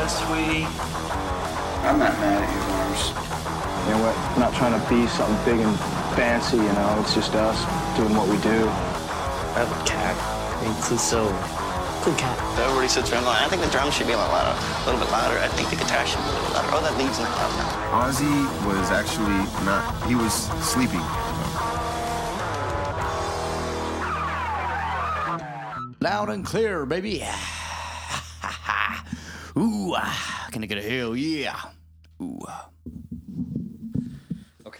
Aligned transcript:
just 0.00 0.24
sweet. 0.24 0.64
I'm 1.84 2.00
not 2.00 2.16
mad 2.24 2.40
at 2.40 2.48
you, 2.48 2.62
Lars. 2.72 3.12
You 3.84 3.92
know, 3.92 4.00
we're 4.00 4.40
not 4.40 4.56
trying 4.56 4.72
to 4.72 4.82
be 4.88 5.04
something 5.12 5.36
big 5.44 5.60
and 5.60 5.76
fancy, 6.16 6.56
you 6.56 6.72
know, 6.72 6.96
it's 7.04 7.12
just 7.12 7.34
us 7.36 7.60
doing 8.00 8.16
what 8.16 8.24
we 8.24 8.40
do. 8.40 8.64
I 9.52 9.60
have 9.60 9.68
a 9.68 9.80
cat. 9.84 10.16
It's 10.64 10.88
just 10.88 11.10
so 11.10 11.28
cool 12.00 12.16
cat. 12.16 12.32
Everybody 12.56 12.88
sits 12.88 13.12
around 13.12 13.24
going, 13.24 13.36
I 13.36 13.48
think 13.48 13.60
the 13.60 13.68
drums 13.68 13.92
should 13.92 14.06
be 14.06 14.16
a 14.16 14.16
little 14.16 14.32
louder, 14.32 14.56
a 14.56 14.84
little 14.88 15.00
bit 15.04 15.12
louder. 15.12 15.36
I 15.36 15.48
think 15.52 15.68
the 15.68 15.76
guitar 15.76 16.06
should 16.08 16.24
be 16.24 16.28
a 16.28 16.32
little 16.32 16.52
louder. 16.56 16.70
Oh, 16.72 16.80
that 16.80 16.96
lead's 16.96 17.20
not 17.20 17.32
loud 17.36 17.52
enough. 17.52 17.76
Ozzy 18.00 18.36
was 18.64 18.88
actually 18.88 19.44
not, 19.68 19.84
he 20.08 20.16
was 20.16 20.32
sleeping. 20.64 21.04
Loud 26.00 26.30
and 26.32 26.44
clear, 26.46 26.86
baby. 26.86 27.20
Ooh, 29.60 29.92
ah, 29.96 30.48
can 30.50 30.64
I 30.64 30.66
get 30.66 30.78
a 30.78 30.82
hell 30.82 31.14
yeah? 31.16 31.60
Ooh. 32.22 32.40
Ok 34.64 34.78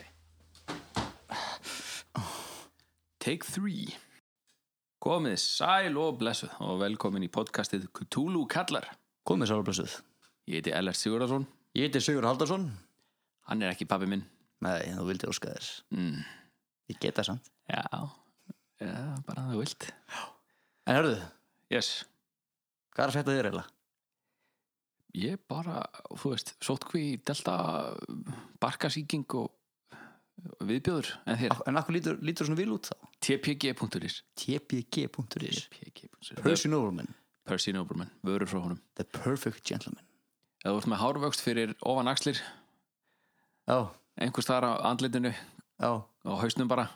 Take 3.21 3.45
3 3.45 3.93
Komið 5.01 5.37
sæl 5.41 5.97
og 6.01 6.19
blessuð 6.21 6.52
og 6.65 6.80
velkomin 6.83 7.24
í 7.27 7.30
podcastið 7.33 7.88
Cthulhu 7.97 8.47
Kallar 8.52 8.88
Komið 9.29 9.51
sálblössuð. 9.52 9.95
Ég 10.48 10.61
heiti 10.61 10.73
Ellert 10.77 10.99
Sigurðarsson 11.01 11.45
Ég 11.77 11.87
heiti 11.87 12.01
Sigur 12.02 12.24
Haldarsson. 12.27 12.65
Hann 13.49 13.62
er 13.62 13.74
ekki 13.74 13.87
pappi 13.88 14.09
minn 14.10 14.24
Nei, 14.65 14.91
þú 14.93 15.07
vildi 15.09 15.29
óska 15.30 15.52
þess. 15.55 15.83
mm. 15.93 16.19
Ég 16.91 16.99
get 17.01 17.16
það 17.16 17.29
samt. 17.30 17.47
Já, 17.71 17.85
Já 18.80 18.97
bara 19.29 19.45
þú 19.52 19.60
vilt 19.62 19.87
En 20.88 20.97
hörðu, 20.97 21.21
Yes, 21.71 21.93
hvað 22.97 23.05
er 23.05 23.10
að 23.12 23.16
fætta 23.21 23.37
þér 23.37 23.49
eiginlega? 23.51 23.69
Ég 25.16 25.41
bara, 25.50 25.82
þú 26.14 26.34
veist, 26.34 26.55
sótkví 26.64 27.05
delta 27.26 27.54
barkasíking 28.62 29.26
og 29.38 29.51
viðbjóður 30.65 31.10
en 31.26 31.40
þér? 31.40 31.57
En 31.68 31.80
akkur 31.80 31.96
lítur, 31.96 32.21
lítur 32.24 32.48
svona 32.48 32.60
vil 32.60 32.74
út 32.76 32.90
þá? 32.90 32.96
tpg.is 33.20 34.20
tpg.is 34.40 35.66
Percy 36.40 36.70
Nobleman, 36.73 37.10
Percy 37.48 37.74
Nobleman, 37.76 38.12
vörur 38.24 38.48
frá 38.48 38.60
honum. 38.62 38.80
The 38.96 39.04
perfect 39.04 39.66
gentleman. 39.66 40.04
Ef 40.60 40.70
þú 40.70 40.76
ert 40.79 40.90
með 40.93 41.02
hárvöxt 41.02 41.42
fyrir 41.45 41.74
ofan 41.88 42.10
axlir. 42.10 42.40
Já, 43.68 43.88
einhvers 44.20 44.46
staðar 44.48 44.76
á 44.76 44.92
andlitinu. 44.92 45.32
Já. 45.80 46.04
og 46.29 46.40
hausnum 46.42 46.68
bara. 46.68 46.88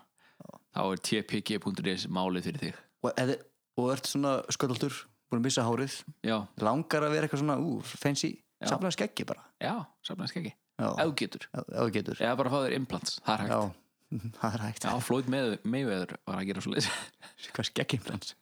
Þá 0.75 0.83
er 0.91 1.03
tpg.is 1.09 2.09
málið 2.13 2.49
fyrir 2.51 2.63
þig. 2.65 2.81
Og, 3.05 3.11
eða, 3.21 3.37
og 3.81 3.91
ert 3.95 4.09
svona 4.11 4.35
sköldaldur, 4.53 4.97
búin 5.35 5.43
að 5.43 5.47
missa 5.51 5.65
hárið, 5.67 5.97
já, 6.25 6.37
langar 6.65 7.07
að 7.09 7.15
vera 7.19 7.27
eitthvað 7.29 7.43
svona, 7.45 7.57
ú, 7.61 7.79
fancy, 7.85 8.31
Já. 8.63 8.69
safnaði 8.71 8.97
skeggi 8.97 9.27
bara. 9.29 9.43
já, 9.61 9.75
safnaðist 10.07 10.39
ekki 10.41 10.53
Já, 10.75 10.87
ef 10.91 11.07
þú 11.07 11.15
getur, 11.21 11.43
ef 11.55 11.61
ef 11.69 11.81
þú 11.85 11.91
getur. 11.95 12.21
eða 12.25 12.37
bara 12.41 12.51
fá 12.51 12.57
þér 12.65 12.77
implants 12.79 13.19
það 13.27 13.35
er 13.35 13.43
hægt, 13.45 13.53
Já, 13.55 13.61
það 14.41 14.55
er 14.57 14.63
hægt. 14.65 14.87
já, 14.89 14.95
Floyd 15.05 15.29
Mayweather 15.65 16.17
var 16.27 16.39
að 16.41 16.47
gera 16.49 16.65
svo 16.65 16.73
leys 16.75 16.89
Hvað 17.55 17.69
skeggimplans? 17.71 18.35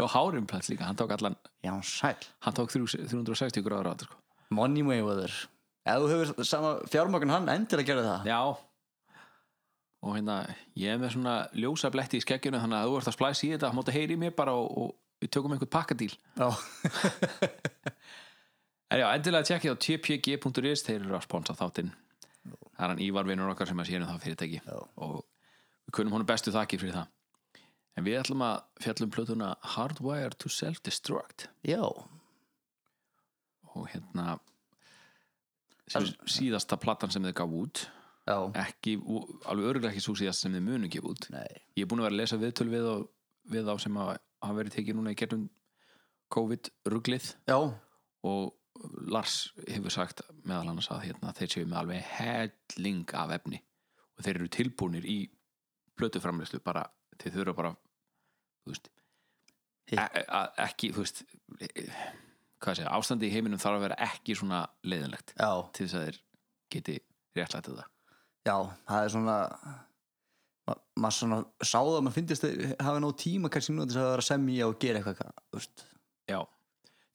og 0.00 0.08
hárimplants 0.10 0.70
líka, 0.72 0.86
hann 0.88 0.96
tók 0.98 1.12
allan 1.14 1.36
Já, 1.62 1.74
sæl. 1.86 2.16
hann 2.46 2.54
tók 2.56 2.72
þrjú- 2.72 2.88
360 3.10 3.62
gráður 3.66 3.90
á 3.90 3.92
þetta 3.94 4.08
sko. 4.08 4.16
Money 4.50 4.82
Mayweather. 4.82 5.30
Ef 5.86 6.00
þú 6.02 6.08
hefur 6.10 6.44
sama 6.48 6.72
fjármögn 6.90 7.30
hann, 7.30 7.46
endilega 7.52 7.92
gerði 7.92 8.08
það. 8.08 8.26
já 8.32 8.40
og 10.00 10.14
hérna, 10.16 10.36
ég 10.80 10.94
er 10.94 10.98
með 11.02 11.12
svona 11.12 11.34
ljósa 11.52 11.90
bletti 11.92 12.16
í 12.16 12.24
skegginu 12.24 12.56
þannig 12.62 12.78
að 12.80 12.88
þú 12.88 12.94
ert 13.02 13.08
að 13.10 13.16
splæsa 13.18 13.44
í 13.46 13.50
þetta 13.52 13.70
máttu 13.76 13.92
heyri 13.92 14.16
í 14.16 14.20
mér 14.22 14.32
bara 14.38 14.54
og, 14.56 14.70
og 14.80 14.94
við 15.20 15.32
tökum 15.36 15.52
einhvern 15.54 15.72
pakkadíl. 15.72 16.12
En 18.90 18.98
já, 18.98 19.06
endilega 19.14 19.46
tjekkið 19.46 19.70
á 19.70 19.82
tpg.is 19.84 20.80
þeir 20.82 21.04
eru 21.04 21.14
að 21.14 21.22
sponsa 21.22 21.54
þáttinn 21.54 21.92
það 22.42 22.82
er 22.82 22.92
hann 22.94 23.02
Ívar 23.04 23.28
vinnur 23.28 23.52
okkar 23.52 23.68
sem 23.70 23.80
að 23.82 23.90
séum 23.90 24.06
það 24.08 24.22
fyrirtæki 24.24 24.60
Já. 24.64 24.76
og 25.04 25.16
við 25.84 25.94
kunum 25.98 26.16
honum 26.16 26.28
bestu 26.28 26.54
þakkir 26.54 26.82
fyrir 26.82 26.96
það 26.96 27.60
en 27.98 28.06
við 28.06 28.18
ætlum 28.22 28.44
að 28.46 28.56
fjallum 28.82 29.12
plötuna 29.14 29.50
Hardwire 29.74 30.34
to 30.40 30.50
Self-Destruct 30.50 31.46
Já. 31.68 31.82
og 33.70 33.86
hérna 33.92 34.38
er 35.94 36.10
síðasta 36.30 36.78
platan 36.80 37.12
sem 37.12 37.24
þið 37.28 37.36
gaf 37.42 37.56
út 37.60 37.84
Já. 38.26 38.38
ekki, 38.64 38.96
alveg 39.50 39.70
örgulega 39.70 39.92
ekki 39.92 40.04
svo 40.04 40.16
síðast 40.18 40.46
sem 40.46 40.54
þið 40.56 40.66
munu 40.66 40.90
gefa 40.90 41.12
út 41.12 41.30
Nei. 41.34 41.62
ég 41.76 41.84
er 41.84 41.90
búin 41.90 42.02
að 42.02 42.08
vera 42.08 42.16
að 42.16 42.20
lesa 42.22 42.40
viðtöl 42.40 42.70
við, 42.72 42.90
á, 42.90 42.96
við 43.54 43.70
á 43.70 43.74
sem 43.82 44.02
að 44.02 44.16
hafa 44.40 44.56
verið 44.56 44.76
tekið 44.76 44.98
núna 44.98 45.14
í 45.14 45.18
gerðum 45.20 45.48
COVID-ruglið 46.34 47.34
og 48.28 48.56
Lars 49.10 49.50
hefur 49.66 49.92
sagt 49.92 50.22
meðal 50.46 50.70
annars 50.70 50.88
að 50.94 51.04
hérna, 51.08 51.34
þeir 51.36 51.52
séu 51.52 51.66
með 51.68 51.80
alveg 51.82 52.06
helling 52.14 53.14
af 53.18 53.34
efni. 53.36 53.58
Og 54.16 54.24
þeir 54.24 54.38
eru 54.38 54.50
tilbúinir 54.54 55.08
í 55.10 55.18
plötuframleyslu 55.98 56.62
bara, 56.64 56.86
þeir 57.20 57.34
þurfa 57.34 57.56
bara 57.58 57.74
þú 58.64 58.72
veist 58.72 58.90
e 59.90 59.98
e 59.98 60.24
ekki, 60.64 60.92
þú 60.94 61.04
veist 61.04 61.22
e 61.60 61.86
hvað 62.60 62.76
sé, 62.76 62.86
ástandi 62.86 63.28
í 63.30 63.34
heiminum 63.34 63.60
þarf 63.60 63.78
að 63.78 63.86
vera 63.88 64.00
ekki 64.04 64.36
svona 64.36 64.64
leiðinlegt 64.84 65.32
Já. 65.36 65.50
til 65.74 65.86
þess 65.86 65.96
að 65.96 66.04
þeir 66.06 66.18
geti 66.74 66.96
réttlætt 67.36 67.70
þetta 67.70 67.86
Já, 68.46 68.56
það 68.88 69.04
er 69.04 69.14
svona 69.14 69.36
ma- 70.70 70.78
maður 71.04 71.16
svona 71.18 71.40
sá 71.60 71.76
það 71.80 71.96
að 71.98 72.04
maður 72.06 72.16
finnist 72.20 72.46
þeir 72.46 72.62
hafa 72.86 73.02
nóg 73.04 73.16
tíma 73.20 73.50
kannski 73.52 73.74
nú 73.76 73.84
að 73.84 73.96
vera 73.98 74.22
að 74.22 74.26
semja 74.30 74.68
og 74.70 74.78
gera 74.82 75.02
eitthvað 75.02 75.34
þú 75.50 75.58
veist. 75.60 75.84
já, 76.30 76.38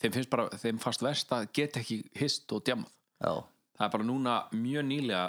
þeim 0.03 0.15
finnst 0.19 0.31
bara, 0.35 0.47
þeim 0.61 0.81
fast 0.83 1.05
verst 1.05 1.33
að 1.35 1.47
geta 1.55 1.81
ekki 1.81 1.99
hist 2.19 2.51
og 2.55 2.63
djamað 2.67 2.91
Já. 3.23 3.31
það 3.79 3.85
er 3.87 3.93
bara 3.95 4.07
núna 4.11 4.35
mjög 4.53 4.85
nýlega 4.89 5.25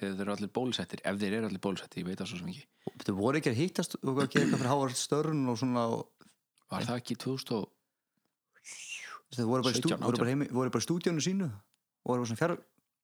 þegar 0.00 0.14
þeir 0.16 0.24
eru 0.26 0.32
allir 0.36 0.50
bólusettir, 0.56 1.00
ef 1.04 1.16
þeir 1.20 1.34
eru 1.40 1.48
allir 1.50 1.62
bólusettir 1.64 2.02
ég 2.02 2.08
veit 2.10 2.20
það 2.20 2.30
svo 2.32 2.40
sem 2.42 2.52
ekki, 2.52 2.66
Þú 3.04 3.12
voru 3.16 3.38
ekki 3.40 3.50
að 3.52 3.58
hittast 3.60 3.94
og 4.00 4.18
að 4.20 4.28
gera 4.32 4.44
eitthvað 4.44 4.60
fyrir 4.60 4.70
Hávard 4.70 4.96
Störn 4.96 5.40
og 5.52 5.56
svona 5.60 5.82
og, 5.94 6.28
var 6.72 6.84
það 6.86 7.00
ekki 7.00 7.16
2000 7.24 7.56
og 7.56 9.36
þeir 9.36 9.48
voru 9.50 9.64
bara, 9.66 9.74
í 9.74 9.80
stú, 9.80 9.90
17, 9.92 10.04
voru 10.04 10.20
bara, 10.20 10.30
heimi, 10.32 10.48
voru 10.52 10.72
bara 10.74 10.84
stúdíónu 10.84 11.22
sínu 11.24 11.48
og 11.50 12.12
voru 12.12 12.26
svona 12.28 12.40
fjár 12.40 12.56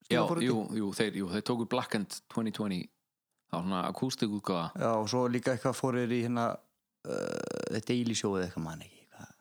Já, 0.07 0.21
jú, 0.39 0.57
jú, 0.79 0.89
þeir, 0.95 1.17
jú, 1.19 1.27
þeir 1.33 1.43
tóku 1.49 1.65
Black 1.67 1.97
End 1.99 2.13
2020 2.31 2.85
það 3.51 3.57
var 3.59 3.65
svona 3.67 3.83
akústik 3.91 4.33
útgáða 4.39 4.67
Já, 4.83 4.91
og 5.01 5.09
svo 5.13 5.25
líka 5.33 5.55
eitthvað 5.55 5.77
fórir 5.79 6.13
í 6.13 6.21
hérna 6.25 6.47
uh, 6.53 7.69
The 7.71 7.83
Daily 7.87 8.17
Show 8.19 8.37
eða 8.37 8.49
eitthvað 8.49 8.67
mann 8.67 8.85
ekki 8.87 9.05
hvað. 9.13 9.33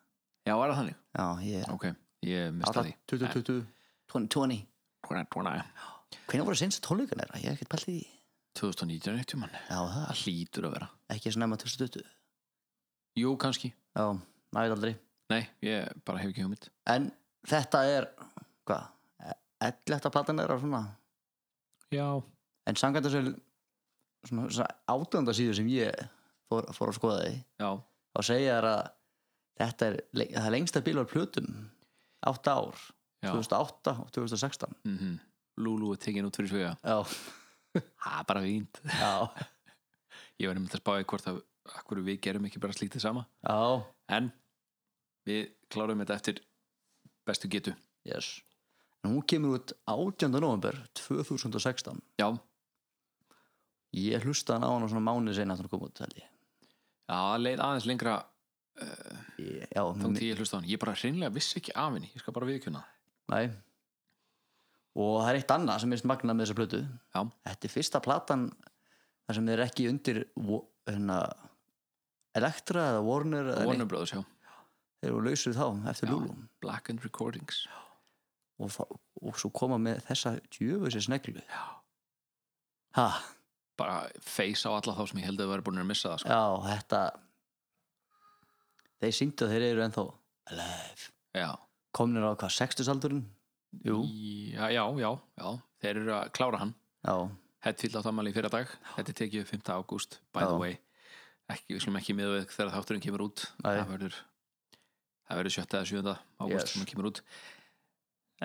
Já, 0.45 0.53
var 0.59 0.73
það 0.73 0.79
þannig? 0.81 0.97
Já, 1.17 1.25
ég 1.49 1.69
Ok, 1.75 1.85
ég 2.29 2.51
mista 2.59 2.85
því. 2.85 2.95
2020 3.13 3.65
2020 4.13 4.65
2020 5.09 5.73
Hvernig 6.25 6.45
voru 6.47 6.57
sinns 6.59 6.77
tónleikan 6.81 7.19
þeirra? 7.21 7.39
Ég 7.41 7.49
hef 7.49 7.57
ekkert 7.59 7.73
pælt 7.73 7.89
í 7.89 7.95
því. 7.97 8.05
2019 8.55 9.19
eftir 9.19 9.41
mann 9.41 9.57
Já, 9.57 9.79
það 9.81 10.05
Það 10.05 10.21
hlýtur 10.23 10.67
að 10.69 10.75
vera. 10.77 10.87
Ekki 11.15 11.31
að 11.31 11.35
snemma 11.35 11.57
2020 11.59 12.05
Jú, 13.15 13.31
kannski. 13.39 13.69
Já, 13.95 14.05
næði 14.55 14.73
aldrei. 14.75 14.93
Nei, 15.31 15.41
ég 15.63 15.87
bara 16.05 16.19
hef 16.19 16.33
ekki 16.33 16.43
hugmynd. 16.43 16.67
En 16.91 17.07
þetta 17.47 17.83
er 17.87 18.09
hvað? 18.67 18.89
Elletta 19.65 20.11
platan 20.11 20.41
er 20.43 20.51
svona? 20.59 20.81
Já. 21.95 22.07
En 22.67 22.77
samkvæmt 22.79 23.07
þessu 23.07 23.35
svona, 24.29 24.49
svona 24.51 24.67
átönda 24.91 25.35
síðu 25.35 25.55
sem 25.57 25.69
ég 25.73 26.03
fór, 26.49 26.67
fór 26.75 26.91
að 26.91 26.99
skoða 26.99 27.21
því 27.23 27.33
Já, 27.61 27.69
þá 28.15 28.19
segja 28.29 28.57
þær 28.57 28.67
að 28.71 28.83
þetta 29.61 29.87
er, 29.89 29.97
það 30.35 30.51
lengsta 30.55 30.83
bílar 30.85 31.09
plötum 31.09 31.49
8 32.25 32.53
ár, 32.57 32.83
já. 33.21 33.31
2008 33.31 33.95
og 34.03 34.13
2016 34.17 34.77
mm 34.83 35.15
Lúlú 35.63 35.93
er 35.95 35.99
tekin 36.03 36.25
út 36.27 36.35
fyrir 36.35 36.65
Já, 36.83 36.97
Það 37.75 38.15
er 38.19 38.25
bara 38.27 38.41
fínt. 38.43 38.79
Ég 40.39 40.49
var 40.49 40.57
nefnt 40.57 40.75
að 40.75 40.81
spáði 40.81 41.05
hvort 41.07 41.29
að 41.31 41.43
Akkur 41.79 42.01
við 42.05 42.19
gerum 42.21 42.43
ekki 42.45 42.59
bara 42.61 42.75
slíkt 42.75 42.93
þið 42.93 43.01
sama. 43.07 43.23
Já. 43.41 43.55
En 44.13 44.27
við 45.25 45.47
klárum 45.73 46.03
þetta 46.03 46.17
eftir 46.19 46.41
bestu 47.25 47.49
getu. 47.49 47.73
Yes. 48.05 48.35
en 49.01 49.15
hún 49.15 49.23
kemur 49.25 49.57
út 49.57 49.71
18. 49.89 50.29
november 50.37 50.77
2016 50.93 51.97
Já, 52.21 52.27
ég 53.95 54.23
hlusta 54.27 54.55
hann 54.57 54.65
á 54.67 54.69
hana 54.75 54.87
svona 54.91 55.05
mánuð 55.07 55.37
sinna 55.39 55.55
að 55.55 55.63
hún 55.65 55.71
kom 55.73 55.85
út 55.87 56.01
held 56.03 56.17
ég. 56.19 56.27
já, 57.09 57.19
leið 57.41 57.61
aðeins 57.63 57.85
lengra 57.89 58.15
uh, 58.19 59.19
Ég- 59.39 59.69
já, 59.71 59.81
þá 59.83 60.05
til 60.17 60.27
ég 60.29 60.39
hlusta 60.41 60.57
á 60.57 60.59
hann 60.59 60.69
Ég 60.71 60.81
bara 60.81 60.95
hreinlega 60.99 61.33
vissi 61.35 61.59
ekki 61.61 61.73
af 61.75 61.93
henni. 61.95 62.09
Ég 62.15 62.23
skal 62.23 62.33
bara 62.35 62.49
viðkjöna 62.49 62.83
Nei. 63.31 63.45
Og 64.95 65.17
það 65.23 65.29
er 65.33 65.39
eitt 65.41 65.51
annað 65.55 65.81
sem 65.83 65.93
er 65.95 66.03
magnað 66.07 66.35
með 66.37 66.45
þessa 66.45 66.57
plötu. 66.59 66.79
Já, 67.15 67.19
Þetta 67.49 67.67
er 67.67 67.73
fyrsta 67.73 67.99
platan 68.05 68.43
þar 69.25 69.35
sem 69.39 69.47
þeir 69.49 69.63
ekki 69.65 69.87
undir 69.91 70.19
hérna, 70.87 71.17
Elektra 72.37 72.83
eða 72.93 73.01
Warner 73.03 73.49
Warner. 73.65 73.87
Brothers, 73.89 74.13
já. 74.15 74.21
Þeir 75.01 75.09
eru 75.11 75.23
lausir 75.25 75.55
þá 75.57 75.65
eftir 75.91 76.09
Já. 76.09 76.13
Lulu. 76.13 76.35
Black 76.63 76.89
End 76.93 77.03
Recordings. 77.03 77.63
Og, 78.61 78.71
og 79.21 79.35
svo 79.41 79.49
koma 79.51 79.75
með 79.81 79.99
þessa 80.07 80.35
djöfusi 80.55 81.01
sneglu. 81.03 81.41
Já. 81.43 81.63
Ha, 82.95 83.07
Bara 83.77 84.09
face 84.23 84.63
á 84.67 84.71
alla 84.71 84.93
þá 84.95 85.03
sem 85.11 85.19
ég 85.19 85.25
held 85.27 85.39
að 85.39 85.45
það 85.45 85.51
væri 85.55 85.65
búin 85.67 85.81
að 85.83 85.89
missa 85.91 86.11
það 86.13 86.19
sko. 86.23 86.29
já, 86.31 86.43
þetta 86.71 86.99
Þeir 89.03 89.15
sýndu 89.17 89.45
að 89.45 89.51
þeir 89.55 89.65
eru 89.69 89.83
ennþá 89.85 90.03
alive 90.53 91.09
Já, 91.35 91.49
komnir 91.95 92.23
á 92.23 92.31
hvað, 92.39 92.53
sextusaldurinn 92.55 93.25
jú, 93.83 93.97
já, 94.55 94.69
já, 94.71 94.83
já, 95.03 95.09
já, 95.41 95.49
þeir 95.83 95.99
eru 95.99 96.13
að 96.15 96.29
klára 96.37 96.61
hann 96.63 96.71
já, 97.03 97.15
Hetfield 97.65 97.97
átt 97.99 98.07
ammali 98.11 98.31
í 98.31 98.35
fyrra 98.37 98.51
dag 98.53 98.71
Þetta 98.95 99.11
er 99.11 99.17
tekið 99.19 99.49
5. 99.51 99.73
ágúst, 99.75 100.19
by 100.31 100.45
the 100.47 100.55
way 100.61 100.77
ekki, 101.51 101.75
við 101.75 101.83
slum 101.83 101.99
ekki 101.99 102.15
með 102.17 102.31
við 102.37 102.45
þegar 102.55 102.71
þátturinn 102.77 103.03
kemur 103.03 103.25
út 103.27 103.43
Nei. 103.65 103.73
það 103.75 103.91
verður 103.91 104.15
það 105.27 105.41
verður 105.41 105.55
7. 105.59 105.75
eða 105.75 105.89
7. 105.91 106.15
ágúst 106.39 106.55
Yes. 106.55 106.71
sem 106.71 106.81
hann 106.85 106.89
kemur 106.93 107.09
út 107.11 107.19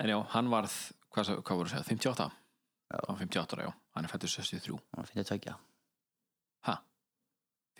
en 0.01 0.11
já, 0.11 0.17
hann 0.35 0.51
varð 0.51 0.75
hvað, 1.15 1.31
hvað 1.47 1.61
voru 1.61 1.71
að 1.71 1.73
segja, 1.77 1.87
58 1.95 2.27
Já. 2.91 2.99
hann 2.99 3.15
var 3.15 3.21
58 3.23 3.55
ára, 3.55 3.65
já, 3.69 3.73
hann 3.95 4.05
er 4.07 4.11
fættur 4.11 4.31
63 4.31 4.77
það 4.95 5.05
finnst 5.09 5.21
ég 5.21 5.27
tvekja 5.31 5.53
ha, 6.67 6.73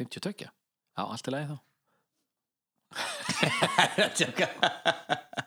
52 0.02 0.46
já, 0.46 0.50
allt 1.04 1.28
er 1.28 1.34
lagi 1.36 1.48
þá. 1.52 1.58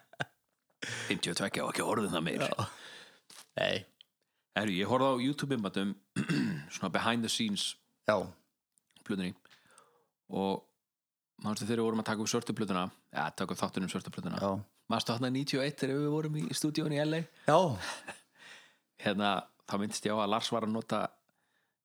52 1.09 1.63
og 1.65 1.71
ekki 1.73 1.85
orðin 1.85 2.13
það 2.13 2.25
meir. 2.27 2.45
Nei, 3.59 3.85
Heru, 4.55 4.75
ég 4.75 4.91
horfði 4.91 5.11
á 5.11 5.23
YouTube-imbatum 5.25 5.95
svona 6.75 6.93
behind 6.95 7.27
the 7.27 7.31
scenes 7.33 7.65
já, 8.09 8.17
plötunni. 9.05 9.33
Og 10.35 10.63
mannstu 11.45 11.67
þegar 11.67 11.83
við 11.83 11.89
vorum 11.89 12.03
að 12.05 12.09
taka 12.11 12.25
upp 12.25 12.31
svörtu 12.33 12.57
plötuna? 12.57 12.85
Ja, 13.15 13.29
taka 13.31 13.55
upp 13.55 13.61
þáttunum 13.61 13.91
svörtu 13.93 14.11
plötuna. 14.15 14.39
Já. 14.41 14.53
Mannstu 14.93 15.17
hann 15.17 15.29
að 15.29 15.37
91 15.41 15.79
þegar 15.81 16.01
við 16.03 16.13
vorum 16.13 16.39
í 16.41 16.43
stúdíónu 16.55 16.97
í 16.97 17.03
LA 17.05 17.21
já, 17.49 17.59
hérna, 19.05 19.31
þá 19.71 19.75
myndist 19.81 20.07
ég 20.09 20.15
á 20.17 20.19
að 20.25 20.31
Lars 20.35 20.51
var 20.53 20.67
að 20.67 20.75
nota 20.75 21.01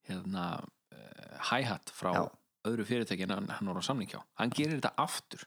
hérna 0.09 0.43
uh, 0.59 1.39
hi-hat 1.51 1.91
frá 1.95 2.11
Já. 2.15 2.23
öðru 2.69 2.85
fyrirtæki 2.89 3.25
en 3.27 3.33
hann, 3.37 3.49
voru 3.69 3.81
á 3.83 3.85
samning 3.87 4.09
hjá. 4.11 4.19
Hann 4.41 4.51
gerir 4.55 4.79
þetta 4.79 4.93
aftur 4.99 5.43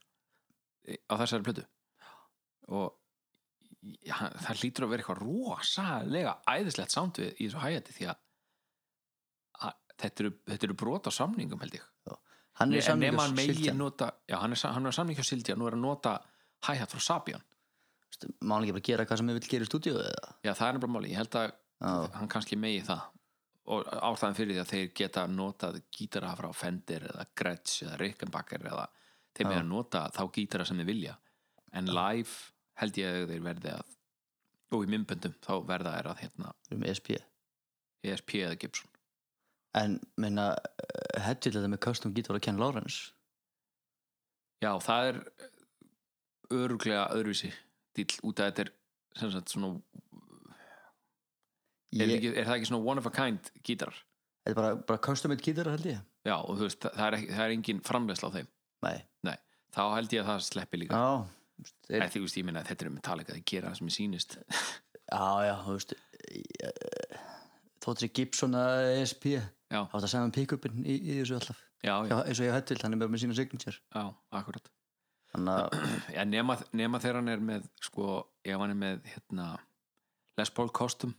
eh, 0.89 0.99
á 1.11 1.15
þessari 1.21 1.47
plötu. 1.49 1.65
Og 2.73 2.93
hann, 4.15 4.37
það 4.45 4.61
hlýtur 4.63 4.87
að 4.87 4.93
vera 4.95 5.05
eitthvað 5.05 5.23
rosalega 5.25 6.37
æðislegt 6.55 6.95
sound 6.95 7.19
við 7.21 7.33
í 7.43 7.49
þessu 7.49 7.63
hi-hati 7.65 7.97
því 7.99 8.09
að, 8.13 8.21
að 9.67 9.73
þetta, 10.05 10.25
eru, 10.25 10.35
þetta 10.53 10.69
eru 10.71 10.77
brot 10.85 11.09
á 11.11 11.13
samningum 11.19 11.63
held 11.65 11.81
ég. 11.81 11.89
Hann 12.61 12.75
er 12.77 12.85
nema 13.01 13.25
hann 13.25 13.33
samlingur 13.33 13.37
megi 13.39 13.55
Siltjan 13.57 13.79
nota 13.81 14.07
já, 14.29 14.37
hann 14.43 14.53
er, 14.53 14.59
sa- 14.61 14.71
hann 14.77 14.87
er 14.87 14.93
samning 14.95 15.17
hjá 15.17 15.25
Siltja 15.25 15.55
nú 15.57 15.67
er 15.71 15.75
að 15.79 15.81
nota 15.87 16.11
hi-hat 16.69 16.93
frá 16.93 17.01
Sabian. 17.01 17.43
Má 18.45 18.55
hann 18.59 18.67
ekki 18.67 18.75
bara 18.77 18.85
gera 18.89 19.07
hvað 19.09 19.19
sem 19.23 19.31
við 19.33 19.39
vil 19.41 19.49
gera 19.55 19.65
í 19.67 19.71
stúdíu 19.71 19.95
eða? 19.99 20.33
Já, 20.45 20.53
það 20.53 20.67
er 20.69 20.77
nefnilega 20.77 20.93
máli, 20.95 21.13
ég 21.15 21.21
held 21.23 21.39
að 21.41 21.47
Já. 21.49 21.57
Hann 21.83 22.31
kannski 22.31 22.59
megi 22.61 22.83
það. 22.87 23.09
Og 23.73 23.87
ástæðan 23.87 24.37
fyrir 24.37 24.57
því 24.57 24.63
að 24.63 24.71
þeir 24.73 24.89
geta 24.99 25.27
notað 25.31 25.79
gítara 25.95 26.33
frá 26.39 26.49
Fender 26.57 27.07
eða 27.13 27.27
Gretsch 27.39 27.85
eða 27.87 27.99
Rickenbacker 28.01 28.67
eða 28.67 28.87
þeir 29.33 29.49
með 29.49 29.59
að 29.61 29.69
nota 29.69 30.03
þá 30.15 30.23
gítara 30.35 30.67
sem 30.67 30.81
þeir 30.81 30.91
vilja. 30.91 31.19
En 31.73 31.91
live 31.91 32.33
held 32.83 32.99
ég 32.99 33.21
að 33.23 33.31
þeir 33.33 33.45
verði 33.47 33.75
að 33.77 33.99
og 34.73 34.87
í 34.87 34.89
mymböndum 34.89 35.35
þá 35.45 35.53
verða 35.69 35.93
er 35.99 36.09
að 36.09 36.23
hérna 36.25 36.53
um 36.73 36.85
ESP 36.89 37.13
ESP 38.03 38.39
eða 38.41 38.59
Gibson. 38.61 38.89
En 39.79 39.99
minna 40.21 40.53
hefðið 41.23 41.59
þetta 41.59 41.71
með 41.73 41.83
custom 41.87 42.15
gítar 42.17 42.37
og 42.37 42.45
Ken 42.45 42.61
Lawrence? 42.61 43.13
Já, 44.63 44.75
það 44.83 45.09
er 45.11 45.21
öruglega 46.53 47.07
öðruvísi 47.15 47.53
dýl 47.97 48.11
út 48.29 48.41
að 48.41 48.51
þetta 48.51 48.65
er 48.65 48.73
sem 49.21 49.33
sagt 49.33 49.53
svona 49.53 49.75
er, 52.01 52.09
ég, 52.09 52.17
ekki, 52.19 52.33
er 52.41 52.49
það 52.49 52.57
ekki 52.59 52.71
svona 52.71 52.85
one 52.93 53.03
of 53.03 53.07
a 53.07 53.13
kind 53.15 53.51
gítarar? 53.67 53.99
Þetta 54.43 54.53
er 54.53 54.59
bara, 54.59 54.75
bara 54.89 55.03
custom 55.05 55.31
made 55.33 55.45
gítar 55.45 55.69
held 55.71 55.87
ég. 55.87 56.01
Já, 56.27 56.35
og 56.39 56.57
þú 56.59 56.67
veist, 56.67 56.87
það, 56.89 57.05
er, 57.07 57.17
ekki, 57.19 57.31
það 57.37 57.45
er 57.49 57.55
engin 57.57 57.83
framleysla 57.87 58.31
á 58.31 58.35
þeim. 58.39 58.49
Nei, 58.87 58.97
Nei, 59.29 59.37
þá 59.77 59.83
held 59.97 60.15
ég 60.17 60.23
að 60.25 60.31
það 60.33 60.45
sleppi 60.49 60.81
líka. 60.83 60.99
Já. 60.99 61.67
Æ, 61.93 62.07
þú 62.11 62.23
veist, 62.25 62.39
ég 62.41 62.47
meina 62.49 62.63
að 62.63 62.71
þetta 62.73 62.85
er 62.87 62.91
um 62.91 62.97
Metallica 62.99 63.37
þeir 63.37 63.45
gera 63.53 63.71
það 63.71 63.79
sem 63.79 63.91
ég 63.93 63.97
sýnist. 63.99 64.37
Já, 65.13 65.27
já, 65.47 65.55
þú 65.67 65.77
veist 65.77 65.95
ég- 66.33 67.19
þótt 67.83 68.03
sér 68.03 68.13
Gibson 68.17 68.55
að 68.59 68.85
ESP 69.03 69.25
já, 69.35 69.43
þá 69.71 69.95
er 69.95 70.03
það 70.05 70.11
saman 70.15 70.33
pick-upin 70.35 70.83
í, 70.87 70.97
í 71.03 71.17
þessu 71.21 71.37
alltaf. 71.39 71.61
Já, 71.83 71.95
já, 72.07 72.17
eins 72.23 72.39
og 72.41 72.47
ég 72.47 72.55
hefðið, 72.57 72.83
hann 72.87 72.95
er 72.97 73.01
bara 73.03 73.11
með 73.13 73.23
sína 73.25 73.37
signature. 73.39 73.79
Já, 73.95 74.05
akkurat. 74.39 74.71
Að, 75.35 75.77
já, 76.17 76.23
nema, 76.29 76.57
nema 76.79 77.01
þegar 77.03 77.19
hann 77.21 77.33
er 77.35 77.43
með 77.43 77.67
sko, 77.83 78.09
ef 78.47 78.59
hann 78.63 78.75
er 78.75 78.79
með 78.83 79.09
hérna, 79.15 79.47
Les 80.41 80.51
Paul 80.55 80.71
Custom 80.75 81.15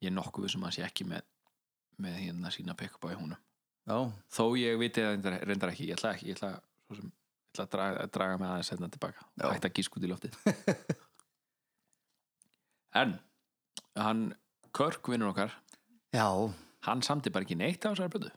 ég 0.00 0.10
er 0.10 0.16
nokkuð 0.16 0.48
sem 0.54 0.64
að 0.66 0.76
sé 0.78 0.84
ekki 0.86 1.06
með 1.08 1.26
með 2.00 2.16
hérna 2.24 2.50
sína 2.54 2.74
pick-up 2.78 3.04
á 3.04 3.12
í 3.12 3.18
húnum 3.20 3.36
já, 3.90 3.96
þó 4.32 4.44
ég 4.56 4.78
viti 4.80 5.02
það 5.04 5.30
reyndar, 5.44 5.72
ekki. 5.72 5.88
Ég 5.90 5.98
ætla 5.98 6.14
ekki, 6.14 6.28
ég 6.30 6.38
ætla, 6.38 6.50
sem, 6.96 7.10
ég 7.10 7.54
ætla 7.54 7.64
að 7.66 7.72
draga, 7.74 8.04
að 8.04 8.12
draga 8.16 8.38
með 8.40 8.52
aðeins 8.54 8.70
hérna 8.72 8.88
tilbaka. 8.94 9.26
Já. 9.36 9.46
hægt 9.50 9.68
að 9.68 9.74
gísk 9.78 9.96
út 9.98 10.06
í 10.06 10.10
loftið. 10.12 10.38
En 13.00 13.18
hann 13.98 14.22
Körk 14.74 15.06
vinnur 15.10 15.30
okkar 15.30 15.52
já. 16.14 16.26
hann 16.86 17.02
samti 17.06 17.30
bara 17.30 17.46
ekki 17.46 17.58
neitt 17.58 17.84
á 17.86 17.90
þessari 17.90 18.10
blödu 18.14 18.30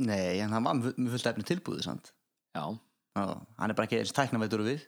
nei, 0.00 0.40
en 0.40 0.52
hann 0.52 0.64
var 0.64 0.78
með 0.80 1.10
fullt 1.12 1.28
efni 1.28 1.44
tilbúið 1.48 1.82
sant? 1.84 2.12
já, 2.56 2.64
hann 3.18 3.68
er 3.70 3.76
bara 3.76 3.84
ekki 3.88 3.98
eins 4.00 4.14
tæknaveitur 4.16 4.62
við. 4.64 4.84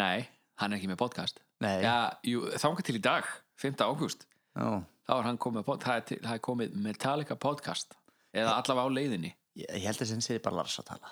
Nei, 0.00 0.24
hann 0.62 0.72
er 0.72 0.78
ekki 0.78 0.88
með 0.88 1.00
podcast. 1.02 1.42
Nei, 1.60 1.82
já, 1.84 2.08
jú, 2.24 2.46
þángar 2.56 2.86
til 2.88 2.96
í 2.96 3.02
dag 3.04 3.28
5. 3.60 3.82
ágúst, 3.84 4.24
já. 4.56 4.68
Þá 5.10 5.16
er 5.16 5.26
hann 5.26 5.40
komið 5.42 5.66
það 5.82 5.96
er, 5.96 6.20
það 6.22 6.36
er 6.36 6.42
komið 6.46 6.76
Metallica 6.84 7.36
podcast. 7.40 7.96
Eða 8.30 8.54
allavega 8.60 8.86
á 8.86 8.94
leiðinni. 8.94 9.32
Ég, 9.58 9.72
held 9.82 10.04
að 10.04 10.10
sem 10.12 10.22
sé 10.22 10.38
bara 10.42 10.60
Lars 10.60 10.78
að 10.78 10.92
tala. 10.92 11.10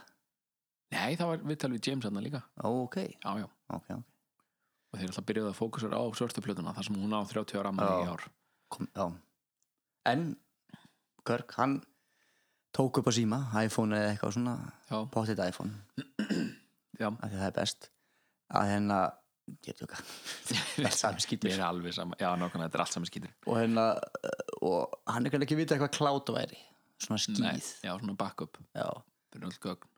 Nei, 0.94 1.16
það 1.18 1.32
var 1.32 1.42
viðtal 1.50 1.72
við 1.74 1.88
James 1.90 2.06
hann 2.06 2.20
líka. 2.22 2.44
Ó, 2.62 2.68
ok, 2.84 3.00
já, 3.10 3.30
já, 3.42 3.48
ok, 3.74 3.88
ok. 3.98 4.04
Og 4.88 5.00
þeir 5.00 5.10
alltaf 5.10 5.26
byrjuðu 5.28 5.50
að 5.50 5.58
fókusur 5.58 5.96
á 5.98 6.02
svörtu 6.16 6.44
plötuna 6.44 6.72
þar 6.76 6.86
sem 6.86 7.00
hún 7.02 7.16
á 7.18 7.20
30 7.28 7.58
ára 7.60 7.72
ammali 7.74 8.06
í 8.06 8.12
ár. 8.12 8.22
Kom, 8.72 9.18
en 10.08 10.22
Körk, 11.28 11.52
hann 11.58 11.80
tók 12.72 13.02
upp 13.02 13.10
á 13.10 13.12
síma 13.12 13.42
iPhone 13.60 13.98
eða 13.98 14.14
eitthvað 14.14 14.36
svona. 14.38 14.54
Potið 15.12 15.42
iPhone, 15.44 15.74
já, 17.02 17.10
af 17.10 17.26
því 17.26 17.34
það 17.34 17.48
er 17.50 17.56
best. 17.58 17.90
Að 18.48 18.70
hérna 18.70 19.00
ég 19.48 19.72
er 19.72 19.78
tjóka, 19.78 20.00
það 20.48 20.88
er 20.88 21.52
er 21.54 21.64
alveg 21.66 21.96
sama, 21.96 22.18
já 22.20 22.28
nákvæmlega, 22.36 22.68
þetta 22.68 22.78
er 22.80 22.84
allt 22.84 22.96
saman 22.96 23.10
skítur 23.10 23.32
og 23.46 23.60
hérna 23.60 23.86
og 24.62 24.98
hann 25.06 25.26
er 25.26 25.34
kannski 25.34 25.48
ekki 25.48 25.60
vita 25.62 25.76
eitthvað 25.76 25.94
klátt 25.98 26.34
væri 26.36 26.60
svona 26.98 27.18
Nei, 27.18 27.56
skíð 27.58 27.70
já, 27.86 27.92
svona 27.98 28.16
backup. 28.18 28.58
Já. 28.74 28.88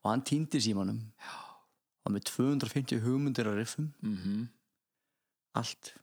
og 0.05 0.11
hann 0.11 0.23
týndi 0.27 0.61
símanum. 0.61 1.01
Já. 1.21 1.37
og 2.05 2.13
með 2.13 2.25
250 2.29 3.01
hugmyndir 3.05 3.49
á 3.49 3.53
riffum. 3.57 3.93
Mm 4.01 4.49
allt 5.59 5.95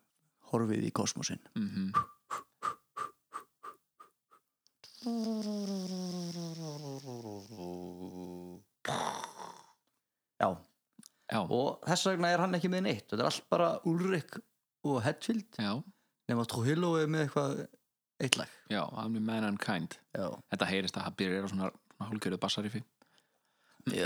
horfið 0.52 0.88
í 0.88 0.92
kosmosin 0.92 1.40
-hmm. 1.56 1.92
já, 10.40 10.50
Já, 11.28 11.40
og 11.44 11.82
þess 11.84 12.08
vegna 12.08 12.32
er 12.32 12.44
hann 12.44 12.56
ekki 12.58 12.70
með 12.72 12.86
neitt. 12.88 13.08
Þetta 13.10 13.24
er 13.24 13.30
allt 13.30 13.48
bara 13.52 13.70
Ulrik 13.90 14.38
og 14.88 15.02
Hetfield 15.04 15.60
já, 15.60 15.74
nema 16.32 16.46
Trujillo 16.48 16.94
er 17.02 17.10
með 17.12 17.26
eitthvað 17.26 17.64
eitt 18.24 18.38
lag. 18.40 18.54
Já, 18.72 18.84
I'm 18.96 19.18
the 19.18 19.24
man 19.24 19.44
and 19.48 19.60
kind 19.62 19.98
já, 20.16 20.30
Þetta 20.54 20.70
heyrist 20.72 21.00
að 21.00 21.10
það 21.10 21.18
byrjar 21.22 21.44
á 21.44 21.52
svona, 21.52 21.72
svona 21.96 22.10
hálfgerðu 22.12 22.40
bassarifi 22.46 22.84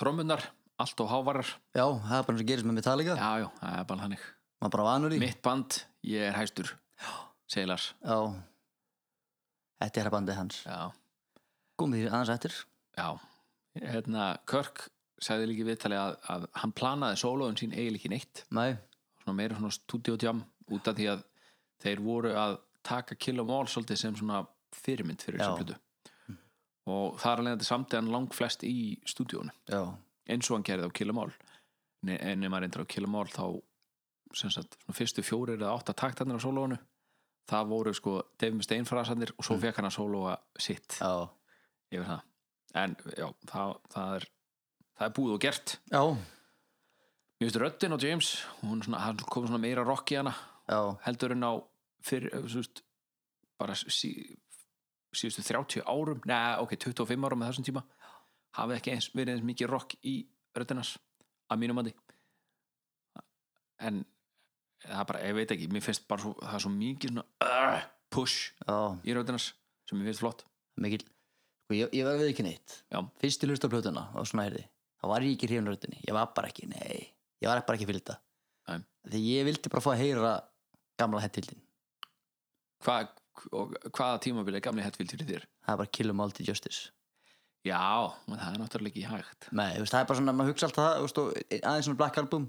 Trommunar, 0.00 0.44
allt 0.80 1.02
og 1.04 1.10
hávarar. 1.10 1.48
Já 1.76 1.84
það 1.84 2.14
er 2.18 2.28
bara 2.28 2.36
eins 2.36 2.44
og 2.44 2.48
gerist 2.52 2.68
með 2.68 2.78
Metallica. 2.80 3.16
Já, 3.16 3.44
já, 3.44 3.48
það 3.60 3.80
er 3.80 3.90
bara 3.90 4.06
þannig. 4.06 4.30
Maður 4.62 4.76
bara 4.76 4.88
vanur 4.88 5.16
í 5.16 5.20
Mitt 5.20 5.42
band, 5.44 5.82
ég 6.06 6.28
er 6.30 6.38
hæstur 6.38 6.72
segir 7.52 7.68
Lars. 7.68 7.90
Já, 8.00 8.16
þetta 9.82 10.02
er 10.02 10.10
bandið 10.14 10.38
hans. 10.38 10.62
Já, 10.64 10.80
komið 11.80 12.04
því 12.04 12.10
aðeins 12.12 12.32
eftir. 12.36 12.58
Já. 12.96 13.08
Hérna, 13.82 14.26
Kirk 14.48 14.86
sagði 15.22 15.48
líka 15.50 15.64
í 15.64 15.68
viðtali 15.70 15.98
að, 15.98 16.16
að 16.34 16.46
hann 16.62 16.74
planaði 16.76 17.20
sólóðun 17.22 17.58
sín 17.60 17.74
eiginlega 17.76 18.00
ekki 18.00 18.12
neitt. 18.12 18.44
Nei, 18.50 18.76
svona 19.22 19.36
meira 19.38 19.58
svona 19.58 19.76
stúdíótjám 19.76 20.42
út 20.74 20.90
af 20.90 20.98
því 20.98 21.08
að 21.12 21.24
þeir 21.82 22.04
voru 22.04 22.34
að 22.38 22.58
taka 22.82 23.14
Kill 23.14 23.38
'em 23.38 23.50
All 23.54 23.70
svolítið 23.70 24.00
sem 24.00 24.16
svona 24.18 24.44
fyrirmynd 24.74 25.22
fyrir 25.22 25.40
Já. 25.40 25.44
þessa 25.46 25.58
plötu 25.62 25.78
og 26.92 27.18
það 27.22 27.32
er 27.32 27.40
alveg 27.40 27.52
þetta 27.54 27.66
samt 27.68 27.92
hann 27.94 28.10
lang 28.10 28.32
flest 28.34 28.64
í 28.66 28.98
stúdíónu 29.06 29.52
eins 29.70 30.48
og 30.50 30.56
hann 30.56 30.66
gerði 30.66 30.88
á 30.90 30.96
Kill 30.98 31.10
'em 31.12 31.20
All 31.22 31.34
en 32.02 32.42
ef 32.42 32.50
maður 32.50 32.64
reyndir 32.66 32.82
á 32.82 32.90
Kill 32.90 33.06
'em 33.06 33.14
All 33.14 33.30
þá 33.30 33.62
sagt, 34.34 34.76
fyrstu 34.90 35.22
fjórir 35.22 35.60
eða 35.60 35.76
átta 35.76 35.94
taktarnir 35.94 36.40
á 36.40 36.42
sólónu 36.42 36.78
það 37.50 37.70
voru 37.72 37.94
sko 37.94 38.18
Dave 38.40 38.56
Mustaine 38.56 38.88
frasarnir 38.88 39.32
og 39.36 39.46
svo 39.46 39.58
fekk 39.60 39.80
hann 39.80 39.88
að 39.90 39.96
sólóa 39.96 40.36
sitt. 40.58 40.98
Já, 41.00 41.28
yfir 41.92 42.06
það. 42.08 42.22
En 42.82 42.96
já, 43.18 43.26
það, 43.50 43.74
það 43.92 44.14
er 44.16 44.28
það 45.02 45.08
er 45.08 45.16
búið 45.18 45.34
og 45.34 45.42
gert. 45.42 45.74
Já, 45.90 46.02
mér 47.42 47.50
finnst 47.50 47.58
röddin 47.58 47.94
á 47.94 47.98
James 47.98 48.30
hún 48.60 48.82
svona, 48.84 49.02
hann 49.02 49.18
kom 49.26 49.46
svona 49.48 49.58
meira 49.58 49.82
rock 49.82 50.12
í 50.14 50.18
hana 50.20 50.34
já, 50.70 50.78
heldur 51.06 51.34
en 51.34 51.42
á 51.42 51.52
fyrir, 52.06 52.30
þú 52.30 52.60
veist, 52.60 52.82
bara 53.58 53.74
sí, 53.74 54.12
síðustu 55.14 55.42
30 55.48 55.82
árum 55.90 56.22
neða, 56.28 56.60
ok, 56.62 56.76
25 56.78 57.26
árum 57.26 57.42
með 57.42 57.50
þessum 57.50 57.66
tíma 57.66 57.82
hafði 58.58 58.78
ekki 58.78 58.94
eins, 58.94 59.10
verið 59.16 59.34
eins 59.34 59.46
mikið 59.48 59.72
rock 59.72 59.96
í 60.06 60.14
röddinas 60.54 60.94
að 61.50 61.62
mínum 61.64 61.82
andi 61.82 61.94
en 63.82 64.04
það 64.84 65.08
bara, 65.10 65.24
ég 65.26 65.36
veit 65.40 65.56
ekki 65.56 65.70
mér 65.72 65.84
finnst 65.84 66.06
bara 66.10 66.22
svo, 66.22 66.36
það 66.38 66.58
er 66.58 66.64
svo 66.66 66.74
mikið 66.76 67.14
svona 67.16 67.26
uh, 67.48 67.88
push 68.12 68.52
já, 68.62 68.76
í 69.02 69.16
röddinars 69.16 69.50
sem 69.88 69.98
mér 69.98 70.12
finnst 70.12 70.22
flott. 70.22 70.46
Mikil 70.80 71.02
sko, 71.02 71.74
ég, 71.76 71.90
ég 71.92 72.06
var 72.06 72.20
við 72.20 72.30
ekki 72.32 72.46
neitt. 72.46 72.78
Já. 72.92 73.02
fyrst 73.20 73.42
til 73.42 73.50
hlusta 73.50 73.68
á 73.68 73.72
plötuna 73.72 74.06
og 74.14 74.28
svona 74.28 74.46
heyrði 74.46 74.62
þá 75.02 75.08
var 75.10 75.26
ég 75.26 75.34
ekki 75.36 75.50
hrifin 75.50 75.68
röddinni, 75.68 75.98
ég 76.06 76.14
var 76.16 76.30
bara 76.36 76.48
ekki, 76.52 76.68
nei. 76.70 77.10
Ég 77.42 77.50
var 77.50 77.64
bara 77.66 77.78
ekki 77.78 77.88
fylgta 77.90 78.20
Nei. 78.70 78.78
því 79.10 79.20
ég 79.26 79.46
vildi 79.48 79.70
bara 79.72 79.82
fá 79.82 79.90
að 79.96 80.02
heyra 80.04 80.32
gamla 81.00 81.22
hettildin 81.24 81.58
Hva, 82.82 83.00
hvaða 83.42 84.20
tímabili 84.22 84.58
er 84.60 84.64
gamli 84.64 84.84
fyrir 84.94 85.26
þér? 85.26 85.46
það 85.62 85.74
er 85.74 85.80
bara 85.82 85.92
Kill 85.98 86.10
'em 86.10 86.20
All 86.20 86.32
to 86.34 86.42
Justice. 86.46 86.90
Já, 87.62 87.78
það 88.26 88.54
er 88.54 88.58
náttúrulega 88.58 88.90
ekki 88.90 89.06
hægt. 89.06 89.46
Nei, 89.54 89.78
veist, 89.78 89.92
það 89.94 90.00
er 90.00 90.06
bara 90.10 90.18
svona, 90.18 90.32
maður 90.34 90.50
hugsa 90.50 90.66
alltaf 90.66 90.86
það 91.14 91.60
aðeins 91.62 91.86
svona 91.86 92.00
Black 92.00 92.18
Album. 92.18 92.48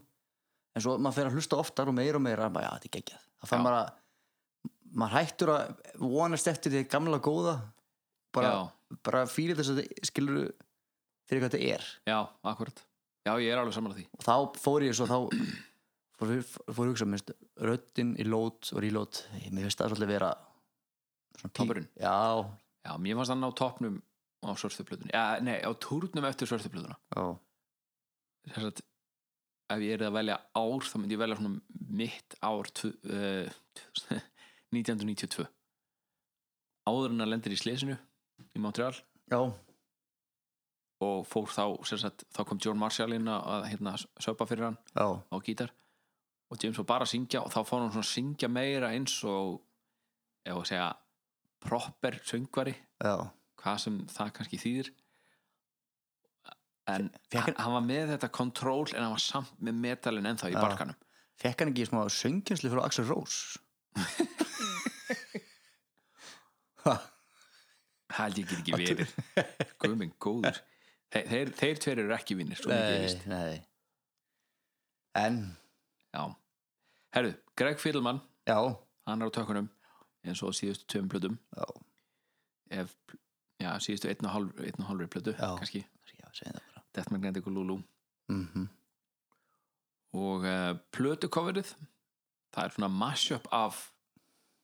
En 0.74 0.82
svo 0.82 0.96
maður 0.98 1.14
fer 1.20 1.28
að 1.30 1.36
hlusta 1.38 1.60
oftar 1.62 1.88
og 1.92 1.94
meira 1.94 2.18
og 2.18 2.24
meira 2.26 2.50
bara, 2.50 2.66
já, 2.66 2.72
þetta 2.80 2.90
er 2.90 2.96
geggjað. 2.98 3.28
Þá 3.38 3.46
fann 3.52 3.62
maður 3.62 3.78
að 3.78 3.92
maður 4.94 5.18
hættur 5.20 5.52
að 5.54 5.76
vonast 6.02 6.50
eftir 6.50 6.74
því 6.74 6.84
gamla 6.90 7.20
góða. 7.22 7.56
Bara, 8.34 8.54
bara 9.06 9.26
fyrir 9.30 9.56
þess 9.60 9.70
að 9.70 9.84
þetta 9.84 10.10
skilur 10.10 10.50
fyrir 11.30 11.44
hvað 11.44 11.56
þetta 11.56 11.76
er. 11.76 11.92
Já, 12.10 12.18
akkurat 12.54 12.84
Já, 13.24 13.38
ég 13.40 13.54
er 13.54 13.62
alveg 13.62 13.76
saman 13.76 13.94
að 13.94 14.02
því. 14.02 14.08
Og 14.18 14.26
þá 14.26 14.36
fór 14.60 14.84
ég 14.84 14.98
svo 14.98 15.06
þá 15.08 15.20
fór, 16.20 16.34
að 16.34 16.90
hugsa, 16.90 17.06
minnst, 17.08 17.32
röddin 17.64 18.18
í 18.20 18.26
lót 18.28 18.74
og 18.76 18.84
reload, 18.84 19.22
mér 19.48 19.70
finnst 19.70 19.80
það 19.80 19.94
svolítið 19.94 20.12
vera 20.12 20.32
svona 21.40 21.56
Toppurinn? 21.56 21.88
Já, 22.00 22.18
Já, 22.84 22.98
mér 23.00 23.16
fannst 23.16 23.32
hann 23.32 23.48
á 23.48 23.52
toppnum 23.56 24.00
á 24.44 24.52
svörstuplötunni 24.60 25.14
Já, 25.16 25.40
nei, 25.40 25.56
á 25.64 25.72
túrnum 25.80 26.28
eftir 26.28 26.50
svörstuplötuna 26.52 26.98
já, 27.16 27.24
Þess 28.52 28.68
að 28.68 28.82
ef 29.74 29.84
ég 29.88 29.96
er 29.96 30.08
að 30.10 30.18
velja 30.18 30.40
ár 30.60 30.84
þá 30.84 30.96
myndi 31.00 31.16
ég 31.16 31.22
velja 31.24 31.38
svona 31.40 31.80
mitt 32.04 32.36
ár 32.44 32.68
uh, 32.68 33.48
1992 34.76 35.48
áður 36.92 37.14
en 37.14 37.24
að 37.24 37.32
lendir 37.32 37.56
í 37.56 37.60
slesinu 37.60 37.96
í 38.52 38.60
Montreal. 38.60 38.96
Já, 39.32 39.40
og 41.04 41.28
fór 41.30 41.48
þá, 41.52 41.64
sagt, 41.90 42.26
þá 42.34 42.42
kom 42.48 42.60
John 42.64 42.80
Marshall 42.80 43.16
inn 43.18 43.30
að, 43.32 43.68
hérna, 43.72 43.96
söpa 44.24 44.48
fyrir 44.50 44.70
hann 44.70 44.80
já, 44.94 45.06
á 45.20 45.36
gítar. 45.46 45.74
Og 46.52 46.60
James 46.62 46.80
var 46.82 46.90
bara 46.90 47.08
að 47.08 47.14
syngja 47.14 47.44
og 47.44 47.54
þá 47.54 47.62
fór 47.68 47.84
hann 47.84 48.02
að 48.02 48.10
syngja 48.10 48.50
meira 48.52 48.92
eins 48.94 49.16
og 49.28 49.62
ef 50.46 50.58
að 50.58 50.68
segja 50.70 50.90
proper 51.64 52.20
söngvari. 52.28 52.76
Já. 53.04 53.16
Hvað 53.64 53.80
sem 53.86 54.02
það 54.12 54.34
kannski 54.38 54.62
þýðir. 54.62 54.92
En 56.92 57.08
Fékk 57.32 57.54
hann, 57.56 57.74
var 57.78 57.86
með 57.86 58.10
þetta 58.12 58.30
kontról 58.36 58.90
en 58.92 59.06
hann 59.06 59.16
var 59.16 59.24
samt 59.24 59.54
með 59.64 59.78
metalin 59.86 60.28
ennþá 60.34 60.50
í 60.52 60.58
Já. 60.58 60.60
barkanum 60.60 60.98
Fekk 61.40 61.64
hann 61.64 61.72
ekki 61.72 61.86
smá 61.88 62.02
söngjenslu 62.12 62.74
frá 62.74 62.82
Axel 62.84 63.08
Rose? 63.08 63.62
Það 66.84 67.02
held 68.18 68.40
ég 68.42 68.50
get 68.50 68.60
ekki 68.60 68.78
verið. 68.78 69.14
guðminn 69.82 70.14
góður 70.22 70.58
þeir, 71.14 71.28
þeir, 71.30 71.54
þeir 71.60 71.82
tveir 71.86 72.04
eru 72.06 72.16
ekki 72.18 72.38
vinnir 72.40 72.64
nei 73.30 73.62
En, 75.14 75.36
já. 76.10 76.24
Herru, 77.14 77.36
Greg 77.56 77.78
Fiddleman 77.78 78.20
já, 78.50 78.58
hann 79.06 79.22
er 79.22 79.30
á 79.30 79.36
tökunum 79.36 79.68
eins 80.26 80.42
og 80.42 80.56
síðustu 80.58 80.88
tveim 80.90 81.10
plötum. 81.12 81.36
Já, 81.54 81.66
ef, 82.82 82.96
já, 83.62 83.70
síðustu 83.84 84.10
einn 84.10 84.26
og 84.26 84.34
hálf 84.34 84.62
einn 84.64 84.82
og 84.82 84.88
hálfri 84.90 85.10
plötu, 85.14 85.36
Já. 85.38 85.52
kannski. 85.60 85.84
Já, 86.18 86.26
segja 86.34 86.56
það 86.56 86.66
bara. 86.72 86.84
Death 86.98 87.14
Magnetic 87.14 87.50
og 87.50 87.58
Lulu 87.58 87.82
mm 88.32 88.70
og 90.14 90.44
uh, 90.46 90.76
plötucoverið 90.94 91.72
það 92.54 92.68
er 92.68 92.74
svona 92.76 92.90
mashup 92.94 93.48
af 93.50 93.80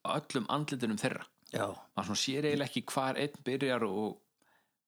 öllum 0.06 0.44
andlitunum 0.46 0.98
þeirra. 1.00 1.24
Já, 1.50 1.64
maður 1.96 2.06
svona 2.12 2.20
sér 2.22 2.46
eiginlega 2.46 2.70
ekki 2.70 2.84
hvar 2.94 3.18
einn 3.18 3.40
byrjar 3.48 3.82
og, 3.88 4.20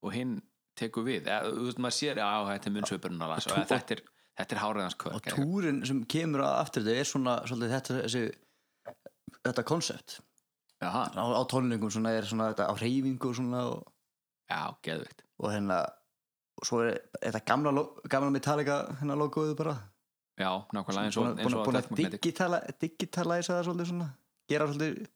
og 0.07 0.15
hinn 0.15 0.37
tekur 0.79 1.07
við. 1.07 1.29
Eða, 1.29 1.53
þú 1.53 1.69
veist, 1.69 1.81
maður 1.85 1.97
sér, 1.99 2.21
já, 2.23 2.29
þetta 2.49 2.69
er 2.69 2.75
munnsvipurinn 2.77 3.25
að 3.25 3.33
lasa 3.35 3.57
þetta 3.59 3.97
er, 3.97 4.03
þetta 4.41 4.57
er 4.57 4.63
háræðans 4.63 4.99
og 5.13 5.31
túrin 5.31 5.81
sem 5.89 6.03
kemur 6.15 6.45
að 6.47 6.59
aftur 6.61 6.87
þetta 6.87 7.03
er 7.03 7.11
svona, 7.13 7.39
svolítið 7.49 7.75
þetta 7.77 7.99
þessi, 8.01 8.23
þetta 9.41 9.67
koncept. 9.69 10.19
Á, 10.83 10.91
á 11.15 11.43
tónlingum 11.51 11.93
svona 11.95 12.15
er 12.19 12.27
svona 12.27 12.51
þetta 12.51 12.71
á 12.71 12.75
reyfingu 12.81 13.35
svona 13.39 13.67
og, 13.71 13.85
já, 14.51 14.63
geðveikt. 14.83 15.23
og 15.43 15.53
hérna 15.55 15.83
og 16.59 16.67
svo 16.69 16.83
er 16.87 16.99
þetta 17.21 17.45
gamla, 17.53 17.87
gamla 18.11 18.35
Metallica 18.35 18.81
hérna 18.99 19.19
logoðu 19.19 19.55
bara. 19.59 19.77
Já, 20.41 20.51
nákvæmlega 20.75 21.07
eins 21.07 21.19
og, 21.21 21.39
búin, 21.39 21.79
að 21.79 21.91
digitala, 21.99 22.63
digitalæsa 22.81 23.59
það 23.59 23.67
svolítið 23.69 23.91
svona 23.93 24.09
gera 24.51 24.69
svolítið 24.69 25.11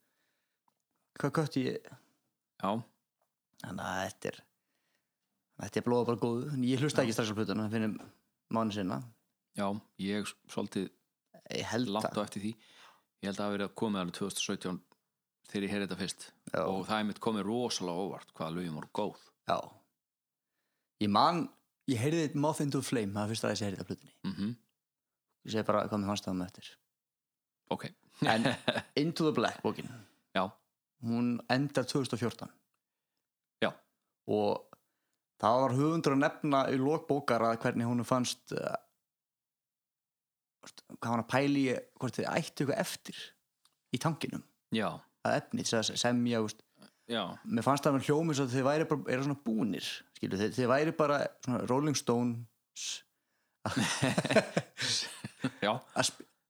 hvað 1.21 1.33
kött 1.39 1.59
ég 1.61 1.89
já, 1.89 2.71
þannig 3.65 3.87
að 3.87 4.01
þetta 4.03 4.31
er 4.31 4.41
þetta 5.63 5.81
er 5.81 5.87
blóða 5.87 6.09
bara 6.11 6.23
góð 6.23 6.57
ég 6.67 6.83
hlusta 6.83 7.03
ekki 7.05 7.17
strax 7.17 7.33
á 7.33 7.39
plötuna 7.39 7.69
finnum 7.73 7.97
mánu 8.53 8.75
sinna 8.77 9.01
já, 9.57 9.67
ég 10.03 10.29
svolítið 10.53 10.91
ég 11.55 11.67
held 11.71 11.91
langt 11.95 12.11
á 12.11 12.17
það. 12.17 12.25
eftir 12.27 12.43
því. 12.43 12.53
Ég 13.23 13.29
held 13.31 13.37
að 13.37 13.41
það 13.41 13.47
hafi 13.47 13.57
verið 13.57 13.69
að 13.69 13.77
komið 13.81 14.01
alveg 14.03 14.17
2017 14.19 14.81
þegar 15.47 15.67
ég 15.67 15.73
heyrði 15.73 15.87
þetta 15.87 15.99
fyrst. 16.01 16.25
Já. 16.53 16.61
og 16.67 16.81
það 16.89 16.99
er 16.99 17.09
mitt 17.11 17.21
komið 17.23 17.47
rosalega 17.47 18.07
óvart 18.07 18.33
hvaða 18.35 18.57
lögjum 18.57 18.79
voru 18.81 18.91
góð. 18.99 19.21
Já. 19.47 19.59
Ég 21.05 21.13
man 21.13 21.43
ég 21.87 22.03
heyrði 22.03 22.25
into 22.65 22.83
a 22.83 22.83
Flame 22.83 23.15
það 23.15 23.23
er 23.23 23.33
fyrst 23.33 23.47
að 23.47 23.55
ég 23.55 23.67
heyrði 23.67 23.79
þetta 23.79 23.91
plötunni. 23.93 24.17
Mm 24.25 24.57
ég 25.47 25.53
segi 25.53 25.67
bara 25.67 25.87
hvað 25.87 26.01
mér 26.03 26.11
fannst 26.11 26.25
það 26.27 26.35
um 26.35 26.43
eftir. 26.43 26.69
Ok, 27.71 27.85
en 28.27 28.47
Into 29.03 29.25
the 29.25 29.33
Black 29.33 29.63
bókin 29.63 29.89
já, 30.35 30.51
hún 31.03 31.41
endar 31.49 31.85
2014 31.85 32.51
Já. 33.63 33.73
og 34.27 34.76
það 35.43 35.61
var 35.63 35.75
höfundur 35.77 36.15
að 36.17 36.23
nefna 36.25 36.61
í 36.73 36.77
lokbókar 36.81 37.45
að 37.51 37.59
hvernig 37.65 37.89
hún 37.91 38.05
fannst 38.09 38.53
uh, 38.57 38.77
hvað 40.97 41.11
hann 41.13 41.23
að 41.25 41.31
pæli 41.33 41.65
hvort 42.01 42.17
þið 42.19 42.29
ættu 42.33 42.65
eitthvað 42.65 42.81
eftir 42.83 43.19
í 43.95 44.01
tankinum? 44.03 44.43
Já, 44.75 44.89
að 45.27 45.37
efni 45.41 45.63
þess 45.67 45.93
að 45.95 46.01
semja 46.03 46.41
mér 47.47 47.63
fannst 47.63 47.85
það 47.87 47.95
með 47.99 48.07
hljómis 48.09 48.41
að 48.43 48.55
þið 48.57 48.65
væri 48.67 48.87
bara 48.91 49.13
er 49.15 49.21
svona 49.23 49.39
búnir 49.47 49.87
skilu, 50.17 50.41
þið, 50.41 50.55
þið 50.57 50.71
væri 50.73 50.95
bara 50.99 51.21
svona 51.45 51.61
Rolling 51.71 51.99
Stones. 51.99 52.87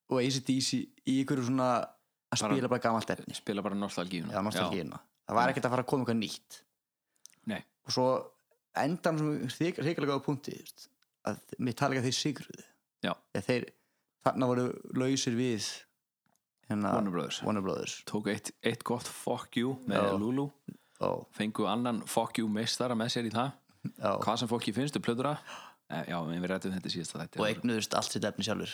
Og 0.06 0.20
ACDC 0.22 0.68
í 1.10 1.14
ykkur 1.24 1.40
svona 1.42 1.66
að 1.82 2.36
Bara- 2.36 2.54
spila 2.54 2.68
bara 2.70 2.82
gamalt 2.84 3.10
efni. 3.10 3.34
spila 3.34 3.62
bara 3.64 3.74
nostalgíuna. 3.74 4.30
Það 5.26 5.34
var 5.38 5.50
ekkert 5.50 5.66
að 5.66 5.72
fara 5.74 5.82
að 5.82 5.88
koma 5.90 6.04
eitthvað 6.04 6.18
nýtt. 6.20 6.58
Nei. 7.46 7.60
og 7.86 7.92
svo 7.94 8.04
endan 8.83 9.18
sem 9.18 9.49
þykirlega 9.56 10.12
góða 10.12 10.25
punkti 10.26 10.56
að 11.26 11.40
mér 11.59 11.75
tala 11.78 11.95
ekki 11.97 12.02
að 12.04 12.09
þeir 12.11 12.18
sigruðu 12.21 12.64
Já. 13.06 13.12
Þegar 13.35 13.47
þeir 13.47 13.66
þarna 14.26 14.47
voru 14.50 14.64
lausir 14.99 15.35
við 15.38 15.66
hérna, 16.71 16.92
Warner 16.97 17.12
Brothers. 17.14 17.42
Warner 17.47 17.62
Brothers. 17.62 17.95
tók 18.09 18.26
eitt, 18.33 18.50
eitt 18.66 18.83
gott 18.88 19.06
fuck 19.06 19.56
you 19.56 19.76
með 19.87 20.02
Já. 20.02 20.16
Lulu 20.18 20.49
Ó, 21.04 21.26
fengu 21.37 21.66
annan 21.68 22.00
fuck 22.09 22.38
you 22.40 22.49
meistara 22.49 22.97
með 22.97 23.11
sér 23.12 23.26
í 23.28 23.33
það 23.35 23.50
já. 24.00 24.12
hvað 24.23 24.38
sem 24.40 24.49
fólki 24.49 24.73
finnst 24.75 24.97
um 24.97 25.04
plöðura 25.04 25.35
eh, 25.92 26.06
já, 26.09 26.16
við 26.25 26.47
rættum 26.50 26.73
þetta 26.73 26.92
síðast 26.95 27.14
að 27.14 27.21
og 27.21 27.26
þetta 27.28 27.49
eignuðust 27.50 27.97
allt 28.00 28.14
sitt 28.16 28.25
efni 28.25 28.47
sjálfur 28.49 28.73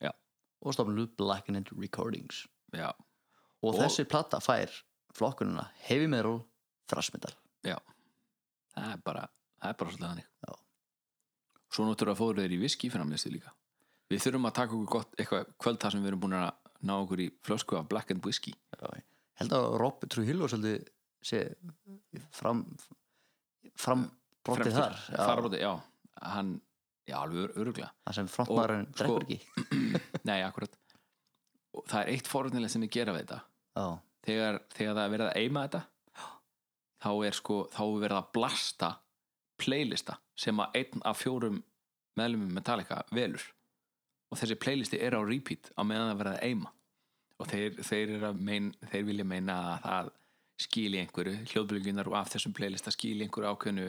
Já. 0.00 0.12
og 0.62 0.76
stofnuðu 0.76 1.08
Black 1.18 1.50
and 1.50 1.72
Recordings 1.74 2.44
já, 2.72 2.92
og, 2.94 3.74
Og- 3.74 3.80
þessi 3.82 4.06
plata 4.08 4.38
fær 4.40 4.70
flokkununa 5.18 5.66
Heavy 5.88 6.06
Metal, 6.06 6.44
Thrash 6.88 7.10
Metal 7.12 7.34
já 7.66 7.74
það 8.84 8.94
er 8.96 9.02
bara, 9.10 9.24
það 9.58 9.72
er 9.72 9.78
bara 9.82 9.94
svolítið 9.94 10.08
þannig. 10.08 10.28
Já. 10.48 10.54
svo 11.68 11.84
náttúrulega 11.84 12.18
fóru 12.18 12.42
þeir 12.44 12.54
í 12.56 12.60
viski 12.62 12.90
framlistu 12.92 13.32
líka. 13.32 13.52
Við 14.08 14.22
þurfum 14.24 14.48
að 14.48 14.54
taka 14.56 14.76
okkur 14.76 14.92
gott 14.94 15.18
eitthvað 15.18 15.50
kvöld 15.60 15.80
þar 15.82 15.94
sem 15.94 16.04
við 16.04 16.12
erum 16.12 16.22
búin 16.22 16.38
að 16.38 16.48
ná 16.88 16.94
okkur 16.96 17.20
í 17.20 17.26
flösku 17.44 17.76
af 17.76 17.88
Black 17.90 18.12
and 18.14 18.24
Whisky 18.24 18.54
Já, 18.54 19.02
held 19.42 19.54
að 19.56 19.66
Rob 19.82 20.06
Trujillo 20.08 20.48
svolítið 20.48 20.86
sé 21.28 21.42
fram 22.32 22.62
fram 23.78 24.06
brottið 24.46 24.78
þar. 24.78 24.96
Já, 25.10 25.18
Farabróti, 25.18 25.60
já, 25.60 25.72
hann 26.32 26.54
já, 27.08 27.16
alveg 27.20 27.58
öruglega 27.58 27.90
það 28.06 28.18
sem 28.18 28.30
frontmaðurinn 28.32 28.86
Og, 28.86 28.96
drekkur 28.96 29.26
sko, 29.26 29.26
ekki. 29.26 29.72
Nei, 30.30 30.38
akkurat. 30.46 30.78
Og 31.76 31.84
það 31.90 32.00
er 32.00 32.12
eitt 32.14 32.30
forunilegt 32.30 32.74
sem 32.74 32.86
ég 32.86 32.94
gera 32.94 33.14
við 33.16 33.26
þetta. 33.26 33.40
Já, 33.78 33.86
þegar, 34.28 34.60
þegar 34.74 34.96
það 34.96 35.04
er 35.04 35.14
verið 35.16 35.28
að 35.28 35.42
eima 35.42 35.66
þetta 35.66 35.82
þá 37.02 37.10
er 37.28 37.36
sko 37.36 37.58
þá 37.74 37.82
er 37.84 38.00
verið 38.04 38.18
að 38.18 38.32
blasta 38.34 38.90
playlista 39.58 40.18
sem 40.38 40.60
að 40.62 40.80
einn 40.80 41.04
af 41.08 41.20
fjórum 41.22 41.62
meðlumum 42.18 42.54
Metallica 42.54 43.02
velur. 43.14 43.44
Og 44.28 44.38
þessi 44.38 44.58
playlisti 44.60 45.00
er 45.00 45.16
á 45.16 45.22
repeat 45.24 45.70
á 45.78 45.82
meðan 45.86 46.10
það 46.10 46.14
er 46.14 46.20
verið 46.22 46.36
að 46.36 46.48
eima. 46.48 46.72
Og 47.38 47.48
þeir, 47.48 47.76
þeir, 47.86 48.14
að 48.28 48.40
mein, 48.48 48.72
þeir 48.90 49.04
vilja 49.06 49.26
meina 49.28 49.58
að 49.68 49.84
það 49.84 50.10
skili 50.58 50.98
einhverju 50.98 51.36
hljóðbylgjunar 51.52 52.10
og 52.10 52.16
af 52.18 52.32
þessum 52.32 52.54
playlista 52.54 52.90
skili 52.90 53.24
einhverju 53.24 53.52
ákveðnu 53.52 53.86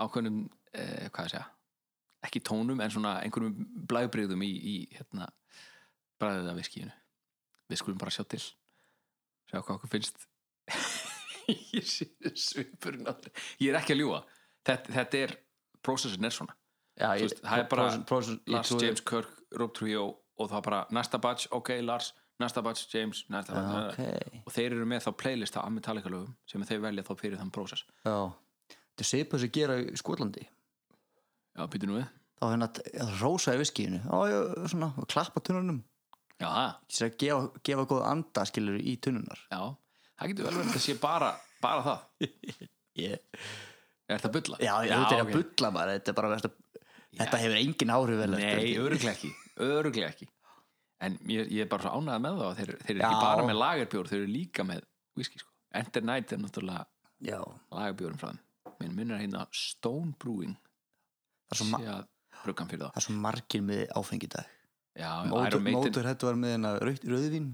ákveðnum, 0.00 0.38
eh, 0.72 1.08
hvað 1.12 1.28
ég 1.28 1.34
segja 1.34 1.44
ekki 2.26 2.42
tónum 2.42 2.80
en 2.82 2.92
svona 2.92 3.18
einhverjum 3.22 3.66
blægbrigðum 3.88 4.42
í, 4.42 4.52
í 4.56 4.76
hérna, 4.96 5.28
bræðið 6.20 6.50
af 6.52 6.60
viskíinu 6.60 6.94
við 7.66 7.80
skulum 7.80 8.00
bara 8.00 8.14
sjá 8.14 8.24
til. 8.30 8.42
Sjá 9.50 9.58
hvað 9.60 9.76
okkur 9.76 9.92
finnst 9.92 10.26
ég 11.76 11.86
sé 11.86 12.06
ég 13.62 13.70
er 13.70 13.78
ekki 13.80 13.94
að 13.96 14.00
ljúga. 14.02 14.20
Þetta, 14.66 14.94
þetta 14.98 15.22
er 15.22 15.34
prósessin 15.86 16.26
er 16.26 16.34
svona. 16.34 16.54
Já, 16.96 17.10
Þú 17.12 17.26
veist, 17.26 17.42
það 17.44 17.62
er 17.62 17.66
bara 17.70 17.88
ég 17.92 18.54
Lars, 18.54 18.70
trúi- 18.70 18.82
James, 18.86 19.02
Kirk, 19.10 19.34
Rob 19.60 19.74
Trio 19.76 20.04
og 20.40 20.50
það 20.50 20.62
bara 20.66 20.80
næsta 20.96 21.20
batch, 21.22 21.48
ok, 21.54 21.74
Lars 21.84 22.12
næsta 22.42 22.62
batch, 22.64 22.86
James, 22.92 23.22
næsta 23.32 23.54
batch 23.56 24.00
ok. 24.00 24.42
og 24.46 24.52
þeir 24.56 24.76
eru 24.76 24.88
með 24.88 25.06
þá 25.06 25.10
playlist 25.22 25.58
af 25.60 25.70
Metallica 25.72 26.12
lögum 26.12 26.34
sem 26.48 26.64
þeir 26.68 26.82
velja 26.84 27.04
þá 27.06 27.12
fyrir 27.20 27.40
þann 27.40 27.52
prósess. 27.54 27.84
Þetta 28.04 29.04
er 29.04 29.10
svipað 29.12 29.44
sem 29.44 29.52
gera 29.52 29.76
í 29.82 29.96
Skotlandi. 30.00 30.46
Já, 31.56 31.66
býtu 31.72 31.88
nú 31.88 32.00
við. 32.00 32.08
Þá 32.40 32.46
hérna 32.52 32.68
í 33.56 33.60
viskíinu. 33.60 34.00
Klappa 35.12 35.40
tunnunum. 35.44 35.84
Já, 36.36 36.48
það, 36.52 36.72
þess 36.90 37.04
að 37.06 37.14
gefa, 37.22 37.60
gefa 37.64 37.84
góð 37.88 38.02
anda 38.10 38.42
skilur 38.44 38.76
í 38.76 38.96
tunnunar 39.00 39.40
já, 39.48 39.60
það 40.16 40.32
getur 40.32 40.48
vel 40.48 40.54
verið 40.58 40.78
að 40.78 40.84
sé 40.86 40.96
bara, 41.02 41.32
bara 41.62 41.84
það 41.86 42.30
yeah. 43.02 43.18
er 44.08 44.16
þetta 44.16 44.32
bulla? 44.38 44.60
já, 44.60 44.72
já, 44.86 44.94
þetta 44.94 45.18
er 45.18 45.24
ok. 45.24 45.26
að 45.26 45.34
bulla 45.36 45.72
maður 45.76 45.92
þetta, 45.96 46.14
er 46.14 46.18
bara, 46.20 46.38
þetta, 46.40 46.80
þetta 47.20 47.42
hefur 47.44 47.60
engin 47.60 47.94
áhrif 47.96 48.22
vel 48.22 48.32
Nei, 48.36 48.72
öruglega 48.80 49.14
ekki, 49.16 49.34
öruglega 49.66 50.14
ekki 50.14 50.32
En 51.04 51.18
ég, 51.28 51.50
ég 51.52 51.66
er 51.66 51.68
bara 51.68 51.84
svo 51.84 51.98
ánægð 52.00 52.22
með 52.24 52.38
það 52.40 52.52
þeir, 52.58 52.70
þeir 52.80 52.94
eru 52.94 53.02
ekki 53.04 53.16
bara 53.20 53.42
með 53.44 53.58
lagerbjór 53.60 54.06
þeir 54.08 54.20
eru 54.22 54.28
líka 54.32 54.64
með 54.64 54.78
whisky 55.18 55.40
sko. 55.42 55.50
Enter 55.76 56.06
Night 56.08 56.32
er 56.32 56.40
náttúrulega 56.40 56.86
já, 57.26 57.36
lagerbjórum 57.76 58.20
frá 58.22 58.30
þeim 58.30 58.42
Minn 58.80 58.94
minnur 58.96 59.20
hérna 59.20 59.44
Stone 59.56 60.14
Brewing 60.20 60.56
það 60.56 61.52
er 61.52 61.60
svo, 61.60 61.68
ma 61.68 61.80
sé 61.82 61.90
að 61.92 62.06
bruggan 62.46 62.70
fyrir 62.72 62.82
það 62.86 62.96
er 63.00 63.06
svo 63.06 63.16
margir 63.26 63.64
með 63.68 63.82
áfengi 64.00 64.28
í 64.28 64.32
dag 64.32 64.48
það 64.48 64.54
Já, 64.96 65.10
mótur, 65.28 65.46
Iron 65.50 65.64
Maiden 65.66 65.82
mótur 65.84 66.08
hættu 66.08 66.28
var 66.30 66.38
með 66.40 66.54
hérna 66.54 66.72
rautt, 66.80 67.06
rauðvín 67.12 67.48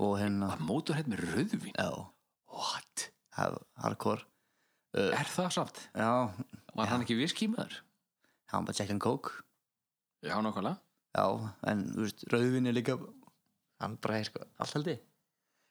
og 0.00 0.16
hérna 0.20 0.48
Var 0.54 0.62
Mótorhead 0.64 1.08
með 1.12 1.22
rauðvín? 1.28 1.74
já, 1.76 1.90
What? 2.50 3.06
hardcore. 3.36 4.24
Er 4.94 5.28
það 5.30 5.52
samt? 5.54 5.78
já, 5.94 6.10
Var 6.74 6.86
hann 6.90 7.04
ekki 7.04 7.16
með 7.52 7.60
þér? 7.60 7.78
hann 8.50 8.64
bara 8.66 8.74
Jack 8.80 8.90
and 8.90 9.00
Coke. 9.00 9.30
Já, 10.26 10.34
nákvæmlega. 10.42 10.78
Já, 11.16 11.26
en 11.70 11.84
rauðvín 12.32 12.66
er 12.68 12.74
líka 12.76 12.96
hann 13.80 13.96
bara 14.02 14.18
er 14.20 14.24
sko, 14.28 14.42
allt 14.58 14.74
held 14.74 14.86
ég. 14.90 15.00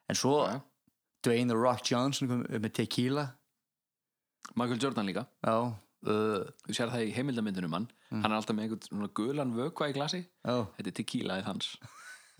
En 0.09 0.15
svo 0.15 0.45
Já. 0.47 0.61
Dwayne 1.23 1.49
The 1.51 1.57
Rock 1.59 1.83
Johnson 1.91 2.27
kom 2.29 2.43
með 2.47 2.71
tequila. 2.79 3.25
Michael 4.55 4.79
Jordan 4.81 5.05
líka. 5.05 5.25
Já, 5.45 5.55
uh, 6.07 6.45
Þú 6.65 6.73
sér 6.73 6.89
það 6.93 7.03
í 7.09 7.13
heimildamyndunum 7.17 7.73
hann 7.75 7.89
Mm. 8.09 8.23
Hann 8.23 8.31
er 8.31 8.37
alltaf 8.39 8.55
með 8.57 8.63
einhvern 8.65 9.11
gulan 9.13 9.51
vökva 9.53 9.89
í 9.91 9.93
glasi. 9.93 10.23
Já. 10.41 10.65
Þetta 10.79 10.87
er 10.89 10.95
tequilaðið 10.97 11.43
hans 11.45 11.67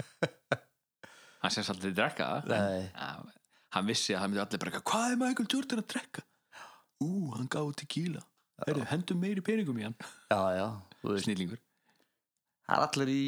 Hann 1.40 1.52
sést 1.56 1.70
alltaf 1.72 1.86
að 1.90 1.96
drekka 1.96 2.30
en- 2.46 3.32
Hann 3.72 3.86
vissi 3.86 4.14
að 4.16 4.22
það 4.24 4.30
myndi 4.34 4.42
allir 4.44 4.60
bara 4.64 4.82
Hvað 4.92 5.12
er 5.14 5.18
Michael 5.22 5.48
Jordan 5.54 5.80
að 5.84 5.88
drekka? 5.94 6.22
Ú, 7.04 7.10
hann 7.38 7.48
gáði 7.48 7.76
tequila. 7.84 8.22
Herru, 8.68 8.84
hendum 8.92 9.20
meiri 9.22 9.42
peningum 9.46 9.78
í 9.80 9.84
hann. 9.88 9.96
Snillingur. 11.24 11.60
Það 12.68 12.76
er 12.76 12.88
allir 12.88 13.12
í 13.14 13.20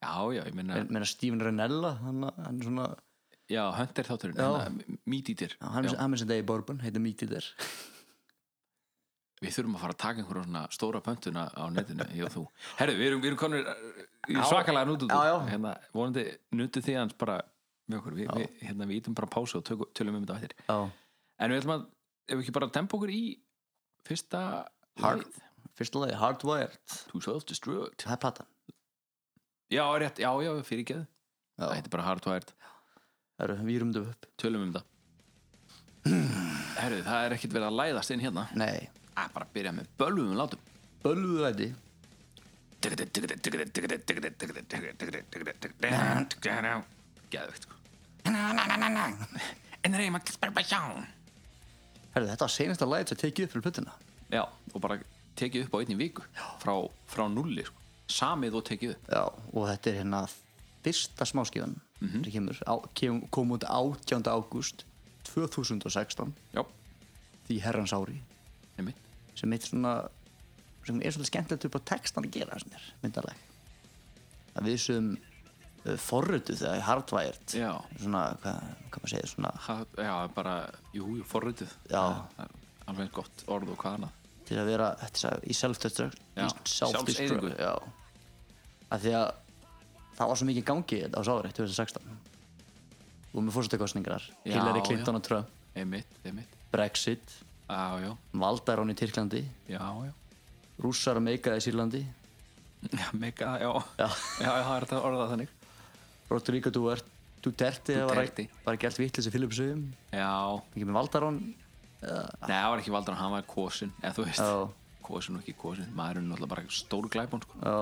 Já, 0.00 0.12
já, 0.32 0.44
ég 0.46 0.54
meina 0.54 0.74
Men- 0.78 0.86
meina 0.94 1.04
Steven 1.06 1.40
Renella 1.40 1.94
hann, 2.00 2.22
hann 2.22 2.60
er 2.60 2.64
svona 2.64 2.96
Já, 3.50 3.64
Hunter 3.74 4.04
þátturinn, 4.06 4.36
Já. 4.38 4.46
hérna, 4.62 4.98
Meat-Eater 5.10 5.56
já, 5.58 5.66
hann, 5.74 5.84
er- 5.84 5.96
hann 5.98 6.12
er 6.14 6.18
sem 6.22 6.28
degi 6.28 6.46
bourbon, 6.46 6.78
heitir 6.78 7.00
Meat 7.02 7.22
Eater. 7.26 7.42
Við 9.42 9.54
þurfum 9.56 9.74
að 9.76 9.80
fara 9.80 9.94
að 9.96 9.98
taka 10.04 10.20
einhverja 10.22 10.44
svona 10.46 10.62
stóra 10.70 11.00
pöntuna 11.02 11.44
á 11.56 11.64
netinu, 11.72 12.04
ég 12.14 12.24
og 12.28 12.32
þú. 12.34 12.42
Herru, 12.78 12.92
við 13.00 13.06
erum, 13.10 13.24
erum 13.24 13.38
konur. 13.40 13.64
Svakalega 14.50 14.86
já. 15.28 15.36
Hérna, 15.50 15.72
vonandi 15.94 16.24
nutu 16.56 16.80
þið 16.84 16.98
hans 17.00 17.14
bara 17.18 17.38
með 17.90 17.98
okkur, 18.00 18.16
við, 18.20 18.28
við, 18.38 18.48
hérna, 18.68 18.86
við 18.90 19.00
ítum 19.00 19.14
bara 19.18 19.26
pásu 19.30 19.58
og 19.58 19.64
tökum- 19.66 19.90
tölum 19.98 20.16
um 20.20 20.26
þetta 20.26 20.36
eftir. 20.38 20.54
En 21.40 21.50
við 21.50 21.62
ætlum 21.62 21.74
að, 21.76 21.86
ef 22.28 22.36
við 22.36 22.42
ekki 22.44 22.54
bara 22.58 22.68
tempa 22.70 22.96
okkur 22.98 23.10
í 23.14 23.22
fyrsta 24.06 24.42
Hard- 25.00 25.40
fyrsta 25.78 26.02
lagi, 26.04 26.14
Hardwired 26.20 26.78
To 27.10 27.20
Self-Destruct. 27.24 28.04
Það 28.04 28.12
er 28.12 28.22
platan. 28.26 28.46
Já, 29.70 29.84
rétt, 29.98 30.18
já, 30.18 30.30
já, 30.44 30.52
fyrir 30.66 30.84
ekki 30.84 31.00
Það 31.60 31.74
heitir 31.76 31.92
bara 31.92 32.06
Hardwired, 32.06 32.52
það 33.36 33.44
eru, 33.44 33.56
við 33.66 33.82
þetta 33.84 34.00
upp. 34.14 34.26
Tölum 34.40 34.62
um 34.68 34.72
það. 34.72 34.86
Herru, 36.80 37.02
það 37.04 37.24
er 37.26 37.34
ekkert 37.36 37.52
verið 37.52 37.66
að 37.68 37.76
læðast 37.76 38.12
inn 38.14 38.22
hérna. 38.24 38.46
Nei, 38.56 38.88
að 39.20 39.32
bara 39.34 39.48
byrja 39.52 39.72
með 39.76 39.90
bölvum 40.00 40.36
látum. 40.38 40.62
Bölvuðu 41.04 41.42
læti 41.44 41.68
Gæðvegt 47.30 47.66
En 49.86 49.96
reyma 49.96 50.20
Herðu, 52.10 52.28
þetta 52.32 52.44
var 52.44 52.52
senasta 52.52 52.88
lagi 52.88 53.08
sem 53.08 53.20
tekið 53.20 53.46
upp 53.46 53.52
fyrir 53.54 53.64
plötuna. 53.64 53.92
Já, 54.32 54.42
og 54.74 54.82
bara 54.82 54.98
tekið 55.38 55.66
upp 55.66 55.76
á 55.76 55.80
einni 55.80 55.96
viku. 55.96 56.24
Frá, 56.60 56.74
frá 57.08 57.24
nulli 57.30 57.64
sko. 57.64 57.76
Samið 58.10 58.58
og 58.58 58.64
tekið 58.66 58.94
upp. 58.96 59.10
Já, 59.14 59.22
og 59.54 59.68
þetta 59.70 59.90
er 59.92 59.98
hérna 60.00 60.22
fyrsta 60.84 61.28
smáskifan 61.28 61.76
sem 62.00 62.24
kemur, 62.32 62.58
á, 62.64 62.74
kem, 62.96 63.20
kom 63.32 63.52
út 63.52 63.64
18. 63.68 64.24
ágúst 64.24 64.86
2016 65.28 66.32
Já, 66.56 66.62
því 67.46 67.58
herrans 67.60 67.92
ári. 67.92 68.16
Einmitt. 68.80 69.00
Sem 69.36 69.52
er 69.52 69.64
svona 69.64 69.94
sem 70.90 71.00
er 71.00 71.14
svolítið 71.14 71.32
skemmtilegt 71.32 71.66
upp 71.70 71.78
á 71.78 71.88
textan 71.94 72.26
að 72.26 72.36
gera 72.36 72.60
sem 72.60 72.76
er 72.76 72.86
myndarleg 73.04 73.48
að 74.58 74.70
við 74.70 74.78
sem 74.82 75.10
uh, 75.14 75.96
forrötu 76.00 76.56
þegar 76.58 76.80
Já, 77.56 77.72
svona, 78.00 78.22
hvað, 78.42 78.70
hvað 78.90 79.02
maður 79.02 79.12
segir 79.14 79.30
svona 79.30 79.52
ha, 79.66 79.76
já 79.96 80.14
bara, 80.36 80.54
jú, 80.96 81.12
jú, 81.20 81.26
forritið 81.28 81.76
Já. 81.90 82.02
Það 82.36 82.46
er 82.46 82.56
Alveg 82.90 83.12
gott 83.14 83.44
orð 83.46 83.68
og 83.70 83.76
hvað 83.78 84.00
annað. 84.00 84.14
Til 84.48 84.56
að 84.58 84.68
vera 84.72 84.86
þetta, 84.98 85.28
er 85.28 85.44
í 85.46 85.54
self-destruct 85.54 86.22
Já, 86.34 86.48
self-destruct 86.66 87.60
já. 87.60 87.74
Að 88.90 89.04
því 89.04 89.12
að 89.20 89.28
það 90.18 90.32
var 90.32 90.40
svo 90.40 90.48
mikið 90.48 90.66
gangi 90.72 90.98
á 91.06 91.20
sári 91.28 91.52
2016 91.54 92.10
og 93.30 93.44
með 93.46 93.54
fórsetakostningar 93.54 94.26
Já, 94.42 94.56
Hillary 94.56 94.82
Clinton 94.88 95.20
og 95.20 95.22
Trump, 95.22 95.54
Einmitt, 95.78 96.18
einmitt. 96.26 96.56
Brexit. 96.72 97.36
Já, 97.70 98.02
já, 98.02 98.10
Valdarón 98.34 98.90
í 98.90 98.96
Tyrklandi. 98.98 99.44
Já, 99.70 99.78
já 99.78 100.10
rússar 100.80 101.18
að 101.20 101.26
meika 101.28 101.54
í 101.56 101.62
Sýrlandi. 101.64 102.02
Já, 102.90 103.06
mega, 103.12 103.54
já. 103.60 103.70
Já. 104.00 104.06
Já, 104.40 104.46
já, 104.48 104.62
það 104.64 104.76
er 104.76 104.84
þetta 104.86 105.00
orðað 105.04 105.32
þannig. 105.34 105.56
Rodrigo 106.30 106.70
Duterte 106.70 107.16
Duterte 107.42 107.94
var, 108.04 108.14
Duterte. 108.20 108.44
var 108.66 108.76
gert 108.80 108.98
vitlis 109.00 109.26
í 109.26 109.32
Filipsögum 109.32 109.86
Já, 110.12 110.28
ekki 110.74 110.84
með 110.86 110.96
Valdarón 110.98 111.38
Nei, 112.04 112.52
það 112.52 112.68
var 112.72 112.82
ekki 112.82 112.92
valdur 112.94 113.16
hann 113.18 113.32
var 113.34 113.46
kosin 113.48 113.90
eða 114.00 114.12
þú 114.16 114.24
veist, 114.28 114.40
Já. 114.44 114.60
kosin 115.04 115.36
og 115.38 115.42
ekki 115.42 115.54
kosin 115.60 115.88
maður 115.96 116.20
er 116.20 116.26
náttúrulega 116.28 116.52
bara 116.52 116.64
stór 116.72 117.08
glæbón 117.12 117.42
sko. 117.44 117.58
Já, 117.64 117.74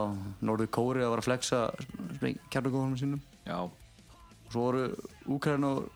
Norður 0.49 0.71
Kóri 0.75 1.05
var 1.07 1.21
að 1.23 1.27
flexa 1.29 1.61
kjarnagóðanum 2.51 2.97
sínum. 2.99 3.21
Já, 3.47 3.59
og 3.63 4.51
svo 4.55 4.65
voru 4.65 4.83
Úkræn 5.29 5.65
og 5.69 5.89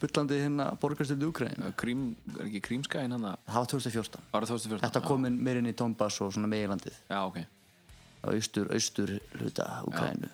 bullandi 0.00 0.38
hérna 0.42 0.66
borgarstildi 0.80 1.28
Úkræn 1.30 1.62
krím, 1.80 2.06
er 2.36 2.48
ekki 2.48 2.60
krímskæðin 2.68 3.16
hann 3.16 3.28
að 3.30 3.36
það 3.48 3.60
var 3.60 3.70
2014 3.72 4.26
var 4.32 4.44
það 4.44 4.52
2014 4.52 4.84
Þetta 4.84 5.02
kom 5.06 5.28
inn 5.28 5.38
meir 5.46 5.60
inn 5.60 5.70
í 5.70 5.74
Donbass 5.78 6.20
og 6.20 6.34
svona 6.36 6.50
meginlandið. 6.52 6.98
Já, 7.08 7.20
ok, 7.24 7.38
á 8.20 8.26
austur, 8.34 8.68
austur 8.76 9.14
hluta 9.38 9.68
Úkrænu 9.88 10.30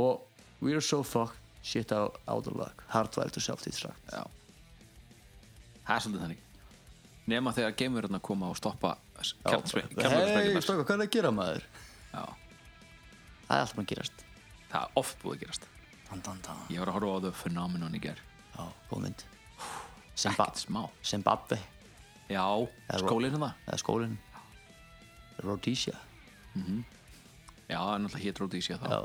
og 0.00 0.26
we 0.60 0.74
are 0.76 0.84
so 0.84 1.02
fucked 1.02 1.40
shit 1.62 1.92
out, 1.92 2.20
out 2.28 2.46
of 2.46 2.56
luck. 2.56 2.84
Hardwired 2.88 3.32
to 3.32 3.40
self-destruct. 3.40 4.12
Já. 4.12 4.24
Það 5.86 5.96
er 5.96 6.04
svolítið 6.04 6.22
þannig. 6.24 6.46
Nema 7.30 7.52
þegar 7.56 7.74
geimverðurna 7.78 8.20
koma 8.24 8.48
og 8.50 8.56
stoppa 8.58 8.94
hei, 9.16 9.32
kemlarsprengum 9.44 10.64
stóka, 10.64 10.86
hvað 10.86 10.96
er 10.96 11.04
að 11.04 11.12
gera 11.14 11.34
maður? 11.34 11.66
já, 12.10 12.24
það 13.46 13.56
er 13.56 13.60
allt 13.60 13.76
maður 13.76 13.84
að 13.84 13.92
gerast. 13.92 14.24
Það 14.70 14.80
er 14.80 14.98
oft 15.02 15.22
búið 15.22 15.36
að 15.36 15.44
gerast 15.44 15.68
dan, 16.10 16.22
dan, 16.26 16.40
dan. 16.46 16.62
ég 16.72 16.82
var 16.82 16.90
að 16.90 16.98
horfa 16.98 17.16
á 17.16 17.18
þau 17.26 17.36
phenomenon 17.44 17.94
í 17.96 18.02
ger 18.02 18.20
já, 18.20 18.64
góð 18.90 19.04
mynd. 19.06 19.24
Ekkert 20.20 20.60
smá. 20.60 20.82
Zimbabwe, 21.06 21.56
já, 22.28 22.44
skólinn 23.00 23.36
hann 23.38 23.46
eða 23.64 23.80
skólinn. 23.80 24.18
Rhodesia. 25.40 25.96
Já, 27.70 27.78
það 27.78 27.94
er 27.94 28.02
náttúrulega 28.04 28.24
hétt 28.26 28.42
Rhodesia 28.42 28.76
þá. 28.82 28.88
Já. 28.90 29.00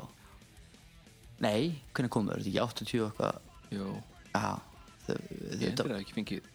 Nei, 1.46 1.84
hvernig 1.94 2.18
er 2.18 2.44
þetta 2.44 2.50
ekki 2.50 2.60
80 2.66 3.06
og 3.06 3.08
eitthvað? 3.10 3.40
Jú, 3.76 3.88
já, 4.34 4.50
ég 5.08 5.66
endur 5.70 5.92
að 5.92 6.02
ekki 6.02 6.16
fengið 6.16 6.52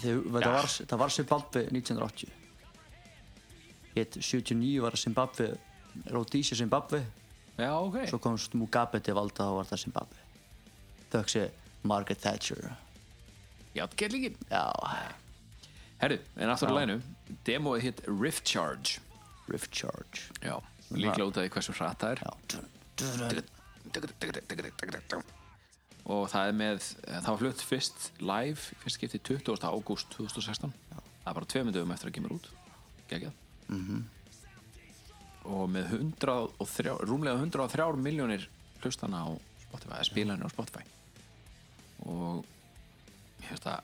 það, 0.00 0.24
var, 0.32 0.68
það 0.68 0.98
var 1.02 1.14
Zimbabwe 1.14 1.62
1980 1.70 2.32
Hitt 3.96 4.18
79 4.20 4.82
var 4.84 4.96
Zimbabwe 5.00 5.48
Rhodesia 6.12 6.56
Zimbabwe 6.58 7.02
já, 7.58 7.70
ok, 7.80 7.96
svo 8.10 8.18
komst 8.22 8.54
Mugabe 8.54 9.00
til 9.00 9.14
valda 9.16 9.48
og 9.50 9.60
var 9.60 9.68
það 9.70 9.82
Zimbabwe. 9.86 10.18
Þögsi 11.12 11.44
Margaret 11.86 12.20
Thatcher. 12.22 12.72
Já, 13.76 13.84
gerlingin 13.96 14.36
já, 14.50 14.64
herru, 16.00 16.18
en 16.36 16.50
aftur 16.52 16.72
á 16.72 16.76
læginu 16.78 17.00
demoið 17.46 17.82
hitt 17.86 18.00
Rift 18.08 18.44
Charge. 18.48 19.00
Rift 19.48 19.70
Charge. 19.72 20.30
Já, 20.42 20.56
líklega 20.90 21.28
út 21.28 21.36
af 21.36 21.44
því 21.46 21.52
hversu 21.54 21.72
hratt 21.78 22.00
það 22.02 22.10
er. 22.16 22.18
Já. 22.26 22.32
Og 26.06 26.28
það 26.30 26.48
er 26.48 26.54
með 26.54 26.84
það 27.04 27.30
var 27.32 27.40
flutt 27.40 27.62
fyrst 27.66 28.10
live 28.22 28.60
fyrst 28.82 28.98
skipti 29.00 29.18
20. 29.18 29.56
ágúst 29.66 30.06
2016 30.14 30.70
það 31.26 31.30
er 31.32 31.34
bara 31.40 31.48
tveimur 31.50 31.74
dögum 31.74 31.94
eftir 31.94 32.10
að 32.10 32.14
kemur 32.18 32.36
út. 32.36 32.46
Geggjað. 33.10 33.34
Mhm 33.68 34.04
og 35.46 35.68
með 35.70 35.84
103, 36.00 36.96
rúmlega 37.06 37.38
103 37.38 37.96
miljónir 38.02 38.48
hlustana 38.82 39.18
á 39.24 39.26
Spotify, 39.62 40.02
spílanu 40.06 40.46
á 40.46 40.50
Spotify 40.52 40.84
og 42.06 42.44
ég 43.40 43.46
finnst 43.50 43.66
að 43.70 43.80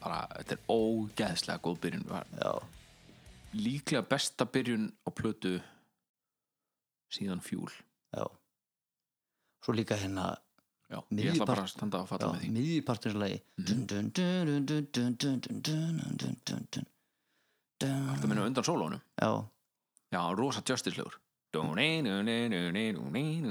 bara, 0.00 0.20
þetta 0.38 0.52
er 0.56 0.62
ógeðslega 0.72 1.64
góð 1.64 1.76
byrjun 1.84 2.06
líklega 3.60 4.02
besta 4.06 4.44
byrjun 4.46 4.86
á 5.04 5.08
plötu 5.10 5.52
síðan 7.10 7.42
fjúl 7.44 7.72
já 8.14 8.24
svo 9.60 9.72
líka 9.76 9.94
hérna 9.98 10.24
miðjupartinslægi 11.10 13.38
Það 17.80 17.88
er 17.88 18.20
að 18.20 18.28
minna 18.28 18.48
undan 18.48 18.66
sólónu 18.66 18.98
Já 18.98 19.30
Já, 20.10 20.20
rosa 20.36 20.62
justice-legur 20.66 21.18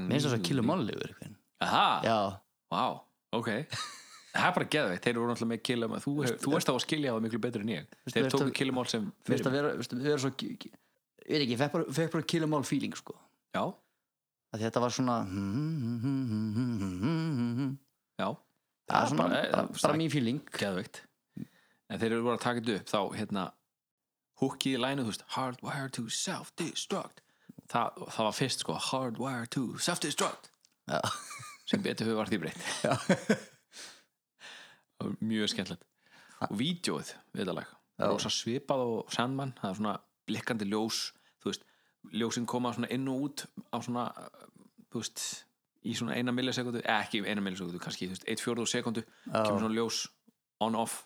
minnst 0.08 0.26
þess 0.28 0.36
að 0.38 0.44
killu 0.48 0.64
mállegur 0.64 1.12
Aha, 1.60 1.88
já, 2.04 2.18
vá, 2.72 2.84
ok. 3.36 3.50
Það 4.34 4.46
er 4.46 4.54
bara 4.56 4.68
geðveikt, 4.76 5.04
þeir 5.04 5.16
eru 5.18 5.26
náttúrulega 5.28 5.50
með 5.52 5.62
Kill 5.66 5.84
'Em 5.84 5.94
All 5.98 6.02
Þú, 6.04 6.12
hef- 6.24 6.36
þú 6.44 6.52
ert 6.56 6.70
á 6.70 6.74
að 6.76 6.84
skilja 6.86 7.14
það 7.16 7.24
miklu 7.26 7.40
betur 7.42 7.62
en 7.66 7.72
ég. 7.74 7.86
Þeir 8.14 8.24
veist 8.24 8.36
tóku 8.36 8.46
að- 8.46 8.54
Kill 8.60 8.70
'Em 8.70 8.78
All 8.78 8.86
sem 8.92 9.02
minnst 9.10 9.26
að 9.26 9.34
fyrir 9.50 9.52
vera, 9.58 9.72
veistu, 9.80 9.98
vera 10.06 10.18
svo 10.22 10.30
ég 10.30 10.38
veit 10.38 11.42
ekki, 11.42 11.50
ég 11.56 11.58
fekk 11.60 11.72
bara, 11.74 11.84
fekk 11.98 12.12
bara 12.14 12.24
killu 12.30 12.48
mál 12.48 12.64
feeling 12.70 12.94
sko. 12.96 13.16
Já, 13.58 13.64
að 14.54 14.60
þetta 14.64 14.80
var 14.86 14.94
svona 14.94 15.16
já. 18.20 18.30
Það 18.90 19.02
er 19.04 19.08
svona, 19.10 19.18
bara- 19.24 19.42
eh, 19.44 19.52
bara, 19.52 19.68
bara 19.82 19.98
mín 19.98 20.12
feeling. 20.12 20.40
Geðveikt. 20.52 21.02
En 21.90 22.00
þeir 22.00 22.12
eru 22.14 22.24
voru 22.24 22.38
að 22.38 22.42
taka 22.46 22.62
þetta 22.62 22.80
upp 22.80 22.86
þá 22.86 23.02
hérna 23.18 23.52
Hookið 24.40 24.78
í 24.78 24.80
lænu, 24.80 25.04
þú 25.04 25.12
veist 25.12 25.26
Hardwire 25.36 25.90
to 25.98 26.06
self-destruct. 26.10 27.22
Þa, 27.70 27.82
Það 28.16 28.26
var 28.30 28.36
fyrst 28.38 28.64
sko 28.64 28.78
Hardwire 28.90 29.50
to 29.52 29.66
self-destruct. 29.78 30.52
Já, 30.90 31.00
sem 31.70 31.84
betur 31.86 32.08
hefur 32.08 32.22
var 32.22 32.32
því 32.32 32.40
breytt. 32.46 32.62
Það 35.00 35.04
var 35.06 35.16
mjög 35.24 35.52
skemmtilegt. 35.54 35.86
Og 36.48 36.56
vídjóið, 36.60 37.14
viðalag 37.36 37.68
Já. 38.00 38.06
rosa 38.08 38.30
svipað 38.32 38.82
og 38.86 39.12
Sandman 39.12 39.52
það 39.60 39.70
er 39.70 39.78
svona 39.80 39.94
blikkandi 40.30 40.68
ljós 40.70 41.00
þú 41.44 41.50
veist, 41.52 41.66
ljósin 42.16 42.48
koma 42.48 42.72
svona 42.76 42.88
inn 42.96 43.08
og 43.12 43.26
út 43.28 43.44
á 43.76 43.78
svona, 43.84 44.06
þú 44.92 45.02
veist 45.02 45.24
í 45.84 45.96
svona 46.00 46.16
eina 46.16 46.32
millisekundu, 46.36 46.80
eh, 46.84 47.02
ekki 47.04 47.24
eina 47.28 47.44
millisekundu 47.44 47.80
kannski, 47.84 48.08
þú 48.08 48.16
veist, 48.16 48.28
eitt 48.28 48.44
fjórðu 48.44 48.68
sekundu 48.72 49.04
kemur 49.28 49.60
svona 49.64 49.76
ljós 49.76 50.00
on-off. 50.64 51.02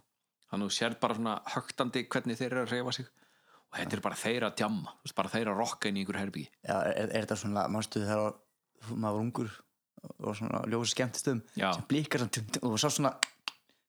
Þannig 0.49 0.67
að 0.67 0.69
þú 0.69 0.77
sér 0.77 0.95
bara 1.01 1.17
svona 1.17 1.35
högtandi 1.55 2.05
hvernig 2.13 2.37
þeir 2.37 2.51
eru 2.51 2.63
að 2.65 2.73
reyfa 2.75 2.91
sig 2.99 3.09
og 3.73 3.79
þetta 3.81 3.97
er 3.97 4.05
bara 4.05 4.19
þeir 4.19 4.47
að 4.47 4.57
djamma, 4.61 4.95
þú 4.99 5.07
veist, 5.07 5.17
bara 5.17 5.33
þeir 5.33 5.49
að 5.51 5.61
rokka 5.63 5.89
inn 5.89 5.97
í 5.97 6.03
einhver 6.03 6.19
herbyggi 6.21 6.49
já 6.61 6.75
er, 6.93 7.07
er 7.09 7.25
þetta 7.25 7.39
svona, 7.41 7.67
mannstu 7.73 8.03
þegar 8.05 8.35
maður 8.93 9.15
var 9.17 9.21
ungur 9.23 9.53
og 10.13 10.35
svona 10.37 10.63
ljósa 10.69 10.91
skemmtistum 10.93 11.39
sem 11.57 11.85
blíkar 11.89 12.23
svona, 12.23 12.61
og 12.67 12.75
sá 12.81 12.89
svona 12.91 13.13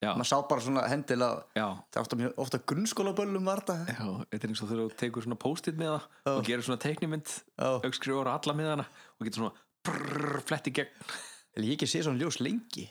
já, 0.04 0.12
maður 0.14 0.30
sá 0.30 0.36
bara 0.50 0.64
svona 0.64 0.84
hendilega 0.90 1.42
já, 1.58 1.66
það 1.90 1.98
er 1.98 2.04
ofta, 2.04 2.30
ofta 2.46 2.60
grunnskólaböllum 2.72 3.50
var 3.50 3.64
þetta. 3.64 3.76
Já 3.90 4.08
þetta 4.30 4.40
er 4.40 4.52
eins 4.52 4.62
og 4.64 4.70
þegar 4.70 4.82
þú 4.84 4.98
tekur 5.02 5.26
svona 5.26 5.40
post-it 5.44 5.80
með 5.80 5.92
það 5.94 6.32
og 6.32 6.48
gerir 6.48 6.66
svona 6.66 6.82
teiknimynd 6.84 7.34
Já. 7.34 7.68
aukskrifur 7.88 8.30
á 8.30 8.32
alla 8.36 8.56
miðana 8.58 8.86
og 8.86 9.28
getur 9.28 9.42
svona 9.42 9.64
brrr, 9.84 10.40
flett 10.48 10.70
í 10.70 10.74
gegn. 10.78 11.14
Ég 11.60 11.74
ekki 11.76 11.88
sé 11.90 12.02
svona 12.04 12.20
ljós 12.20 12.40
lengi. 12.42 12.86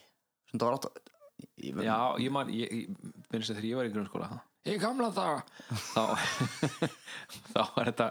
Var 0.53 0.77
átt 0.77 0.89
að 0.89 0.99
ég, 1.57 1.79
Já, 1.83 1.97
ég 2.21 2.33
man, 2.33 2.51
ég, 2.53 2.69
ég 2.69 3.39
að 3.39 3.49
þegar 3.49 3.69
ég 3.69 3.79
var 3.79 3.89
í 3.89 3.93
grunnskóla 3.93 4.29
þá, 4.29 4.37
í 4.69 4.77
gamla 4.81 5.09
daga. 5.13 5.43
Þá, 5.93 6.03
þá 7.53 7.61
var 7.75 7.89
þetta 7.91 8.07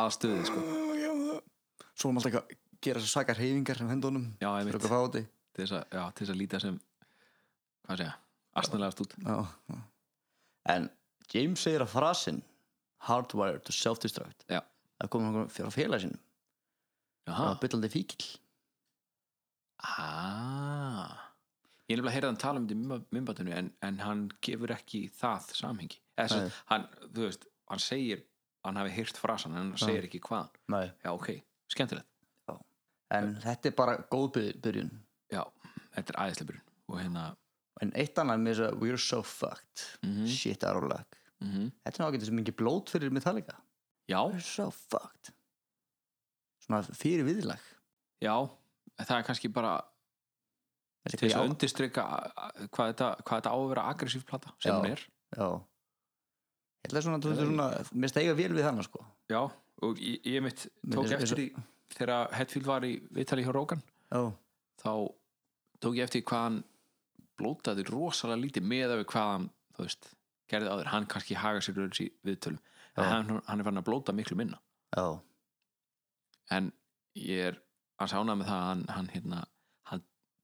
aðstöði 0.00 0.46
sko. 0.48 0.64
svo 1.94 2.12
maður 2.14 2.30
alltaf 2.30 2.40
að 2.40 2.56
gera 2.80 3.02
svo 3.02 3.12
svakar 3.12 3.40
reyfingar 3.40 3.80
sem 3.80 3.90
hendunum 3.92 4.30
Já, 4.40 4.48
til 4.64 5.66
þess 5.66 5.74
að, 5.76 5.84
já, 5.92 6.04
til 6.16 6.24
þess 6.24 6.32
að 6.32 6.40
líta 6.40 6.60
sem 6.62 6.78
hvað 7.84 8.00
segja, 8.00 8.14
astnalegast 8.62 9.02
út. 9.04 9.16
Já, 9.26 9.80
en 10.74 10.88
James 11.34 11.64
segir 11.66 11.84
að 11.84 11.92
frasin 11.92 12.40
hardwired 13.08 13.64
to 13.66 13.74
self-destruct 13.76 14.46
Já, 14.48 14.62
það 15.00 15.12
kom 15.12 15.26
hann 15.28 15.52
fyrir 15.52 15.74
félag 15.74 16.04
sinum 16.06 16.20
það 17.30 17.46
var 17.46 17.60
byllandi 17.62 17.90
fíkil 17.92 18.30
ah 19.84 21.29
Ég 21.90 21.96
er 21.96 21.98
nefnilega 21.98 22.10
að 22.12 22.14
heyra 22.14 22.28
þann 22.30 22.40
tala 22.44 22.60
um 22.60 22.66
þetta 22.70 22.96
í 23.00 23.16
myndbatinu 23.16 23.54
en, 23.56 23.68
en 23.82 23.96
hann 24.04 24.20
gefur 24.46 24.70
ekki 24.76 25.00
það 25.18 25.48
samhengi. 25.58 25.96
Eða 26.22 26.36
Nei. 26.44 26.50
hann, 26.70 26.84
þú 27.16 27.24
veist, 27.26 27.46
hann 27.72 27.82
segir 27.82 28.20
hann 28.64 28.78
hafi 28.78 28.92
heyrt 28.94 29.18
frasan 29.18 29.56
en 29.56 29.58
hann 29.64 29.80
segir 29.80 30.06
ekki 30.06 30.20
hvaðan 30.22 30.52
Nei. 30.70 30.84
Já, 31.02 31.10
ok, 31.16 31.30
skemmtilegt. 31.74 32.06
En 33.10 33.32
þetta 33.42 33.72
er 33.72 33.74
bara 33.74 33.96
góð 34.12 34.28
byr- 34.36 34.58
byrjun. 34.62 34.90
Já, 35.34 35.42
þetta 35.96 36.12
er 36.14 36.18
æðislega 36.28 36.46
byrjun. 36.52 36.66
Og 36.92 37.00
hérna, 37.00 37.24
en 37.82 37.90
eitt 37.98 38.20
annað 38.22 38.44
með 38.44 38.52
þess 38.54 38.66
að 38.68 38.78
we're 38.84 39.00
so 39.02 39.22
fucked. 39.26 39.82
Mhm. 40.06 40.28
shit 40.30 40.62
out 40.62 40.76
of 40.78 40.86
luck. 40.92 41.16
Mhm. 41.42 41.72
Þetta 41.82 41.96
er 41.98 42.04
náttúrulega 42.04 42.26
sem 42.30 42.36
mikið 42.38 42.56
blót 42.60 42.90
fyrir 42.94 43.10
Metallica. 43.10 43.56
Já, 44.08 44.20
we're 44.30 44.38
so 44.40 44.70
fucked. 44.70 45.32
Svona 46.62 46.82
fyrir 46.94 47.24
viðlag 47.26 47.58
Já, 48.22 48.36
það 49.00 49.16
er 49.18 49.22
kannski 49.26 49.48
bara 49.52 49.80
til 51.08 51.18
þess 51.22 51.36
að 51.38 51.44
í 51.46 51.48
undirstrykka 51.50 52.04
hvað 52.74 52.90
þetta, 52.92 53.08
hvað 53.24 53.40
þetta 53.40 53.52
á 53.52 53.56
að 53.56 53.68
vera 53.72 53.84
aggressív 53.92 54.24
plata 54.28 54.52
sem 54.58 54.72
Já. 54.72 54.76
hún 54.78 54.90
er. 54.90 55.04
já. 55.36 55.48
Ég 56.80 56.88
ætla 56.90 57.02
svona, 57.04 57.20
þú 57.20 57.30
veist 57.32 57.42
svona 57.44 57.68
mér 58.02 58.12
steiga 58.12 58.34
vel 58.36 58.52
við 58.56 58.64
hann 58.64 58.82
sko. 58.84 59.04
Já, 59.28 59.40
og 59.84 59.98
ég, 60.00 60.20
ég 60.24 60.42
mitt 60.44 60.66
tók 60.88 61.04
Eins- 61.04 61.12
eftir 61.16 61.36
því 61.36 61.64
þegar 61.96 62.32
Hetfield 62.36 62.66
var 62.66 62.86
í 62.88 62.92
viðtali 63.12 63.44
hjá 63.44 63.52
Rógan 63.52 63.82
já, 64.12 64.20
þá 64.80 64.92
tók 65.80 65.96
ég 65.98 66.04
eftir 66.04 66.22
hvað 66.24 66.44
hann 66.46 66.58
blótaði 67.40 67.84
rosalega 67.88 68.42
lítið 68.44 68.66
með 68.68 68.96
við 69.00 69.06
hvað 69.12 69.30
hann, 69.32 69.46
veist, 69.78 70.10
gerði 70.50 70.68
áður. 70.74 70.90
Hann 70.92 71.06
kannski 71.08 71.36
haga 71.40 71.60
sér 71.64 71.78
í 72.04 72.10
viðtölum. 72.26 72.60
En 72.98 73.04
hann, 73.06 73.40
hann 73.46 73.60
er 73.60 73.64
farin 73.64 73.80
að 73.80 73.86
blóta 73.86 74.12
miklu 74.12 74.36
minna. 74.36 74.58
Já, 74.92 75.20
en 76.50 76.72
ég 77.14 77.46
er 77.50 77.58
hans 78.00 78.12
ánað 78.16 78.40
með 78.40 78.50
það 78.50 78.60
að 78.60 78.68
hann, 78.68 78.84
hann, 78.96 79.08
hérna, 79.14 79.40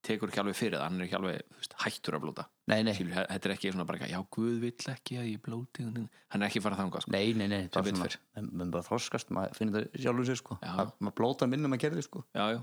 tekur 0.06 0.30
ekki 0.30 0.40
alveg 0.42 0.56
fyrir 0.58 0.76
það 0.78 0.84
hann 0.86 1.00
er 1.00 1.06
ekki 1.06 1.16
alveg 1.18 1.40
veist, 1.56 1.74
hættur 1.82 2.16
að 2.18 2.22
blóta. 2.26 2.44
Nei, 2.70 2.78
nei. 2.86 2.92
Skilur, 2.96 3.16
þetta 3.30 3.48
er 3.50 3.54
ekki 3.56 3.72
svona 3.72 3.86
bara, 3.88 4.08
já, 4.10 4.18
Guð 4.36 4.60
vill 4.62 4.90
ekki 4.92 5.18
að 5.20 5.28
ég 5.32 5.42
blóti 5.44 5.84
hann 5.86 6.06
er 6.42 6.46
ekki 6.48 6.62
farað 6.64 6.80
þangað 6.84 7.04
sko. 7.06 7.12
Nei, 7.16 7.32
nei, 7.38 7.46
nei, 7.52 7.60
bara 7.74 7.86
betur 7.86 8.16
svona, 8.16 8.46
menn 8.62 8.72
bara 8.74 8.86
þroskast, 8.86 9.30
maður 9.36 9.58
finnir 9.58 9.76
það 9.76 10.00
sjálfur 10.06 10.28
sér 10.30 10.40
sko, 10.40 10.58
Já. 10.62 10.72
Að- 10.84 10.94
maður 11.00 11.16
blóta 11.20 11.48
minna 11.50 11.68
maður 11.72 11.84
gerði 11.86 12.06
sko, 12.06 12.24
já, 12.34 12.44
já, 12.56 12.60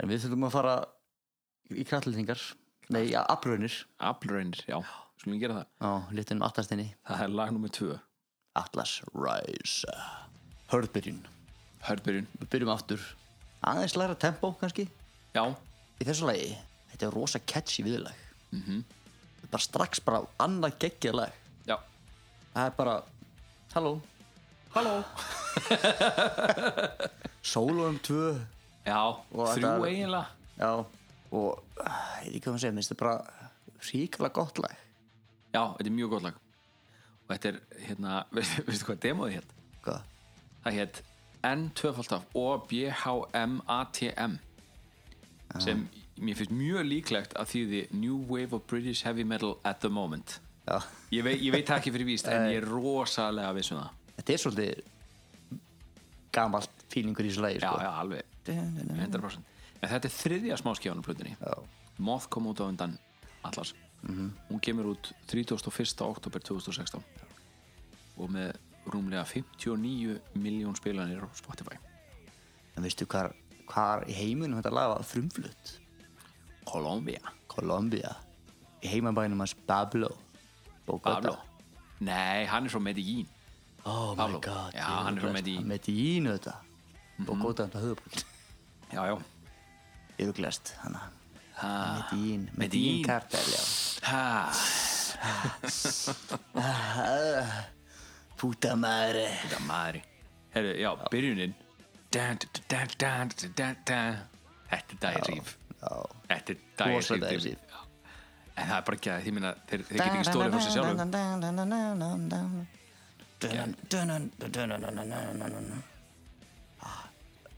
en 0.00 0.08
við 0.12 0.24
þurfum 0.26 0.48
að 0.50 0.54
fara 0.56 0.74
í 1.70 1.86
kralltingar, 1.88 2.44
nei, 2.90 3.02
ja, 3.12 3.24
afröðnir, 3.36 3.76
aflraunir, 4.10 4.64
já. 4.68 4.78
Skulum 5.20 5.36
við 5.36 5.42
gera 5.44 5.58
það, 5.60 5.66
á, 5.84 5.90
litin 6.16 6.42
aftastinni, 6.46 6.88
það 7.06 7.24
er 7.26 7.34
lag 7.36 7.50
nummið 7.52 7.74
tvö. 7.76 7.98
Atlas 8.56 8.96
Rise, 9.14 9.92
hörðbyrjun, 10.72 11.20
Hörbyrjun, 11.86 12.26
við 12.40 12.48
byrjum 12.52 12.72
aftur, 12.74 13.04
aðeins 13.64 13.94
læra 13.96 14.16
tempó 14.20 14.50
kannski, 14.60 14.88
já, 15.36 15.44
í 16.00 16.06
þessu 16.08 16.26
lagi, 16.28 16.50
þetta 17.00 17.08
er 17.08 17.14
rosa 17.16 17.40
catchy 17.40 17.84
viðlag, 17.86 18.18
mhm. 18.52 18.82
Bara 19.50 19.64
strax 19.64 19.98
bara 20.04 20.20
annað 20.38 20.76
geggjað 20.84 21.16
lag, 21.16 21.32
já, 21.66 21.74
það 22.52 22.66
er 22.68 22.74
bara, 22.76 22.92
halló, 23.72 23.92
halló, 24.76 24.92
sólum 27.52 27.96
tvö, 28.04 28.28
já 28.86 29.00
þrjú 29.32 29.72
er- 29.72 29.88
eiginlega. 29.88 30.26
Já, 30.60 30.70
og 31.32 31.62
ah, 31.80 32.20
ég 32.20 32.28
veit 32.28 32.36
ekki 32.36 32.44
hvað 32.44 32.54
að 32.58 32.62
segja, 32.66 32.76
minnst 32.76 32.92
þetta 32.92 33.00
bara 33.00 33.16
ríkala 33.88 34.30
gott 34.36 34.60
lag. 34.60 34.76
Já, 35.54 35.62
þetta 35.78 35.88
er 35.88 35.96
mjög 35.96 36.12
gott 36.14 36.26
lag. 36.28 36.36
Og 37.24 37.32
þetta 37.32 37.48
er, 37.54 37.60
hérna, 37.86 38.18
veistu, 38.36 38.84
hvað 38.86 39.00
demóði 39.06 39.38
hétt 39.38 39.56
Hvað? 39.80 40.02
það 40.66 40.76
hétt 40.76 41.02
N2 41.48 42.20
og 42.36 42.66
BHMATM 42.68 44.34
sem 45.64 45.86
mér 46.20 46.38
finnst 46.38 46.54
mjög 46.54 46.86
líklegt 46.86 47.36
að 47.40 47.52
þýði 47.54 47.82
New 47.96 48.20
Wave 48.30 48.56
of 48.56 48.64
British 48.70 49.06
Heavy 49.08 49.24
Metal 49.24 49.56
at 49.64 49.80
the 49.84 49.90
Moment. 49.92 50.38
Ég 51.10 51.24
veit, 51.26 51.40
ég 51.42 51.50
veit 51.54 51.70
ekki 51.74 51.90
fyrir 51.90 52.06
víst 52.06 52.28
en 52.30 52.50
ég 52.52 52.60
er 52.60 52.66
rosalega 52.68 53.50
viss 53.56 53.72
um 53.74 53.80
það. 53.80 53.94
Þetta 54.18 54.34
er 54.34 54.42
svolítið 54.44 54.82
gamalt 56.30 56.84
fílingur 56.92 57.26
í 57.26 57.32
þessu 57.32 57.42
lagi 57.42 57.58
já, 57.58 57.70
sko. 57.70 57.80
já, 57.82 57.90
alveg. 58.04 58.36
100% 58.50 59.50
en 59.80 59.88
þetta 59.88 60.08
er 60.08 60.14
þriðja 60.14 60.58
smáskjáðan 60.60 61.00
á 61.00 61.06
plötunni. 61.06 61.36
Moth 62.00 62.28
kom 62.32 62.48
út 62.50 62.60
á 62.60 62.68
undan 62.68 62.96
Atlas. 63.46 63.74
Hún 64.04 64.60
kemur 64.64 64.92
út 64.94 65.12
31. 65.28 66.04
oktober 66.06 66.40
2016 66.44 67.04
og 68.20 68.32
með 68.32 68.56
rúmlega 68.90 69.24
59 69.28 70.18
miljón 70.40 70.76
spilanir 70.76 71.24
á 71.24 71.28
Spotify. 71.36 71.76
En 72.76 72.84
veistu 72.84 73.06
hvað, 73.08 73.36
í 74.08 74.16
heiminum 74.16 74.60
þetta 74.60 74.72
lag 74.74 74.94
var 74.94 75.06
frumflutt? 75.06 75.76
Colombia. 76.70 77.20
Colombia. 77.50 78.14
Í 78.82 78.88
heimabænum 78.88 79.40
hans 79.42 79.54
Pablo 79.66 80.08
Bogota. 80.86 81.14
Pablo? 81.14 81.36
Nei, 82.00 82.46
hann 82.46 82.64
er 82.64 82.70
frá 82.72 82.80
Medellín. 82.80 83.26
Oh 83.84 84.14
Pablo. 84.16 84.38
my 84.38 84.40
god 84.44 84.74
Já, 84.74 84.86
hann 85.04 85.16
er 85.18 85.20
frá 85.24 85.32
Medellín. 85.34 85.66
Medellín 85.68 86.28
þetta. 86.30 86.54
Bogota 87.26 87.66
þetta 87.66 87.78
höfubókin 87.84 88.24
Já, 88.92 89.02
já. 89.06 89.16
Yruglast 90.18 90.74
hana. 90.84 91.00
Ha. 91.60 91.72
Medellín. 91.96 92.50
Medellín. 92.54 92.58
Medellín. 92.58 93.04
kartel 93.06 93.46
já. 93.52 93.62
Ha. 94.10 94.52
Puta 98.40 98.76
madre. 98.76 99.26
Þetta 99.42 99.60
maður 99.66 100.00
Herru, 100.50 100.70
já, 100.80 100.90
byrjunin. 101.12 101.52
Þetta 102.10 103.98
er 104.74 104.96
dagirríf 105.00 105.52
Já 105.54 105.59
Þetta 105.80 106.54
er. 106.54 106.58
Já. 107.70 107.80
En 108.60 108.68
það 108.68 108.76
er 108.76 108.84
bara 108.88 108.98
ekki 108.98 109.10
að 109.12 109.22
því 109.24 109.32
minna 109.36 109.50
Þeir, 109.70 109.84
þeir 109.88 110.00
get 110.00 110.06
ekki 110.10 110.28
stólið 110.28 110.54
fyrir 110.54 110.64
sig 110.64 110.74
sjálfum 110.74 110.98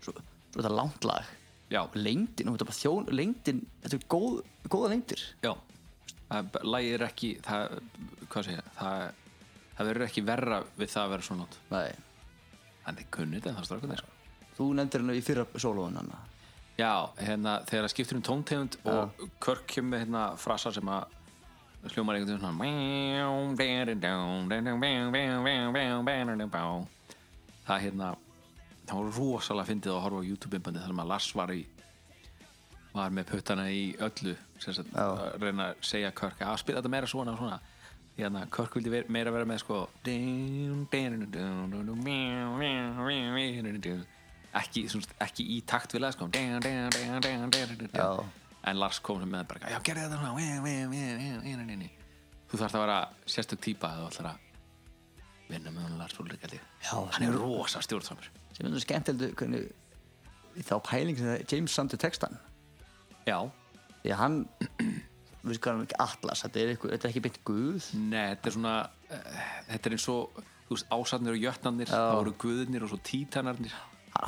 Svo, 0.03 0.13
svo 0.13 0.23
þetta 0.55 0.69
er 0.69 0.77
langt 0.79 1.07
lag 1.09 1.31
lengdin, 1.97 2.53
þetta 2.53 2.65
er 2.67 2.69
bara 2.69 2.79
þjón 2.79 3.11
lengdin, 3.17 3.61
þetta 3.83 3.99
er 3.99 4.07
góð, 4.13 4.41
góða 4.69 4.93
lengdir 4.95 5.27
já 5.43 5.53
Það 6.33 6.57
Lægið 6.65 6.95
er 6.97 7.05
ekki 7.09 7.29
það, 7.45 7.75
Hvað 8.33 8.47
segja 8.49 8.63
Það, 8.79 9.03
það 9.77 9.91
verður 9.91 10.07
ekki 10.07 10.25
verra 10.29 10.59
við 10.79 10.93
það 10.95 11.03
að 11.03 11.15
vera 11.15 11.27
svona 11.29 11.47
Nei, 11.73 11.91
En 12.83 12.99
þið 12.99 13.11
kunnið 13.17 13.49
en 13.49 13.59
það 13.59 13.67
strákunni 13.69 13.99
sko. 14.01 14.15
þú 14.57 14.69
nefndir 14.79 15.03
henni 15.03 15.19
í 15.19 15.25
fyrra 15.25 15.45
sólóðun 15.55 15.99
hann 16.01 16.15
Já, 16.79 17.13
hérna, 17.21 17.59
þegar 17.69 17.85
það 17.85 17.93
skiptir 17.93 18.17
um 18.17 18.23
tóntegund 18.25 18.79
og 18.89 19.27
Körk 19.43 19.67
kemur 19.69 19.91
með 19.93 20.05
hérna 20.07 20.23
frasa 20.41 20.73
sem 20.73 20.89
að 20.89 21.05
hljómar 21.93 22.17
einhvern 22.17 22.31
veginn 22.31 22.41
svona 22.41 22.53
það 27.67 27.83
hérna 27.87 28.09
það 28.87 28.97
var 28.97 29.13
rosalega 29.19 29.69
fyndið 29.69 29.93
að 29.93 30.03
horfa 30.07 30.23
á 30.23 30.29
YouTube-innbandi 30.31 30.83
þar 30.83 30.95
að 31.03 31.13
Lars 31.13 31.29
var 31.39 31.53
í 31.55 31.61
var 32.93 33.11
með 33.11 33.29
puttana 33.33 33.69
í 33.73 33.85
öllu 34.05 34.35
að 34.95 35.23
reyna 35.43 35.69
að 35.73 35.85
segja 35.93 36.11
Körk 36.17 36.41
að 36.45 36.59
spila 36.63 36.81
þetta 36.81 36.93
meira 36.93 37.07
svona 37.11 37.35
og 37.35 37.39
svona 37.43 37.61
hérna, 38.17 38.47
Körk 38.53 38.77
vildi 38.77 39.05
meira 39.09 39.33
vera 39.35 39.49
með 39.49 39.63
sko 39.65 39.89
ekki, 44.61 44.85
svona, 44.93 45.17
ekki 45.25 45.47
í 45.57 45.59
takt 45.69 45.95
við 45.95 46.05
lag 46.05 46.15
sko. 46.17 46.29
Já. 47.97 48.25
en 48.71 48.79
Lars 48.79 49.01
kom 49.03 49.21
sem 49.23 49.31
með 49.33 49.47
bara 49.51 49.73
já, 49.73 49.79
gerði 49.83 50.07
þetta 50.07 50.19
svona. 50.21 50.33
Þú 52.53 52.61
þarfst 52.61 52.77
að 52.77 52.83
vera 52.85 52.99
sérstök 53.35 53.62
típa 53.65 53.93
eða 53.95 54.03
þú 54.03 54.11
ætlar 54.12 54.29
að 54.33 54.49
vinna 55.53 55.73
með 55.73 55.87
hann 55.87 55.99
Lars 56.01 56.19
Ulrik 56.21 56.45
hann 57.17 57.27
er 57.27 57.38
rosa 57.38 57.81
stjórnsamur 57.85 58.29
sem 58.53 58.69
er 58.69 58.85
skemmt 58.85 59.09
heldur 59.11 59.33
hvernig 59.41 59.71
í 60.57 60.65
þá 60.69 60.75
pæling 60.85 61.17
sem 61.19 61.31
það 61.31 61.55
James 61.55 61.75
samti 61.77 61.99
textan 62.01 62.37
já, 63.27 63.38
því 64.03 64.12
að 64.12 64.21
hann 64.21 64.38
við 65.47 65.59
skoðum 65.59 65.85
ekki 65.87 65.99
Atlas, 66.03 66.45
þetta 66.45 66.61
er, 66.62 66.73
eitthvað, 66.73 66.93
þetta 66.95 67.09
er 67.09 67.12
ekki 67.12 67.23
beint 67.25 67.38
guð. 67.49 67.87
Nei, 67.99 68.27
þetta 68.35 68.51
er 68.51 68.55
svona 68.57 68.75
uh, 68.87 69.38
þetta 69.71 69.88
er 69.88 69.97
eins 69.97 70.09
og, 70.12 70.43
þú 70.69 70.77
veist, 70.77 70.93
ásatnir 70.95 71.35
og 71.35 71.43
jötnarnir 71.43 71.91
Já. 71.91 71.97
það 71.97 72.19
voru 72.21 72.35
guðirnir 72.45 72.87
og 72.87 72.93
svo 72.93 73.01
títanarnir 73.09 73.75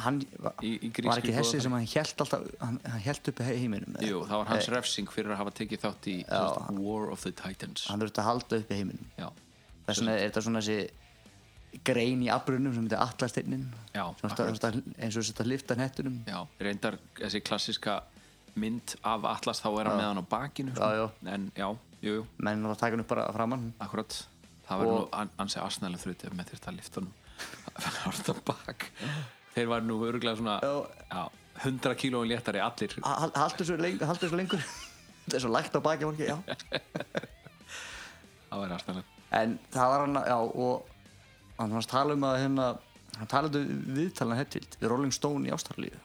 hann 0.04 0.20
Í- 0.64 0.78
í 0.88 0.90
var 1.04 1.18
ekki 1.20 1.34
þessi 1.36 1.60
sem 1.62 1.72
hann 1.76 1.84
held 1.86 2.20
alltaf 2.24 2.44
hann, 2.60 2.78
hann 2.88 3.00
held 3.04 3.28
upp 3.32 3.40
í 3.44 3.48
heiminum 3.50 3.96
Jú, 4.00 4.22
það 4.24 4.40
var 4.40 4.46
hans 4.52 4.68
refsing 4.72 5.10
fyrir 5.12 5.34
að 5.34 5.40
hafa 5.42 5.52
tekið 5.60 5.82
þátt 5.84 6.08
í 6.08 6.16
Já. 6.24 6.42
War 6.80 7.10
of 7.12 7.22
the 7.26 7.32
Titans. 7.32 7.86
Hann 7.90 8.00
þurfti 8.00 8.22
að 8.22 8.28
halda 8.30 8.60
upp 8.62 8.70
í 8.72 8.78
heiminum. 8.80 9.08
Þess 9.84 10.00
vegna 10.00 10.14
er 10.16 10.30
þetta 10.30 10.42
svona 10.46 10.62
þessi 10.64 11.82
grein 11.84 12.22
í 12.24 12.28
afbrunum 12.32 12.74
sem 12.74 12.88
akkurat. 12.88 14.60
þetta- 14.60 14.94
eins 15.04 15.16
og 15.18 15.22
þetta 15.28 15.46
lifta 15.46 15.74
hettunum 15.74 16.20
já, 16.26 16.38
reyndar 16.60 16.98
þessi 17.18 17.42
klassiska 17.44 18.02
mynd 18.56 18.94
af 19.04 19.24
Atlas 19.24 19.60
þá 19.60 19.68
er 19.80 19.88
hann 19.90 19.98
með 19.98 20.08
hann 20.08 20.22
á 20.22 20.26
bakinu 20.30 20.74
sko. 20.76 20.80
Já, 20.94 21.10
en 21.34 21.50
já, 21.56 21.68
jú, 22.00 22.14
jú, 22.22 22.26
menn 22.38 22.62
var 22.62 22.76
að 22.76 22.78
taka 22.78 22.90
hann 22.96 23.00
upp 23.00 23.08
bara 23.08 23.26
framann 23.32 23.72
akkurat. 23.80 24.26
Það 24.68 24.78
var 24.78 24.86
nú 24.86 25.08
an- 25.12 25.30
ansi 25.38 25.58
asnælega 25.60 26.00
þrjóti 26.06 26.24
ef 26.30 26.32
með 26.38 26.52
þurft 26.54 26.68
að 26.70 26.76
lifta 26.78 27.02
hann 27.84 27.98
harta 28.04 28.34
bak 28.46 28.90
þeir 29.54 29.68
var 29.70 29.80
nú 29.86 29.98
örgulega 30.08 30.36
svona 30.38 30.56
Já. 30.62 30.72
já, 31.10 31.22
100 31.64 31.94
kílóin 32.00 32.28
léttari 32.32 32.60
allir. 32.62 32.94
Ha- 33.04 33.18
hal- 33.24 33.36
haltu 33.38 33.64
svo 33.64 33.76
lengur, 33.78 34.06
haltu 34.10 34.28
svo 34.28 34.36
lengur. 34.40 34.62
Þetta 35.24 35.36
er 35.38 35.44
svo 35.46 35.52
lægt 35.54 35.76
á 35.76 35.80
baki 35.80 36.04
fólki, 36.04 36.26
það 38.50 38.60
var 38.60 38.72
asnælega 38.76 39.04
en 39.34 39.54
það 39.74 39.88
var 39.90 40.02
hann, 40.04 40.18
já, 40.28 40.36
og 40.36 40.74
hann 41.58 41.72
að 41.78 41.86
tala 41.90 42.14
um 42.14 42.26
að 42.28 42.36
hérna 42.42 42.66
hann 43.18 43.30
talaði 43.30 43.62
um 43.64 43.80
viðtalina 43.96 44.36
hettild 44.38 44.76
við 44.80 44.90
Rolling 44.92 45.14
Stone 45.14 45.48
í 45.48 45.54
Ástralíu. 45.54 45.96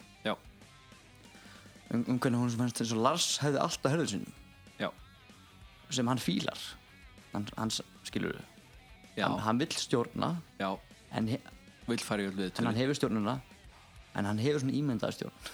Um, 1.89 2.03
um 2.05 2.19
hvernig 2.21 2.37
hún 2.37 2.51
sem 2.53 2.59
fannst 2.61 2.81
eins 2.83 2.91
og 2.93 2.99
Lars 3.01 3.27
hefði 3.41 3.57
alltaf 3.63 3.93
hörður 3.95 4.09
sinni 4.11 4.33
já, 4.77 4.89
sem 5.89 6.05
hann 6.11 6.19
fílar. 6.21 6.59
Hann, 7.33 7.47
hans, 7.57 7.79
skilur 8.05 8.35
hann, 9.17 9.39
hann 9.41 9.57
vill 9.61 9.73
stjórna. 9.73 10.35
En, 11.17 11.27
he, 11.33 11.39
vill 11.93 12.05
fara 12.05 12.23
í 12.23 12.29
öll 12.29 12.37
við 12.37 12.61
en 12.61 12.69
hann 12.69 12.79
hefur 12.79 12.99
stjórnuna 12.99 13.35
en 14.19 14.29
hann 14.29 14.41
hefur 14.41 14.63
svona 14.63 14.77
ímyndaða 14.79 15.17
stjórn. 15.17 15.51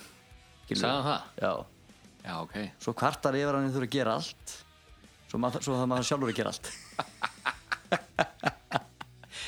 Hann 0.69 1.05
það? 1.05 1.25
Já, 1.41 1.51
já, 2.25 2.33
ok. 2.41 2.55
Svo 2.81 2.95
kvartar 2.97 3.37
yfir 3.37 3.57
hann 3.59 3.73
þurfa 3.73 3.89
að 3.89 3.97
gera 3.97 4.15
allt 4.19 4.55
svo, 5.29 5.41
mað, 5.41 5.59
svo 5.65 5.79
það 5.79 5.91
maður 5.91 6.09
sjálfur 6.11 6.31
að 6.33 6.39
gera 6.39 6.53
allt. 6.53 6.71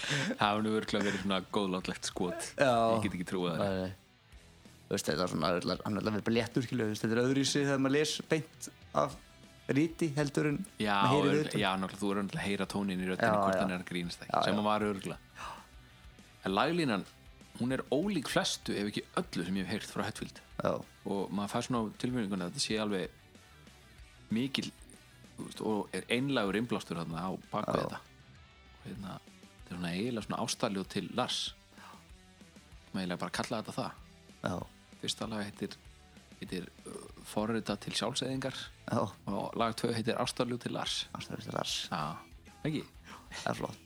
Það 0.07 0.43
hefur 0.43 0.61
nú 0.63 0.71
örgulega 0.77 1.03
verið 1.03 1.23
svona 1.23 1.37
góðlátlegt 1.51 2.07
skot. 2.07 2.51
Já. 2.55 2.73
ég 2.95 3.01
get 3.03 3.15
ekki 3.17 3.25
trúið 3.27 3.57
það 3.59 3.79
veist, 4.87 5.07
þetta 5.09 5.23
er 5.25 5.31
svona, 5.33 5.49
hann 5.83 5.99
er 5.99 6.05
alveg 6.05 6.23
bara 6.23 6.35
léttur, 6.37 6.67
þetta 6.67 7.09
er 7.11 7.23
öðruvísi 7.25 7.63
þegar 7.65 7.81
maður 7.83 7.95
les 7.97 8.13
beint 8.31 8.69
af 8.97 9.17
ríti 9.67 10.07
heldur 10.15 10.51
en 10.53 10.59
já, 10.79 10.95
já 11.59 11.71
náttúrulega 11.75 11.99
þú 11.99 12.11
er 12.13 12.21
að 12.23 12.37
heyra 12.45 12.67
tónin 12.71 13.01
í 13.01 13.03
Já, 13.03 13.11
röddinu 13.11 13.39
hvort 13.41 13.59
hann 13.59 13.73
er 13.75 13.81
að 13.81 13.89
grínast 13.89 14.23
ekki 14.23 14.43
sem 14.45 14.55
hann 14.55 14.67
var 14.67 14.85
örgulega 14.87 15.26
en 16.47 16.55
laglínan, 16.55 17.05
hún 17.59 17.73
er 17.75 17.83
ólík 17.93 18.29
flestu 18.31 18.73
ef 18.77 18.89
ekki 18.91 19.03
öllu 19.21 19.45
sem 19.47 19.57
ég 19.59 19.67
hef 19.67 19.73
heyrt 19.77 19.93
frá 19.93 20.05
Hetfield. 20.07 20.41
Já, 20.63 20.73
og 21.07 21.31
maður 21.35 21.53
fær 21.53 21.65
svona 21.67 21.81
á 21.85 21.85
tilfinninguna 22.01 22.47
að 22.47 22.53
þetta 22.55 22.65
sé 22.65 22.77
alveg 22.81 23.23
mikil 24.33 24.69
veist, 25.37 25.61
og 25.61 25.89
er 25.95 26.07
einlagur 26.11 26.57
innblástur 26.59 26.99
þarna 26.99 27.23
á 27.23 27.31
baku 27.51 27.75
Já. 27.77 27.81
þetta. 27.83 27.99
Hérna, 28.87 29.17
þetta 29.19 29.67
er 29.73 29.77
svona 29.77 29.91
eiginlega 29.93 30.25
svona 30.27 30.41
ástaljóð 30.45 30.87
til 30.95 31.09
Lars. 31.17 31.39
Maður 31.77 33.01
eiginlega 33.03 33.21
bara 33.25 33.35
kalla 33.37 33.61
þetta 33.61 33.75
það. 33.77 34.03
Já, 34.47 34.55
fyrsta 35.01 35.27
lag 35.31 35.43
heitir, 35.47 35.77
heitir 36.39 36.69
uh, 36.87 37.01
Forrita 37.27 37.75
til 37.83 37.93
sjálfsæðingar 37.97 38.55
já, 38.87 39.01
og 39.33 39.57
lag 39.59 39.75
2 39.81 39.91
heitir 39.97 40.19
Ástarljóð 40.21 40.61
til 40.67 40.75
Lars. 40.77 41.01
Ástæður 41.17 41.43
til 41.49 41.57
Lars, 41.57 41.75
Já, 41.91 42.03
ekki? 42.63 42.85
það 43.41 43.51
er 43.51 43.59
flott. 43.63 43.83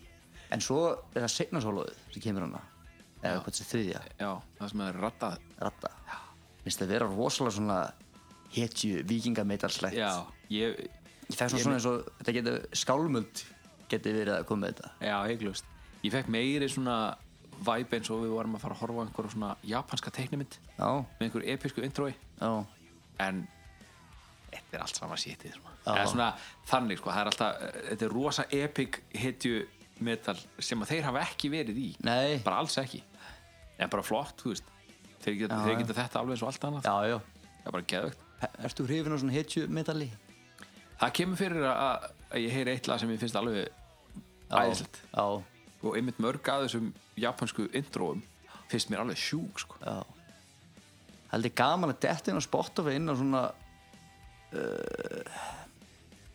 En 0.52 0.62
svo 0.64 0.82
er 1.16 1.24
það 1.24 1.32
segna 1.36 1.62
sólóðið 1.64 2.00
sem 2.12 2.24
kemur 2.26 2.44
hana, 2.48 2.62
eða 3.22 3.38
hvað 3.44 3.54
þessi 3.56 3.68
þriðja, 3.72 4.02
Já, 4.20 4.32
það 4.60 4.72
sem 4.74 4.82
er 4.88 5.00
rattað 5.06 5.38
ratta. 5.62 5.92
Finnst 6.66 6.82
það 6.84 6.92
vera 6.96 7.08
rosalega 7.12 7.56
svona 7.56 7.78
hetju, 8.56 9.04
vikingametalslegt. 9.08 9.96
Já, 9.98 10.12
ég, 10.52 10.82
Ég 11.32 11.38
fekk 11.40 11.54
svona 11.54 11.64
svona 11.64 11.78
eins 11.80 11.86
og, 11.88 12.10
þetta 12.20 12.34
getur, 12.36 12.58
skálmöld 12.76 13.44
getur 13.92 14.16
verið 14.18 14.34
að 14.36 14.46
koma 14.50 14.66
með 14.66 14.74
þetta. 14.74 14.90
já, 15.08 15.16
heiklust 15.30 15.66
Ég 16.04 16.12
fekk 16.12 16.28
meiri 16.34 16.68
svona 16.72 16.96
vibe 17.62 17.98
eins 18.00 18.10
og 18.12 18.24
við 18.26 18.34
varum 18.36 18.56
að 18.58 18.64
fara 18.66 18.76
að 18.76 18.82
horfa 18.82 19.00
á 19.00 19.04
einhverja 19.06 19.32
svona 19.36 19.52
japanska 19.70 20.12
teiknimynd 20.18 20.58
Já, 20.76 20.90
með 21.20 21.26
einhverju 21.28 21.54
episku 21.56 21.84
introi 21.86 22.10
já, 22.12 22.52
en 23.24 23.42
þetta 24.52 24.76
er 24.76 24.84
allt 24.84 24.98
sama 25.00 25.16
sítið 25.22 25.56
svona. 25.56 25.76
Já. 25.86 25.92
eða 25.94 26.08
svona 26.12 26.30
þannig 26.74 27.00
sko, 27.00 27.12
það 27.14 27.22
er 27.24 27.32
alltaf 27.32 27.62
þetta 27.92 28.08
er 28.10 28.16
rosa 28.18 28.46
epic 28.60 29.00
hitju 29.24 29.62
metal 30.06 30.38
sem 30.60 30.82
að 30.84 30.94
þeir 30.96 31.08
hafa 31.10 31.24
ekki 31.28 31.52
verið 31.54 31.80
í. 31.82 31.90
Nei, 32.06 32.40
bara 32.46 32.62
alls 32.64 32.78
ekki. 32.82 33.04
En 33.82 33.90
bara 33.92 34.06
flott, 34.06 34.36
þú 34.42 34.54
veist. 34.54 34.68
Þeir 35.22 35.38
geta, 35.44 35.58
Já, 35.58 35.66
þeir 35.68 35.80
geta 35.84 35.98
þetta 36.00 36.22
alveg 36.22 36.36
eins 36.36 36.44
og 36.46 36.50
allt 36.52 36.68
annað. 36.70 36.90
Já, 36.90 37.14
já. 37.14 37.18
það 37.62 37.70
er 37.70 37.76
bara 37.78 37.90
geðvögt 37.94 38.28
Ertu 38.66 38.86
hrifin 38.88 39.14
á 39.14 39.18
svona 39.22 39.36
hetju 39.36 39.68
metalli? 39.70 40.08
það 41.02 41.14
kemur 41.18 41.38
fyrir 41.38 41.66
að, 41.70 42.08
að 42.32 42.42
ég 42.42 42.56
heyri 42.56 42.74
eitt 42.76 42.88
lag 42.90 43.02
sem 43.02 43.12
ég 43.14 43.22
finnst 43.22 43.38
alveg 43.38 43.70
æðislegt. 44.50 45.00
og 45.18 45.96
einmitt 45.98 46.20
mörg 46.22 46.50
að 46.50 46.66
þessum 46.68 46.90
japansku 47.22 47.68
introum 47.78 48.22
finnst 48.70 48.90
mér 48.90 49.04
alveg 49.04 49.18
sjúk 49.22 49.62
sko. 49.62 49.78
já. 49.82 50.02
Það 51.32 51.46
er 51.48 51.56
gaman 51.62 51.94
að 51.94 52.02
detta 52.04 52.32
inn 52.32 52.42
á 52.42 52.44
Spotify 52.44 52.98
inn 52.98 53.08
á 53.08 53.16
svona 53.16 53.44
uh, 54.52 55.22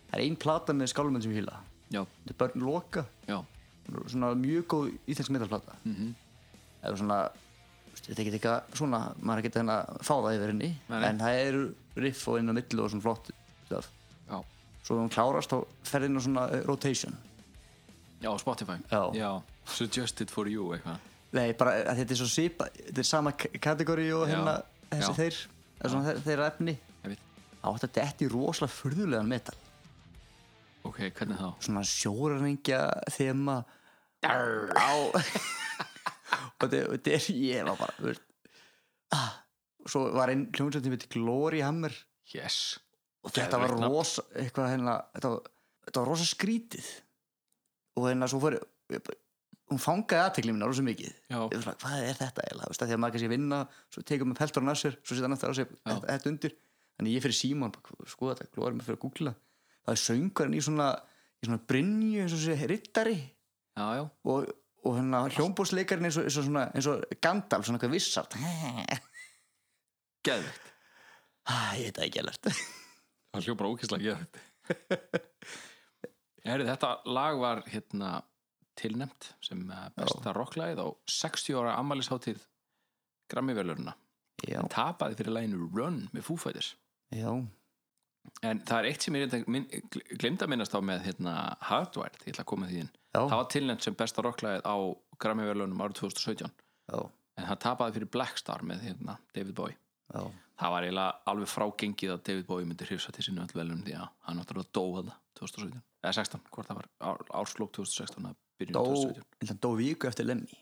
Það 0.07 0.17
er 0.17 0.23
ein 0.25 0.39
plata 0.41 0.73
með 0.73 0.93
skálmöld 0.95 1.27
sem 1.27 1.35
ég 1.35 1.43
hýla. 1.43 1.59
Já, 1.93 2.01
Þetta 2.07 2.33
er 2.33 2.39
Börn 2.41 2.63
Loka. 2.65 3.03
Já, 3.29 3.37
Svona 4.07 4.35
mjög 4.39 4.67
góð 4.73 4.93
íþensk 5.07 5.35
metalplata 5.35 5.77
mm. 5.85 5.95
-hmm. 5.95 6.15
Eða 6.83 6.97
svona 6.97 7.19
þetta 7.97 8.15
er 8.15 8.23
ekki 8.23 8.35
eitthvað 8.39 8.77
svona 8.79 9.01
maður 9.21 9.39
er 9.39 9.49
ekki 9.49 9.63
að 9.63 10.03
fá 10.05 10.15
það 10.15 10.37
yfir 10.37 10.53
henni 10.53 10.71
Nei, 10.89 10.99
en 11.09 11.21
það 11.23 11.41
eru 11.47 11.63
riff 12.05 12.29
og 12.29 12.39
inn 12.41 12.53
á 12.53 12.55
millu 12.59 12.85
og 12.85 12.93
svona 12.93 13.07
flott 13.07 13.31
stöf 13.67 13.91
Já, 14.29 14.39
svo 14.85 14.99
hún 15.01 15.13
klárast 15.13 15.53
þá 15.53 15.59
ferði 15.87 16.11
inn 16.11 16.21
á 16.21 16.23
svona 16.27 16.47
eh, 16.53 16.65
rotation 16.67 17.17
já 18.23 18.31
Spotify 18.41 18.79
Já. 18.91 19.43
Suggested 19.67 20.33
for 20.33 20.49
you 20.49 20.73
eitthvað 20.77 20.99
nei, 21.37 21.53
bara 21.59 21.77
að 21.91 22.03
þetta 22.03 22.15
er 22.15 22.21
svo 22.23 22.31
svipa 22.31 22.69
þetta 22.77 23.03
er 23.03 23.09
sama 23.09 23.33
kategóri 23.37 24.09
og 24.15 24.27
Já. 24.27 24.35
hérna 24.35 24.57
þessi 24.91 25.11
Já. 25.11 25.17
þeir, 25.21 25.41
eða 25.81 25.93
svona 25.93 26.11
þeir, 26.11 26.21
þeirra 26.29 26.51
efni 26.53 26.77
Ég 26.77 27.15
veit. 27.15 27.25
á 27.65 27.69
þetta 27.77 27.93
detti 28.01 28.29
rosalega 28.33 28.77
furðulegan 28.77 29.33
metal 29.33 29.63
Ok, 30.87 31.01
hvernig 31.19 31.41
þá? 31.41 31.49
svona 31.67 31.83
sjórarengja 31.83 32.81
þema 33.11 33.57
og 36.59 36.71
þetta 36.71 37.17
er 37.17 37.27
ég 37.37 37.67
var 37.67 37.79
bara 37.81 38.15
ah. 39.15 39.35
svo 39.87 40.07
var 40.15 40.33
einn 40.33 40.49
hljómsveit 40.51 40.87
sem 40.87 40.97
heitir 40.97 41.13
Glory 41.15 41.63
Hammer. 41.65 41.95
Yes. 42.35 42.79
Og 43.27 43.35
þetta 43.35 43.61
var 43.63 43.75
rosa 43.75 44.25
eitthvað 44.39 44.73
hérna 44.75 44.97
þetta 45.15 45.33
var, 45.35 45.53
þetta 45.87 46.03
var 46.03 46.11
rosa 46.13 46.27
skrítið. 46.29 46.91
Og 47.97 48.11
hérna 48.11 48.29
svo 48.31 48.43
fyrir 48.43 48.63
hún 49.67 49.83
fangaði 49.83 50.23
aðtekli 50.23 50.55
mína 50.55 50.69
rosa 50.71 50.85
mikið. 50.87 51.15
Svona, 51.31 51.75
hvað 51.83 52.05
er 52.07 52.21
þetta 52.21 52.45
eiginlega, 52.45 52.71
af 52.71 52.79
því 52.79 52.97
að 52.97 53.03
maður 53.03 53.17
kannski 53.17 53.33
vinna 53.33 53.63
svo 53.95 54.05
tekur 54.07 54.31
með 54.31 54.41
peltorinn 54.43 54.73
að 54.73 54.81
sér, 54.83 54.99
svo 55.03 55.17
setja 55.17 55.27
hann 55.27 55.37
eftir 55.37 55.51
á 55.51 55.59
sér 55.59 55.73
þetta, 55.83 56.31
undir, 56.31 56.55
þannig 56.99 57.17
ég 57.17 57.25
fyrir 57.25 57.39
síman 57.41 57.75
sko 58.07 58.31
þetta, 58.31 58.47
glóður 58.55 58.77
mig 58.77 58.87
fyrir 58.87 59.01
að 59.01 59.05
googla. 59.07 59.33
Það 59.87 59.97
er 59.97 60.03
söngurinn 60.03 60.55
í 60.55 60.63
svona, 60.63 60.93
í 61.43 61.49
svona 61.49 61.65
brinju 61.73 62.23
eins 62.23 62.37
og 62.37 62.45
þessi 62.45 62.71
rittari 62.71 63.17
Já, 63.77 63.87
já. 63.99 64.05
Og, 64.25 64.47
og 64.87 64.97
hérna 64.97 65.23
hljómbósleikarinn 65.35 66.09
eins 66.09 66.17
og, 66.21 66.29
eins 66.29 66.39
og, 66.41 66.47
svona, 66.49 66.65
eins 66.73 66.89
og 66.91 67.05
Gandalf, 67.21 67.67
svona 67.67 67.81
eitthvað 67.81 67.97
vissart 67.97 68.37
Geðveikt. 70.27 70.73
Ég 71.77 71.85
veit 71.85 71.99
það 71.99 72.07
ekki 72.09 72.23
alveg. 72.23 72.63
Það 73.37 73.45
hljóð 73.45 73.59
bara 73.61 73.73
ókýrslega 73.75 74.07
geðveikt. 74.07 74.41
Herri, 76.47 76.67
þetta 76.67 76.91
lag 77.11 77.39
var 77.43 77.63
hérna 77.71 78.11
tilnefnt 78.79 79.31
sem 79.45 79.63
eh, 79.73 79.87
besta 79.97 80.33
rocklæð 80.37 80.83
á 80.83 80.87
60 81.11 81.59
ára 81.59 81.77
ammælisháttíð 81.81 82.43
Grammy-velurina 83.31 83.97
já, 84.47 84.61
en 84.61 84.69
tapaði 84.71 85.19
fyrir 85.19 85.35
læginu 85.35 85.71
Run 85.75 86.05
með 86.15 86.29
Fighters. 86.29 86.75
Já, 87.15 87.31
en 88.47 88.61
það 88.67 88.79
er 88.79 88.89
eitt 88.91 89.07
sem 89.07 89.19
ég 89.19 89.35
glemd 90.21 90.45
að 90.45 90.53
minnast 90.53 90.77
á 90.77 90.81
með 90.85 91.07
hérna, 91.09 91.35
Hardwired, 91.67 92.21
ég 92.27 92.35
ætla 92.35 92.45
að 92.45 92.53
koma 92.53 92.71
því 92.71 92.85
inn 92.85 92.93
Já. 93.17 93.23
það 93.25 93.41
var 93.41 93.51
tilnefnt 93.55 93.87
sem 93.87 93.97
besta 93.97 94.25
rocklæð 94.25 94.65
á 94.69 94.77
Grammy-velunum 95.23 95.83
árið 95.83 96.01
2017 96.03 96.51
já, 96.93 96.99
en 97.41 97.49
það 97.49 97.61
tapaði 97.65 97.97
fyrir 97.97 98.11
Blackstar 98.13 98.65
með 98.67 98.85
hérna, 98.91 99.17
David 99.37 99.57
Bowie. 99.57 99.79
Já, 100.13 100.23
það 100.61 100.75
var 100.75 100.87
eiginlega 100.87 101.33
alveg 101.33 101.51
frágengið 101.51 102.13
að 102.15 102.25
David 102.29 102.49
Bowie 102.51 102.69
myndi 102.69 102.89
hrifsa 102.89 103.15
til 103.17 103.25
sinni 103.27 103.43
öll 103.43 103.57
velun 103.57 103.83
því 103.87 103.97
að 103.99 104.11
hann 104.29 104.39
náttúrulega 104.41 104.73
dó 104.77 104.85
þarna 104.99 105.17
2017 105.41 105.81
eða 106.07 106.15
16, 106.21 106.45
hvort 106.55 106.71
það 106.71 106.81
var 106.83 106.91
ár, 107.09 107.25
árslók 107.41 107.73
2016 107.81 108.29
að 108.31 108.37
byrjun 108.61 108.77
dó, 108.77 108.85
2017 108.93 109.51
hann 109.51 109.63
dó 109.65 109.71
viku 109.81 110.11
eftir 110.11 110.29
Lemmy. 110.29 110.61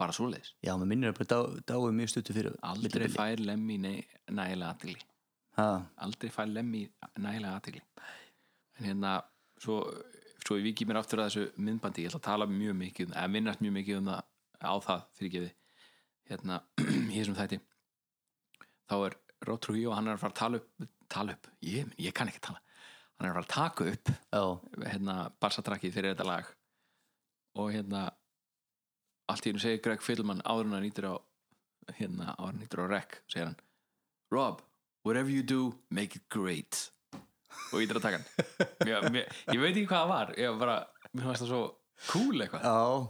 Var 0.00 0.10
það 0.10 0.16
svoleiðis? 0.16 0.54
Já, 0.64 0.72
maður 0.72 0.90
minnir 0.94 1.12
að 1.12 1.28
dá, 1.28 1.38
dáið 1.68 1.94
mjög 2.00 2.12
stuttu 2.14 2.34
fyrir 2.36 2.56
aldrei 2.64 3.06
fær 3.12 3.42
Lemmy 3.44 3.76
nægilega 3.84 4.72
aðtigli 4.72 5.02
ha, 5.60 5.68
aldrei 6.00 6.32
fær 6.32 6.48
Lemmy 6.48 6.86
nægilega 7.20 7.58
aðtigli 7.58 7.82
en 8.80 8.86
hérna 8.88 9.18
svo, 9.60 9.82
svo 10.50 10.58
ég 10.58 10.66
viki 10.66 10.86
mér 10.88 10.98
aftur 10.98 11.22
að 11.22 11.28
þessu 11.30 11.62
myndbandi 11.62 12.02
ég 12.02 12.10
ætla 12.10 12.18
að 12.18 12.26
tala 12.26 12.46
mjög 12.50 12.74
mikið 12.80 13.10
um, 13.12 13.12
eða 13.14 13.30
minnast 13.30 13.60
mjög 13.62 13.74
mikið 13.76 13.98
um 14.00 14.08
það 14.10 14.22
á 14.58 14.74
það 14.82 15.04
fyrir 15.14 15.34
gefi 15.36 15.50
hérna 16.30 16.56
í 17.14 17.14
þessum 17.14 17.36
þætti 17.38 17.58
þá 18.90 18.96
er 18.98 19.16
Róð 19.46 19.60
Trujillo 19.64 19.94
hann 19.94 20.10
er 20.10 20.18
að 20.18 20.24
fara 20.24 20.34
að 20.34 20.40
tala 20.40 20.58
upp, 20.60 20.88
tala 21.08 21.36
upp. 21.36 21.46
Ég, 21.64 21.92
ég 21.96 22.12
kann 22.12 22.28
ekki 22.28 22.42
tala. 22.44 22.58
Hann 23.16 23.28
er 23.28 23.30
að 23.30 23.36
fara 23.38 23.46
að 23.46 23.54
taka 23.54 23.86
upp 23.94 24.10
já, 24.12 24.42
hérna 24.90 25.14
barsatrakið 25.40 25.94
fyrir 25.94 26.12
þetta 26.12 26.26
lag. 26.28 26.50
Og 27.56 27.70
hérna 27.72 28.02
allt 29.30 29.46
í 29.46 29.52
hennu 29.52 29.62
segir 29.62 29.80
Greg 29.84 30.04
Fiddleman 30.04 30.42
áður 30.44 30.74
hann 30.74 30.84
nýtur 30.84 31.08
á 31.08 31.14
hérna 31.96 32.34
áður 32.34 32.50
hann 32.50 32.60
nýtur 32.60 32.84
á 32.84 32.86
rec 32.90 33.20
segir 33.30 33.48
hann 33.48 33.60
Rob, 34.34 34.60
whatever 35.06 35.30
you 35.32 35.42
do, 35.42 35.72
make 35.88 36.18
it 36.18 36.26
great 36.28 36.90
og 37.70 37.82
ítir 37.82 37.98
að 37.98 38.04
taka 38.06 38.18
hann. 38.20 38.26
Mér, 38.86 39.06
mér, 39.14 39.32
ég 39.50 39.62
veit 39.62 39.72
ekki 39.72 39.88
hvað 39.90 40.02
það 40.02 40.12
var. 40.12 40.32
Ég 40.38 40.52
var 40.52 40.60
bara, 40.60 40.76
mér 41.12 41.28
fannst 41.28 41.44
það 41.44 41.50
svo 41.52 41.62
cool 42.10 42.44
eitthvað. 42.44 42.66
Já, 42.66 43.08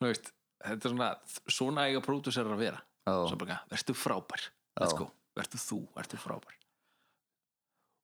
Þú 0.00 0.08
veist, 0.08 0.30
þetta 0.64 0.88
er 0.88 0.94
svona 0.94 1.08
svona 1.56 1.86
eiga 1.88 2.02
pródúserar 2.04 2.54
að 2.56 2.62
vera. 2.64 2.82
Bara, 3.06 3.58
verður 3.72 3.98
frábær. 4.00 4.46
Let's 4.80 4.96
go, 4.96 5.10
verður 5.36 5.64
þú, 5.64 5.80
verður 5.96 6.22
frábær. 6.22 6.56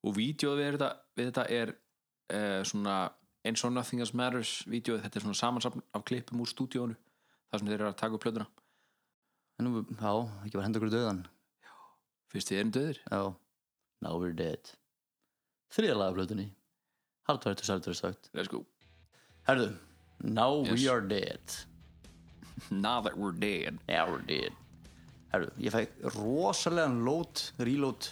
Og 0.07 0.17
vídeoð 0.17 0.61
við 0.61 0.69
þetta, 0.77 0.91
við 1.17 1.31
þetta 1.31 1.47
er 1.57 1.73
uh, 1.73 2.61
svona 2.69 2.99
eins 3.47 3.63
og 3.65 3.73
Nothing 3.73 4.03
Else 4.05 4.19
Matters 4.19 4.53
vídeoð, 4.69 5.01
þetta 5.07 5.21
er 5.21 5.25
svona 5.25 5.41
samansapn 5.41 5.87
af 5.97 6.05
klippum 6.07 6.43
úr 6.45 6.51
stúdíónu 6.51 6.99
þar 6.99 7.63
sem 7.63 7.71
þeir 7.71 7.79
eru 7.79 7.89
að 7.93 7.99
taka 8.03 8.19
upp 8.19 8.27
plötuna. 8.27 8.49
Já, 9.97 10.13
ekki 10.45 10.59
var 10.59 10.67
hendur 10.67 10.83
okkur 10.83 10.93
döðan 10.93 11.25
fyrst 12.33 12.53
þið 12.53 12.61
erum 12.61 12.73
döðir 12.75 12.99
já, 13.01 13.21
now 14.05 14.19
we're 14.21 14.37
dead 14.37 14.73
þriða 15.75 15.97
lagaflutunni 16.03 16.51
hardware 17.27 17.55
to 17.55 17.65
self 17.65 17.85
sagt 17.97 18.31
let's 18.35 18.49
go, 18.49 18.65
herðu, 19.49 19.73
now 20.23 20.63
Yes. 20.65 20.73
we 20.73 20.89
are 20.89 21.01
dead. 21.01 21.41
Now 22.71 23.01
that 23.03 23.17
we're 23.19 23.33
dead. 23.33 23.79
Now 23.89 24.11
we're 24.11 24.25
dead. 24.27 24.53
Herðu, 25.33 25.51
ég 25.61 25.75
fæ 25.75 25.83
rosalegan 26.15 27.03
load 27.05 27.43
reload 27.59 28.09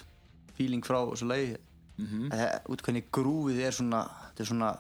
feeling 0.58 0.84
frá 0.84 0.98
þessu 1.08 1.28
lagi. 1.30 1.56
Mm. 1.96 2.06
-hmm. 2.06 2.66
út 2.68 2.82
hvernig 2.82 3.06
grúfið 3.14 3.60
er 3.66 3.70
svona 3.70 4.02
þetta 4.04 4.42
er 4.42 4.46
svona 4.50 4.70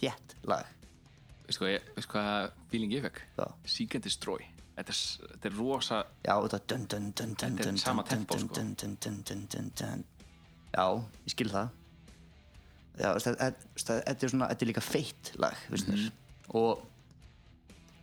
þétt 0.00 0.34
lag. 0.50 0.66
Veistu 1.46 1.64
hvað, 1.64 1.80
veistu 1.94 2.12
hvað 2.12 2.50
feeling 2.70 2.92
ég 2.92 3.02
fekk. 3.02 3.22
Seek 3.64 3.94
and 3.94 4.04
Destroy. 4.04 4.44
Þetta 4.76 4.92
er, 4.92 5.00
þetta 5.32 5.48
er 5.48 5.56
rosa 5.58 6.04
já, 6.26 6.34
þetta 6.42 6.60
dun 6.68 6.86
dun 6.86 7.12
dun 7.12 7.34
dun 7.34 7.56
dun 7.56 7.78
sama 7.78 8.02
dun 8.02 8.18
tempó, 8.18 8.34
dun 8.34 8.48
sko. 8.48 8.54
dun 8.54 8.74
dun 8.74 8.96
dun 9.00 9.22
dun 9.22 9.46
dun 9.54 9.72
dun. 9.80 10.04
Já, 10.74 10.86
ég 11.24 11.30
skil 11.30 11.48
það. 11.48 11.68
veist, 11.68 11.85
þetta 12.96 14.12
er 14.12 14.30
svona, 14.32 14.48
þetta 14.50 14.64
er 14.64 14.70
líka 14.70 14.84
feitt 14.84 15.32
lag, 15.40 15.56
veist 15.72 15.90
mér. 15.90 16.06
Og 16.56 16.84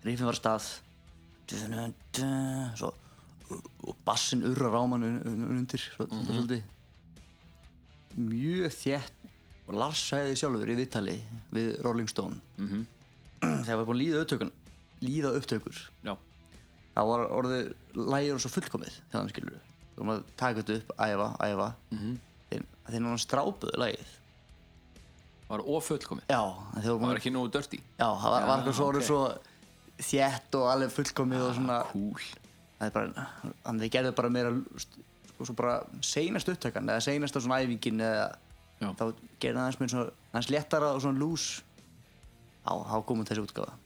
riffin 0.04 0.28
var 0.28 0.38
að 0.38 0.42
stað. 0.42 0.70
Svo 2.80 2.94
og 3.54 3.98
bassin 4.08 4.42
urrar 4.48 4.74
á 4.80 4.82
mann 4.90 5.04
un, 5.06 5.20
un, 5.30 5.42
undir 5.60 5.82
svo, 5.82 6.08
mm 6.08 6.24
svolítið. 6.30 6.64
Mjög 8.18 8.74
þétt. 8.74 9.20
Og 9.68 9.78
Lars 9.80 10.02
sagði 10.10 10.36
sjálfur 10.38 10.70
í 10.70 10.76
viðtali 10.78 11.16
við 11.54 11.70
Rolling 11.86 12.10
Stone. 12.10 12.40
-hmm. 12.58 12.86
þegar 13.66 13.78
var 13.78 13.86
búin 13.86 13.98
að 13.98 14.04
líða 14.04 14.24
upptökun 14.24 14.52
líða 15.04 15.34
upptökur 15.38 15.80
já, 16.06 16.14
það 16.96 17.10
var 17.12 17.24
orðið 17.38 17.72
lægir 18.14 18.36
og 18.36 18.44
svo 18.44 18.52
fullkomið 18.54 19.00
hann 19.14 19.32
skilur. 19.32 19.58
Þú 19.94 20.02
erum 20.02 20.12
að 20.16 20.22
taka 20.40 20.62
þetta 20.62 20.78
upp, 20.80 20.94
æfa, 20.98 21.30
æfa. 21.40 21.70
Mm 21.92 22.00
-hmm. 22.00 22.16
þeir 22.50 22.64
náttúrulega 23.02 23.24
strápuðu 23.26 23.80
lægið 23.84 24.14
var 25.54 25.64
ofullkomið? 25.78 26.30
Já, 26.30 26.42
það 26.84 27.00
var 27.04 27.20
ekki 27.20 27.32
nógu 27.34 27.52
dörti 27.54 27.80
já, 27.80 28.08
það 28.08 28.30
var, 28.36 28.46
var 28.48 28.48
Já, 28.48 28.56
eitthvað 28.58 28.78
svo 28.80 28.88
orðið 28.92 29.04
ok. 29.04 29.10
svo 29.10 30.08
þétt 30.10 30.58
og 30.60 30.70
alveg 30.74 30.94
fullkomið 30.98 31.44
og 31.48 31.54
svona 31.58 31.80
cool. 31.92 32.30
Það 32.80 32.88
er 32.88 32.96
bara, 32.98 33.26
þannig 33.64 33.84
þeir 33.86 33.94
gerðu 33.98 34.14
bara 34.20 34.32
meira 34.34 34.54
sko, 34.84 35.46
svo 35.48 35.56
bara 35.60 35.76
seinast 36.04 36.50
upptökan 36.52 36.90
eða 36.90 37.04
seinasta 37.06 37.44
svona 37.44 37.62
æfingin 37.64 38.02
eða 38.04 38.26
Já. 38.82 38.90
þá 39.00 39.04
gerði 39.40 39.54
það 39.54 39.62
aðeins 39.64 39.80
með 39.80 39.94
svona 39.94 40.16
aðeins 40.34 40.50
léttara 40.52 40.90
og 40.96 41.04
svona 41.06 41.22
lús 41.22 41.46
á, 42.68 42.74
þá 42.74 42.98
komum 43.08 43.28
þessi 43.30 43.46
útgáfa. 43.46 43.78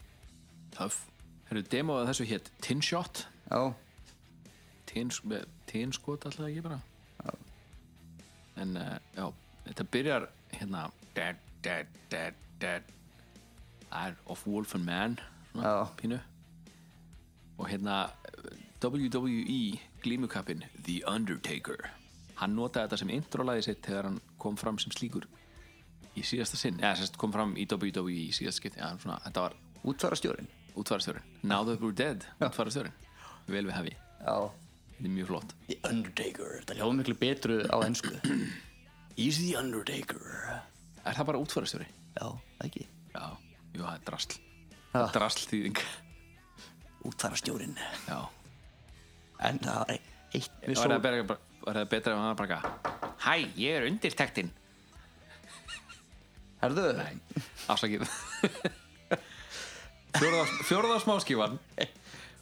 Töff 0.77 1.03
Herru, 1.47 1.63
demoða 1.71 2.07
þessu 2.09 2.25
hétt 2.27 2.49
Tin 2.63 2.81
Shot. 2.83 3.25
Já, 3.47 3.61
Tin, 4.87 5.11
með 5.27 5.45
tin 5.67 5.91
skot 5.95 6.25
alltaf 6.27 6.47
ekki 6.47 6.63
bara? 6.65 6.79
En 8.57 8.73
uh, 8.79 8.95
já, 9.13 9.27
þetta 9.67 9.85
byrjar 9.93 10.27
hérna 10.55 10.87
dead, 11.63 11.87
dead, 12.11 12.33
dead, 12.61 12.83
það 13.89 14.07
er 14.11 14.17
of 14.25 14.43
Wolf 14.47 14.75
and 14.75 14.85
Man 14.85 15.17
svona 15.51 15.73
Já. 15.73 15.87
pínu. 16.01 16.19
Og 17.57 17.69
hérna 17.69 18.09
WWE 18.83 19.79
glímukappin 20.03 20.63
The 20.85 21.01
Undertaker. 21.09 21.89
Hann 22.37 22.53
notaði 22.55 22.85
þetta 22.85 22.99
sem 23.01 23.09
introlæði 23.15 23.63
sitt 23.65 23.81
þegar 23.85 24.11
hann 24.11 24.19
kom 24.37 24.57
fram 24.57 24.77
sem 24.77 24.93
slíkur 24.93 25.25
í 26.17 26.21
síðasta 26.25 26.57
sinn, 26.57 26.77
eða 26.81 26.99
sérst 27.01 27.17
kom 27.17 27.33
fram 27.33 27.55
í 27.57 27.65
WWE 27.69 28.27
í 28.27 28.31
síðasta 28.33 28.61
skipti, 28.61 28.79
ja, 28.81 28.91
svona, 29.01 29.17
þetta 29.25 29.47
var 29.47 29.57
útfara 29.85 30.17
stjórin 30.17 30.47
útfarastjórin 30.77 31.25
Now 31.43 31.63
that 31.65 31.81
we're 31.81 31.95
dead, 31.95 32.25
útfarastjórin 32.41 32.93
vel 33.47 33.65
við 33.65 33.73
hefi, 33.77 33.93
já. 34.21 34.37
Þetta 34.97 35.05
er 35.05 35.13
mjög 35.13 35.27
flott. 35.29 35.51
The 35.67 35.77
Undertaker, 35.85 36.55
það 36.65 36.79
hljóða 36.79 36.95
miklu 36.99 37.15
betru 37.21 37.57
á 37.69 37.77
ennsku 37.85 38.13
He's 39.17 39.37
the 39.41 39.55
Undertaker 39.57 40.61
Er 41.07 41.15
það 41.17 41.29
bara 41.31 41.41
útfarastjóri? 41.43 41.87
Já, 42.17 42.27
ekki. 42.65 42.85
Já, 43.13 43.25
jú, 43.73 43.81
það 43.81 43.93
er 43.93 44.05
drasl. 44.09 44.37
Já. 44.93 45.01
Drasl 45.15 45.47
þýðing 45.51 45.81
Útfara 47.07 47.37
stjórin 47.39 47.75
Já. 48.07 48.19
En 49.47 49.59
það 49.61 49.81
var 49.81 49.91
eitt 49.93 50.63
Var 50.77 50.93
það 50.95 51.03
betra, 51.03 51.35
það 51.67 51.83
ef 52.13 52.17
hann 52.17 52.27
var 52.27 52.37
bara 52.39 52.57
eitthvað, 52.57 52.95
Hæ, 53.17 53.33
ég 53.59 53.75
er 53.75 53.85
undirtektin. 53.89 54.49
Herðu, 56.61 56.83
Afsakið. 57.69 58.05
Fjórða, 60.17 60.43
fjórða 60.65 60.99
smáskífan 61.03 61.57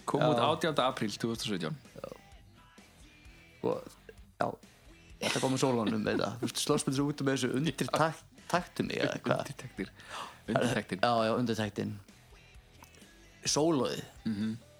kom 0.07 0.21
út 0.21 0.39
18. 0.39 0.77
apríl 0.85 1.11
2017 1.11 1.73
og 3.65 3.87
já 4.37 4.47
þetta 5.25 5.41
kom 5.41 5.55
með 5.55 5.63
sólunum 5.63 6.05
þessu 6.05 7.07
út 7.09 7.23
með 7.25 7.33
þessu 7.33 7.49
undir 7.57 7.89
takt, 7.89 8.21
taktum 8.51 8.89
mig 8.89 9.01
eða 9.01 9.21
hvað? 9.21 9.41
Undirtektir. 9.45 9.91
Undirtektin 10.47 11.01
já, 11.01 11.13
já, 11.25 11.31
undirtektin. 11.39 11.95
Sólóði 13.45 14.01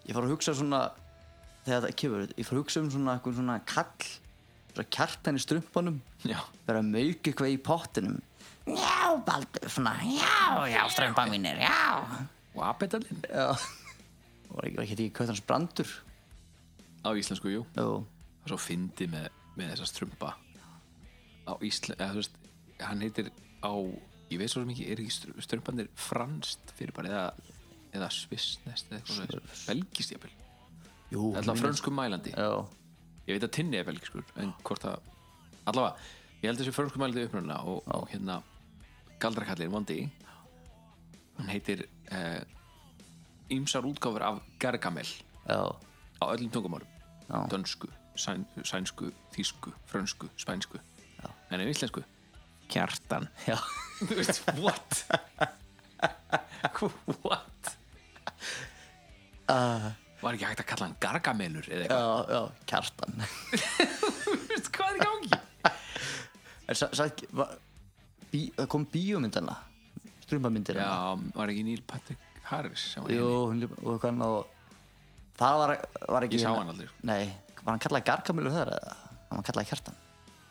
ég 0.05 0.13
fór 0.13 0.27
að 0.27 0.35
hugsa 0.35 0.53
svona 0.57 0.83
þegar 1.65 1.87
það 1.87 1.97
kemur, 2.01 2.27
ég 2.37 2.45
fór 2.47 2.57
að 2.57 2.63
hugsa 2.63 2.83
um 2.83 2.91
svona 2.93 3.17
eitthvað 3.17 3.39
svona 3.39 3.57
kall 3.69 4.09
svona 4.75 4.87
kjartan 4.97 5.39
í 5.39 5.41
strumpanum 5.41 5.99
vera 6.25 6.81
mauka 6.85 7.31
eitthvað 7.31 7.53
í 7.53 7.59
pottinum. 7.63 8.17
Já, 8.65 9.13
Baldur, 9.25 9.69
svona 9.69 9.93
já, 10.09 10.65
já, 10.71 10.81
strumpan 10.89 11.31
mínir, 11.31 11.59
já. 11.61 12.01
Og 12.55 12.63
apetallinn 12.65 13.21
já. 13.29 13.51
Og 14.49 14.61
ekki, 14.65 14.81
ekki, 14.85 15.07
kvötans 15.15 15.41
brandur? 15.45 15.89
Á 17.05 17.09
íslensku, 17.13 17.51
jú. 17.53 17.65
Er 17.77 18.49
svo 18.49 18.57
fyndi 18.61 19.07
með, 19.11 19.29
með 19.57 19.73
þessa 19.73 19.89
strumpa. 19.89 20.33
Á 21.45 21.53
Ísland 21.61 21.99
eða 21.99 22.13
þú 22.15 22.21
veist, 22.23 22.37
hann 22.81 23.03
heitir 23.05 23.29
á 23.65 23.73
ég 24.31 24.39
veit 24.41 24.51
svo 24.51 24.63
ekki, 24.65 24.87
er 24.91 25.01
ekki 25.01 25.13
str- 25.13 25.41
strumpanir 25.45 25.89
franskt 25.99 26.73
fyrir 26.77 26.93
bara 26.95 27.11
eða, 27.11 27.51
eða 27.97 28.09
svissnest 28.13 28.91
eða 28.91 29.01
eitthvað 29.01 29.53
belgist 29.67 30.13
jafnvel, 30.15 30.33
alltaf 31.37 31.61
frönskum 31.61 31.97
mælandi. 31.97 32.33
Já, 32.35 32.65
ég 33.27 33.37
veit 33.37 33.47
að 33.47 33.55
tinni 33.59 33.79
er 33.79 33.87
belgiskur 33.87 34.25
en 34.41 34.53
hvort 34.65 34.85
að, 34.89 35.11
allavega 35.65 35.95
ég 36.41 36.49
held 36.49 36.61
þessi 36.61 36.75
frönskum 36.75 37.03
mælandi 37.05 37.27
upprunna 37.27 37.61
og, 37.65 37.81
og 37.93 38.09
hérna 38.11 38.41
galdrakallin 39.21 39.71
Vondi 39.73 40.01
hann 41.37 41.51
heitir 41.51 41.85
eh, 42.11 42.41
ýmsar 43.51 43.85
útgáfur 43.85 44.23
af 44.25 44.41
Gargamel 44.59 45.05
já, 45.05 45.61
á 46.21 46.25
öllum 46.33 46.51
tungumálum. 46.51 46.87
Já. 47.29 47.47
dönsku, 47.49 47.87
sæn, 48.15 48.45
sænsku, 48.63 49.11
þýsku 49.33 49.73
frönsku, 49.89 50.29
spænsku. 50.37 50.77
En 51.51 51.61
ef 51.61 51.69
íslensku, 51.69 52.03
kjartan. 52.71 53.27
Já. 53.47 53.57
What? 54.65 55.05
What? 57.23 57.69
Var 59.45 60.33
ekki 60.35 60.47
hægt 60.47 60.63
að 60.63 60.67
kalla 60.71 60.87
hann 60.87 60.97
gargamelur 60.99 61.67
eða 61.69 61.85
eitthvað, 61.85 62.01
já, 62.01 62.35
já, 62.35 62.41
kjartan. 62.71 63.13
Hvað 64.75 64.89
er 64.89 64.99
gangi? 65.03 65.39
En 66.65 66.77
sa, 66.79 66.89
sa, 66.97 67.05
va, 67.37 67.45
bí, 68.31 68.47
það 68.57 68.69
kom 68.73 68.87
bíómyndana 68.89 69.55
strumpamyndir 70.25 70.79
já, 70.81 70.89
var 71.35 71.51
ekki 71.53 71.65
Neil 71.67 71.83
Patrick 71.85 72.41
Harris 72.49 72.87
jú, 73.09 73.27
hún 73.51 73.65
og 73.67 73.99
hvað 74.01 74.23
og 74.25 74.47
það 75.37 75.59
var, 75.61 75.73
var 76.15 76.25
ekki 76.25 76.39
Ég 76.39 76.45
sá 76.45 76.53
hann 76.55 76.71
aldrei. 76.73 76.89
nei, 77.05 77.29
var 77.61 77.75
hann 77.75 77.83
kallað 77.85 78.07
gargamilur 78.09 78.53
þar 78.55 78.73
eða? 78.79 78.95
Hann 79.29 79.39
var 79.39 79.47
kallað 79.49 79.69
kjartan. 79.71 80.01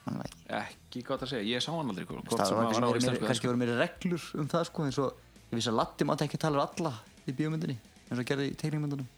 Hann 0.05 0.21
var 0.21 0.31
ekki 0.31 0.43
ekki 0.61 0.84
gott 1.03 1.25
að 1.25 1.33
segja, 1.35 1.45
ég 1.57 1.63
sá 1.65 1.71
hann 1.75 1.91
aldrei 1.91 2.07
hvort 2.07 2.31
sem 2.31 2.57
hann 2.57 2.71
var 2.71 2.87
á 2.87 2.99
íslensku 2.99 3.27
kannski 3.27 3.49
voru 3.51 3.61
meiri 3.61 3.75
reglur 3.79 4.25
um 4.39 4.49
það 4.53 4.67
sko 4.69 4.85
eins 4.87 4.99
og 5.03 5.17
ég 5.51 5.57
vissi 5.59 5.71
að 5.73 5.79
Latti 5.81 6.07
mátti 6.07 6.27
ekki 6.29 6.41
tala 6.45 6.61
um 6.61 6.65
alla 6.69 6.93
í 7.27 7.35
bíómyndinni 7.35 7.77
eins 8.11 8.21
og 8.21 8.29
gerði 8.29 8.51
í 8.53 8.57
teikningmyndunum 8.61 9.09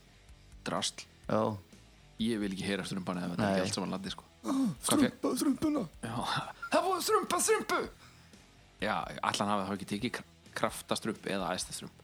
drastl, 0.66 1.04
já, 1.28 1.40
ég 2.22 2.40
vil 2.42 2.52
ekki 2.54 2.66
heyra 2.66 2.86
strumpan 2.86 3.20
eða 3.20 3.34
þetta 3.34 3.46
er 3.50 3.58
ekki 3.60 3.66
allt 3.66 3.76
saman 3.78 3.92
landi 3.94 4.10
sko. 4.14 4.24
Hvað 4.46 4.56
fe- 4.62 5.10
strumpa, 5.10 5.30
strumpuna. 5.42 5.82
Já, 6.02 6.14
það 6.72 6.86
búið 6.86 7.04
strumpa 7.06 7.40
strumpu! 7.42 7.78
Já, 8.82 8.94
allan 9.30 9.52
hafi 9.52 9.68
þá 9.68 9.74
ekki 9.76 9.88
tekið 9.92 10.20
kraftastrump 10.56 11.30
eða 11.30 11.52
æstastrump 11.56 12.02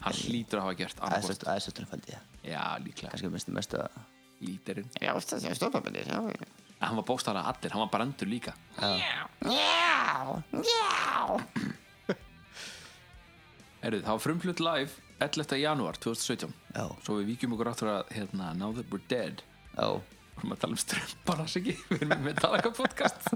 Hann 0.00 0.16
hlýtur 0.16 0.60
að 0.60 0.66
hafa 0.66 0.76
gert 0.76 0.98
annarkvort 1.00 1.44
aðeins 1.48 1.68
strump 1.72 1.92
held 1.94 2.08
ég. 2.10 2.24
Já, 2.44 2.62
líklega, 2.84 3.12
kannski 3.14 3.30
mest, 3.32 3.48
mest 3.56 3.76
að 3.78 4.00
lítirinn 4.44 4.88
já, 5.00 5.12
strumpamyndir 5.20 6.08
já, 6.08 6.18
En 6.80 6.88
hann 6.88 6.96
var 6.96 7.04
bókstaflega 7.10 7.44
allir, 7.50 7.74
hann 7.74 7.82
var 7.84 7.90
brandur 7.92 8.28
líka. 8.30 8.54
Erðu, 13.80 14.00
það 14.04 14.12
var 14.12 14.22
frumflutt 14.24 14.60
live 14.64 14.90
11. 15.20 15.56
janúar 15.60 15.96
2017 16.00 16.52
já, 16.74 16.84
Svo 17.04 17.18
við 17.18 17.30
víkjum 17.34 17.54
okkur 17.56 17.70
áttur 17.70 17.90
að 17.92 18.10
hérna, 18.16 18.50
Now 18.56 18.72
That 18.76 18.88
We're 18.92 19.04
Dead. 19.08 19.42
Já, 19.76 20.00
Við 20.00 20.42
erum 20.44 20.54
að 20.54 20.60
tala 20.62 20.76
um 20.76 20.80
strumpar 20.80 21.40
hans 21.42 21.56
ekki 21.60 21.74
Við 21.90 22.04
erum 22.06 22.24
með 22.24 22.40
Talaka 22.40 22.72
podcast. 22.76 23.28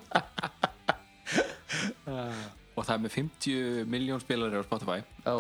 Og 2.75 2.83
það 2.83 2.95
er 2.97 3.03
með 3.05 3.15
50 3.19 3.91
miljón 3.93 4.23
spilari 4.25 4.61
á 4.61 4.65
Spotify. 4.67 5.01
Já, 5.25 5.37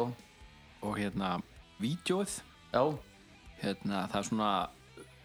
Og 0.84 0.98
hérna, 1.00 1.38
vídjóið 1.80 2.38
hérna, 3.62 4.05
það 4.11 4.18
er 4.20 4.26
svona 4.28 4.50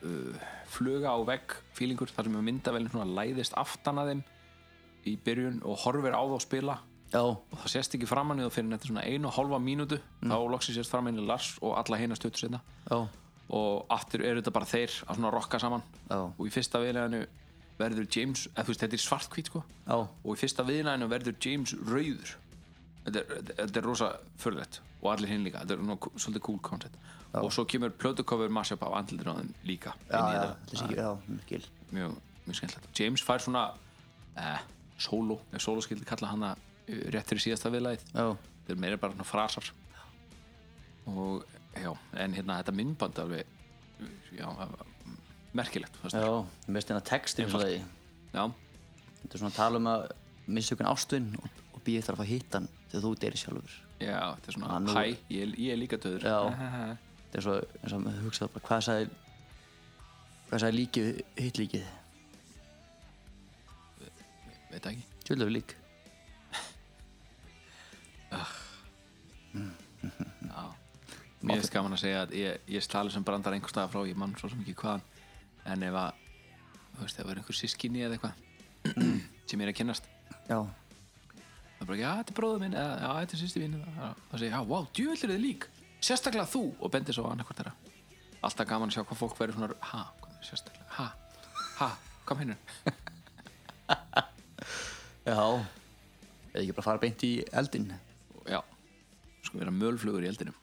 uh, 0.06 0.50
fluga 0.72 1.14
á 1.14 1.18
vegg 1.28 1.56
fílingur 1.78 2.12
þar 2.14 2.30
sem 2.30 2.38
myndavælinn 2.46 2.92
svona 2.94 3.18
læðist 3.20 3.56
aftan 3.60 4.02
að 4.02 4.14
þeim 4.14 4.24
í 5.10 5.16
byrjun 5.26 5.62
og 5.66 5.80
horfir 5.86 6.16
á 6.16 6.22
þá 6.22 6.38
spila. 6.44 6.78
Já, 7.10 7.24
og 7.26 7.56
það 7.64 7.72
sést 7.74 7.96
ekki 7.98 8.10
framan 8.10 8.38
í 8.38 8.46
þá 8.46 8.54
fyrir 8.54 8.74
þetta 8.76 8.90
svona 8.92 9.06
einu 9.08 9.30
og 9.32 9.34
hálfa 9.34 9.60
mínútu 9.66 9.98
þá 10.22 10.36
loksins 10.54 10.78
sést 10.78 10.94
framan 10.94 11.18
í 11.18 11.24
Lars 11.26 11.56
og 11.66 11.74
alla 11.80 11.98
heina 11.98 12.18
stötu 12.18 12.38
setna 12.38 12.60
já, 12.86 13.00
og 13.50 13.88
aftur 13.90 14.22
eru 14.22 14.44
þetta 14.44 14.54
bara 14.54 14.70
þeir 14.70 14.94
að 15.08 15.18
svona 15.18 15.32
rokka 15.34 15.60
saman. 15.64 15.82
Já. 16.06 16.20
og 16.30 16.44
í 16.46 16.54
fyrsta 16.54 16.84
viðlæðinu 16.84 17.24
verður 17.80 18.06
James, 18.14 18.46
eða 18.52 18.68
þú 18.68 18.74
veist 18.74 18.84
þetta 18.84 18.98
er 19.00 19.04
svartkvít 19.08 19.50
sko. 19.50 19.64
Já, 19.88 19.98
og 19.98 20.30
í 20.36 20.38
fyrsta 20.38 20.68
viðlæðinu 20.68 21.10
verður 21.10 21.40
James 21.48 21.74
rauður 21.88 22.36
þetta 23.06 23.20
er, 23.20 23.26
þetta- 23.40 23.56
þetta 23.64 23.84
rosa 23.86 24.10
förðlegt 24.44 24.80
og 25.02 25.12
allir 25.14 25.30
hinn 25.32 25.44
líka, 25.46 25.62
þetta 25.64 25.78
er 25.78 25.84
nú 25.88 25.98
svolítið 26.16 26.42
cool 26.48 26.60
concept 26.60 26.96
og 27.40 27.52
svo 27.54 27.66
kemur 27.70 27.92
plötukofur 27.94 28.50
mashup 28.50 28.82
af 28.84 28.96
andlitur 28.98 29.30
á 29.30 29.36
þeim 29.38 29.52
líka. 29.70 29.94
Já, 30.10 30.18
í 30.20 30.34
já, 30.34 30.42
þetta. 30.66 30.96
já, 30.98 31.10
skil 31.46 31.66
mjög, 31.94 32.16
mjög 32.48 32.56
skemmtilegt. 32.58 33.00
James 33.00 33.22
fær 33.24 33.40
svona 33.44 33.64
eh, 34.36 34.60
solo, 34.98 35.40
ef 35.54 35.62
solo 35.62 35.82
skildi 35.86 36.06
kalla 36.10 36.28
hana 36.32 36.56
eh, 36.88 37.04
rétt 37.14 37.30
fyrir 37.30 37.44
síðasta 37.46 37.70
viðlæðið 37.72 38.08
já, 38.16 38.26
þetta 38.34 38.74
er 38.74 38.82
meira 38.82 38.98
bara 38.98 39.14
svona 39.14 39.30
frasar. 39.30 39.70
Og 41.10 41.46
já, 41.78 41.92
en 42.18 42.34
hérna 42.34 42.58
þetta 42.64 42.74
myndband 42.76 43.18
er 43.18 43.24
alveg 43.28 43.46
já, 44.38 44.50
merkilegt 45.54 45.96
fannst 46.02 46.16
mér. 46.18 46.26
já, 46.26 46.34
mest 46.76 46.90
hérna 46.92 47.04
textin 47.06 47.50
svona 47.50 47.70
já, 47.70 48.44
þetta 49.22 49.34
er 49.34 49.42
svona 49.42 49.54
að 49.54 49.58
tala 49.62 49.80
um 49.82 49.88
að 49.94 50.04
missa 50.50 50.76
ykkur 50.76 50.90
ástvinn 50.92 51.32
og, 51.40 51.50
og 51.74 51.82
býða 51.86 52.06
þarf 52.10 52.22
að 52.26 52.30
hitta 52.34 52.60
hann 52.62 52.70
þegar 52.90 53.06
þú 53.06 53.14
deyri 53.24 53.40
sjálfur. 53.42 53.78
Já, 54.00 54.20
þetta 54.36 54.52
er 54.52 54.58
svona 54.58 54.96
hæ, 54.96 55.04
ég, 55.34 55.56
ég 55.60 55.74
er 55.74 55.80
líka 55.80 56.00
döður 56.02 56.28
Já. 56.28 56.38
þetta 57.24 57.42
er 57.42 57.46
svo, 57.46 57.56
eins 57.82 57.96
og 57.96 58.04
maður 58.06 58.28
hugsaði 58.28 58.54
bara 58.56 58.68
hvað 58.70 58.86
sagði 58.88 59.10
hvað 60.50 60.64
sagði 60.64 60.78
líkið 60.80 61.10
hitt 61.40 61.62
líkið? 61.62 61.90
Veit 64.70 64.86
ekki. 64.86 65.06
Tjöldur 65.26 65.52
lík. 65.54 65.76
Mér 71.40 71.62
finnst 71.62 71.74
gaman 71.74 71.96
að 71.96 72.02
segja 72.04 72.24
að 72.26 72.34
ég, 72.38 72.66
ég 72.70 72.84
stali 72.84 73.12
sem 73.14 73.24
brandar 73.26 73.56
einhver 73.56 73.72
staðar 73.72 73.92
frá, 73.94 74.02
ég 74.10 74.18
mann 74.20 74.36
svo 74.38 74.50
sem 74.52 74.60
ekki 74.62 74.76
hvaðan. 74.82 75.06
En 75.70 75.86
ef 75.88 75.96
að, 75.98 76.20
þú 76.98 77.06
veist, 77.06 77.18
það 77.18 77.32
er 77.32 77.42
einhver 77.42 77.58
sískinni 77.58 78.04
eða 78.06 78.18
eitthvað 78.18 78.36
sem 79.50 79.56
ég 79.56 79.66
er 79.66 79.72
að 79.72 79.78
kynnast 79.80 80.10
já, 80.50 80.60
það 81.80 81.86
er 81.86 81.92
bara, 81.92 82.00
já, 82.04 82.10
þetta 82.20 82.34
er 82.36 82.40
bróður 82.42 82.64
minn 82.66 82.76
eða, 82.78 82.98
já, 83.00 83.12
þetta 83.24 83.38
er 83.38 83.44
sýsti 83.44 83.64
mín. 83.64 83.80
Þá 83.96 84.36
segir, 84.36 84.52
já, 84.52 84.60
wow, 84.74 84.90
djúvill 84.94 85.24
er 85.24 85.34
þið 85.34 85.46
lík. 85.46 85.70
Sérstaklega 86.00 86.52
þú, 86.52 86.66
og 86.80 86.92
bendir 86.94 87.16
svo 87.16 87.26
annarkvort 87.32 87.64
þeirra 87.64 87.76
alltaf 88.46 88.68
gaman 88.70 88.92
að 88.92 88.96
sjá 88.96 89.04
hvað 89.04 89.20
fólk 89.20 89.40
verður 89.40 89.58
svona 89.58 89.90
ha, 89.92 90.04
sérstaklega, 90.46 90.88
ha, 90.96 91.08
ha 91.80 91.90
kom 92.28 92.40
hérna, 92.40 92.56
já. 95.28 95.42
Eða 96.54 96.62
ekki 96.62 96.76
bara 96.78 96.86
fara 96.86 97.02
beint 97.02 97.26
í 97.26 97.34
eldin 97.58 97.90
já. 98.50 98.62
Sko 99.46 99.60
vera 99.60 99.74
mölflugur 99.74 100.26
í 100.26 100.30
eldinum. 100.30 100.58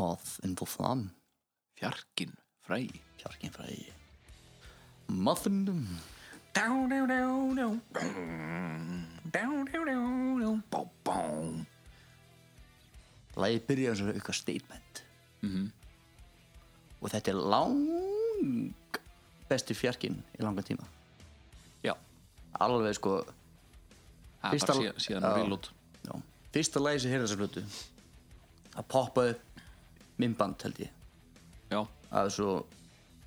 Moth 0.00 0.38
in 0.42 0.56
the 0.58 0.66
flame 0.66 1.12
fjarkin, 1.78 2.34
fræ 2.66 2.84
fjarkinn 3.20 3.54
frá 3.54 3.66
í 3.70 3.84
muffin 6.54 6.88
down, 6.88 6.88
down, 6.88 7.08
down, 7.08 7.54
down. 7.56 7.82
Down, 9.30 9.64
down, 9.64 9.86
down, 9.86 10.40
down. 10.40 10.62
Bó, 10.70 10.84
bó 11.04 11.16
lagið 13.40 13.62
byrja 13.66 13.90
eins 13.94 14.00
og 14.04 14.10
eitthvað 14.12 14.34
statement. 14.36 15.02
Mhm. 15.42 15.70
og 17.02 17.10
þetta 17.10 17.28
er 17.32 17.34
lang 17.34 18.74
besti 19.48 19.74
fjarkinn 19.74 20.22
í 20.38 20.42
langa 20.44 20.62
tíma. 20.62 20.84
Já, 21.82 21.96
alveg 22.60 22.94
sko 22.94 23.16
er 24.44 24.50
Fyrsta- 24.52 24.74
síðan, 24.76 25.00
síðan 25.02 25.22
að 25.24 25.68
já, 26.04 26.22
fyrsta 26.52 26.80
lagi 26.80 27.00
sem 27.00 27.10
heyrði 27.10 27.26
þessa 27.26 27.36
flutu 27.40 27.64
að 28.76 28.86
poppa 28.88 29.24
upp 29.30 29.40
myndband 30.18 30.62
held 30.62 30.78
ég. 30.78 30.90
Já, 31.70 31.88
af 32.12 32.30
svo 32.32 32.66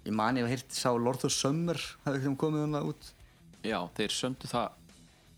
ég 0.05 0.13
man 0.13 0.37
ég 0.37 0.47
hef 0.47 0.49
heyrt 0.61 0.71
sá 0.71 0.93
Lord 0.95 1.25
of 1.25 1.31
Summer 1.33 1.75
hafði 2.05 2.35
komið 2.37 2.61
hana 2.61 2.81
út 2.81 3.11
já, 3.67 3.79
þeir 3.97 4.15
söndu 4.15 4.49
það 4.51 4.81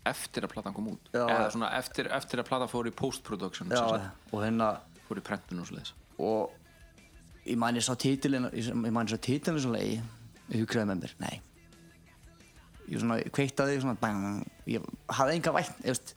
eftir 0.08 0.46
að 0.46 0.52
platan 0.54 0.76
kom 0.76 0.92
út. 0.94 1.10
Já. 1.12 1.24
eða 1.24 1.48
svona 1.52 1.72
eftir, 1.76 2.08
eftir 2.16 2.40
að 2.40 2.48
platan 2.48 2.70
fór 2.70 2.88
í 2.88 2.94
post-production 2.96 3.74
og 3.76 4.38
hérna 4.40 4.70
fór 5.08 5.20
í 5.20 5.24
prentun 5.24 5.60
og 5.62 5.68
svo 5.68 5.78
leiðis 5.78 5.92
og 6.18 7.48
ég 7.48 7.58
man 7.60 7.76
ég 7.76 7.84
sá 7.84 7.94
titilin 7.98 8.48
ég 8.52 8.70
ég 8.72 9.12
sá 9.12 9.18
titilin 9.20 9.60
svo 9.62 9.74
lagi 9.74 9.98
ég 10.48 10.62
hugsaði 10.62 10.88
með 10.88 11.02
mér, 11.02 11.14
nei. 11.20 11.40
Ég 12.88 13.02
svona 13.02 13.18
kveiktaði 13.36 13.82
svona 13.82 13.98
bang, 14.00 14.46
ég 14.70 14.84
hafði 15.12 15.36
enga 15.36 15.52
vænt 15.58 15.82
ég, 15.82 15.92
veist, 15.92 16.14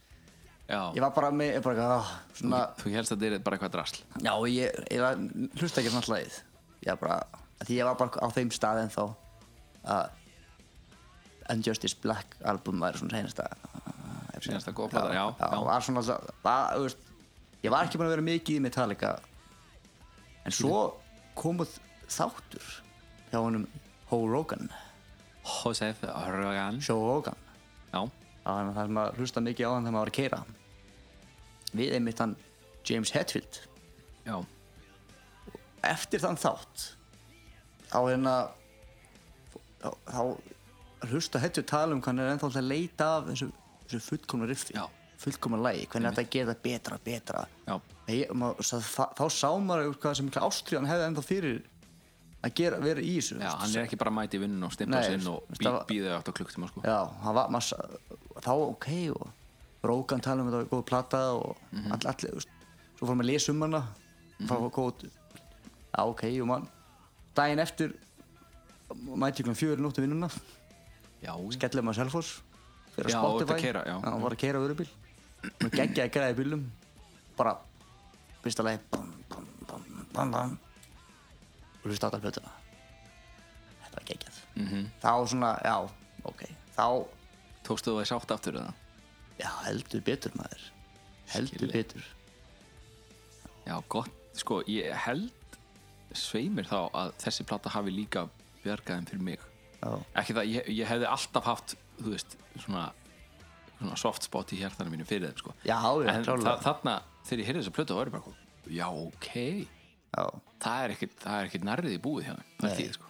ég 0.72 1.04
var 1.04 1.12
bara 1.16 1.32
með 1.36 1.58
bara, 1.66 1.90
ah, 1.98 2.14
svona, 2.38 2.62
þú 2.80 2.94
helst 2.96 3.16
að 3.16 3.26
þetta 3.26 3.40
er 3.40 3.44
bara 3.44 3.58
eitthvað 3.60 3.74
drasl. 3.76 4.00
Já 4.24 4.34
ég, 4.48 4.80
ég 4.88 5.60
hlusta 5.60 5.82
ekki 5.82 5.92
svona 5.92 6.14
lagið. 6.14 6.38
Ég 6.86 6.94
var 6.94 7.02
bara, 7.02 7.44
því 7.66 7.80
ég 7.82 7.90
var 7.90 8.00
bara 8.00 8.24
á 8.24 8.28
þeim 8.38 8.54
stað 8.56 8.84
en 8.86 8.94
þá 8.96 9.04
að 9.92 10.21
Unjustice 11.52 11.98
Black 12.02 12.38
album 12.48 12.80
var 12.84 12.98
svona 13.00 13.18
seinasta 13.18 13.50
Seinasta 14.42 14.72
góða 14.74 14.90
plata, 14.90 15.14
já, 15.14 15.26
já, 15.38 15.50
já. 15.52 15.64
var 15.66 15.84
svona 15.86 16.02
var, 16.44 16.78
veist, 16.82 17.02
ég 17.62 17.74
var 17.74 17.86
ekki 17.86 18.00
búin 18.00 18.08
að 18.08 18.16
vera 18.16 18.26
mikið 18.26 18.58
í 18.58 18.64
Metallica. 18.66 19.12
En 20.48 20.56
svo 20.56 20.80
komuð 21.38 21.76
þáttur 22.10 22.72
hjá 23.30 23.38
honum 23.38 23.68
Ho 24.10 24.24
Rogan. 24.28 24.72
Josef 25.46 26.02
Rogan. 26.04 26.82
Joe 26.82 27.06
Rogan. 27.06 27.38
Það 27.92 28.74
sem 28.80 28.98
að 28.98 29.20
hlusta 29.20 29.44
mikið 29.46 29.70
á 29.70 29.72
hann 29.76 29.86
þegar 29.86 29.94
maður 29.94 30.02
var 30.02 30.12
að 30.12 30.18
keira 30.18 30.42
við 31.78 31.94
einmitt 31.96 32.20
hann 32.20 32.34
James 32.88 33.14
Hetfield. 33.14 33.62
Já, 34.26 34.38
eftir 35.88 36.22
þann 36.24 36.40
þátt 36.42 36.88
þá 37.92 38.00
hérna 38.06 38.34
þá 39.82 40.24
hlusta 41.10 41.40
Hetfield 41.42 41.68
tala 41.68 41.94
um 41.96 42.02
hvað 42.02 42.06
hann 42.12 42.20
er 42.20 42.32
ennþá 42.36 42.46
alltaf 42.48 42.62
að 42.62 42.68
leita 42.70 43.06
af 43.18 43.26
þessu, 43.32 43.48
þessu 43.88 44.02
fullkomna 44.10 44.46
riffi 44.52 44.74
fullkomna 45.22 45.58
lagi, 45.62 45.86
hvernig 45.86 46.16
þetta 46.16 46.30
gera 46.34 46.54
það 46.54 46.62
betra. 46.64 46.98
Betra 47.06 47.46
Ég, 48.12 48.32
maður, 48.34 48.64
svo, 48.66 48.80
þá, 48.82 49.04
þá 49.16 49.26
sá 49.30 49.50
maður 49.62 49.92
hvað 50.02 50.16
sem 50.18 50.30
ástriðan 50.42 50.88
hefði 50.90 51.06
ennþá 51.08 51.24
fyrir 51.28 51.60
að 52.42 52.54
gera, 52.58 52.80
vera 52.82 53.02
í 53.06 53.12
þessu 53.20 53.38
já, 53.38 53.52
hann 53.62 53.76
er 53.78 53.86
ekki 53.86 54.00
bara 54.02 54.10
að 54.12 54.18
mæti 54.18 54.40
í 54.40 54.42
vinnun 54.42 54.66
og 54.66 54.74
stimpla 54.74 54.98
Nei, 55.00 55.12
sinn 55.14 55.28
og 55.30 55.44
það 55.62 55.78
býða 55.92 56.16
átt 56.18 56.32
á 56.32 56.34
klukktíma 56.34 56.70
sko. 56.72 56.82
Já, 56.82 56.98
var 57.38 57.52
massa, 57.54 57.78
þá 58.42 58.52
ok 58.58 58.88
og 59.14 59.28
Rógan 59.86 60.22
tala 60.22 60.42
um 60.42 60.50
þetta 60.50 60.60
var 60.64 60.70
góð 60.74 60.84
plata 60.90 61.22
og 61.38 61.58
Mhm. 61.72 61.92
all, 61.94 62.08
allir, 62.12 62.34
veist, 62.36 62.50
svo 62.98 63.06
fórum 63.08 63.22
við 63.22 63.26
að 63.26 63.32
lesa 63.32 63.52
um 63.54 63.62
hana 63.62 63.84
það 64.42 64.60
var 64.66 64.74
góð 64.76 65.06
já 65.06 66.02
ok, 66.02 66.24
og 66.42 66.48
mann. 66.48 66.68
Daginn 67.38 67.60
eftir 67.62 67.94
mæti 69.16 69.44
ykkur 69.46 69.56
fjögur 69.56 69.80
nóttu 69.86 70.02
vinnuna 70.04 70.30
skellum 71.56 71.92
að 71.92 72.00
Selfoss 72.02 72.42
fyrir 72.96 73.16
og 73.16 73.42
Spotify. 73.42 73.74
hann 73.84 74.22
var 74.22 74.32
að 74.36 74.42
keira 74.42 74.60
vörubíl 74.64 74.90
og 75.48 75.70
geggjaði 75.72 76.08
að 76.08 76.14
græði 76.16 76.38
bílum 76.42 76.64
bara 77.38 77.56
fyrsta 78.44 78.66
lagi 78.66 78.80
og 81.82 81.86
hlusta 81.86 82.08
á 82.08 82.10
þetta 82.10 82.22
plötuna 82.26 82.52
þetta 83.82 83.96
var 83.96 84.06
geggjað. 84.10 84.36
Mhm. 84.56 84.86
þá 85.02 85.14
svona, 85.28 85.52
já, 85.64 85.76
ok 86.24 86.42
þá 86.76 86.88
tókstu 87.66 87.92
þú 87.92 88.02
þessi 88.02 88.16
átt 88.18 88.32
aftur 88.36 88.58
eða? 88.62 88.74
Já, 89.42 89.50
heldur 89.66 90.02
betur 90.06 90.34
maður. 90.38 90.64
Heldur 91.32 91.58
Skilji. 91.58 91.72
betur. 91.74 92.04
Já, 93.66 93.76
gott, 93.90 94.12
sko, 94.38 94.62
ég 94.68 94.94
held 95.06 95.32
sveimir 96.14 96.68
þá 96.70 96.92
að 96.92 97.14
þessi 97.24 97.46
plata 97.48 97.70
hafi 97.74 97.94
líka 97.94 98.26
bjargaðin 98.64 99.08
fyrir 99.10 99.24
mig 99.26 99.40
ekki 100.22 100.36
það, 100.38 100.50
ég, 100.56 100.70
ég 100.78 100.90
hefði 100.90 101.08
alltaf 101.10 101.48
haft 101.50 101.76
þú 102.02 102.14
veist, 102.14 102.36
svona, 102.62 102.88
svona 103.80 103.98
soft 104.00 104.28
spot 104.28 104.54
í 104.54 104.60
hjartanum 104.62 104.94
mínu 104.96 105.08
fyrir 105.10 105.32
þeim 105.32 105.42
sko. 105.42 105.54
já, 105.66 105.78
já 105.82 106.12
en 106.14 106.26
þa 106.28 106.56
þarna, 106.66 106.96
þegar 107.26 107.44
ég 107.44 107.50
heyrði 107.50 107.64
þessa 107.64 107.76
plötu 107.78 107.94
þá 107.96 108.00
var 108.02 108.12
ég 108.12 108.18
bara, 108.18 108.36
já, 108.80 108.88
ok 108.90 109.32
Já, 110.12 110.26
það 110.60 110.82
er 110.84 110.92
ekkert, 110.92 111.14
það 111.24 111.38
er 111.40 111.46
ekkert 111.48 111.66
nærrið 111.70 111.94
í 111.96 112.00
búið 112.04 112.26
hjá 112.28 112.34
þeim 112.36 112.44
Nei. 112.44 112.62
partíð, 112.66 112.94
sko. 112.98 113.06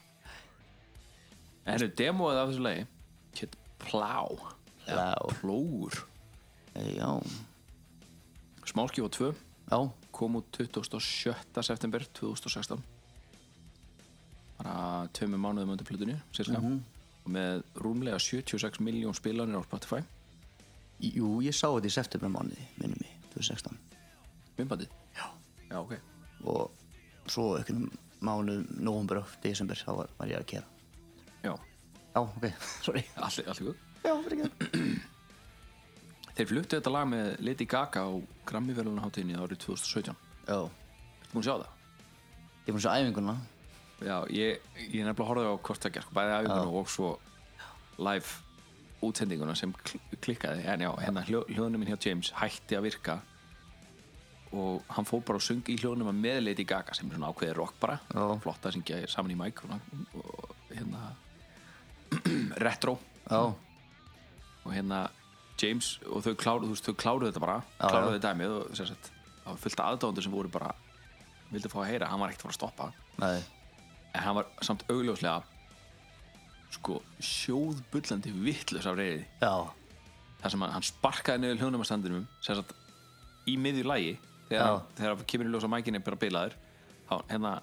en 1.65 1.73
henni 1.73 1.87
demóið 1.97 2.41
af 2.41 2.51
þessu 2.51 2.65
lagi 2.67 2.83
hétt 3.41 3.55
Plá. 3.81 4.13
Plóur 5.41 6.03
Eh, 6.71 6.93
já, 6.95 7.09
Smáskífa 8.63 9.09
2 9.11 9.33
já, 9.71 9.79
kom 10.11 10.35
út 10.39 10.47
27. 10.55 11.33
september 11.63 12.05
2016 12.15 12.79
bara 14.61 15.07
tveimur 15.13 15.39
mánuðum 15.41 15.71
undir 15.75 15.85
plötunni 15.87 16.15
cirka 16.33 16.59
Mhm. 16.59 16.81
og 17.25 17.31
með 17.31 17.63
rúmlega 17.75 18.19
76 18.19 18.79
miljón 18.79 19.13
spilanir 19.15 19.57
á 19.57 19.63
Spotify. 19.63 20.01
Jú, 21.01 21.41
ég 21.41 21.53
sá 21.53 21.67
þetta 21.67 21.85
í 21.87 21.91
september 21.91 22.29
mánuði 22.29 22.65
minnum 22.77 22.97
mig, 23.01 23.11
2016 23.33 23.77
myndbandið? 24.57 24.87
Já. 25.15 25.25
Já 25.71 25.77
ok. 25.79 25.93
Og 26.45 26.71
svo 27.27 27.57
einhvern 27.57 27.89
mánuð, 28.21 28.67
november 28.79 29.17
og 29.17 29.27
desember 29.43 29.75
þá 29.75 29.95
var, 29.95 30.09
var 30.19 30.27
ég 30.27 30.37
að 30.39 30.45
kera. 30.45 30.65
Já. 31.43 31.55
Já, 32.15 32.21
ok, 32.21 32.53
sorry. 32.85 33.03
Allir 33.17 33.47
allir 33.49 33.67
góð 33.71 33.75
Já, 34.03 34.23
fyrir 34.23 34.45
ekki. 34.45 35.01
Þeir 36.35 36.47
fluttu 36.47 36.77
þetta 36.79 36.91
lag 36.91 37.07
með 37.11 37.39
Lady 37.43 37.65
Gaga 37.65 38.01
á 38.07 38.09
Grammy-verðunaháttíðinni 38.47 39.35
árið 39.37 39.59
2017 39.65 40.15
Já, 40.47 40.69
búin 41.33 41.41
að 41.41 41.47
sjá 41.47 41.55
það? 41.59 41.67
ég 42.61 42.69
er 42.71 42.77
að 42.77 42.85
sjá 42.85 42.93
æfinguna 43.01 43.35
Já, 44.01 44.15
ég, 44.33 44.61
ég 44.89 45.03
nefnilega 45.05 45.27
horfði 45.29 45.49
á 45.51 45.55
hvort 45.61 45.83
það 45.85 45.99
sko, 46.05 46.15
bæði 46.17 46.37
æfinguna 46.39 46.79
og 46.81 46.89
svo 46.89 47.09
live 48.01 48.31
útsendinguna 49.05 49.55
sem 49.57 49.73
kl- 49.73 50.01
klikkaði. 50.21 50.63
En 50.73 50.83
já, 50.85 50.89
hérna 51.05 51.23
hljó, 51.27 51.43
hljóðnuminn 51.49 51.89
hjá 51.91 51.99
James 52.07 52.31
hætti 52.37 52.77
að 52.77 52.87
virka 52.89 53.19
og 54.51 54.81
hann 54.91 55.05
fór 55.07 55.21
bara 55.23 55.39
og 55.39 55.45
sungi 55.45 55.73
í 55.77 55.79
hljóðnum 55.79 56.09
með 56.17 56.41
Lady 56.43 56.65
Gaga 56.67 56.93
sem 56.97 57.07
er 57.07 57.15
svona 57.15 57.29
ákveðið 57.31 57.55
rock 57.55 57.77
bara. 57.79 57.99
Já. 58.11 58.25
flott 58.43 58.65
að 58.67 58.75
syngja 58.75 58.97
saman 59.09 59.31
í 59.31 59.37
mic 59.39 59.61
og, 59.63 59.71
og 60.19 60.55
hérna 60.73 61.05
retro. 62.65 62.97
Já, 63.29 63.41
og 64.65 64.73
hérna 64.75 65.05
James 65.61 65.93
og 66.09 66.23
þau 66.25 66.33
kláruðu, 66.41 66.75
þau 66.81 66.93
kláruðu 66.97 67.29
þetta 67.31 67.41
bara 67.43 67.59
kláruðu 67.79 68.17
þetta 68.17 68.31
dæmið 68.33 68.53
og 68.57 68.75
sagt 68.77 69.11
það 69.13 69.47
var 69.53 69.59
fullt 69.63 69.79
af 69.81 69.89
aðdóðandur 69.93 70.25
sem 70.25 70.33
voru 70.35 70.51
bara 70.53 70.71
vildu 71.51 71.69
fá 71.71 71.79
að 71.83 71.89
heyra, 71.91 72.07
hann 72.11 72.21
var 72.21 72.31
ekkert 72.31 72.43
að 72.43 72.47
fara 72.47 72.55
að 72.55 72.59
stoppa. 72.59 72.87
Nei, 73.21 73.41
en 74.11 74.23
hann 74.25 74.37
var 74.39 74.49
samt 74.65 74.85
augljóslega 74.91 75.41
sko 76.71 77.01
sjóðbullandi 77.19 78.31
vittlös 78.45 78.87
af 78.87 78.97
reyði 78.99 79.25
þar 80.41 80.53
sem 80.53 80.63
hann, 80.63 80.75
hann 80.77 80.87
sparkaði 80.87 81.43
niður 81.43 81.65
hljónumastandinum 81.65 82.27
í 83.49 83.57
miðju 83.57 83.87
lægi 83.87 84.13
þegar, 84.49 84.81
þegar 84.95 85.15
hann 85.15 85.27
kemur 85.33 85.49
í 85.49 85.53
ljós 85.55 85.67
á 85.67 85.73
mækinni 85.73 86.03
bara 86.03 86.21
bilaður 86.21 86.55
þá 87.09 87.15
hérna 87.27 87.57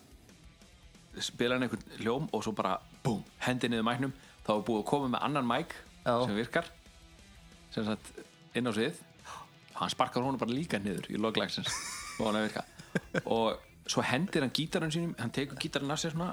spilar 1.25 1.57
hann 1.57 1.67
einhvern 1.67 1.99
hljóm 1.99 2.29
og 2.33 2.45
svo 2.45 2.53
bara 2.57 2.79
búm, 3.05 3.23
hendi 3.43 3.71
niður 3.71 3.87
mæknum. 3.89 4.15
Þá 4.47 4.51
er 4.55 4.65
búið 4.67 4.83
að 4.83 4.89
koma 4.91 5.13
með 5.13 5.25
annan 5.27 5.49
mæk 5.49 5.75
Já. 6.05 6.15
sem 6.25 6.37
virkar 6.37 6.69
sem 7.75 7.87
sagt 7.87 8.13
inn 8.57 8.69
á 8.69 8.73
svið. 8.73 9.01
Hann 9.79 9.93
sparkar 9.93 10.25
honum 10.25 10.41
bara 10.41 10.55
líka 10.55 10.81
niður 10.83 11.09
í 11.13 11.21
loglagsins 11.21 11.71
og 12.19 12.29
hann 12.29 12.41
að 12.41 12.49
virka. 12.49 12.65
Og 13.37 13.59
svo 13.89 14.03
hendir 14.05 14.45
hann 14.45 14.53
gítarinn 14.55 14.93
sínum 14.95 15.15
hann 15.19 15.31
tekur 15.35 15.59
gítarinn 15.63 15.91
af 15.95 16.01
sér 16.03 16.13
svona 16.15 16.33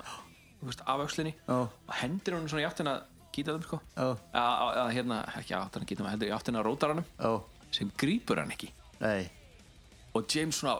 veist, 0.65 0.81
af 0.85 1.03
öxlinni 1.05 1.33
Já. 1.47 1.59
og 1.67 1.93
hendir 2.01 2.35
honum 2.35 2.49
svona 2.51 2.65
í 2.65 2.69
áttina 2.69 2.95
gítarinn 3.35 3.63
sko. 3.67 3.79
Já. 3.95 4.09
að, 4.33 4.65
að, 4.81 4.89
hérna, 4.95 5.21
ekki 5.39 5.55
áttina 5.57 5.85
gítarinn, 5.89 6.11
hendir 6.15 6.29
í 6.31 6.35
áttina 6.35 6.63
rótaranum. 6.65 7.05
Já, 7.19 7.31
sem 7.75 7.91
grípur 7.99 8.39
hann 8.39 8.51
ekki. 8.55 8.69
Nei. 9.01 9.29
Og 10.15 10.23
James 10.31 10.55
svona 10.61 10.77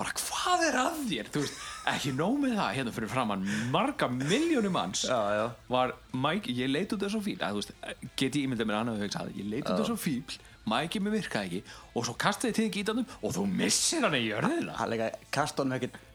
bara 0.00 0.14
hvað 0.16 0.62
er 0.64 0.76
að 0.80 1.00
þér? 1.10 1.26
Veist, 1.34 1.56
ekki 1.92 2.12
nóg 2.16 2.38
með 2.40 2.54
það 2.56 2.70
hérna 2.78 2.92
fyrir 2.96 3.10
framann 3.12 3.42
marga 3.74 4.06
miljónum 4.08 4.72
manns 4.72 5.02
Já, 5.04 5.18
já. 5.36 5.42
var 5.68 5.92
Mike, 6.16 6.54
ég 6.56 6.70
leit 6.72 6.94
út 6.96 7.02
þessu 7.04 7.20
fíl 7.26 7.36
að, 7.44 7.58
þú 7.58 7.60
veist, 7.60 7.74
get 8.16 8.38
ég 8.40 8.46
ímyndað 8.48 8.70
mér 8.70 8.78
að 8.78 8.80
hann 8.80 8.92
hafi 8.94 9.04
hugsað 9.04 9.34
ég 9.36 9.50
leit 9.52 9.68
út 9.68 9.82
þessu 9.82 9.98
fíl, 10.00 10.38
Mike 10.72 11.00
mér 11.04 11.14
virkaði 11.18 11.50
ekki. 11.50 11.76
Og 11.96 12.08
svo 12.08 12.14
kastaði 12.20 12.56
til 12.56 12.70
gítarnum 12.72 13.12
og 13.20 13.36
þú 13.36 13.44
missir 13.52 14.06
hann 14.08 14.16
í 14.16 14.24
jörðina. 14.30 14.78
Hann 14.80 14.90
leika 14.94 15.10
kast 15.36 15.60
honum 15.60 15.76
ekkert 15.76 16.00
fa- 16.00 16.09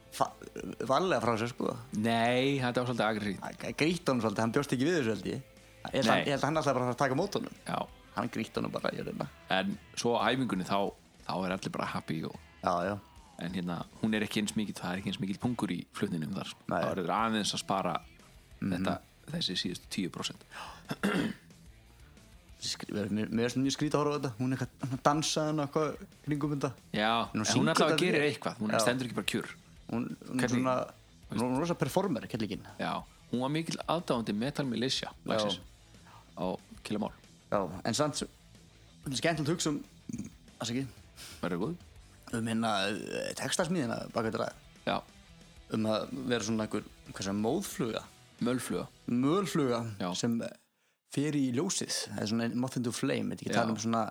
varlega 0.88 1.20
frá 1.24 1.34
sér 1.40 1.50
sko. 1.52 1.74
Nei, 2.00 2.56
þetta 2.62 2.82
var 2.82 2.88
svolítið 2.88 3.06
agressív 3.10 3.76
Grýtt 3.82 4.08
honum 4.08 4.22
svolítið, 4.24 4.42
hann 4.46 4.54
bjóst 4.56 4.72
ekki 4.76 4.86
við 4.88 4.98
þessu 5.00 5.14
held 5.16 5.28
ég. 5.32 5.42
Ég 5.92 6.08
held, 6.08 6.32
að 6.40 6.46
hann 6.48 6.56
alltaf 6.60 6.74
bara 6.78 6.88
að 6.90 7.00
taka 7.02 7.18
mót 7.18 7.36
honum. 7.38 7.58
Já, 7.68 7.78
Hann 8.16 8.30
grýtt 8.32 8.56
honum 8.56 8.72
bara 8.72 8.88
en 9.52 9.74
svo 9.94 10.14
á 10.16 10.32
æfingunni 10.32 10.64
þá, 10.64 10.78
þá 11.26 11.32
er 11.44 11.52
allir 11.52 11.72
bara 11.74 11.88
happy 11.92 12.22
og, 12.24 12.36
Já, 12.64 12.72
já, 12.88 12.94
en 13.44 13.52
hérna, 13.52 13.76
hún 14.00 14.14
er 14.16 14.24
ekki 14.24 14.40
eins 14.40 14.54
mikið 14.56 14.78
það 14.80 14.92
er 14.94 15.02
ekki 15.02 15.10
eins 15.12 15.20
mikið 15.20 15.40
pungur 15.42 15.74
í 15.74 15.82
flutninum 15.92 16.32
þar. 16.34 16.48
Sko. 16.48 16.64
Það 16.72 17.02
er 17.04 17.12
aðeins 17.18 17.52
að 17.52 17.60
spara 17.60 17.92
þetta, 18.62 18.94
þessi 19.34 19.58
síðustu 19.60 20.08
10% 20.08 20.48
Skri- 22.66 22.88
Mér 23.12 23.28
mér 23.28 23.50
finnst 23.52 23.60
mjög 23.60 23.74
skrítið 23.76 23.98
að 23.98 24.00
horfa 24.00 24.16
á 24.16 24.16
þetta. 24.16 24.30
Hún 24.40 24.52
er 24.56 24.62
eitthvað 24.64 24.96
að 24.96 25.02
dansa 25.04 25.42
hann 25.46 25.60
kringum 26.24 26.54
þetta. 26.56 26.70
Já, 26.96 27.10
hún 27.34 27.44
syngur 27.44 27.68
alltaf 27.74 27.90
þetta 27.92 28.00
gerir 28.00 28.22
vel. 28.24 28.30
eitthvað, 28.32 28.56
hún 28.64 28.72
stendur 28.80 29.06
ekki 29.10 29.18
bara 29.20 29.30
kjur 29.34 29.50
Hún, 29.92 30.08
er 30.42 30.50
svona 30.50 30.76
Hún 31.30 31.54
er 31.54 31.60
rosa 31.60 31.76
performer, 31.78 32.26
kellingin 32.30 32.64
Já, 32.80 32.92
hún 33.32 33.42
var 33.44 33.52
mikil 33.54 33.78
aðdáðandi 33.86 34.34
Metal 34.34 34.66
Militia 34.66 35.12
lagsins 35.24 35.60
á 36.36 36.54
Killamál 36.86 37.14
Já, 37.50 37.60
en 37.84 37.94
samt 37.94 38.22
skemmtilegt 39.14 39.52
hugsa 39.54 39.70
um 39.70 39.82
um 42.34 42.48
hérna 42.50 42.72
eh, 42.90 43.32
textasmíðina 43.38 44.00
baka 44.14 44.30
þetta 44.30 44.42
ræð 44.42 44.62
já, 44.86 44.96
um 45.76 45.88
að 45.90 46.06
vera 46.30 46.46
svona 46.46 46.66
einhver 46.66 47.32
móðfluga. 47.40 48.02
Mölfluga. 48.44 48.86
Mölfluga 49.08 49.80
sem 50.18 50.36
fer 51.14 51.36
í 51.38 51.48
ljósið. 51.56 51.98
Það 52.10 52.22
er 52.22 52.30
svona 52.32 52.48
moth 52.60 52.78
into 52.80 52.92
flame, 52.92 53.32
þetta 53.32 53.46
ekki 53.46 53.54
Já. 53.54 53.58
tala 53.60 53.72
um 53.72 53.80
svona 53.80 54.02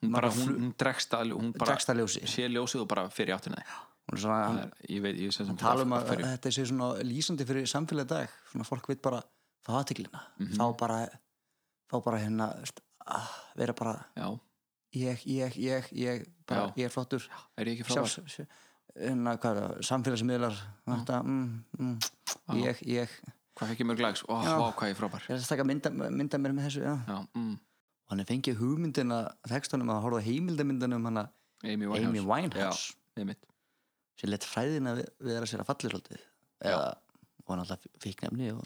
hún, 0.00 0.14
bara, 0.16 0.30
hún, 0.34 0.54
hún 0.58 0.72
dregst 0.80 1.14
að 1.14 1.34
hún 1.36 1.52
bara 1.54 1.74
Dregst 1.74 1.92
að 1.92 2.00
ljósi. 2.02 2.24
sé 2.30 2.48
ljósið 2.50 2.82
og 2.84 2.88
bara 2.90 3.06
fyrir 3.14 3.36
áttina 3.36 3.60
því. 3.60 3.76
Svona, 4.12 4.38
Það 4.48 4.58
er- 4.62 4.94
ég 4.94 5.02
veit, 5.02 5.16
ég 5.16 5.32
sem 5.32 5.46
sem 5.46 5.56
tala 5.56 5.82
um 5.82 5.90
að 5.96 6.06
hverju. 6.08 6.24
þetta 6.36 6.50
sé 6.52 6.64
svona 6.68 6.88
lýsandi 7.02 7.44
fyrir 7.48 7.66
samfélagi 7.66 8.08
dag. 8.08 8.28
Svona 8.52 8.64
fólk 8.68 8.86
veit 8.88 9.02
bara 9.02 9.22
fá 9.66 9.72
aðteglina 9.80 10.20
Mhm. 10.38 10.56
fá 10.56 10.76
bara 10.76 11.08
fá 11.90 12.04
bara 12.04 12.18
hérna 12.18 12.50
að 13.06 13.28
vera 13.56 13.72
bara 13.72 14.06
já, 14.16 14.40
ég, 14.94 15.24
ég, 15.26 15.56
ég, 15.56 15.88
ég 15.92 16.26
bara, 16.46 16.72
ég 16.76 16.84
er 16.84 16.90
flottur. 16.90 17.22
Er 17.56 17.64
ég 17.66 17.80
ekki 17.80 17.92
sjálfs 17.92 18.46
hérna, 18.96 19.36
hvað 19.38 19.56
það, 19.58 19.78
samfélagsmiðlar 19.82 20.54
þetta, 20.86 21.22
mm, 21.24 21.64
mm, 21.78 21.98
ég, 22.62 22.78
ég. 22.86 23.08
Hvað 23.56 23.68
fekk 23.70 23.78
ég 23.80 23.86
mörg 23.86 24.00
lags, 24.00 24.22
ó, 24.28 24.42
vá, 24.42 24.72
hvað 24.74 24.88
ég 24.88 24.90
er 24.90 24.94
frábær. 25.00 25.22
Ég 25.28 25.30
er 25.30 25.38
að 25.42 25.48
taka 25.48 25.64
mynda, 25.64 25.90
mynda 25.90 26.38
mér 26.38 26.52
með 26.54 26.66
þessu 26.68 26.82
já. 26.82 26.94
já, 27.06 27.26
mm, 27.34 27.52
og 27.54 28.08
hann 28.10 28.20
fengið 28.26 28.56
hugmyndina 28.58 29.34
textunum 29.48 29.88
að 29.90 30.02
horfa 30.02 30.22
hann 31.04 31.28
Amy 31.64 31.86
Winehouse, 31.86 32.08
Amy 32.08 32.20
Winehouse. 32.20 32.92
Já, 33.16 33.22
einmitt. 33.22 33.38
Sem 34.20 34.30
lett 34.30 34.46
fræðina 34.46 34.94
við, 34.98 35.08
við 35.26 35.36
að 35.40 35.46
sér 35.50 35.62
að 35.64 35.68
falli 35.72 35.90
svolítið. 35.92 36.24
Eða, 36.64 36.88
og 37.44 37.52
hann 37.52 37.62
alltaf 37.64 37.86
fíknefni 38.00 38.50
og 38.54 38.64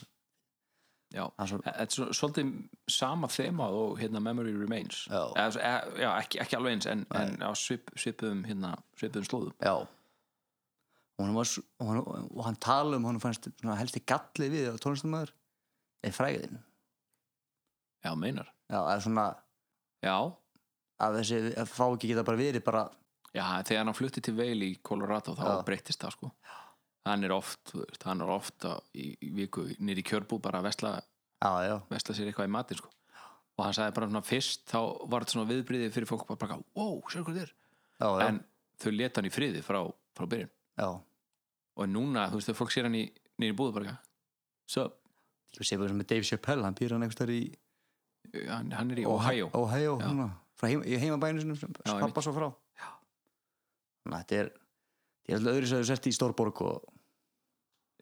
já, 1.14 1.24
þetta 1.40 1.72
er 1.82 1.92
svo- 1.94 2.10
svolítið 2.14 2.50
sama 2.92 3.30
þema 3.32 3.68
og 3.74 3.96
hérna 4.02 4.20
Memory 4.22 4.52
Remains. 4.58 5.06
Já. 5.08 5.22
Eða, 5.40 5.72
já 5.98 6.10
ekki, 6.20 6.40
ekki 6.44 6.58
alveg 6.58 6.76
eins 6.76 6.86
en, 6.92 7.06
en 7.16 7.38
á 7.42 7.50
svip, 7.58 7.90
svipuðum 7.96 8.44
hérna, 8.48 8.74
svipuðum 9.00 9.28
slóðum. 9.30 9.56
Já. 9.64 9.74
Og 11.18 11.24
hann, 11.26 11.34
var, 11.34 11.50
og 11.82 11.88
hann, 11.90 12.02
og 12.30 12.44
hann 12.46 12.58
tala 12.62 12.96
um 13.00 13.08
hann 13.08 13.18
fannst 13.24 13.48
helsti 13.64 14.04
galli 14.06 14.50
við 14.52 14.68
á 14.70 14.74
tónlistamæður 14.78 15.32
er 16.06 16.14
fræðin. 16.14 16.60
Já, 18.04 18.12
meinar. 18.14 18.52
Já, 18.70 18.78
að 18.84 19.00
svona 19.08 19.24
já, 20.06 20.14
að 21.02 21.16
þessi 21.18 21.40
að 21.58 21.72
fá 21.72 21.84
ekki 21.88 22.12
geta 22.12 22.22
bara 22.28 22.38
verið 22.38 22.62
bara 22.68 22.84
já, 23.34 23.44
þegar 23.64 23.84
hann 23.84 23.94
flutti 23.98 24.20
til 24.24 24.34
Veil 24.38 24.62
í 24.62 24.70
Colorado 24.82 25.34
þá 25.36 25.44
Já. 25.48 25.64
breyttist 25.66 26.00
það 26.02 26.14
sko. 26.16 26.30
Hann 27.08 27.24
er 27.24 27.32
oft, 27.32 27.60
þú 27.72 27.82
veist, 27.84 28.02
hann 28.04 28.20
er 28.20 28.28
oft 28.34 28.64
á- 28.68 28.82
í, 28.94 29.16
í 29.24 29.30
viku 29.32 29.64
nýri 29.80 30.02
kjörbú 30.04 30.40
bara 30.42 30.60
að 30.60 30.68
vesla, 30.68 30.94
já, 31.42 31.52
já, 31.68 31.76
vesla 31.88 32.14
sér 32.14 32.28
eitthvað 32.32 32.48
í 32.50 32.52
matinn 32.56 32.78
sko. 32.80 32.90
Og 33.58 33.64
hann 33.64 33.74
sagði 33.74 33.94
bara 33.96 34.06
svona 34.10 34.22
fyrst 34.26 34.66
þá 34.70 34.78
var 35.08 35.24
þetta 35.24 35.34
svona 35.36 35.50
viðbriði 35.50 35.90
fyrir 35.94 36.06
fólk 36.10 36.26
bara, 36.28 36.38
bara 36.42 36.58
wow, 36.76 37.00
sér 37.10 37.24
hvað 37.26 37.38
þér. 37.42 37.52
Já, 37.98 38.08
já, 38.20 38.26
en 38.28 38.40
þau 38.78 38.92
leta 38.94 39.20
hann 39.22 39.30
í 39.30 39.34
friði 39.34 39.62
frá, 39.66 39.80
frá 40.14 40.26
byrjun. 40.30 40.50
Já. 40.78 40.88
og 41.78 41.86
núna, 41.88 42.26
þú 42.30 42.38
veist, 42.40 42.48
þegar 42.50 42.58
fólk 42.58 42.72
sér 42.74 42.86
hann 42.88 42.94
í 42.98 43.04
nýri 43.38 43.54
búðu 43.56 43.72
bara, 43.78 43.96
so, 44.66 44.88
ég 45.56 45.64
sé 45.66 45.78
bara 45.78 45.88
sem 45.88 45.98
með 45.98 46.08
Dave 46.10 46.26
Chappelle 46.26 46.64
hann 46.66 46.74
býr 46.74 46.90
hann 46.96 47.02
einhver 47.06 47.30
í 47.30 47.40
hann, 48.50 48.70
hann 48.74 48.90
er 48.90 48.98
í 49.00 49.06
Ohio. 49.06 49.46
Ohio, 49.54 49.92
Já. 50.02 50.28
frá 50.58 50.68
heim, 50.68 50.82
í 50.82 50.98
heimabæinu 50.98 51.40
sinum 51.40 51.56
sem 51.56 51.70
Já, 51.86 51.94
pappa 52.02 52.20
svo 52.20 52.34
frá 52.34 52.48
þannig 54.08 54.18
að 54.18 54.24
þetta 54.24 54.40
er 54.40 54.50
ég 55.28 55.34
er 55.34 55.38
alltaf 55.38 55.58
öðru 55.58 55.70
þau 55.72 55.90
sett 55.92 56.08
í 56.08 56.14
Stórborg 56.16 56.62
og 56.64 56.88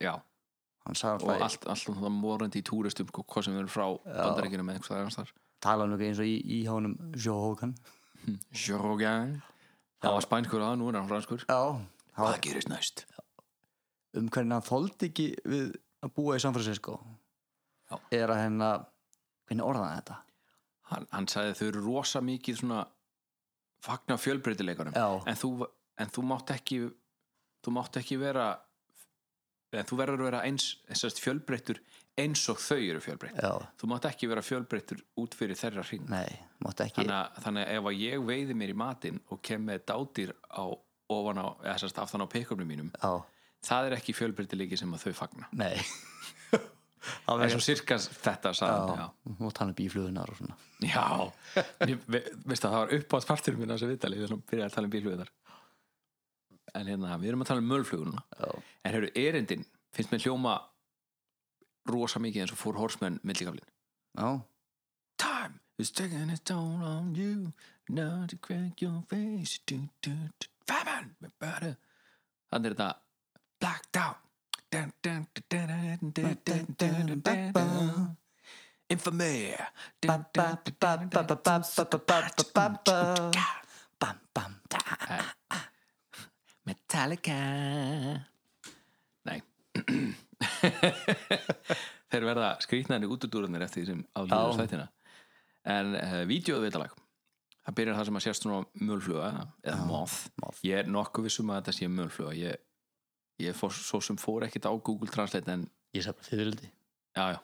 já, 0.02 0.12
og 0.14 0.92
alltaf 0.92 1.26
allt, 1.36 1.66
allt 1.66 1.90
um 1.90 1.98
það 2.04 2.14
morandi 2.20 2.62
í 2.62 2.66
túristum 2.66 3.10
sko, 3.10 3.26
hvað 3.26 3.48
sem 3.48 3.58
verður 3.58 3.74
frá 3.74 3.86
bandaríkjunum 4.06 4.70
með 4.70 4.78
einhvers 4.78 4.94
aðeins 4.94 5.20
þar 5.20 5.34
tala 5.66 5.86
um 5.86 5.94
eitthvað 5.94 6.10
eins 6.10 6.22
og 6.22 6.30
í, 6.30 6.36
í 6.56 6.58
hánum 6.68 6.96
Joe 7.16 7.42
Hogan. 7.42 7.74
Sjörógan 8.54 9.36
það 10.02 10.16
var 10.16 10.24
spænskur 10.24 10.64
að 10.64 10.78
nú 10.80 10.90
er 10.90 10.98
hann 11.00 11.10
franskur. 11.10 11.44
Já, 11.48 11.60
hvað 12.18 12.40
gerist 12.44 12.70
næst? 12.72 13.06
um 14.16 14.30
hvernig 14.32 14.56
hann 14.56 14.64
þóldi 14.64 15.10
ekki 15.10 15.26
við 15.44 15.72
að 16.04 16.12
búa 16.16 16.36
í 16.38 16.42
San 16.42 16.54
Francisco. 16.56 16.98
Já. 17.86 17.98
er 18.18 18.32
að 18.32 18.40
hérna 18.40 18.68
hvernig 19.46 19.66
orðaði 19.66 19.98
þetta? 20.00 20.14
Hann, 20.90 21.04
hann 21.12 21.28
sagði 21.30 21.56
þau 21.58 21.66
eru 21.66 21.82
rosa 21.84 22.22
mikið 22.24 22.60
svona 22.62 22.80
fagna 23.84 24.16
fjölbreytileikunum. 24.18 24.96
En 24.96 25.38
þú, 25.38 25.50
en 25.98 26.10
þú 26.12 26.24
mátt 26.30 26.50
ekki 26.56 26.80
þú 27.66 27.72
mátt 27.76 27.96
ekki 28.00 28.18
vera 28.20 28.48
en 29.76 29.84
þú 29.88 29.96
verður 29.98 30.22
að 30.22 30.28
vera 30.30 30.40
eins 30.46 30.66
þessast 30.88 31.18
fjölbreyttur 31.20 31.80
eins 32.16 32.40
og 32.48 32.56
þau 32.62 32.78
eru 32.80 33.00
fjölbreytt. 33.04 33.36
Já, 33.42 33.50
þú 33.76 33.88
mátt 33.90 34.06
ekki 34.08 34.28
vera 34.30 34.40
fjölbreyttur 34.44 35.02
út 35.20 35.34
fyrir 35.36 35.58
þeirra 35.58 35.82
hring. 35.84 36.06
Þannig, 37.02 37.12
að- 37.12 37.42
þannig 37.44 37.66
að 37.66 37.72
ef 37.76 37.88
að 37.90 37.98
ég 38.00 38.24
veiði 38.30 38.54
mér 38.56 38.72
í 38.72 38.76
matinn 38.80 39.18
og 39.30 39.42
kem 39.44 39.66
með 39.68 39.82
dátýr 39.90 40.32
á 40.48 40.64
ofan 41.12 41.38
á, 41.44 41.46
eða 41.60 41.76
sérst 41.82 41.98
aftan 42.00 42.24
á 42.24 42.26
pick-upnum 42.32 42.66
mínum 42.66 42.88
já, 42.96 43.10
það 43.68 43.86
er 43.90 43.96
ekki 43.98 44.14
fjölbreytilegi 44.16 44.78
sem 44.80 44.94
að 44.96 45.04
þau 45.04 45.12
fagna. 45.20 45.46
Nei. 45.52 45.76
Það 47.26 47.42
er 47.44 47.52
svo 47.52 47.60
sirkas 47.62 48.08
þetta 48.10 48.50
sagði, 48.56 48.96
já, 48.98 49.04
og 49.46 49.52
tala 49.54 49.70
um 49.70 49.76
bíflugunar 49.78 50.30
og 50.32 50.38
svona. 50.40 50.56
Já, 50.82 51.04
já. 51.54 51.62
Ég, 51.86 52.00
ve, 52.10 52.22
veist 52.48 52.64
að 52.66 52.72
það 52.72 52.80
var 52.80 52.94
uppátt 52.96 53.26
partur 53.28 53.58
minn 53.60 53.70
á 53.70 53.74
þessu 53.76 53.90
viðtali 53.92 54.18
við 54.18 54.24
erum 54.26 54.40
byrjað 54.48 54.66
að 54.66 54.74
tala 54.74 54.88
um 54.88 54.94
bílflugunar 54.96 55.30
en 56.80 56.90
hérna, 56.90 57.16
við 57.20 57.32
erum 57.32 57.44
að 57.44 57.50
tala 57.52 57.62
um 57.64 57.70
mölfluguna 57.72 58.22
já, 58.38 58.50
en 58.84 58.94
hefur 58.94 59.08
erindin, 59.22 59.64
finnst 59.94 60.12
mér 60.12 60.24
hljóma 60.26 60.56
rosa 61.90 62.20
mikið 62.22 62.44
eins 62.44 62.54
og 62.54 62.60
fór 62.60 62.78
horsmenn 62.80 63.20
millikaflin 63.26 63.66
já, 64.16 64.28
Time 65.16 65.60
is 65.78 65.90
taking 65.90 66.30
its 66.30 66.40
toll 66.44 66.82
on 66.84 67.14
you 67.14 67.52
Now 67.88 68.26
to 68.26 68.36
crack 68.36 68.82
your 68.82 69.02
face 69.08 69.60
better 71.38 71.76
Þannig 72.50 72.72
er 72.72 72.74
þetta 72.74 72.88
Blacked 73.60 73.96
out 74.00 74.22
Dun, 74.70 74.92
dun, 75.02 75.26
dun, 75.32 75.44
dun, 75.48 76.10
dun, 76.12 76.38
dun, 76.44 76.66
dun, 76.76 77.04
dun, 77.06 77.22
dun, 77.22 77.52
dun. 77.54 78.16
Infamy 78.90 79.54
Dun, 80.02 80.26
dun, 80.34 80.58
dun, 80.64 81.08
dun, 81.08 81.08
dun, 81.10 81.26
dun, 81.26 82.78
dun. 82.84 83.32
bam, 83.98 84.18
bam, 84.34 84.60
da. 84.68 84.78
Metallica. 86.66 87.38
Nei. 89.28 89.40
Þeir 92.10 92.26
verða 92.26 92.52
skrýtnari 92.62 93.08
útudúrunir 93.10 93.64
eftir 93.66 93.82
því 93.82 93.88
sem 93.90 94.04
áhlýður 94.16 94.46
Já. 94.46 94.56
stættina 94.60 94.86
En 95.66 95.96
uh, 95.98 96.22
vídeoviðtalag 96.28 96.94
Það 97.66 97.74
byrjar 97.80 97.96
það 97.98 98.06
sem 98.06 98.18
að 98.18 98.22
sést 98.22 98.44
svona 98.44 98.84
mölfluga 98.86 99.28
eða 99.66 99.86
moth. 99.88 100.60
Ég 100.62 100.84
er 100.84 100.90
nokkuð 100.90 101.26
vissum 101.26 101.48
að 101.50 101.56
þetta 101.58 101.72
sé 101.74 101.88
mölfluga. 101.90 102.34
Ég, 102.38 102.60
ég 103.42 103.56
fór, 103.58 103.72
svo 103.74 103.98
sem 104.06 104.18
fór 104.22 104.46
ekkit 104.46 104.68
á 104.70 104.72
Google 104.86 105.10
Translate 105.10 105.50
en 105.50 105.64
ég 105.96 106.04
sagði 106.06 106.20
bara 106.20 106.28
þiðvildi 106.30 106.68
já, 107.16 107.24
já, 107.32 107.40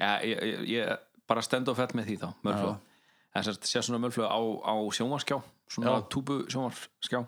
já 0.00 0.08
ég, 0.24 0.40
ég, 0.48 0.62
ég 0.72 1.04
bara 1.28 1.44
stend 1.44 1.68
og 1.68 1.76
fell 1.76 1.90
með 1.98 2.08
því 2.08 2.16
þá, 2.22 2.28
mölfluga. 2.46 3.02
En 3.34 3.44
þess 3.44 3.52
að 3.52 3.68
sé 3.68 3.82
svona 3.84 4.00
mölfluga 4.06 4.30
á, 4.32 4.40
á 4.40 4.74
sjónvarskjá 4.96 5.38
svona 5.68 5.98
túbu 6.08 6.38
sjónvarskjá 6.48 7.20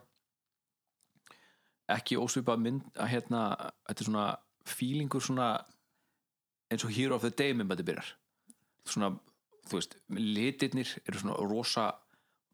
ekki 1.96 2.18
ósvipað 2.20 2.62
mynd 2.64 2.86
að 3.00 3.10
hérna, 3.14 3.40
þetta 3.88 4.00
er 4.04 4.08
svona 4.10 4.26
feelingur 4.70 5.22
svona 5.24 5.48
eins 6.70 6.84
og 6.86 6.92
Hero 6.94 7.16
of 7.16 7.22
the 7.26 7.30
Day 7.34 7.52
mynd 7.56 7.70
þetta 7.72 7.86
byrjar. 7.88 8.12
Svona, 8.86 9.10
þú 9.68 9.78
veist, 9.80 9.96
litirnir 10.14 10.92
eru 11.06 11.18
svona 11.22 11.36
rosa 11.50 11.88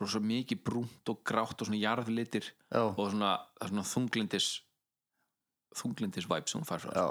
rosa 0.00 0.20
mikið 0.20 0.58
brúnt 0.66 1.08
og 1.08 1.22
grátt 1.24 1.62
og 1.62 1.68
svona 1.70 1.80
jarðlitir 1.80 2.50
já, 2.50 2.82
og 2.84 2.98
svona, 3.10 3.30
það 3.56 3.64
er 3.64 3.70
svona 3.72 3.86
þunglindis 3.92 4.48
þunglindis 5.76 6.26
vibe 6.28 6.48
sem 6.50 6.60
hún 6.60 6.68
fær 6.68 6.82
frá 6.84 7.06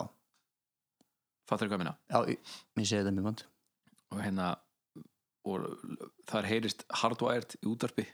fattur 1.49 1.69
hvað 1.69 1.75
ég 1.77 1.81
minna 1.81 1.95
já, 2.09 2.19
ég, 2.29 2.51
ég 2.77 2.85
segi 2.89 2.99
þetta 3.01 3.13
mjög 3.15 3.25
vant 3.29 3.43
og 4.13 4.21
hérna 4.21 4.51
og 5.45 5.65
þar 6.29 6.47
heyrist 6.49 6.85
hardwired 7.01 7.57
í 7.61 7.65
útvarpi 7.73 8.05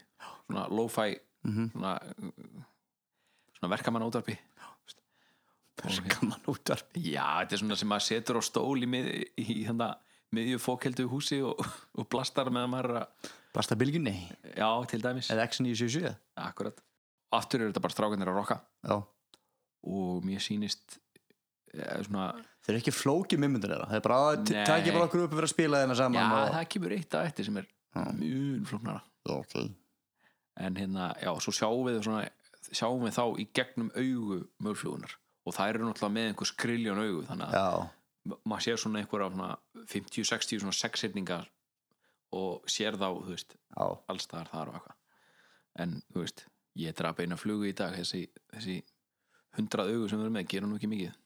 svona 0.46 0.66
lo-fi 0.72 1.18
Mhm. 1.42 1.72
svona, 1.72 1.92
svona 3.62 3.76
verkamann 3.76 4.06
útvarpi 4.08 4.34
gaman 6.10 6.50
útvarp 6.50 6.98
já, 6.98 7.22
þetta 7.42 7.54
er 7.54 7.62
svona 7.62 7.78
sem 7.78 7.90
maður 7.90 8.08
setur 8.08 8.38
á 8.38 8.42
stól 8.42 8.82
í, 8.82 8.88
mið, 8.90 9.12
í 9.38 9.62
hérna 9.62 9.94
miðju 10.34 10.58
fókeldu 10.62 11.06
húsi 11.10 11.38
og, 11.46 11.62
og 11.98 12.08
blastar 12.10 12.50
með 12.52 12.66
að 12.66 12.74
maður 12.74 12.90
er 12.90 13.00
að, 13.04 13.30
Blasta 13.52 13.76
bylgjunni? 13.76 14.14
Já, 14.56 14.68
til 14.88 15.02
dæmis. 15.04 15.28
Eða 15.32 15.44
X977 15.50 16.12
akkurat, 16.40 16.78
aftur 17.36 17.60
eru 17.60 17.72
þetta 17.72 17.82
bara 17.84 17.94
strákanir 17.94 18.30
að 18.32 18.38
rocka 18.38 18.56
já, 18.80 18.94
og 19.92 20.24
mér 20.24 20.40
sýnist 20.40 20.96
ja, 21.76 21.98
svona, 22.06 22.30
þeir 22.64 22.72
eru 22.72 22.80
ekki 22.80 22.94
flókið 22.96 23.42
mimmyndir 23.44 23.74
þeirra. 23.74 23.90
Það 23.90 23.98
er 23.98 24.06
bara 24.06 24.20
að 24.30 24.54
takja 24.54 24.96
bara 24.96 25.08
okkur 25.10 25.26
upp 25.26 25.34
og 25.34 25.40
vera 25.42 25.50
að 25.50 25.52
spila 25.52 25.82
þeirna 25.82 25.98
já, 25.98 26.00
saman 26.00 26.32
og... 26.38 26.48
það 26.56 26.68
kemur 26.74 26.96
eitt 26.96 27.18
að 27.18 27.28
eftir 27.28 27.48
sem 27.48 27.60
er 27.60 27.68
mjög 28.22 28.70
flóknara. 28.72 29.04
Okay. 29.36 29.68
en 30.58 30.76
hérna, 30.80 31.12
já, 31.20 31.30
svo 31.44 31.52
sjáum 31.54 31.84
við 31.86 32.00
svona, 32.08 32.24
sjáum 32.70 33.02
við 33.06 33.16
þá 33.18 33.24
í 33.42 33.48
gegnum 33.56 33.90
augu 33.96 34.38
mölflugunar 34.62 35.16
og 35.42 35.56
það 35.56 35.72
eru 35.72 35.88
náttúrulega 35.88 36.14
með 36.14 36.30
einhver 36.30 36.50
skriljón 36.52 37.02
augu 37.02 37.24
þannig 37.26 37.56
að 37.58 37.82
maður 38.46 38.64
sér 38.66 38.80
svona 38.80 39.02
einhverja 39.02 39.30
svona 39.32 39.50
50-60 39.90 40.62
svona 40.62 40.76
sexsetningar 40.78 41.48
og 42.38 42.70
sér 42.70 42.96
þá, 43.00 43.08
þú 43.18 43.34
veist 43.34 43.56
Já, 43.56 43.86
allstaðar 44.12 44.50
þar 44.52 44.70
og 44.70 44.78
eitthvað. 44.78 44.98
En, 45.82 45.96
þú 46.12 46.22
veist, 46.22 46.44
ég 46.78 46.96
draf 46.96 47.20
eina 47.20 47.38
flugu 47.40 47.68
í 47.68 47.74
dag 47.76 47.96
þessi, 47.96 48.22
þessi 48.54 48.78
hundrað 49.58 49.92
augu 49.96 50.08
sem 50.08 50.20
við 50.20 50.28
erum 50.28 50.38
með, 50.38 50.48
gerum 50.54 50.72
nú 50.72 50.78
ekki 50.78 50.92
mikið. 50.92 51.18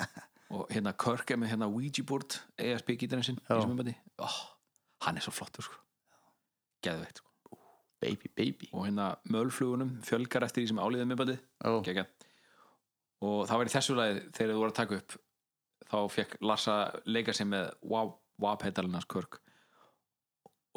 Og 0.50 0.66
hérna 0.74 0.96
Kirk 0.98 1.30
er 1.30 1.38
með 1.38 1.52
hérna 1.52 1.70
Ouija 1.70 2.02
board 2.02 2.40
ESP 2.58 2.96
gítarinn 2.98 3.22
sinn 3.22 3.38
oh, 4.18 4.38
hann 5.06 5.20
er 5.20 5.22
svo 5.22 5.30
flottur 5.36 5.62
sko. 5.62 5.78
Geðveitt 6.82 7.22
sko 7.22 7.29
baby, 8.00 8.30
baby. 8.36 8.68
Og 8.72 8.86
hérna 8.88 9.10
mölflugunum 9.30 9.94
fjölgar 10.06 10.46
eftir 10.46 10.64
því 10.64 10.70
sem 10.72 10.80
áliðið 10.82 11.08
myndbandi 11.10 11.36
Já, 11.36 11.70
Gekja. 11.88 12.06
og 13.20 13.42
það 13.50 13.60
var 13.60 13.70
í 13.70 13.74
þessu 13.74 13.96
lagi 13.98 14.20
þegar 14.36 14.52
þú 14.54 14.60
voru 14.62 14.72
að 14.72 14.78
taka 14.80 14.98
upp 15.00 15.16
þá 15.90 15.96
fekk 16.16 16.36
Lars 16.46 16.66
að 16.70 17.00
leika 17.10 17.34
sig 17.36 17.48
með 17.50 17.70
WAP-pedalinas 17.90 19.08
Kirk 19.10 19.40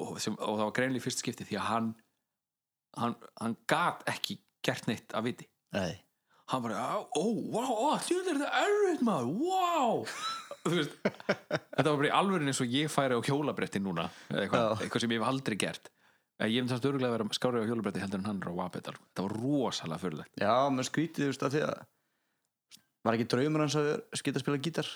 og, 0.02 0.16
sem, 0.20 0.34
og 0.40 0.58
það 0.58 0.66
var 0.66 0.76
greinlega 0.80 1.04
í 1.04 1.06
fyrst 1.06 1.22
skipti 1.24 1.46
því 1.48 1.60
að 1.62 1.70
hann 1.70 1.92
hann, 2.98 3.16
hann 3.40 3.56
gat 3.70 4.04
ekki 4.10 4.40
gert 4.64 4.88
neitt 4.90 5.14
að 5.18 5.28
viti. 5.30 5.48
Nei, 5.74 5.96
hann 6.52 6.64
bara, 6.66 6.84
ó, 7.02 7.24
vá, 7.54 7.64
ó, 7.66 7.96
þjóð 8.04 8.30
er 8.34 8.40
þetta 8.42 8.62
erfitt 8.68 9.04
maður, 9.06 9.32
wow 9.42 10.04
veist, 10.74 10.94
þetta 11.04 11.88
var 11.88 11.98
bara 12.02 12.10
í 12.10 12.14
alvörin 12.20 12.52
eins 12.52 12.62
og 12.64 12.74
ég 12.74 12.92
færi 12.94 13.18
á 13.18 13.22
hjólabretti 13.26 13.82
núna 13.84 14.10
eitthvað, 14.32 14.84
eitthvað 14.84 15.06
sem 15.06 15.14
ég 15.16 15.22
hef 15.24 15.30
aldrei 15.32 15.58
gert 15.64 15.90
ég 16.52 16.64
hef 16.64 16.72
það 16.74 16.82
störgulega 16.82 17.10
að 17.12 17.16
vera 17.18 17.38
skárið 17.38 17.64
á 17.64 17.70
hjólabretti 17.70 18.04
heldur 18.04 18.22
en 18.22 18.30
hann 18.30 18.41
er 18.44 18.52
á 18.52 18.60
wapedal, 18.60 18.96
það 19.16 19.28
var 19.28 19.36
rosalega 19.39 20.02
fyrirlegt 20.02 20.44
já, 20.44 20.54
menn 20.74 20.88
skrítið, 20.88 21.24
þú 21.24 21.32
veist, 21.32 21.46
að 21.48 21.56
því 21.56 21.64
að 21.70 21.82
var 23.04 23.18
ekki 23.18 23.28
draumur 23.34 23.64
hans 23.66 23.76
að 23.80 23.89
skita 24.16 24.39
að 24.39 24.46
spila 24.46 24.62
gítar? 24.64 24.91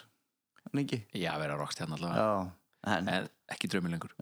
Hann 0.67 0.83
ekki? 0.83 1.01
Já, 1.15 1.31
vera 1.41 1.57
rockstjarn 1.59 1.95
allavega, 1.95 2.23
Já, 2.23 2.93
en 2.93 3.11
en 3.11 3.27
ekki 3.51 3.69
draumur 3.71 3.93
lengur. 3.93 4.15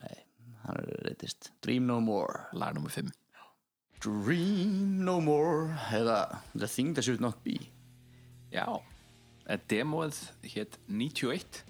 Hann 0.66 0.82
er 0.82 0.90
reytist 1.06 1.52
Dream 1.66 1.86
No 1.90 2.00
More. 2.02 2.48
Lag 2.58 2.74
nummer 2.78 2.94
5 2.94 3.12
Dream 4.06 5.04
No 5.06 5.20
More 5.22 5.78
eða 5.94 6.20
The 6.54 6.70
Thing 6.70 6.94
That 6.98 7.06
Should 7.06 7.22
Not 7.22 7.42
Be. 7.46 7.58
Já, 8.54 8.66
en 9.50 9.62
demóið 9.70 10.20
hétt 10.54 10.78
91 10.90 11.64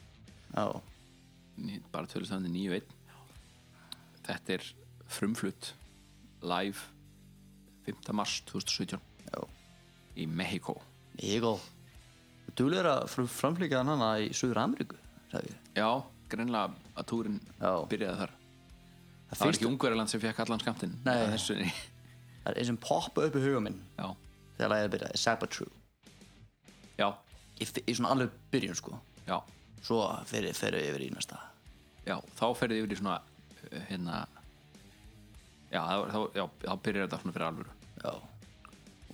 Já, 0.55 0.65
bara 1.91 2.07
tölustandi 2.11 2.51
91 2.51 2.91
þetta 4.25 4.55
er 4.57 4.67
frumflutt 5.07 5.73
live 6.41 6.77
5. 7.85 8.13
mars 8.13 8.41
2017 8.49 8.99
já. 9.31 9.41
í 10.17 10.27
Mexiko 10.27 10.79
Eagle 11.21 11.59
Dúlega 12.55 13.01
að 13.01 13.09
fram- 13.11 13.27
framflýka 13.27 13.81
hann 13.81 13.89
hana 13.91 14.09
í 14.23 14.29
Suður 14.31 14.61
Ameríku. 14.61 14.95
Já, 15.75 15.89
greinlega 16.31 16.71
að 16.95 17.07
túrin 17.09 17.39
Já. 17.59 17.71
byrjaði 17.89 18.19
þar. 18.21 18.31
Það 19.25 19.35
Það 19.35 19.45
var 19.45 19.55
ekki 19.57 19.67
Ungverjaland 19.67 20.09
sem 20.09 20.21
fekk 20.21 20.39
allan 20.39 20.61
skamtinn 20.61 20.93
Nei. 21.03 21.15
það 21.15 21.25
er 22.45 22.59
eins 22.61 22.67
sem 22.69 22.77
poppa 22.77 23.25
upp 23.25 23.35
í 23.35 23.41
huga 23.43 23.59
minn 23.65 23.81
Já, 23.97 24.07
þegar 24.57 24.71
lagið 24.71 24.91
byrjaði, 24.93 25.17
Sabatrue 25.17 25.71
já, 26.95 27.09
í, 27.59 27.65
í 27.65 27.95
svona 27.97 28.13
alveg 28.13 28.31
byrjun 28.53 28.77
sko. 28.79 28.99
Já, 29.27 29.41
svo 29.83 29.99
fer 30.29 30.47
fer 30.53 30.77
við 30.77 30.89
yfir 30.93 31.03
í 31.09 31.11
næsta. 31.11 31.41
Já 32.05 32.21
Þá 32.37 32.45
ferði 32.55 32.77
yfir 32.83 32.93
í 32.95 32.99
svona 33.01 33.17
uh, 33.19 33.81
hérna 33.89 34.21
Já, 35.75 35.81
þá, 35.83 36.07
þá, 36.13 36.19
já, 36.39 36.45
þá 36.63 36.73
byrjar 36.87 37.07
þetta 37.07 37.19
svona 37.21 37.35
fyrir 37.35 37.47
alvöru. 37.49 37.77
Já. 38.01 38.11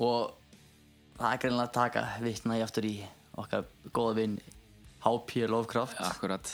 Og 0.01 0.33
það 1.17 1.29
er 1.33 1.41
greinlega 1.43 1.67
að 1.67 1.75
taka 1.77 2.03
vitna 2.23 2.57
ég 2.59 2.65
aftur 2.67 2.87
í 2.89 2.95
okkar 3.41 3.65
góða 3.95 4.17
vinn 4.21 4.35
H.P. 5.01 5.47
Lovecraft. 5.49 6.01
Akkurat, 6.05 6.51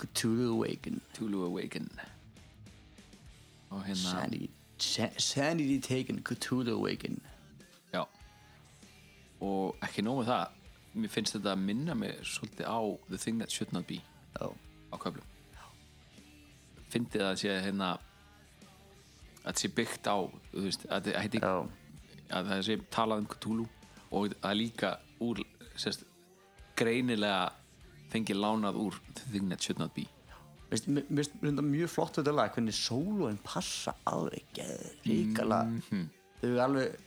Cthulhu 0.00 0.48
Awaken. 0.56 1.00
Tulu 1.14 1.44
Awaken. 1.46 1.86
Og 3.70 3.84
hérna 3.86 4.14
Sanity, 4.16 4.48
Sa- 4.78 5.14
Sanity 5.18 5.78
Taken 5.80 6.22
Cthulhu 6.26 6.74
Awaken. 6.80 7.20
Já. 7.94 8.02
Og 9.40 9.76
ekki 9.86 10.02
nóg 10.02 10.22
með 10.24 10.32
það 10.32 10.56
Mér 10.90 11.10
finnst 11.14 11.36
þetta 11.36 11.52
að 11.54 11.60
minna 11.68 11.94
mig 11.94 12.16
svolítið 12.26 12.66
á 12.66 12.80
The 13.06 13.18
Thing 13.22 13.38
That 13.38 13.52
Should 13.54 13.70
Not 13.72 13.86
Be 13.86 14.00
Já, 14.34 14.48
á 14.90 14.96
köflum. 14.98 15.26
Fyndið 16.90 17.22
að 17.28 17.36
sé 17.38 17.52
hérna 17.62 17.92
að 19.44 19.52
það 19.52 19.60
sé 19.62 19.68
byggt 19.74 20.06
á 20.10 20.16
veist, 20.52 20.86
að 20.90 21.06
já, 21.40 21.54
að 22.36 22.50
það 22.52 22.62
sé 22.68 22.76
talað 22.90 23.22
um 23.24 23.26
Cthulhu 23.26 23.66
og 24.12 24.34
að 24.42 24.56
líka 24.60 24.94
úr 25.20 25.40
sérst, 25.76 26.04
greinilega 26.76 27.52
fengið 28.12 28.40
lánað 28.42 28.78
úr 28.80 28.96
Not 29.78 29.94
Be. 29.94 30.06
Veist, 30.70 30.86
mér 30.86 31.04
finnst 31.10 31.32
þetta 31.42 31.64
mjög 31.66 31.90
flott 31.90 32.18
þetta 32.20 32.34
lag 32.34 32.52
hvernig 32.54 32.76
sólóin 32.76 33.38
passa 33.42 33.94
alveg 34.06 34.60
ríkala 35.06 35.64
Mhm. 35.66 36.04
þau 36.42 36.50
er 36.54 36.60
alveg 36.66 36.98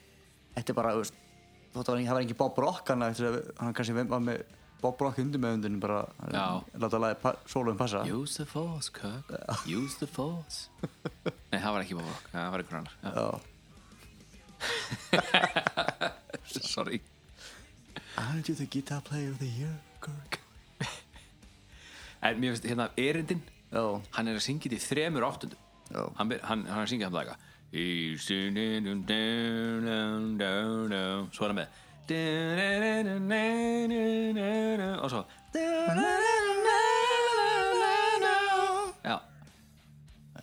þetta 0.56 0.70
er 0.70 0.74
bara, 0.76 0.92
þú 0.94 1.04
veist 1.04 1.14
að 1.74 1.86
það 2.08 2.14
var 2.14 2.22
ekki- 2.24 2.38
Bob 2.38 2.58
Rock 2.58 2.90
að- 3.34 3.52
hann 3.60 3.74
kannski 3.74 3.94
var 4.10 4.20
með 4.20 4.44
Bob 4.84 5.00
Rock 5.02 5.18
undir 5.24 5.40
með 5.42 5.56
undinu 5.60 5.80
bara 5.84 6.02
láta 6.84 7.00
lagið 7.00 7.20
pa, 7.24 7.32
sólóin 7.50 7.78
passa 7.80 8.04
Use 8.10 8.36
the 8.42 8.46
force, 8.50 8.92
Kirk 8.94 9.32
Use 9.70 9.96
the 10.02 10.08
force 10.10 10.68
Nei, 11.54 11.60
það 11.64 11.72
var 11.78 11.82
ekki 11.86 11.98
Bob 12.00 12.10
Rock, 12.12 12.26
það 12.34 12.52
var 12.54 12.64
einhver 12.64 12.78
annar. 12.82 12.96
Sorry 16.46 17.02
Aren't 18.18 18.48
you 18.50 18.56
the 18.56 18.66
guitar 18.66 19.02
player 19.02 19.30
of 19.32 19.40
the 19.40 19.48
year, 19.48 19.76
Kirk? 20.02 20.40
En 22.24 22.38
mér 22.40 22.54
finnst 22.54 22.68
hérna 22.70 22.90
erindin 22.98 23.42
Já, 23.74 23.84
hann 24.16 24.28
er 24.32 24.38
að 24.38 24.44
syngja 24.46 24.70
þetta 24.70 24.78
í 24.78 24.86
þremur 24.88 25.26
áttundum 25.28 25.60
Já. 25.92 26.04
hann, 26.20 26.30
hann, 26.44 26.62
hann 26.70 26.78
er 26.80 26.86
að 26.86 26.92
syngja 26.94 27.10
hann 27.10 27.16
það 27.18 27.24
eitthvað 27.24 27.50
He's 27.74 28.22
singing 28.30 28.86
down, 29.10 30.38
down, 30.38 30.90
down. 30.92 31.24
svo 31.34 31.48
er 31.48 31.54
hann 31.56 31.60
með 31.64 31.80
og 35.04 35.10
svo 35.12 35.22
já. 39.04 39.18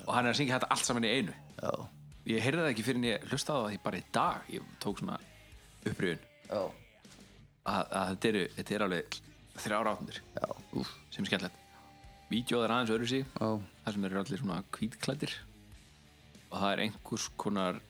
Og 0.06 0.12
hann 0.14 0.26
er 0.26 0.32
að 0.32 0.38
syngja 0.38 0.56
þetta 0.56 0.70
allt 0.74 0.86
saman 0.86 1.06
í 1.06 1.12
einu. 1.12 1.34
Já, 1.60 1.72
ég 2.32 2.44
heyrði 2.44 2.62
það 2.64 2.70
ekki 2.72 2.86
fyrir 2.86 3.00
en 3.00 3.08
ég 3.10 3.26
hlustaði 3.28 3.56
á 3.56 3.62
það 3.62 3.70
því 3.70 3.80
bara 3.84 4.00
í 4.00 4.04
dag. 4.16 4.36
Ég 4.54 4.60
tók 4.82 4.96
svona 5.00 5.16
upprýðun 5.84 6.24
já, 6.50 6.62
að, 7.64 7.84
að 7.84 8.06
þetta, 8.12 8.26
eru, 8.32 8.42
þetta 8.56 8.74
er 8.74 8.86
alveg 8.86 9.06
þrjár 9.60 9.90
áttundir 9.92 10.18
sem 11.10 11.24
er 11.24 11.30
skemmtilegt. 11.30 11.56
Vídeóð 12.30 12.64
er 12.64 12.74
aðeins 12.74 12.94
öðru 12.94 13.06
já, 13.20 13.48
þar 13.84 13.96
sem 13.96 14.04
eru 14.08 14.20
allir 14.20 14.40
svona 14.44 14.58
kvítklæddir 14.76 15.32
og 16.50 16.56
það 16.56 16.70
er 16.72 16.82
einhvers 16.84 17.26
konar 17.38 17.80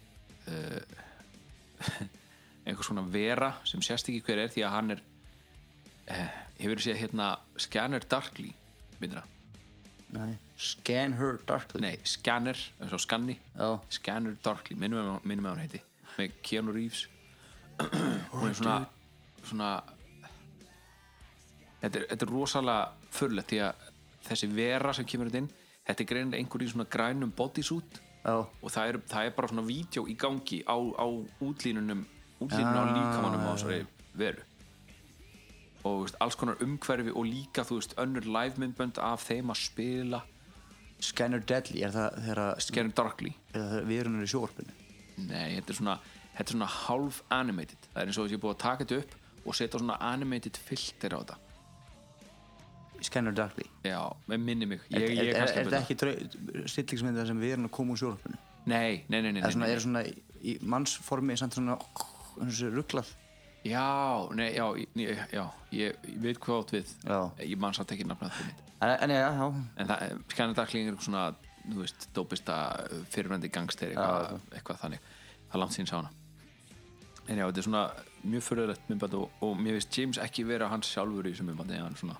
uh, 0.49 0.83
einhvers 2.67 2.91
konar 2.91 3.09
vera 3.13 3.55
sem 3.69 3.83
sést 3.85 4.09
ekki 4.11 4.23
hver 4.27 4.45
er 4.45 4.53
því 4.53 4.65
að 4.67 4.75
hann 4.77 4.95
er 4.97 5.03
uh, 6.11 6.31
hefur 6.61 6.83
séð 6.85 7.01
hérna 7.03 7.29
Scanner 7.61 8.05
Darkly 8.11 8.53
myndina, 9.01 9.23
nei. 10.13 10.35
Scan 10.61 11.17
her 11.17 11.39
darkly? 11.49 11.81
Nei 11.81 11.97
Scanner 12.05 12.59
eins 12.81 12.93
og 12.93 13.01
Scanni, 13.01 13.39
Já, 13.57 13.79
Scanner 13.89 14.37
Darkly 14.45 14.77
minnum 14.77 15.21
með, 15.25 15.47
hann 15.49 15.63
heiti 15.63 15.81
með 16.19 16.35
Keanu 16.45 16.75
Reeves. 16.75 17.07
Hún 18.35 18.51
er 18.51 18.57
svona 18.59 18.81
svona 19.47 19.71
þetta 21.81 21.97
er, 21.97 22.05
þetta 22.11 22.27
er 22.27 22.33
rosalega 22.35 23.15
förlegt 23.15 23.55
því 23.55 23.63
að 23.65 23.89
þessi 24.29 24.51
vera 24.53 24.93
sem 24.97 25.09
kemur 25.09 25.31
þetta 25.31 25.45
inn 25.45 25.51
þetta 25.89 26.05
er 26.05 26.11
greinilega 26.13 26.43
einhver 26.43 26.65
í 26.65 26.71
svona 26.71 26.89
grænum 26.91 27.35
bodysuit. 27.37 28.01
Já, 28.21 28.35
og 28.37 28.69
það 28.69 28.91
er, 28.91 28.99
það 29.09 29.27
er 29.27 29.37
bara 29.37 29.49
svona 29.49 29.65
vídeo 29.65 30.05
í 30.05 30.17
gangi 30.21 30.61
á, 30.69 30.77
á 30.77 31.07
útlínunum 31.41 32.05
útlínunum 32.41 32.81
á 32.81 32.85
Já, 32.85 32.95
líkamanum 32.97 33.47
á 33.47 33.53
þessari 33.53 33.81
veru. 34.21 34.47
Og 35.89 36.03
veist, 36.05 36.19
alls 36.21 36.37
konar 36.37 36.61
umhverfi 36.61 37.13
og 37.15 37.25
líka 37.25 37.65
þú 37.65 37.81
veist, 37.81 37.97
önnur 38.01 38.27
live 38.29 38.61
myndbönd 38.61 39.01
af 39.01 39.25
þeim 39.29 39.53
að 39.53 39.63
spila. 39.63 40.23
Scan 41.01 41.33
her 41.33 41.41
deadly 41.41 41.85
er 41.87 41.95
það 41.95 42.17
þegar 42.27 42.61
Scanner 42.61 42.97
Darkly. 42.97 43.31
Er 43.55 43.63
það 43.63 43.71
þegar 43.75 43.87
við 43.89 44.01
erum 44.03 44.19
í 44.21 44.27
sjóarpinu 44.29 44.75
Nei, 45.21 45.55
þetta 45.57 45.73
er 45.73 45.79
svona, 45.79 45.95
þetta 46.35 46.45
er 46.45 46.57
svona 46.57 46.69
half 46.75 47.23
animated. 47.37 47.89
Það 47.93 48.03
er 48.03 48.11
eins 48.11 48.19
og 48.21 48.27
þessi 48.29 48.41
búið 48.41 48.55
að 48.55 48.61
taka 48.65 48.85
þetta 48.85 49.01
upp 49.01 49.47
og 49.47 49.57
setja 49.57 49.81
svona 49.81 49.97
animated 50.11 50.61
filter 50.61 51.17
á 51.17 51.19
þetta. 51.21 51.39
Scan 53.01 53.31
her 53.31 53.37
darkly? 53.37 53.65
Já, 53.85 54.01
minni 54.29 54.69
mig. 54.69 54.85
Er, 54.91 55.01
ég, 55.01 55.11
er, 55.11 55.25
ég 55.25 55.33
er, 55.33 55.41
er 55.41 55.49
að 55.49 55.71
þetta 55.71 55.81
ekki 55.81 56.69
stillingsmyndið 56.69 57.23
þar 57.23 57.31
sem 57.33 57.41
við 57.41 57.55
erum 57.57 57.69
að 57.69 57.75
koma 57.77 57.95
úr 57.95 58.01
sjóarpinu? 58.03 58.41
Nei, 58.69 59.05
nei, 59.09 59.21
nei, 59.25 59.31
nei, 59.33 59.41
Það 59.41 59.55
svona, 59.57 59.69
er 59.73 59.85
svona 59.85 60.03
í, 60.05 60.15
í 60.45 60.57
mannsformi 60.69 61.37
samt 61.41 61.57
svona 61.57 61.79
eins 62.41 62.63
og 62.67 62.75
rugglað 62.79 63.11
Já, 63.65 64.29
nei, 64.35 64.55
já, 64.57 64.65
ég- 64.97 65.19
já 65.35 65.43
ég, 65.77 65.97
ég 66.09 66.21
veit 66.23 66.39
hvað 66.41 66.63
átt 66.63 66.71
við. 66.73 66.93
Já. 67.05 67.19
Ég 67.45 67.59
man 67.61 67.75
satt 67.77 67.91
ekki 67.93 68.07
nafnað 68.09 68.31
það 68.33 68.47
mitt. 68.47 68.63
En, 68.81 68.89
en 69.05 69.11
já, 69.11 69.19
já, 69.37 69.49
En 69.77 69.87
það, 69.91 70.15
Scanner 70.33 70.55
Darkling 70.57 70.87
er 70.89 70.95
eitthvað 70.95 71.09
svona 71.11 71.25
þú 71.69 71.83
veist, 71.83 72.07
dópista 72.17 72.55
fyrirvændi 73.13 73.51
gangster 73.53 73.93
eitthvað, 73.93 74.41
eitthvað 74.57 74.81
þannig. 74.81 75.01
Það 75.51 75.59
er 75.59 75.61
langt 75.61 75.77
sín 75.77 75.87
sá 75.91 75.97
hana. 75.99 76.11
En 77.29 77.37
já, 77.37 77.45
þetta 77.51 77.61
er 77.61 77.67
svona 77.69 77.83
mjög 78.25 78.43
fyrirlegt 78.49 78.89
myndband 78.89 79.19
og, 79.21 79.31
og 79.45 79.53
mér 79.61 79.77
finnst 79.77 79.99
James 80.01 80.19
ekki 80.25 80.47
vera 80.49 80.69
hans 80.73 80.89
sjálfur 80.95 81.29
í 81.29 81.35
þessu 81.35 81.45
myndbandi 81.51 81.77
en 81.77 81.85
hann 81.91 82.01
svona 82.01 82.17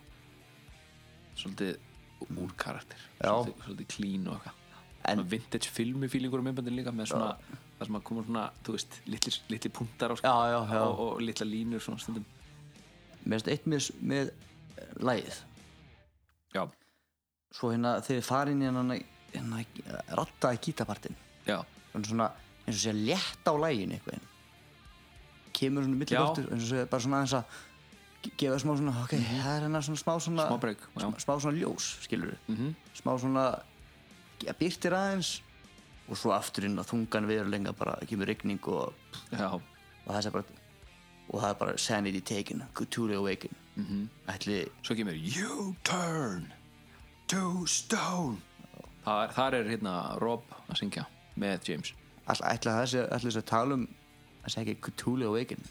svolítið 1.41 1.79
úr 2.37 2.53
karakter. 2.61 3.01
Já. 3.21 3.33
svolítið, 3.33 3.65
svolítið 3.65 3.91
clean 3.97 4.29
og 4.29 4.37
eitthvað. 4.37 4.57
En- 5.09 5.17
Svona 5.17 5.31
vintage 5.33 5.69
filmi 5.73 6.09
fílingur 6.13 6.41
á 6.41 6.45
myndbandin 6.45 6.77
líka 6.77 6.93
með 6.93 7.09
svona, 7.15 7.33
það 7.81 7.87
sem 7.89 7.97
að 7.97 8.03
koma 8.11 8.25
svona, 8.27 8.45
þú 8.67 8.75
veist 8.77 8.99
litli, 9.09 9.33
litli 9.55 9.71
punktar 9.73 10.13
á 10.13 10.15
sko, 10.21 10.29
Já, 10.29 10.51
já, 10.53 10.61
já. 10.77 10.83
Og, 10.85 11.01
og 11.07 11.23
litla 11.25 11.47
línur 11.49 11.81
svona 11.81 11.99
stundum. 12.03 12.27
Mér 13.25 13.41
finnst 13.41 13.49
eitt 13.49 13.67
með, 13.67 13.89
með 14.13 14.31
eh, 14.31 14.93
lagið. 15.01 15.41
Já, 16.55 16.63
Svo 17.51 17.73
hérna 17.73 17.97
þegar 17.99 18.21
þið 18.21 18.27
farin 18.29 18.61
hérna, 18.63 18.99
hérna 19.33 19.65
rattaði 20.15 20.61
gítapartin 20.67 21.17
já, 21.49 21.57
svona 22.07 22.29
eins 22.67 22.77
og 22.77 22.83
sé 22.85 22.93
létt 22.95 23.49
á 23.51 23.55
lægin 23.59 23.97
eitthvað 23.97 24.21
kemur 25.57 25.83
svona 25.87 25.99
millipartur 25.99 26.47
eins 26.53 26.69
og 26.69 26.71
sé 26.71 26.85
bara 26.91 27.03
svona 27.03 27.21
aðeins 27.21 27.35
að 27.41 27.59
ge- 28.23 28.33
gefa 28.45 28.61
smá 28.63 28.73
svona, 28.79 28.95
ok, 29.03 29.15
það 29.19 29.51
er 29.57 29.65
hérna 29.67 29.83
svona 29.83 30.03
smá 30.03 30.13
svona 30.23 30.47
Smá 30.47 30.61
break, 30.63 30.87
já. 30.95 31.09
smá, 31.25 31.35
svona 31.43 31.57
ljós, 31.59 31.89
skilur 32.07 32.37
mm 32.47 32.57
-hmm. 32.57 32.75
smá 33.03 33.19
svona 33.19 33.45
að 34.47 34.59
byrtir 34.59 34.95
aðeins 34.95 35.43
og 36.11 36.19
svo 36.19 36.33
aftur 36.35 36.67
inn 36.67 36.79
á 36.81 36.85
þungan 36.87 37.29
verulenga 37.31 37.73
bara 37.77 37.95
kemur 38.09 38.27
rigning 38.27 38.59
og, 38.67 38.95
og 39.31 39.63
það 40.11 40.27
er 40.27 40.35
bara 40.35 40.59
og 41.31 41.39
það 41.39 41.51
er 41.51 41.59
bara 41.61 41.77
sanity 41.79 42.21
taken, 42.21 42.63
Cthulhu 42.75 43.17
awaken. 43.17 43.51
Mm 43.77 43.85
-hmm. 43.85 44.33
ætli, 44.35 44.69
svo 44.83 44.95
kemur 44.95 45.13
You 45.13 45.75
turn 45.85 46.53
to 47.29 47.67
stone. 47.67 48.37
Þar, 49.05 49.33
þar 49.33 49.55
er 49.55 49.69
hérna 49.69 50.19
Rob 50.21 50.43
að 50.69 50.77
syngja 50.77 51.05
með 51.37 51.69
James. 51.69 51.95
Sé 52.29 52.45
ætli 52.45 52.71
þess 52.73 53.37
að 53.37 53.45
tala 53.45 53.75
um 53.75 53.89
það 54.43 54.51
sé 54.51 54.61
ekki 54.61 54.75
Cthulhu 54.81 55.27
awaken. 55.27 55.65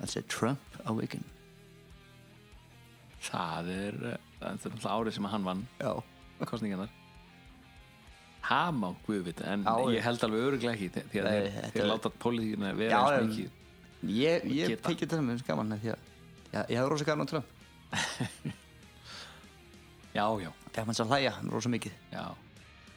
Það 0.00 0.08
sé 0.08 0.22
Trump 0.28 0.60
awaken. 0.84 1.24
Það 3.20 3.68
er, 3.68 3.94
eh, 4.12 4.18
það 4.40 4.66
er 4.66 4.90
árið 4.90 5.12
sem 5.12 5.24
hann 5.24 5.44
vann 5.44 5.68
kostningarnar 6.46 6.88
Hama 8.46 8.92
guðvita, 9.06 9.46
en 9.52 9.64
Já, 9.66 9.74
ég 9.96 10.04
held 10.06 10.24
alveg 10.26 10.44
öruglega 10.50 10.74
ekki 10.76 10.88
því 10.94 11.22
að 11.22 11.26
Nei, 11.26 11.32
þeir, 11.36 11.70
þeir 11.72 11.82
er- 11.82 11.90
láta 11.90 12.12
pólitíkina 12.22 12.72
vera 12.78 12.90
Já, 12.92 13.00
eins 13.16 13.32
mikið 13.32 13.50
ég, 14.16 14.46
ég 14.54 14.80
tekið 14.84 15.08
þetta 15.08 15.24
með 15.26 15.42
af 15.74 15.82
því 15.82 15.92
að 15.94 16.00
ég, 16.52 16.60
ég 16.70 16.78
hafði 16.78 16.90
rosa 16.92 17.08
gaman 17.08 17.26
á 17.26 17.30
Trump. 17.32 17.46
Já, 20.16 20.24
já, 20.40 20.50
fekk 20.72 20.86
mann 20.88 20.96
svo 20.96 21.04
að 21.04 21.10
hlæja, 21.12 21.30
hann 21.36 21.50
rosa 21.52 21.68
mikið. 21.68 21.96
Já. 22.08 22.22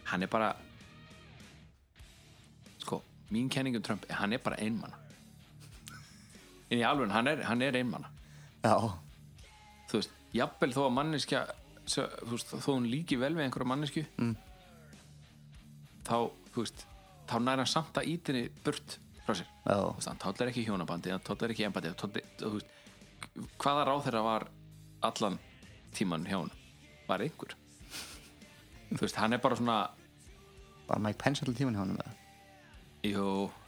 Hann 0.07 0.23
er 0.23 0.29
bara 0.31 0.53
sko, 2.79 3.01
mín 3.31 3.49
kenning 3.49 3.75
um 3.75 3.83
Trump 3.85 4.05
hann 4.09 4.33
er 4.33 4.41
bara 4.43 4.57
einmanna 4.61 4.97
en 6.69 6.79
í 6.79 6.85
alveg, 6.85 7.11
hann 7.13 7.27
er, 7.27 7.43
er 7.65 7.77
einmanna 7.79 8.11
já, 8.63 8.75
þú 9.89 10.01
veist, 10.01 10.13
jafnvel 10.35 10.75
þó 10.75 10.83
að 10.85 10.95
manneskja 10.97 11.43
þú 11.89 12.33
veist, 12.33 12.53
þó 12.53 12.69
hún 12.75 12.89
líki 12.91 13.17
vel 13.19 13.33
við 13.35 13.47
einhverja 13.47 13.71
mannesku 13.71 14.05
mm. 14.17 14.35
Þá, 16.09 16.17
þú 16.53 16.65
veist 16.65 16.85
þá 17.29 17.37
næra 17.45 17.65
samt 17.69 18.01
að 18.01 18.09
ítinni 18.15 18.43
burt 18.65 18.97
frá 19.25 19.37
sér. 19.37 19.49
Þú 19.65 19.79
veist, 19.95 20.09
hann 20.09 20.21
tóllar 20.23 20.51
ekki 20.51 20.65
hjónabandi 20.67 21.13
hann 21.13 21.25
tóllar 21.25 21.53
ekki 21.53 21.67
empati 21.69 21.93
hvaða 23.59 23.85
ráð 23.87 24.05
þeirra 24.07 24.21
var 24.25 24.47
allan 25.05 25.37
tíman 25.95 26.25
hjá 26.27 26.39
hann 26.39 26.53
var 27.07 27.23
einhver? 27.23 27.55
Þú 28.89 29.01
veist, 29.03 29.19
hann 29.19 29.35
er 29.35 29.43
bara 29.43 29.59
svona 29.59 29.79
bara 30.87 31.03
Mike 31.03 31.21
Pence 31.21 31.43
allir 31.43 31.57
tíman 31.57 31.77
hjá 31.77 31.83
hann 31.83 31.97
með 31.97 32.15
jú, 33.09 33.25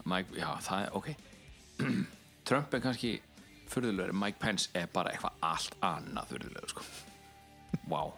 Mike, 0.10 0.36
já, 0.36 0.50
það 0.66 0.86
er, 0.86 0.96
ok. 0.98 1.12
Trump 2.48 2.74
er 2.74 2.84
kannski 2.84 3.14
furðulegur, 3.72 4.16
Mike 4.18 4.42
Pence 4.42 4.72
er 4.76 4.90
bara 4.92 5.14
eitthvað 5.14 5.46
allt 5.48 5.78
annað 5.86 6.34
furðulegur 6.34 6.74
sko. 6.74 6.88
wow 7.88 8.18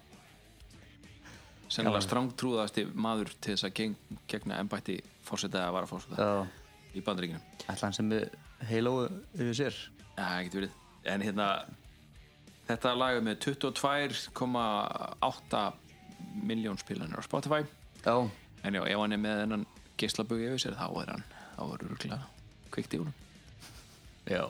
sennilega 1.74 2.05
strángtrúðasti 2.05 2.82
maður 2.93 3.30
til 3.41 3.53
þess 3.55 3.65
að 3.67 3.76
geng, 3.80 3.95
gegna 4.30 4.53
embætti 4.63 4.95
fórseta 5.26 5.59
að 5.67 5.76
vara 5.78 5.89
fórseta 5.89 6.15
Já, 6.19 6.32
í 6.93 6.95
bandaríkinu 7.05 7.41
ætla 7.65 7.86
hann 7.88 7.97
sem 7.97 8.07
með 8.09 8.24
heilóu 8.69 8.97
yfir 9.34 9.55
sér? 9.57 9.76
Já, 10.13 10.28
getur 10.45 10.59
verið. 10.63 10.74
En 11.09 11.19
hérna 11.26 11.47
Þetta 12.63 12.89
lag 12.95 13.17
er 13.17 13.24
með 13.26 13.36
22,8 13.43 15.63
miljón 16.47 16.80
spilanir 16.80 17.19
á 17.19 17.24
Spotify. 17.26 17.61
Já, 18.05 18.15
En 18.63 18.71
já, 18.78 18.82
ef 18.88 18.99
hann 19.01 19.11
er 19.11 19.19
með 19.19 19.39
þennan 19.41 19.65
geislabögu 19.99 20.45
yfir 20.47 20.61
sér 20.63 20.78
þá 20.80 20.86
er 21.01 21.09
hann 21.11 21.26
þá 21.57 21.63
er 21.65 21.82
rúglega 21.84 22.19
kveikt 22.74 22.93
í 22.95 22.97
húnum 23.01 23.17
já. 24.32 24.43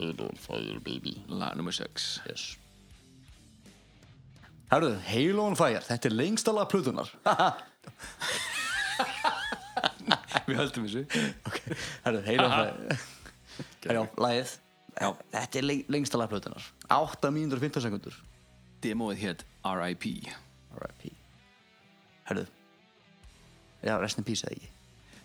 On 0.00 0.38
fire 0.40 0.80
baby 0.82 1.12
Lag 1.28 1.52
nummer 1.58 1.74
6 1.76 2.22
Yes 2.30 2.44
Herðu, 4.72 4.94
Hail 5.06 5.38
on 5.42 5.54
fire, 5.58 5.80
þetta 5.84 6.08
er 6.10 6.14
lengsta 6.16 6.52
lag 6.56 6.68
plutunar 6.72 7.10
Við 10.48 10.58
höldum 10.58 10.86
þessu. 10.88 11.02
Herðu, 12.04 12.20
Hail 12.26 12.42
on 12.44 12.52
fire. 12.54 12.98
Já, 13.84 14.00
lagið. 14.20 14.54
Já. 14.94 15.08
Þetta 15.34 15.58
er 15.60 15.66
leng- 15.68 15.88
lengsta 15.90 16.18
lag 16.20 16.30
plutunar 16.30 16.62
8 16.94 17.30
mínútur 17.34 17.58
og 17.58 17.64
15 17.66 17.82
sekundur 17.86 18.16
Demoið 18.84 19.18
hétt 19.24 19.44
R.I.P. 19.66 20.12
R.I.P. 20.76 21.08
Herðu. 22.28 22.44
Já, 23.84 23.94
rest 24.02 24.20
in 24.20 24.26
peace 24.28 24.44
eða 24.46 24.54
ekki? 24.58 24.68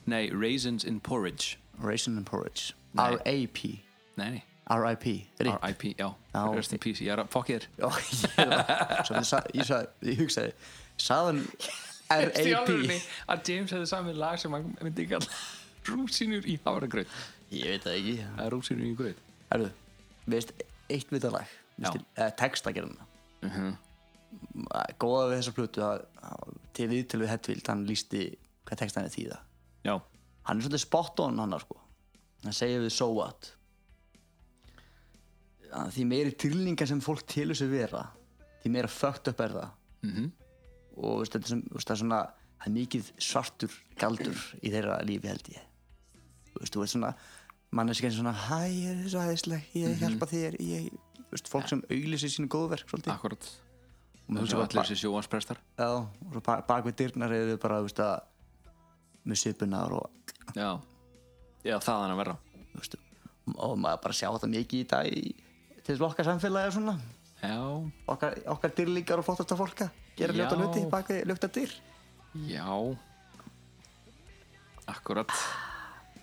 Nei, 0.10 0.30
Raisins 0.34 0.86
in 0.88 1.00
Porridge. 1.04 1.58
Raisin 1.84 2.16
and 2.18 2.26
Porridge. 2.28 2.74
R.A.P. 2.98 3.74
Nei, 4.20 4.30
nei, 4.38 4.44
R.I.P. 4.70 5.14
Rip. 5.40 5.64
Já, 5.98 6.10
Rest 6.54 6.74
in. 6.74 6.80
Peace 6.80 7.02
Ég 7.02 7.14
er 7.14 7.24
að 7.24 7.32
þér 7.34 7.68
Já, 7.80 7.88
ég 8.14 9.06
Svo 9.08 9.16
ég, 9.18 9.26
sa, 9.26 9.42
ég, 9.54 9.66
sa, 9.66 9.80
ég 10.06 10.20
hugsaði 10.22 10.54
Saðan 11.00 11.42
R.A.P. 12.20 13.00
að 13.30 13.50
James 13.50 13.74
hefði 13.74 13.90
samið 13.90 14.22
lag 14.22 14.38
sem 14.42 14.54
hann 14.54 14.70
myndi 14.82 15.06
ekki 15.06 15.18
að 15.18 15.30
rúsinur 15.90 16.46
í 16.46 16.60
hafragraut 16.66 17.18
Ég 17.54 17.74
veit 17.74 17.88
það 17.88 17.98
ekki 17.98 18.16
Það 18.22 18.46
er 18.46 18.56
rúsinur 18.56 18.86
í 18.86 18.94
graut 19.00 19.26
Herðu, 19.50 19.72
veist 20.30 20.54
eitt 20.90 21.14
við 21.14 21.26
það 21.26 21.38
lag 21.40 21.58
eða 21.80 22.32
textagerðina 22.38 23.06
uh 23.46 23.58
-huh. 23.58 23.76
góða 25.00 25.30
við 25.30 25.38
þessa 25.38 25.54
plötu 25.56 25.84
að, 25.86 26.02
að 26.22 26.58
til 26.74 26.88
við 26.92 27.08
til 27.08 27.20
við 27.22 27.32
Hetfield 27.34 27.68
hann 27.72 27.86
lísti 27.88 28.24
hvað 28.68 28.82
textan 28.84 29.06
er 29.06 29.14
þýða 29.14 29.40
Já, 29.88 29.96
hann 30.44 30.58
er 30.58 30.62
svolítið 30.62 30.84
spot 30.84 31.20
on 31.20 31.40
hann 31.40 31.60
sko. 31.60 31.80
hann 32.44 32.54
segir 32.54 32.84
við 32.84 32.94
so 32.94 33.08
what 33.14 33.54
að 35.76 35.92
því 35.96 36.06
meiri 36.10 36.36
tilningar 36.44 36.90
sem 36.90 37.02
fólk 37.04 37.26
tilur 37.30 37.58
sig 37.58 37.70
vera 37.72 38.06
því 38.64 38.72
meira 38.74 38.92
fucked 38.92 39.32
up 39.32 39.42
er 39.46 39.56
það. 39.56 39.72
Mhm. 40.04 40.32
og 41.00 41.20
veist, 41.22 41.32
þetta 41.32 41.46
er 41.46 41.50
sem, 41.54 41.62
veist, 41.72 41.92
er 41.92 41.96
svona 41.96 42.20
það 42.60 42.66
er 42.68 42.74
mikið 42.76 43.12
svartur 43.24 43.76
galdur 44.00 44.40
í 44.60 44.72
þeirra 44.74 44.98
lífi 45.08 45.30
held 45.32 45.48
ég. 45.54 45.62
Þú 46.50 46.60
veist, 46.60 46.74
þú 46.74 46.82
veist 46.84 46.96
svona 46.96 47.12
manneskinn 47.72 48.12
svona, 48.12 48.34
hæ, 48.34 48.68
ég 48.68 49.04
er 49.06 49.10
svo 49.14 49.24
hæðisleg 49.24 49.76
ég 49.78 49.98
hjálpa 50.02 50.28
þér, 50.28 50.58
ég, 50.60 50.90
veist, 51.32 51.48
fólk 51.48 51.70
sem 51.72 51.84
auglýsir 51.88 52.34
sínu 52.34 52.50
góðverk 52.52 52.90
svolítið. 52.90 53.14
Akkurat 53.14 53.50
og 54.30 54.36
Þú 54.36 54.42
sem 54.44 54.50
svo 54.52 54.62
allir 54.64 54.84
þessi 54.84 54.98
sjóansprestar 55.02 55.60
Já, 55.80 55.88
og 56.06 56.34
svo 56.36 56.42
bak, 56.46 56.86
við 56.86 56.98
dyrnar 57.00 57.34
eru 57.34 57.56
þau 57.56 57.62
bara, 57.64 57.80
þú 57.80 57.88
veist 57.88 58.02
að 58.06 59.30
með 59.30 59.42
svipunar 59.42 59.96
og, 59.98 60.34
Já, 60.58 60.70
já 61.66 61.76
það 61.80 62.04
er 62.06 62.14
að 62.14 62.20
vera 62.22 62.36
þú 62.74 62.82
veist, 62.82 62.98
og 63.56 63.78
maður 63.82 64.04
bara 64.06 64.18
sjá 64.20 64.28
þetta 64.30 64.52
mikið 64.54 64.84
í 64.84 64.90
dag 64.90 65.10
í, 65.10 65.24
til 65.90 66.04
okkar 66.06 66.28
samfélagi 66.28 66.70
er 66.70 66.76
svona. 66.76 66.96
Okkar, 68.10 68.36
okkar 68.54 68.74
dyrlíkar 68.78 69.22
og 69.22 69.26
flottasta 69.26 69.56
fólka 69.58 69.88
gera 70.20 70.36
ljóta 70.36 70.58
hluti 70.60 70.84
bak 70.92 71.08
við 71.10 71.24
ljóta 71.32 71.50
dyr 71.56 71.72
já. 72.50 72.68
Akkurat. 74.90 75.32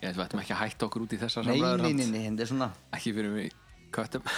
Ég 0.02 0.10
ætlum 0.10 0.26
ættum 0.26 0.42
ekki 0.42 0.54
að 0.54 0.60
hætta 0.60 0.86
okkur 0.86 1.06
út 1.06 1.14
í 1.16 1.18
þessar 1.18 1.46
samræður 1.46 1.82
nei, 1.82 1.90
samt. 1.90 1.98
nei, 1.98 2.06
nei, 2.12 2.24
þetta 2.28 2.44
er 2.44 2.50
svona 2.50 2.68
Ekki 2.98 3.12
fyrir 3.16 3.32
mig 3.32 3.54
köttum. 3.96 4.22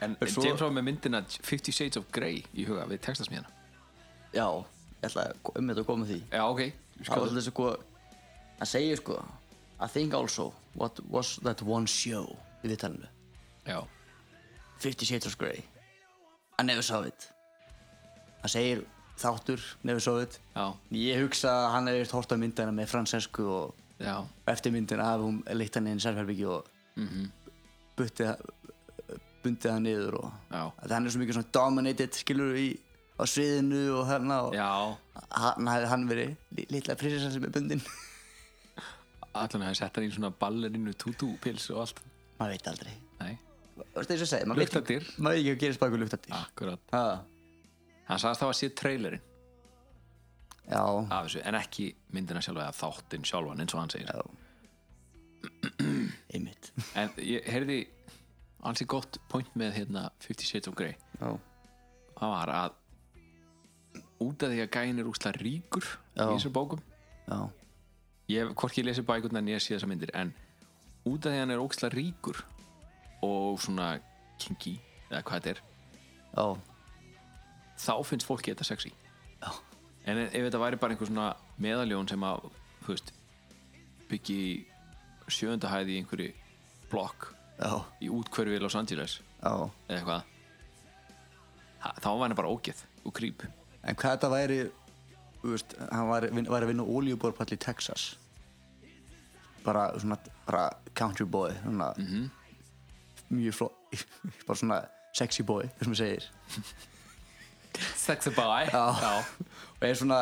En 0.00 0.14
Svo- 0.24 0.46
James 0.46 0.62
var 0.64 0.70
með 0.72 0.86
myndina 0.86 1.18
Fifty 1.44 1.74
Shades 1.76 1.98
of 2.00 2.06
Grey 2.14 2.38
í 2.56 2.64
huga 2.64 2.86
við 2.88 3.02
textasmíðana 3.04 3.50
Já, 4.32 4.46
ég 5.02 5.10
ætla 5.10 5.26
um 5.52 5.68
þetta 5.68 5.82
að 5.82 5.88
koma 5.90 6.06
því. 6.08 6.20
Já, 6.32 6.44
ok. 6.46 6.62
Það 7.02 7.10
var 7.10 7.28
svolítið 7.28 7.46
sko 7.50 7.66
að 8.64 8.70
segja 8.70 8.96
sko 9.02 9.18
I 9.80 9.88
think 9.92 10.14
also 10.16 10.54
what 10.72 11.02
was 11.12 11.36
that 11.44 11.60
one 11.62 11.84
show 11.90 12.24
í 12.64 12.68
viðtalinu. 12.70 13.08
Já, 13.66 13.80
Fifty 14.80 15.04
Shades 15.06 15.26
of 15.26 15.36
Grey. 15.38 15.62
I 16.58 16.62
never 16.64 16.82
saw 16.82 17.02
it. 17.06 17.28
Það 18.42 18.50
segir 18.54 18.82
þáttur, 19.20 19.60
never 19.84 20.00
saw 20.00 20.18
it. 20.22 20.38
Já, 20.56 20.66
Ég 20.96 21.22
hugsa 21.24 21.50
að 21.52 21.70
hann 21.74 21.90
hefði 21.92 22.10
hort 22.16 22.32
á 22.32 22.36
myndina 22.40 22.72
með 22.72 22.88
Francesku 22.92 23.44
og 23.44 23.74
já. 24.00 24.14
eftir 24.48 24.72
myndina 24.72 25.04
hafi 25.04 25.26
hún 25.28 25.42
leitt 25.56 25.74
hann 25.76 25.86
inn 25.92 26.00
í 26.00 26.04
sérferbyggi 26.04 26.46
og 26.48 26.68
buttið 27.96 28.40
bundið 29.44 29.70
hann 29.72 29.84
niður 29.88 30.16
og 30.20 30.32
Já. 30.52 30.62
að 30.84 30.92
hann 30.92 31.06
er 31.08 31.12
svo 31.14 31.20
mikið 31.22 31.36
svona 31.38 31.52
dominated 31.56 32.16
skilur 32.16 32.56
í 32.60 32.66
á 33.20 33.24
sviðinu 33.28 33.82
og 33.96 34.02
þarna 34.08 34.36
og 34.48 34.56
Já, 34.56 34.68
hann 35.32 35.68
hefði 35.72 35.88
hann 35.92 36.04
verið 36.10 36.34
li- 36.58 36.66
litla 36.74 36.96
prinsessan 37.00 37.32
sem 37.36 37.44
er 37.48 37.52
bundin. 37.54 37.80
Allan 39.32 39.64
að 39.68 39.76
setja 39.78 40.00
hann 40.00 40.08
í 40.08 40.12
svona 40.14 40.32
ballerinu 40.40 40.92
tútúpils 40.98 41.68
og 41.72 41.84
allt 41.84 42.00
maður 42.40 42.54
veit 42.56 42.70
aldrei. 42.72 42.94
Að 43.96 44.10
segja, 44.24 44.46
maður 44.48 44.64
veit 44.64 44.78
ekki. 44.80 44.98
Hvað 45.16 45.60
gerist 45.60 45.80
bak 45.80 45.92
við 45.94 46.02
luktadyr 46.04 46.36
akkurat. 46.40 46.82
Ha, 46.94 47.04
hann 48.08 48.22
sagðist 48.22 48.42
það 48.42 48.52
að 48.52 48.58
sé 48.58 48.70
trailerinn. 48.80 49.26
Já, 50.70 50.82
af 50.82 51.24
þessu, 51.26 51.40
en 51.50 51.58
ekki 51.58 51.86
myndina 52.14 52.42
sjálfa 52.44 52.68
eða 52.68 52.76
þáttinn 52.78 53.24
sjálfan 53.26 53.62
eins 53.64 53.74
og 53.74 53.80
hann 53.82 53.94
segir. 53.94 54.10
Já. 54.10 54.20
Einmitt. 56.34 56.70
En 56.98 57.10
ég 57.24 57.48
heyrði 57.50 57.80
alls 58.68 58.84
í 58.84 58.86
gott 58.90 59.18
point 59.32 59.50
með 59.58 59.80
hérna 59.80 60.04
50 60.22 60.46
Shades 60.46 60.70
of 60.70 60.76
Grey. 60.78 60.94
Já, 61.18 61.32
það 62.20 62.34
var 62.36 62.54
að 62.58 62.78
út 64.20 64.44
af 64.44 64.52
því 64.52 64.60
að 64.64 64.74
gæin 64.76 65.00
er 65.00 65.08
úsla 65.08 65.32
ríkur 65.36 65.86
Já. 66.14 66.26
í 66.26 66.34
þessu 66.34 66.52
bókum 66.52 66.82
já, 67.24 67.38
ég 68.30 68.44
hef 68.44 68.54
hvorki 68.60 68.84
lesið 68.84 69.06
bækurnar 69.08 69.42
en 69.42 69.52
ég 69.54 69.62
sé 69.64 69.74
þessa 69.74 69.88
myndir 69.90 70.12
en 70.18 70.32
út 71.08 71.26
af 71.26 71.32
því 71.32 71.42
hann 71.42 71.54
er 71.54 71.62
óksla 71.62 71.90
ríkur 71.92 72.42
og 73.26 73.60
svona 73.62 73.92
kinky 74.40 74.76
eða 75.10 75.22
hvað 75.26 75.36
þetta 75.36 75.52
er 75.54 75.62
já 76.36 76.46
þá 77.80 77.94
finnst 78.04 78.28
fólki 78.28 78.52
þetta 78.52 78.66
sexy. 78.68 78.92
Já. 79.40 79.52
en 80.04 80.18
ef 80.26 80.34
þetta 80.36 80.60
væri 80.60 80.80
bara 80.80 80.94
einhver 80.94 81.08
svona 81.08 81.30
meðaljón 81.60 82.10
sem 82.10 82.26
að 82.28 82.50
veist, 82.88 83.14
byggi 84.10 84.36
í 84.50 84.50
sjöunda 85.30 85.70
hæði 85.72 85.94
í 85.94 86.02
einhverju 86.02 86.34
blokk 86.90 87.30
já, 87.60 87.72
í 88.02 88.10
útkverfi 88.12 88.60
Los 88.60 88.76
Angeles 88.76 89.20
eða 89.40 89.70
eitthvað 89.88 90.28
þá 91.80 92.10
var 92.10 92.26
hann 92.26 92.36
bara 92.36 92.52
ógeð 92.52 92.84
og 93.08 93.16
krýp 93.16 93.46
En 93.80 93.96
hvað 93.96 94.16
þetta 94.16 94.30
væri, 94.32 94.58
veist, 95.42 95.74
hann 95.88 96.08
var, 96.10 96.26
var 96.52 96.64
að 96.64 96.72
vinna 96.72 96.84
ólíuborpall 96.84 97.54
í 97.54 97.60
Texas. 97.60 98.10
Bara 99.64 99.90
svona, 100.00 100.16
bara 100.46 100.70
country 100.96 101.26
boy, 101.28 101.50
svona, 101.62 101.90
mjög 103.30 103.54
fló, 103.58 103.68
bara 104.46 104.58
svona 104.58 104.78
sexy 105.16 105.42
boy, 105.46 105.64
þessum 105.78 105.94
við 105.94 106.00
segir. 106.00 106.24
sexy 107.96 108.30
boy 108.34 108.44
Já. 108.70 108.84
já, 109.02 109.12
Og 109.80 109.86
er 109.88 109.94
svona 109.96 110.18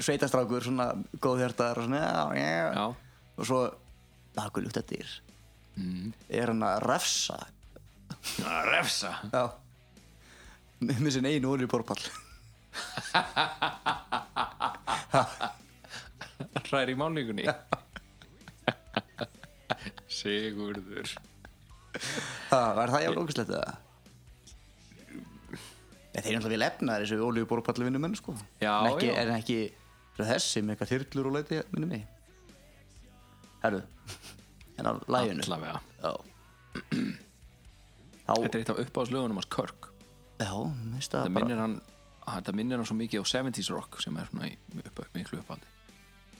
sveitastrákur, 0.00 0.62
svona 0.64 0.86
góðhjartar 1.20 1.78
og 1.80 1.84
svona, 1.88 2.00
já. 2.36 2.86
Og 3.36 3.46
svo, 3.48 3.60
bakur 4.36 4.62
lúkt 4.64 4.76
að 4.80 4.86
dyr. 4.94 5.08
Er 6.28 6.46
hann 6.52 6.62
að 6.66 6.82
refsa, 6.88 7.38
Að 8.44 8.64
refsa 8.74 9.10
já, 9.32 9.44
með 10.82 11.10
sinn 11.14 11.26
einu 11.30 11.48
ólíuborpall. 11.54 12.04
hræri 16.70 16.94
í 16.94 16.98
málningunni 16.98 17.44
Sigurður 20.20 21.12
Ha, 22.50 22.58
var 22.76 22.92
það 22.92 23.02
jáfnlega 23.06 23.24
ógæslegt 23.24 23.52
eða? 23.56 23.70
Þeir 26.10 26.26
eru 26.26 26.36
alltaf 26.40 26.52
vel 26.52 26.64
efnaðir 26.66 27.04
þessu 27.06 27.26
ólíuborpalli 27.26 27.86
vinnu 27.86 28.00
menn, 28.02 28.14
sko. 28.18 28.34
Já, 28.62 28.72
en 28.82 28.88
ekki, 28.92 29.08
já. 29.08 29.18
En 29.24 29.30
ekki 29.36 29.56
þessi 30.20 30.62
með 30.66 30.74
eitthvað 30.74 30.90
þyrlur 30.92 31.28
og 31.30 31.36
leiti 31.38 31.60
minni 31.74 31.88
mig. 31.90 32.02
Herru, 33.64 33.80
en 34.78 34.86
á 34.90 34.92
læginu. 35.10 35.44
þetta 38.30 38.54
er 38.54 38.60
eitt 38.62 38.70
af 38.72 38.78
uppáðslögunum 38.84 39.40
hans 39.40 39.48
Kirk 39.50 39.88
já, 40.40 40.52
minnst 40.54 41.12
það 41.12 41.24
þetta 41.26 41.34
bara. 41.34 41.44
minnir 41.44 41.58
hann 41.60 41.74
þetta 42.30 42.54
minnir 42.56 42.78
hann 42.78 42.86
svo 42.88 42.96
mikið 42.96 43.24
á 43.26 43.26
70s 43.26 43.70
rock 43.74 43.98
sem 44.04 44.16
er 44.22 44.28
svona 44.30 44.46
í 44.48 44.54
upp, 44.86 45.00
miklu 45.16 45.40
uppáhaldi 45.42 45.66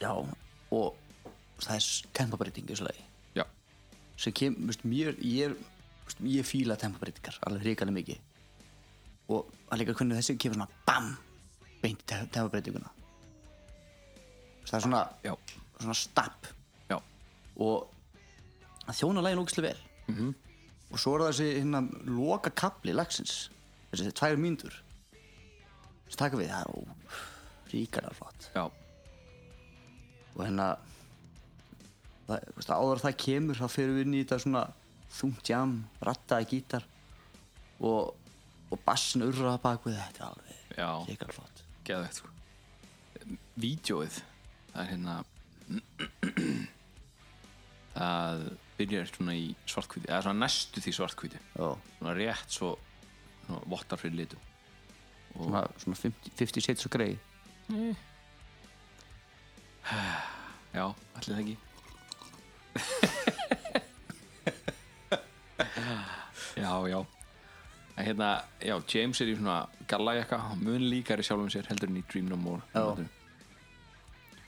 Já, 0.01 0.13
og 0.73 0.95
það 1.61 1.75
er 1.77 1.89
tempabreiting 2.17 2.65
í 2.71 2.73
þessu 2.73 2.87
lagi. 2.87 3.03
Sem 4.21 4.37
kem, 4.37 4.57
veist, 4.69 4.85
mér, 4.85 5.17
ég, 5.25 5.57
veist, 6.05 6.23
ég 6.29 6.47
fíla 6.47 6.77
tempabreitingar 6.81 7.41
alveg 7.49 7.67
hrikalega 7.67 7.99
mikið. 7.99 8.23
Og 9.31 9.77
líka 9.79 9.95
hvernig 9.95 10.19
þessi 10.19 10.39
kemur 10.41 10.61
svona 10.61 10.81
BAM 10.89 11.13
beint 11.81 12.03
í 12.05 12.25
tempabreitinguna 12.35 12.91
það 14.71 14.79
er 14.79 14.85
svona, 14.87 15.01
já, 15.25 15.33
svona 15.81 15.97
stapp. 15.99 16.51
Já. 16.91 16.99
Og 17.63 17.89
það 18.85 19.01
þjóna 19.01 19.25
lægin 19.25 19.43
ógislega 19.43 19.73
vel. 19.73 19.81
-hmm. 20.11 20.35
og 20.91 20.99
svo 20.99 21.15
er 21.15 21.21
það 21.21 21.31
þessi 21.31 21.49
hérna 21.59 21.81
loka 22.07 22.51
kapli 22.51 22.93
lagsins. 22.93 23.51
Þessi 23.91 24.13
tvær 24.13 24.37
mínútur. 24.37 24.75
Sem 26.09 26.19
taka 26.19 26.37
við, 26.37 26.51
það 26.51 26.61
er 26.61 26.71
ó, 26.71 26.79
ríkala 27.73 28.15
flott. 28.15 28.51
Og 30.37 30.45
hérna 30.47 30.77
það, 32.31 32.47
veist, 32.57 32.73
áður 32.73 33.05
það 33.05 33.19
kemur 33.25 33.61
þá 33.61 33.67
fyrir 33.75 33.97
við 33.97 34.07
inn 34.07 34.17
í 34.17 34.23
þetta 34.23 34.41
svona 34.45 34.65
þungt 35.11 35.51
jam, 35.51 35.77
rattaði 36.07 36.51
gítar 36.55 36.87
og, 37.81 38.15
og 38.71 38.83
bassin 38.87 39.27
urraða 39.27 39.61
bak 39.65 39.89
við 39.89 39.99
þetta 39.99 40.31
alveg 40.31 40.51
ríkala 41.09 41.35
flott. 41.35 41.63
Geðvegt 41.87 42.17
sko. 42.21 42.29
Vídjóið 43.61 44.15
það 44.71 44.83
er 44.83 44.91
hérna 44.93 45.15
það 47.97 48.37
byrjar 48.79 49.07
svona 49.11 49.35
í 49.37 49.39
svartkvíti 49.69 50.09
eða 50.09 50.23
svona 50.25 50.43
næstu 50.47 50.77
því 50.85 50.93
svartkvíti 50.97 51.41
já, 51.41 51.67
svona 51.99 52.13
rétt 52.17 52.51
svo 52.55 52.69
svona 53.45 53.61
vottar 53.75 53.99
fyrir 54.01 54.17
litum. 54.23 54.43
Svona, 55.35 55.61
svona 55.79 55.97
50, 55.99 56.31
50 56.39 56.65
shades 56.65 56.87
of 56.87 56.93
grey. 56.95 57.15
Já, 60.71 60.87
allir 60.87 61.27
það 61.27 61.41
ekki 61.41 61.57
já, 66.57 66.89
já. 66.89 67.05
En 67.97 68.05
hérna, 68.07 68.45
já, 68.61 68.81
James 68.95 69.21
er 69.21 69.29
í 69.29 69.37
svona 69.37 69.57
gallajakka, 69.91 70.39
mun 70.61 70.83
líkari 70.91 71.25
sjálfum 71.27 71.51
sér 71.53 71.67
heldur 71.69 71.91
en 71.91 71.99
í 72.01 72.05
Dream 72.09 72.31
No 72.31 72.37
More 72.41 72.63
Já. 72.73 73.07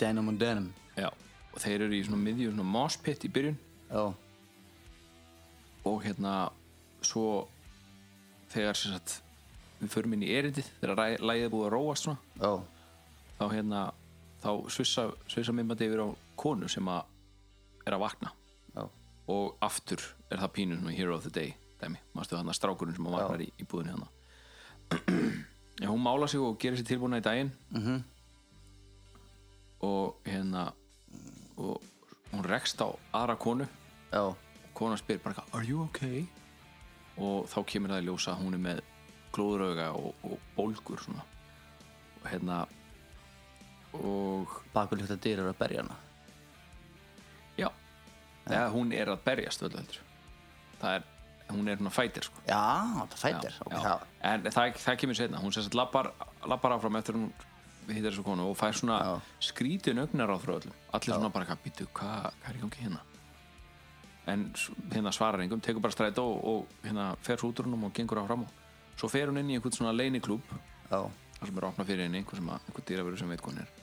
denim 0.00 0.28
on 0.28 0.38
denim. 0.38 0.70
Já, 0.96 1.10
og 1.52 1.58
þeir 1.60 1.84
eru 1.86 1.94
í 1.98 2.04
svona 2.06 2.22
miðju 2.22 2.52
svona 2.54 2.64
mosh 2.66 2.98
pit 3.04 3.24
í 3.26 3.30
byrjun. 3.32 3.58
Já, 3.90 4.04
og 5.84 5.98
hérna 6.04 6.32
svo 7.02 7.48
þegar 8.52 8.78
sagt 8.78 9.18
við 9.82 9.90
förum 9.90 10.12
inn 10.16 10.22
í 10.24 10.30
erindið 10.38 10.68
þegar 10.80 11.18
lagið 11.20 11.46
er 11.48 11.52
búið 11.52 11.66
að 11.66 11.72
róast 11.74 12.06
svona 12.06 12.20
já, 12.38 12.52
þá 13.40 13.44
hérna 13.50 13.80
þá 14.42 14.50
svissa, 14.70 15.08
svissa 15.26 15.54
minnbandi 15.56 15.88
yfir 15.88 16.04
á 16.06 16.08
konu 16.38 16.68
sem 16.70 16.86
að 16.92 17.08
er 17.86 17.96
að 17.96 18.04
vakna. 18.04 18.32
Já, 18.72 18.86
og 19.32 19.56
aftur 19.62 20.02
er 20.30 20.40
það 20.42 20.54
pínu 20.58 20.78
svona 20.80 20.96
hero 20.96 21.16
of 21.16 21.26
the 21.26 21.32
day 21.34 21.54
dæmi, 21.82 21.98
mástu 22.14 22.36
þannig 22.38 22.56
strákurinn 22.56 22.96
sem 22.96 23.08
að 23.08 23.16
vaknar 23.16 23.42
í, 23.42 23.48
í 23.58 23.66
búðinu 23.68 23.96
hérna? 23.96 24.08
Já, 25.82 25.88
hún 25.88 26.02
mála 26.04 26.28
sig 26.30 26.40
og 26.40 26.58
gerir 26.60 26.78
sér 26.78 26.88
tilbúna 26.92 27.18
í 27.18 27.24
daginn. 27.24 27.52
-hmm. 27.72 28.02
og 29.80 30.16
hérna 30.24 30.72
og 31.56 31.82
hún 32.32 32.44
rekst 32.44 32.80
á 32.80 32.88
aðra 33.12 33.36
konu. 33.36 33.66
Já, 34.12 34.20
og 34.20 34.36
konan 34.74 34.98
spyr 34.98 35.18
bara 35.18 35.34
eitthvað, 35.34 35.58
are 35.58 35.66
you 35.66 35.82
okay? 35.82 36.26
og 37.16 37.48
þá 37.48 37.64
kemur 37.66 37.90
það 37.90 38.02
í 38.02 38.06
ljósa 38.06 38.32
að 38.32 38.40
hún 38.42 38.54
er 38.54 38.58
með 38.58 38.80
glóðurauga 39.32 39.92
og, 39.92 40.14
og 40.22 40.38
bólgur 40.56 41.00
svona. 41.00 41.24
Og 42.22 42.30
hérna 42.30 42.66
og 43.92 44.48
að 44.72 45.20
dyr 45.20 45.38
eru 45.38 45.48
að 45.48 45.58
berja 45.58 45.82
hana 45.82 45.96
ja. 48.50 48.66
hún 48.72 48.92
er 48.96 49.12
að 49.12 49.22
berjast 49.26 49.62
það 49.62 50.96
er, 50.96 51.04
hún 51.52 51.68
er 51.68 51.78
svona 51.78 51.92
fætir 51.94 52.26
sko. 52.26 52.42
Já, 52.48 53.06
fætir 53.14 53.52
Já, 53.52 53.62
ok, 53.66 53.72
já. 53.72 53.80
það, 53.82 54.04
en 54.32 54.46
það, 54.48 54.76
það 54.82 55.00
kemur 55.02 55.18
setna 55.18 55.42
hún 55.42 55.54
sérst 55.54 55.76
lappar, 55.78 56.12
lappar 56.48 56.76
áfram 56.76 56.98
eftir 56.98 57.18
hún 57.18 57.30
hittar 57.88 58.10
þessu 58.10 58.24
konu 58.26 58.48
og 58.50 58.58
fær 58.58 58.76
svona 58.78 58.98
skrítin 59.42 60.02
augnar 60.02 60.34
á 60.34 60.36
frá 60.42 60.56
öllum 60.56 60.74
allir 60.94 61.14
svona 61.14 61.32
bara, 61.34 61.56
býtu, 61.64 61.86
hvað 61.94 62.28
hva 62.30 62.50
er 62.50 62.58
í 62.58 62.62
gangi 62.62 62.84
hérna? 62.86 63.02
En 64.30 64.44
hérna 64.92 65.12
svarar 65.14 65.42
engum 65.42 65.60
tekur 65.60 65.82
bara 65.82 65.94
strætó 65.94 66.22
og, 66.22 66.42
og 66.46 66.86
hérna 66.86 67.12
fer 67.26 67.40
svo 67.40 67.50
út 67.50 67.62
úr 67.62 67.66
húnum 67.66 67.88
og 67.88 67.94
gengur 67.96 68.22
áfram 68.22 68.46
og 68.46 68.98
svo 68.98 69.10
fer 69.10 69.30
hún 69.30 69.40
inn 69.42 69.50
í 69.50 69.58
einhvern 69.58 69.74
svona 69.74 69.94
leiniklúb 69.96 70.42
já, 70.90 71.00
þar 71.38 71.48
sem 71.50 71.58
er 71.58 71.68
opnað 71.70 71.90
fyrir 71.90 72.06
henni 72.06 72.22
einhver, 72.22 72.38
sem 72.38 72.52
að, 72.54 72.68
einhver 72.68 72.86
dýraveru 72.90 73.18
sem 73.18 73.32
veit 73.34 73.42
hvað 73.42 73.56
hún 73.56 73.64
er 73.64 73.81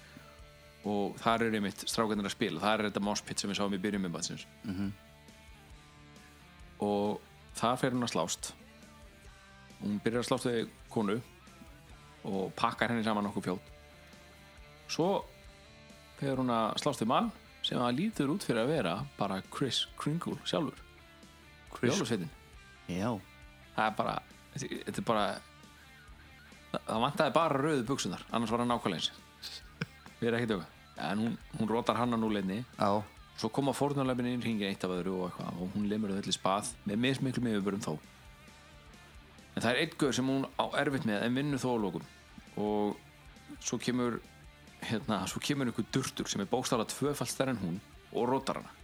og 0.88 1.17
þar 1.19 1.47
er 1.47 1.57
einmitt 1.59 1.84
strákarnir 1.88 2.30
að 2.30 2.36
spila. 2.36 2.61
Þar 2.63 2.80
er 2.80 2.89
þetta 2.89 3.03
moshpit 3.03 3.39
sem 3.39 3.51
við 3.51 3.59
sáum 3.59 3.73
í 3.75 3.82
byrjum 3.82 4.05
með 4.07 4.15
batsins 4.15 4.45
-hmm. 4.63 4.91
og 6.80 7.19
þar 7.55 7.77
fer 7.77 7.91
hún 7.91 8.03
að 8.03 8.13
slást. 8.13 8.53
Hún 9.82 9.99
byrjar 10.03 10.23
að 10.23 10.30
slást 10.30 10.45
við 10.45 10.69
konu 10.89 11.21
og 12.23 12.53
pakkar 12.55 12.89
henni 12.89 13.03
saman 13.03 13.23
nokkuð 13.23 13.43
fljótt 13.43 13.75
svo 14.89 15.09
fer 16.19 16.39
hún 16.41 16.51
að 16.51 16.73
slást 16.82 17.03
við 17.03 17.11
mann 17.13 17.32
sem 17.65 17.82
að 17.82 17.97
lítur 17.99 18.34
út 18.34 18.45
fyrir 18.45 18.63
að 18.63 18.73
vera 18.73 18.95
bara 19.19 19.41
Chris 19.53 19.86
Kringle 19.99 20.39
sjálfur. 20.47 20.80
Já, 22.89 23.11
það 23.75 23.86
er 23.86 23.95
bara 23.99 24.15
þetta 24.55 25.01
er 25.01 25.07
bara 25.07 25.25
það, 26.71 26.86
það 26.88 27.03
vantaði 27.05 27.36
bara 27.36 27.63
rauðu 27.63 27.88
buksunar 27.88 28.23
annars 28.32 28.53
var 28.53 28.63
hann 28.63 28.71
nákvæmlega 28.73 29.03
eins 29.03 29.11
við 30.20 30.28
erum 30.30 30.39
ekki 30.39 30.51
döga 30.53 30.67
en 30.99 31.24
hún, 31.24 31.38
hún 31.59 31.72
rótar 31.72 31.99
hann 31.99 32.15
að 32.15 32.24
núleginni 32.24 32.63
svo 33.39 33.49
koma 33.55 33.72
fórnarlefin 33.76 34.28
inn 34.34 34.41
hringið 34.43 34.67
eitt 34.67 34.84
af 34.84 34.93
öðru 34.97 35.15
og 35.15 35.28
eitthvað 35.30 35.59
og 35.63 35.76
hún 35.76 35.86
lemur 35.88 36.11
þau 36.11 36.20
öll 36.20 36.32
í 36.32 36.36
spað 36.36 36.72
með 36.89 37.03
mismiklu 37.05 37.43
meðurbörum 37.45 37.84
þó. 37.86 37.93
En 39.55 39.63
það 39.63 39.70
er 39.70 39.80
einn 39.84 39.93
gaur 40.01 40.17
sem 40.17 40.32
hún 40.32 40.47
á 40.59 40.65
erfitt 40.82 41.07
með 41.07 41.24
en 41.24 41.38
vinnur 41.39 41.61
þó 41.63 41.70
á 41.72 41.84
lókum 41.86 42.09
og 42.59 42.97
svo 43.63 43.80
kemur 43.80 44.20
hérna, 44.84 45.22
svo 45.28 45.39
kemur 45.43 45.72
einhver 45.72 45.88
durtur 45.93 46.28
sem 46.28 46.43
er 46.43 46.51
bókstaflega 46.51 46.91
tvöfald 46.91 47.32
stærri 47.32 47.55
en 47.55 47.63
hún 47.63 47.80
og 48.11 48.28
rótar 48.28 48.59
hana. 48.59 48.76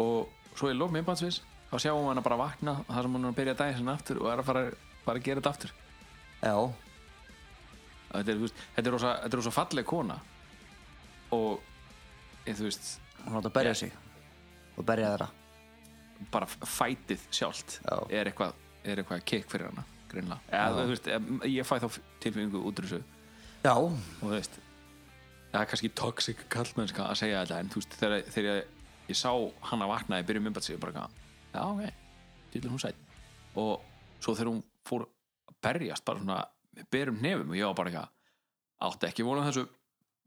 Og 0.00 0.32
svo 0.56 0.72
í 0.72 0.78
lók 0.78 0.94
minnbandsvis 0.94 1.42
þá 1.68 1.76
sjáum 1.76 2.00
við 2.06 2.14
hana 2.14 2.24
bara 2.24 2.40
vakna 2.40 2.78
þar 2.88 3.06
sem 3.08 3.18
hún 3.18 3.28
er 3.28 3.34
að 3.34 3.38
byrja 3.42 3.58
daginn 3.60 3.92
aftur 3.92 4.24
og 4.24 4.32
er 4.32 4.40
að 4.40 4.48
fara, 4.48 4.64
fara 5.04 5.20
að 5.20 5.28
gera 5.28 5.42
þetta 5.42 5.52
aftur. 5.52 5.76
Já, 6.40 6.56
þetta 8.14 8.34
er, 8.34 8.42
veist, 8.42 8.60
þetta 8.76 8.90
er, 8.90 8.96
rosa, 8.96 9.14
þetta 9.22 9.36
er 9.36 9.42
rosa 9.42 9.54
falleg 9.54 9.88
kona. 9.88 10.18
Og 11.34 12.44
ég, 12.46 12.54
þú 12.54 12.68
veist 12.68 12.92
hún 13.24 13.40
átt 13.40 13.48
að 13.48 13.56
berja 13.58 13.78
sig 13.84 13.96
og 14.74 14.86
berja 14.86 15.14
þeirra. 15.14 15.30
Bara 16.32 16.46
fætið 16.48 17.26
sjálft 17.34 17.80
Já. 17.82 17.96
er 18.08 18.30
eitthvað, 18.30 18.54
er 18.84 19.02
eitthvað 19.02 19.26
kikk 19.28 19.50
fyrir 19.50 19.72
hana 19.72 19.84
eða 20.14 20.84
veist 20.86 21.08
ég 21.50 21.66
fæ 21.66 21.78
þá 21.82 21.88
tilfinningu 22.22 22.60
út 22.62 22.78
úr 22.78 22.86
þessu. 22.86 23.00
Já, 23.64 23.74
og 23.74 23.96
þú 24.20 24.30
veist 24.30 24.58
það 25.54 25.60
er 25.60 25.70
kannski 25.70 25.90
toxic 25.94 26.44
kallmennska 26.52 27.06
að 27.08 27.20
segja 27.22 27.42
þetta 27.44 27.58
en 27.62 27.72
þú 27.72 27.80
veist 27.80 27.96
þegar, 28.00 28.24
þegar 28.34 28.58
ég, 28.58 28.70
ég 29.10 29.18
sá 29.18 29.30
hana 29.70 29.88
vakna 29.90 30.20
í 30.20 30.26
byrjum 30.26 30.50
sig 30.60 30.80
bara 30.82 31.08
já 31.54 31.62
ok 31.62 31.84
til 32.52 32.70
hún 32.70 32.82
sætt 32.82 32.98
og 33.54 33.82
svo 34.20 34.34
þegar 34.34 34.50
hún 34.50 34.62
fór 34.86 35.06
að 35.06 35.58
berjast 35.62 36.04
bara 36.04 36.22
svona 36.22 36.40
með 36.74 36.90
berum 36.94 37.22
nefum 37.24 37.54
og 37.54 37.58
ég 37.58 37.70
var 37.70 37.78
bara 37.80 37.92
eitthvað 37.92 38.90
átti 38.90 39.10
ekki 39.10 39.26
vona 39.26 39.46
þessu. 39.48 39.66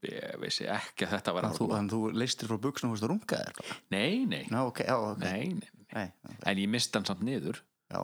Ég 0.08 0.36
vissi 0.44 0.68
ekki 0.70 1.08
að 1.08 1.16
þetta 1.16 1.34
var 1.34 1.48
þannig 1.48 1.60
þú, 1.60 1.68
þannig 1.74 1.94
þú 1.96 2.02
leistir 2.22 2.50
frá 2.52 2.60
buksnum 2.62 2.92
og 2.94 3.00
þú 3.02 3.08
runga 3.10 3.40
þér 3.42 3.72
nei, 3.90 4.26
nei, 4.30 4.44
Já, 4.46 4.60
ok, 4.62 4.84
já, 4.86 4.94
ok. 4.94 5.24
Nei, 5.24 5.48
nei, 5.58 5.72
nei. 5.74 5.88
Nei, 5.98 6.10
ok, 6.22 6.44
en 6.52 6.62
ég 6.62 6.70
misti 6.70 7.00
hann 7.00 7.08
samt 7.10 7.24
niður. 7.26 7.64
Já, 7.90 8.04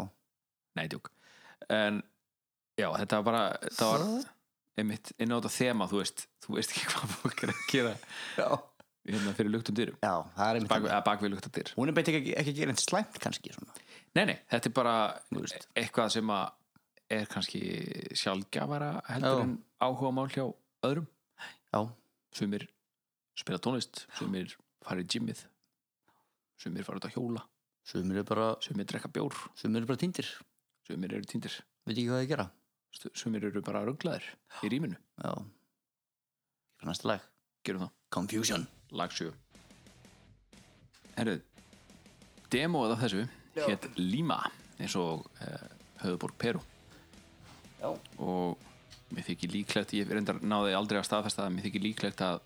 nei, 0.79 0.87
djúk 0.89 1.11
en 1.71 2.01
já, 2.79 2.87
þetta 2.97 3.19
var 3.19 3.25
bara 3.27 3.43
þetta 3.63 3.89
var 3.91 4.05
einmitt 4.79 5.11
inn 5.21 5.33
á 5.33 5.37
þetta 5.37 5.53
þema 5.53 5.89
þú 5.91 5.99
veist, 6.01 6.27
þú 6.43 6.57
veist 6.57 6.73
ekki 6.75 6.85
hvað 6.91 7.17
fólk 7.19 7.43
er 7.45 7.53
að 7.53 7.65
gera 7.71 7.93
hérna 9.03 9.35
fyrir 9.35 9.51
luktum 9.51 9.77
dyrum. 9.77 9.99
Já 9.99 10.13
það 10.35 10.45
er 10.47 10.59
einmitt 10.59 11.05
bak, 11.05 11.23
við 11.23 11.33
luktum 11.35 11.55
dyr. 11.57 11.71
Hún 11.77 11.91
er 11.91 11.97
beint 11.97 12.11
ekki, 12.11 12.35
ekki 12.39 12.53
að 12.53 12.59
gera 12.61 12.73
einn 12.73 12.81
slæmt 12.81 13.21
kannski 13.23 13.55
svona. 13.55 13.75
nei, 14.15 14.25
nei, 14.31 14.37
þetta 14.51 14.69
er 14.69 14.75
bara 14.79 14.95
veist. 15.35 15.67
eitthvað 15.75 16.13
sem 16.17 16.33
að 16.33 16.45
er 17.13 17.29
kannski 17.31 17.61
sjálfgjafara 18.17 18.91
heldur 19.09 19.39
Já. 19.39 19.43
en 19.45 19.55
áhuga 19.83 20.11
mál 20.15 20.29
hjá 20.33 20.45
öðrum. 20.85 21.07
Já, 21.73 21.79
sumir 22.35 22.67
spila 23.37 23.59
tónlist 23.61 24.05
sumir 24.17 24.53
fara 24.85 25.01
í 25.03 25.07
gymmið 25.09 25.45
sumir 26.61 26.85
fara 26.85 27.01
út 27.01 27.07
að 27.09 27.15
hjóla 27.17 27.45
sumir 27.87 28.21
eru 28.21 28.27
bara 28.29 28.49
sumir 28.63 28.87
drekka 28.89 29.11
bjór. 29.11 29.35
sumir 29.55 29.81
eru 29.81 29.91
bara 29.91 30.01
týndir. 30.03 30.29
Sumir 30.87 31.13
eru 31.15 31.27
týndir. 31.27 31.55
Veit 31.87 31.97
ekki 31.97 32.09
hvað 32.09 32.21
það 32.23 32.29
gera. 32.33 32.47
Sumir 33.15 33.45
eru 33.47 33.61
bara 33.63 33.85
rugglaðir 33.87 34.25
í 34.63 34.69
rýminu. 34.71 34.97
Já. 35.23 35.33
Fyrir 36.77 36.91
næsta 36.91 37.07
lag. 37.07 37.29
Gerum 37.63 37.85
það. 37.85 37.93
Confusion. 38.13 38.67
Lag 38.93 39.11
7 39.11 39.31
Herru 41.15 41.39
demóið 42.53 42.93
af 42.93 43.01
þessu 43.01 43.23
hétt 43.65 43.87
Lima 43.97 44.37
eins 44.77 44.93
og 44.99 45.25
uh, 45.41 45.65
höfuborg 46.03 46.37
Peru 46.37 46.61
Já. 47.83 47.89
og 48.23 48.69
mér 49.13 49.25
þykir 49.27 49.51
líklegt 49.53 49.93
ég 49.97 50.09
reyndar 50.09 50.39
náði 50.39 50.73
aldrei 50.77 51.01
að 51.01 51.07
staðfesta 51.09 51.43
það 51.43 51.55
mér 51.57 51.67
þykir 51.67 51.83
líklegt 51.83 52.23
að 52.23 52.41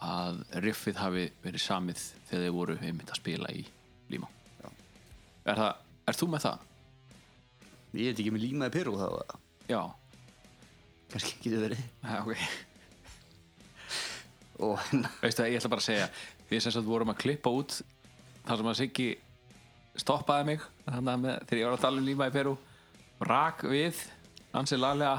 að 0.00 0.40
riffið 0.64 0.96
hafi 0.96 1.26
verið 1.44 1.62
samið 1.62 2.02
þegar 2.30 2.44
þeir 2.46 2.56
voru 2.56 2.76
einmitt 2.80 3.12
að 3.12 3.20
spila 3.20 3.52
í 3.52 3.66
Lima. 4.10 4.30
Er 5.44 5.60
það, 5.60 5.82
er 6.08 6.18
þú 6.18 6.28
með 6.32 6.44
það? 6.46 6.66
Ég 7.90 8.08
veit 8.08 8.22
ekki 8.22 8.32
með 8.34 8.44
límaði 8.46 8.74
Peru 8.78 8.96
þá 8.98 9.06
Já, 9.70 9.80
kannski 11.12 11.36
getur 11.44 11.64
verið. 11.66 11.82
Ja, 12.02 12.20
ok. 12.24 12.36
Og 14.60 14.80
veistu 15.22 15.42
það, 15.42 15.50
ég 15.50 15.60
ætla 15.60 15.72
bara 15.72 15.84
að 15.84 15.88
segja 15.90 16.08
við 16.50 16.64
sem 16.64 16.74
sagt 16.74 16.88
vorum 16.88 17.12
að 17.12 17.20
klippa 17.22 17.52
út 17.54 17.76
þar 18.46 18.60
sem 18.60 18.70
að 18.72 18.80
Siggi 18.80 19.10
stoppaði 20.00 20.48
mig 20.48 20.64
þannig 20.86 21.12
að 21.12 21.22
með, 21.26 21.38
þegar 21.44 21.60
ég 21.60 21.68
var 21.68 21.76
að 21.76 21.84
tala 21.84 22.00
um 22.00 22.08
líma 22.08 22.30
í 22.30 22.34
Peru 22.34 22.56
rak 23.30 23.64
við 23.68 24.00
ansið 24.56 24.82
laglega 24.82 25.18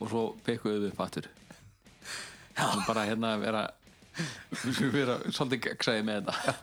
og 0.00 0.08
svo 0.08 0.24
pekkuðu 0.46 0.84
við 0.84 0.94
upp 0.94 1.04
aftur. 1.04 1.28
Og 2.60 2.82
bara 2.86 3.06
hérna 3.08 3.36
vera 3.40 3.66
vera 4.92 5.20
svolítið 5.30 5.62
gegnsæði 5.68 6.06
með 6.08 6.30
þetta. 6.30 6.56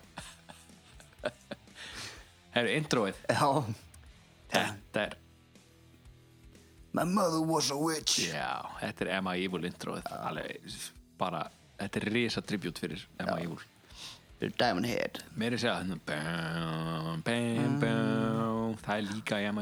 Herru, 2.57 2.73
introið. 2.73 3.23
Já. 3.29 3.47
Þetta 4.51 5.01
er, 5.03 5.15
My 6.97 7.03
mother 7.03 7.41
was 7.45 7.69
a 7.69 7.75
witch. 7.77 8.23
Já, 8.31 8.65
þetta 8.79 9.05
er 9.05 9.09
Emma 9.19 9.35
Evil 9.37 9.67
introið. 9.69 10.07
Alveg, 10.17 10.77
bara, 11.19 11.43
þetta 11.77 11.99
er 11.99 12.07
risa 12.15 12.41
tribut 12.41 12.79
fyrir 12.81 13.03
Emma 13.19 13.37
Evil. 13.43 13.59
Fyrir 13.61 13.76
Diamond 14.39 14.85
Head. 14.85 15.23
Segja 15.57 15.79
hérna 15.79 15.97
bam, 16.05 17.21
bam, 17.25 17.79
bam, 17.81 18.75
Það 18.83 18.93
er 18.93 19.05
líka 19.07 19.39
njám, 19.41 19.57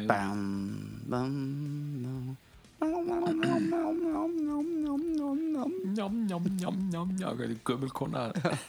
njám 6.92 7.16
Hvað 7.22 7.44
er 7.46 7.56
gömul 7.66 7.92
kona 7.96 8.28
að 8.28 8.60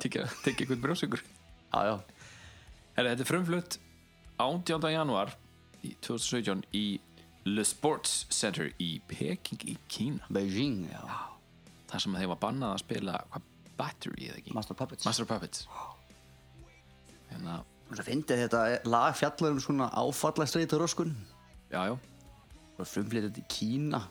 tekja 0.00 0.28
einhvern 0.46 0.82
brjóðsökur 0.84 1.22
Þetta 1.70 3.10
er 3.10 3.26
frumflutt 3.28 3.80
18. 4.40 4.90
januar 4.94 5.34
í 5.82 5.96
2017 6.04 6.62
í 6.76 6.86
Le 7.48 7.64
Sports 7.64 8.26
Center 8.30 8.70
í 8.78 9.00
Peking 9.08 9.62
í 9.66 9.76
Kína. 9.88 10.26
Beijing, 10.32 10.84
já. 10.92 11.00
Þar 11.90 12.04
sem 12.04 12.16
þeir 12.20 12.30
var 12.34 12.40
bannað 12.42 12.74
að 12.74 12.82
spila 12.84 13.14
hvað, 13.32 13.46
Battery 13.80 14.28
eða 14.28 14.38
ekki? 14.42 14.54
Master 14.56 14.76
Puppets. 14.78 15.08
Master 15.08 15.26
of 15.26 15.32
Puppets. 15.32 15.66
Hérna, 17.30 17.60
Svo 17.90 18.04
fyndið 18.06 18.44
þetta 18.44 18.62
lag 18.86 19.16
fjallar 19.18 19.56
um 19.56 19.60
svona 19.62 19.88
áfallastreitur 19.98 20.78
röskun. 20.84 21.16
Já, 21.72 21.80
já. 21.90 21.96
Og 22.78 22.86
frumflýtt 22.86 23.26
þetta 23.26 23.42
í 23.42 23.48
Kína. 23.50 24.04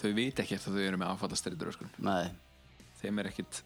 Þau 0.00 0.10
veit 0.16 0.40
ekkert 0.42 0.66
að 0.68 0.74
þau 0.76 0.82
eru 0.88 0.98
með 1.00 1.12
áfallastreitur 1.14 1.70
sko. 1.74 1.86
Nei, 2.04 2.26
þeim 3.00 3.20
er 3.22 3.30
ekkit 3.30 3.60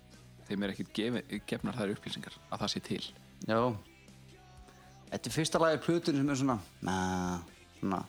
þeim 0.49 0.65
er 0.65 0.73
ekkit 0.75 0.93
gefi, 0.97 1.23
gefnar 1.49 1.77
þær 1.77 1.95
upplýsingar 1.97 2.37
að 2.49 2.63
það 2.63 2.73
sé 2.75 2.83
til. 2.89 3.01
Já. 3.49 3.59
Þetta 5.09 5.31
er 5.31 5.35
fyrsta 5.35 5.61
lagi 5.63 5.81
plötunum 5.87 6.29
sem 6.29 6.35
er 6.35 6.41
svona 6.43 6.59
Na, 6.85 6.97
svona 7.81 8.03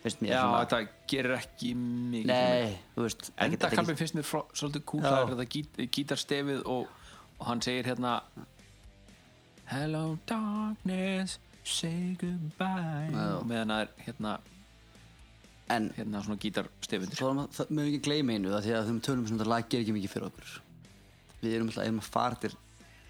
Finnst 0.00 0.22
mér 0.24 0.30
Já, 0.32 0.40
svona 0.40 0.60
þetta 0.64 0.78
gerir 1.12 1.34
ekki 1.36 1.74
mikið 1.76 2.30
Nei, 2.30 2.78
þú 2.94 3.02
veist 3.04 3.20
ekkert- 3.26 3.42
Enda 3.44 3.56
þetta 3.56 3.68
er 3.70 3.76
kampin 3.76 3.98
finnst 4.00 4.14
mér 4.16 4.24
frá, 4.30 4.40
svolítið 4.56 4.84
kúl 4.88 5.02
Já. 5.02 5.10
það 5.10 5.20
er 5.26 5.32
þetta 5.34 5.48
gít, 5.56 5.80
gítarstefið 5.98 6.62
og, 6.64 6.86
og 7.38 7.46
hann 7.50 7.60
segir 7.66 7.84
hérna 7.90 8.14
Hello 9.70 10.18
darkness 10.26 11.38
say 11.64 12.16
goodbye. 12.18 13.10
Já. 13.12 13.42
meðan 13.46 13.68
það 13.74 13.82
er 13.84 13.90
hérna, 14.06 14.38
En 15.70 15.84
hérna 15.94 16.22
svona 16.26 16.40
gítarstefið 16.42 17.12
svo 17.14 17.28
erum 17.30 17.44
það 17.54 17.68
mögum 17.70 17.92
ekki 17.92 18.00
gleyma 18.08 18.34
einu 18.34 18.54
af 18.56 18.64
því 18.64 18.72
að 18.74 18.88
þeim 18.88 18.96
tölum 19.06 19.28
sem 19.28 19.36
þetta 19.38 19.50
lag 19.52 19.68
gerir 19.70 19.84
ekki 19.84 19.94
mikið 19.94 20.10
fyrir 20.16 20.26
okkur. 20.32 20.54
Við 21.44 21.52
erum 21.54 21.68
alltaf 21.70 21.84
einum 21.86 22.00
að 22.02 22.08
fara 22.16 22.40
til 22.42 22.50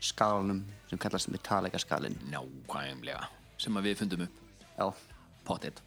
skalanum 0.05 0.59
sem 0.91 1.01
kallast 1.01 1.31
Metallica 1.33 1.81
skalinn 1.81 2.19
nákvæmlega 2.35 3.23
sem 3.61 3.79
að 3.81 3.89
við 3.89 3.97
fundum 4.03 4.27
upp. 4.27 4.37
Já, 4.77 4.91
potið 5.51 5.81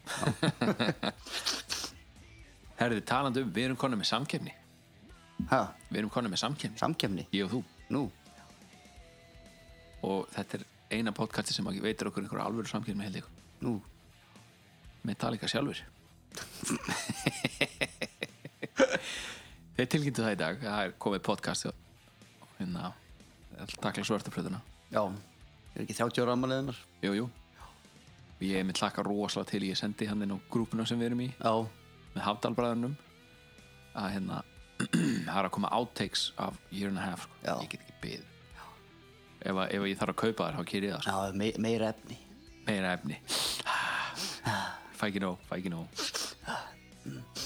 Herðu, 2.79 3.01
talandi 3.07 3.43
um, 3.43 3.51
við 3.53 3.69
erum 3.69 3.79
konum 3.79 4.01
með 4.01 4.09
samkefni 4.11 4.53
ha, 5.51 5.61
við 5.89 6.03
erum 6.03 6.13
konum 6.13 6.33
með 6.33 6.43
samkefni, 6.43 6.81
samkefni 6.81 7.25
ég 7.35 7.47
og 7.47 7.53
þú. 7.53 7.61
Nú, 7.93 8.03
og 10.07 10.29
þetta 10.33 10.59
er 10.59 10.65
eina 10.97 11.13
podcasti 11.15 11.55
sem 11.55 11.67
að 11.69 11.81
veitir 11.83 12.09
okkur 12.09 12.25
einhverja 12.25 12.47
alvöru 12.47 12.69
samkefni 12.69 13.07
held 13.07 13.19
ég. 13.19 13.27
Nú? 13.63 13.73
Metallica 15.07 15.49
sjálfur 15.51 15.79
Þeir 19.73 19.87
tilkynntu 19.89 20.23
það 20.23 20.35
í 20.35 20.39
dag. 20.39 20.59
Það 20.63 20.87
er 20.87 20.95
komið 21.01 21.25
podcast 21.27 21.69
og 21.69 21.75
hérna 22.59 22.91
takla 23.83 24.05
svartaflöðuna 24.07 24.61
Já, 24.93 25.03
er 25.75 25.85
ekki 25.85 25.97
30 25.97 26.23
ára 26.23 26.37
ammaliðinnar 26.37 26.79
Jú, 27.03 27.15
jú 27.21 27.25
Ég 28.43 28.59
er 28.59 28.65
með 28.67 28.79
tlaka 28.81 29.03
rosalega 29.05 29.51
til 29.53 29.63
ég 29.69 29.77
sendi 29.79 30.07
hann 30.09 30.23
inn 30.25 30.33
á 30.35 30.37
grúpuna 30.51 30.85
sem 30.89 30.99
við 30.99 31.11
erum 31.11 31.21
í. 31.23 31.29
Já, 31.39 31.53
með 32.15 32.25
Hafdalbræðunum 32.27 32.95
að 34.01 34.09
hérna 34.15 34.41
það 35.27 35.37
er 35.37 35.47
að 35.47 35.51
koma 35.55 35.69
outtakes 35.77 36.23
af 36.41 36.57
year 36.73 36.89
and 36.91 36.99
a 36.99 37.05
half 37.05 37.23
sko. 37.27 37.37
Já. 37.45 37.53
ég 37.63 37.69
get 37.75 37.85
ekki 37.85 37.95
byggð 38.03 38.25
ef, 39.43 39.55
að- 39.55 39.71
ef 39.77 39.85
ég 39.91 39.99
þarf 40.01 40.13
að 40.15 40.19
kaupa 40.23 40.47
þær 40.49 40.57
þá 40.59 40.67
ker 40.73 40.87
ég 40.87 40.93
það 40.95 41.05
sko. 41.05 41.13
já, 41.13 41.37
me 41.39 41.51
meira 41.67 41.89
efni. 41.93 42.17
Meira 42.67 42.93
efni. 42.97 43.19
Fæ 44.97 45.07
ekki 45.09 45.21
nóg, 45.23 45.39
fæ 45.49 45.55
ekki 45.57 45.71
nóg. 45.73 46.03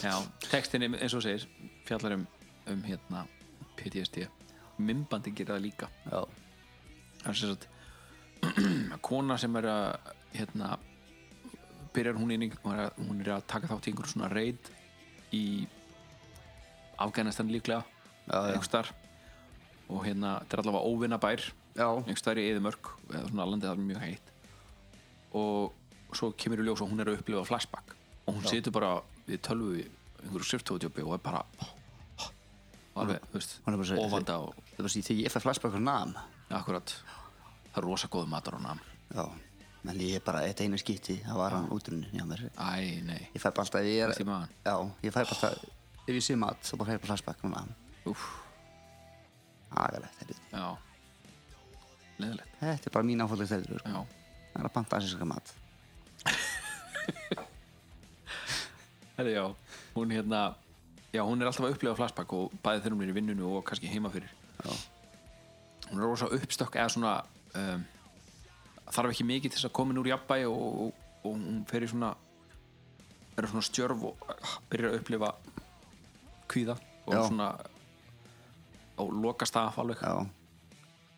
Já, 0.03 0.14
textin 0.49 0.84
er- 0.86 0.98
eins 1.02 1.14
og 1.18 1.22
þú 1.22 1.26
segir 1.26 1.48
fjallar 1.88 2.14
um, 2.18 2.26
um 2.69 2.84
hérna 2.86 3.24
PTSD 3.80 4.28
mymbandi 4.78 5.32
gera 5.34 5.56
það 5.57 5.64
líka. 5.65 5.88
Já, 6.06 6.19
það 7.24 7.32
er 7.32 7.40
sem 7.41 7.56
sagt 7.56 7.68
kona 9.07 9.38
sem 9.41 9.56
er 9.57 9.68
að 9.72 10.11
hérna 10.38 10.76
byrjar 11.98 12.18
hún 12.22 12.32
inn 12.36 12.45
í 12.48 12.52
hún 12.64 12.74
er 12.78 12.84
að, 12.88 13.02
hún 13.10 13.22
er 13.26 13.32
að 13.38 13.45
taka 13.53 13.69
þátt 13.72 13.88
í 13.88 13.91
einhverjum 13.91 14.14
svona 14.14 14.30
reid 14.34 14.72
í 15.36 15.44
Afganistan 16.98 17.52
líklega 17.53 17.84
Já, 18.28 18.38
já. 18.38 18.53
einhvers 18.53 18.72
þar 18.74 18.90
og 19.88 20.02
hérna, 20.03 20.32
þetta 20.44 20.57
er 20.57 20.61
allavega 20.64 20.90
óvinna 20.91 21.19
bær 21.24 21.44
já, 21.78 21.86
einhvers 21.88 22.26
þar 22.26 22.41
í 22.41 22.48
Eðimörk 22.52 22.90
eða 23.14 23.28
svona 23.30 23.45
landið 23.48 23.69
þar 23.69 23.78
er 23.78 23.86
mjög 23.88 24.02
heitt. 24.03 24.32
Og 25.38 26.15
svo 26.18 26.32
kemur 26.40 26.60
í 26.60 26.65
ljós 26.68 26.82
og 26.84 26.90
hún 26.91 26.99
er 27.03 27.11
að 27.11 27.22
upplifa 27.22 27.45
flashback. 27.48 27.94
Og 28.28 28.36
hún 28.36 28.48
situr 28.49 28.74
bara 28.76 28.90
við 29.30 29.40
tölvu 29.48 29.78
í 29.80 29.86
einhverju 30.26 30.48
skriftóðutjópi 30.49 31.06
og 31.06 31.14
er 31.15 31.24
bara 31.24 31.44
og 32.98 32.99
alveg, 33.03 33.24
þú 33.30 33.38
veist, 33.38 33.56
Hún 33.64 33.74
er 33.76 33.78
bara 33.78 33.86
að 33.86 33.91
segja- 33.94 34.03
og 34.03 34.11
það 34.11 34.24
þegar 34.76 35.22
ég 35.22 35.32
fæ 35.32 35.40
flashback 35.45 35.78
á 35.78 35.80
nam. 35.80 36.15
Akkurat. 36.49 36.95
Það 37.72 37.78
er 37.78 37.86
rosa 37.88 38.07
góð 38.11 38.28
matur 38.28 38.57
á 38.57 38.61
nam. 38.64 38.80
Já, 39.14 39.24
menn 39.86 39.99
ég 40.02 40.16
er 40.18 40.24
bara 40.26 40.41
eitt 40.48 40.62
einu 40.64 40.78
skipti 40.82 41.20
það 41.26 41.38
var 41.41 41.52
hann 41.58 41.70
útrunni 41.76 42.10
hjá 42.14 42.26
mér. 42.28 42.41
Æ, 42.58 43.02
nei, 43.06 43.22
Ég 43.36 43.41
fæ 43.41 43.49
bara 43.52 43.64
alltaf, 43.66 43.82
ég 43.86 44.02
er? 44.04 44.10
Já, 44.66 44.76
ég 45.04 45.12
fæ 45.14 45.20
bara 45.22 45.36
alltaf, 45.36 45.54
ef 46.08 46.14
ég 46.16 46.24
sé 46.26 46.36
mat 46.40 46.60
þá 46.64 46.74
bara 46.78 46.90
fæ 46.90 46.94
ég 46.98 47.02
bara 47.04 47.12
flashback 47.14 47.40
á 47.44 47.48
nam 47.54 47.70
úff, 48.08 48.24
Agalegt, 49.78 50.16
þetta 50.20 50.34
já. 50.58 50.68
Leðilegt, 52.18 52.54
Þetta 52.62 52.90
er 52.90 52.94
bara 52.95 53.06
mín 53.06 53.22
áfællið 53.26 53.52
þeirri 53.52 53.80
sko. 53.82 53.90
já. 53.91 53.99
Það 54.54 54.62
er 54.62 54.68
að 54.70 54.74
panta 54.78 54.98
asíska 54.98 55.26
mat. 55.28 55.54
Herri, 59.18 59.34
já, 59.34 59.45
hún 59.95 60.12
hérna 60.14 60.41
já, 61.14 61.22
hún 61.26 61.41
er 61.41 61.49
alltaf 61.49 61.66
að 61.68 61.76
upplifa 61.76 61.95
flashback 61.98 62.34
og 62.38 62.56
bæði 62.64 62.84
þegar 62.86 63.04
er 63.04 63.12
í 63.12 63.16
vinnunu 63.18 63.52
og 63.58 63.64
kannski 63.68 63.90
heima 63.91 64.10
fyrir. 64.14 64.32
Já. 64.64 64.72
hún 65.91 65.99
er 66.02 66.04
rosa 66.06 66.28
uppstökk 66.34 66.76
eða 66.76 66.90
svona 66.94 67.14
um, 67.56 67.86
þarf 68.93 69.14
ekki 69.14 69.27
mikið 69.27 69.51
til 69.51 69.59
þess 69.59 69.69
að 69.69 69.76
koma 69.80 69.97
úr 69.99 70.09
jafnbæi 70.11 70.41
og, 70.47 70.65
og, 70.88 71.05
og 71.23 71.31
hún 71.34 71.61
fer 71.69 71.85
í 71.85 71.91
svona 71.91 72.14
er 73.38 73.47
svona 73.51 73.65
stjörf 73.65 74.05
og 74.09 74.27
uh, 74.31 74.53
byrjar 74.72 74.93
að 74.93 74.99
upplifa 75.01 75.31
kvíða 76.49 76.77
og 77.07 77.14
Já. 77.14 77.22
svona 77.27 77.49
og 78.97 79.14
lokast 79.14 79.57
af 79.59 79.77
alveg. 79.77 80.01
Já, 80.01 80.26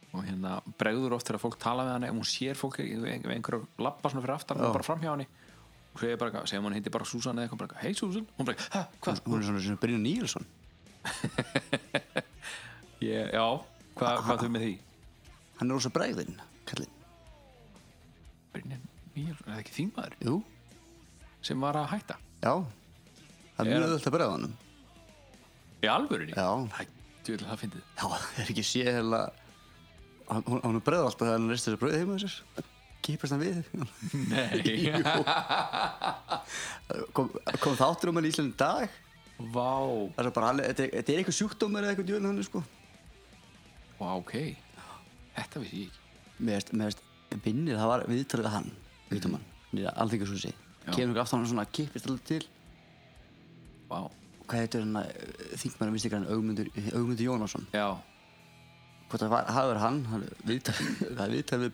og 0.10 0.26
hérna 0.26 0.58
bregður 0.80 1.16
oft 1.16 1.30
þegar 1.30 1.44
fólk 1.44 1.60
tala 1.62 1.86
við 1.86 1.94
hann 1.96 2.08
ef 2.08 2.16
hún 2.18 2.28
sér 2.28 2.58
fólk, 2.60 2.80
ef 2.82 3.30
einhverju 3.30 3.62
lappa 3.86 4.12
svona 4.12 4.24
fyrir 4.26 4.36
aftan 4.36 4.60
og 4.60 4.74
bara 4.76 4.88
framhjá 4.88 5.14
henni. 5.14 5.28
Og 5.94 6.02
segir 6.02 6.20
bara, 6.22 6.44
segir 6.50 6.66
hún 6.66 6.76
heiti 6.76 6.92
bara 6.94 7.08
Susan 7.08 7.40
eða 7.40 7.48
eitthvað 7.48 7.78
hei 7.84 7.94
Susan, 7.98 8.26
hún 8.38 8.50
bara, 8.50 8.68
hæ, 8.74 8.84
hvað? 9.00 9.22
hún 9.26 9.40
er 9.40 9.48
svona 9.48 9.64
svona 9.64 9.82
Brynja 9.84 10.02
Níelsson. 10.04 10.50
Ég, 13.00 13.30
já, 13.32 13.46
hvað, 13.96 14.18
hvað 14.26 14.42
þau 14.44 14.50
með 14.52 14.66
því? 14.66 14.74
Hann 15.60 15.70
er 15.70 15.78
rosa 15.78 15.92
bregðinn, 15.96 16.42
Brynjan 18.60 18.82
Níel, 19.16 19.34
er 19.34 19.46
það 19.46 19.60
ekki 19.64 19.76
þingmaður? 19.76 20.16
Jú, 20.28 20.34
sem 21.48 21.64
var 21.64 21.78
að 21.80 21.92
hætta? 21.94 22.16
já. 22.44 22.54
Það 23.56 23.62
er 23.66 23.70
mjög 23.74 23.86
öðvöld 23.86 24.08
að 24.08 24.14
bregða 24.16 24.34
honum. 24.36 24.52
Í 25.80 25.88
alvörinni? 25.92 26.36
Já. 26.36 26.50
Það, 26.76 26.92
djúvel, 27.28 27.46
það 27.48 27.62
fyndið. 27.64 27.86
Já, 27.96 28.04
það 28.04 28.42
er 28.44 28.52
ekki 28.54 28.66
sé 28.68 28.84
heila 28.88 29.22
Hann, 30.30 30.60
er 30.62 30.84
bregða 30.86 31.08
alltaf 31.10 31.26
þegar 31.26 31.40
hann 31.40 31.50
reistir 31.50 31.74
þessu 31.74 31.82
brauð 31.82 31.98
heima 31.98 32.18
þessar 32.22 32.68
Kýpast 33.08 33.34
hann 33.34 33.42
við 33.42 33.56
Nei, 34.30 34.60
kom, 37.16 37.32
kom 37.64 37.78
þáttur 37.80 38.12
um 38.12 38.20
hann 38.20 38.28
í 38.28 38.32
Íslandi 38.34 38.54
í 38.54 38.60
dag? 38.60 38.98
Vá. 39.40 39.72
Það 40.18 40.26
er 40.28 40.34
bara, 40.36 40.52
þetta 40.60 40.86
er, 40.86 40.96
er 41.00 41.14
eitthvað 41.16 41.38
sjúkdómur 41.40 41.82
eða 41.86 41.96
eitthvað 41.96 42.10
djúvel 42.12 42.28
hann 42.28 42.44
sko? 42.46 42.62
Vá, 43.98 44.10
ok. 44.20 44.36
Þetta 45.40 45.64
vissi 45.64 45.86
ég 45.86 45.90
ekki. 45.90 46.06
Mér 46.40 46.60
veist, 46.60 47.02
vinnir, 47.44 47.78
það 47.80 47.92
var 47.94 48.06
viðtalið 48.10 48.48
við 48.48 48.56
hann 48.56 48.72
Vítum 49.10 49.34
hann, 49.34 49.46
nýra 49.74 49.94
alþingarshúsi. 50.04 50.52
Kemur 50.90 51.16
ykkur 51.16 51.24
aftan 51.24 51.42
hann 51.42 51.50
svona, 51.50 51.66
kýpist 51.74 52.06
alltaf 52.06 52.26
til. 52.30 52.44
Vá, 53.90 54.04
Hvað 54.50 54.64
heitir 54.64 54.84
hann, 54.86 55.00
þingmæra 55.62 55.94
minnst 55.94 56.08
ykkur 56.10 56.18
hann 56.20 56.30
Augmundur, 56.34 56.70
Augmundur 56.98 57.26
Jónasson? 57.26 57.66
Já, 57.74 57.88
hvort 59.10 59.24
það 59.24 59.34
var, 59.34 59.50
hafa 59.50 59.72
verið 59.72 59.84
hann, 59.86 60.00
hann 60.10 60.26
er 60.26 60.40
viðtal, 60.50 60.76
það 61.18 61.24
er 61.26 61.34
viðtal 61.36 61.60
við 61.64 61.74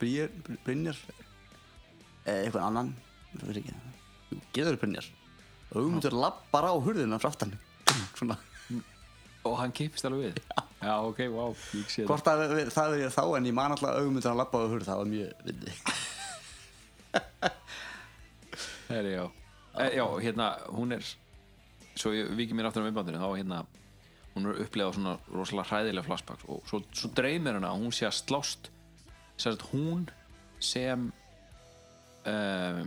Brynjar, 0.65 0.99
eða 2.25 2.37
eitthvað 2.41 2.67
annan 2.69 2.91
það 3.35 3.47
veit 3.51 3.61
ekki, 3.61 3.77
Jú, 4.31 4.39
geður 4.57 4.79
Brynjar. 4.81 5.09
Og 5.71 5.77
hugmyndur 5.81 6.15
lappar 6.19 6.67
á 6.67 6.73
hurðina 6.75 7.19
frá 7.21 7.31
aftan. 7.31 7.55
Svona, 8.17 8.39
og 9.45 9.59
hann 9.59 9.75
keipist 9.75 10.07
alveg 10.07 10.29
við? 10.31 10.39
Já, 10.51 10.64
ok, 11.07 11.19
vá, 11.33 11.45
ég 11.79 11.87
sé 11.91 12.05
hvort 12.09 12.25
það, 12.25 12.43
það, 12.49 12.73
það 12.75 12.91
verið 12.95 13.15
þá 13.15 13.23
en 13.37 13.49
ég 13.49 13.55
man 13.57 13.75
alltaf 13.75 13.97
hugmyndur 13.99 14.31
að 14.33 14.41
lappa 14.41 14.61
á 14.61 14.71
hurð 14.73 14.89
það 14.89 15.01
var 15.01 15.09
mjög 15.13 15.29
vindi 15.47 15.71
það 18.87 18.99
er, 18.99 19.09
já. 19.13 19.25
E, 19.75 19.95
Já, 19.95 20.05
hérna, 20.23 20.51
hún 20.71 20.95
er 20.95 21.07
Svo 21.95 22.11
ég 22.15 22.31
vikið 22.35 22.57
mér 22.57 22.69
aftur 22.69 22.83
á 22.83 22.87
viðbandinu 22.87 23.21
Þá, 23.21 23.29
hérna, 23.39 23.61
hún 24.35 24.49
er 24.51 24.61
upplegað 24.65 24.97
svona 24.97 25.15
rosalega 25.31 25.69
hræðilega 25.71 26.07
flashbacks 26.07 26.47
Og 26.51 26.61
svo, 26.69 26.81
svo 26.95 27.11
dreymir 27.15 27.57
hana 27.57 27.71
að 27.71 27.83
hún 27.83 27.95
sé 27.95 28.07
að 28.07 28.17
slást 28.19 28.69
Sérst, 29.39 29.65
hún 29.73 30.05
sem 30.63 31.09
um, 32.25 32.85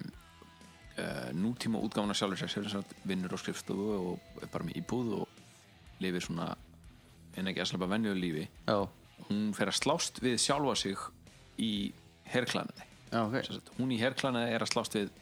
uh, 0.99 1.29
nútíma 1.37 1.83
útgáfuna 1.85 2.17
sjálfur 2.17 2.41
sér 2.41 2.53
sem 2.55 2.71
sagt 2.73 2.95
vinnur 3.09 3.37
á 3.37 3.39
skrifstofu 3.39 3.89
og 3.99 4.41
er 4.43 4.49
bara 4.53 4.65
með 4.65 4.81
íbúð 4.81 5.11
og 5.19 6.01
lifir 6.01 6.25
svona 6.25 6.49
en 7.39 7.51
ekki 7.51 7.63
að 7.65 7.71
slappa 7.73 7.91
venjuðu 7.93 8.21
lífi 8.23 8.45
já, 8.49 8.77
hún 9.29 9.49
fer 9.57 9.73
að 9.73 9.81
slást 9.81 10.21
við 10.25 10.37
sjálfa 10.43 10.75
sig 10.83 11.07
í 11.59 11.73
herrklanaði 12.29 12.85
já, 12.85 13.21
ok. 13.23 13.39
Sagt, 13.49 13.73
hún 13.79 13.95
í 13.95 14.01
herrklanaði 14.03 14.57
er 14.57 14.67
að 14.67 14.73
slást 14.75 14.99
við 14.99 15.15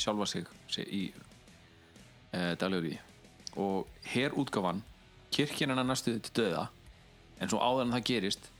sjálfa 0.00 0.30
sig 0.30 0.88
í 0.88 1.02
uh, 1.14 2.54
daglegur 2.60 2.94
í 2.94 2.96
og 3.60 4.08
herrútgáfan 4.10 4.82
kirkjan 5.34 5.74
er 5.74 5.84
næstu 5.86 6.16
til 6.18 6.34
döða 6.40 6.68
en 7.42 7.50
svo 7.50 7.60
áður 7.62 7.86
en 7.86 7.94
það 7.94 8.08
gerist 8.10 8.50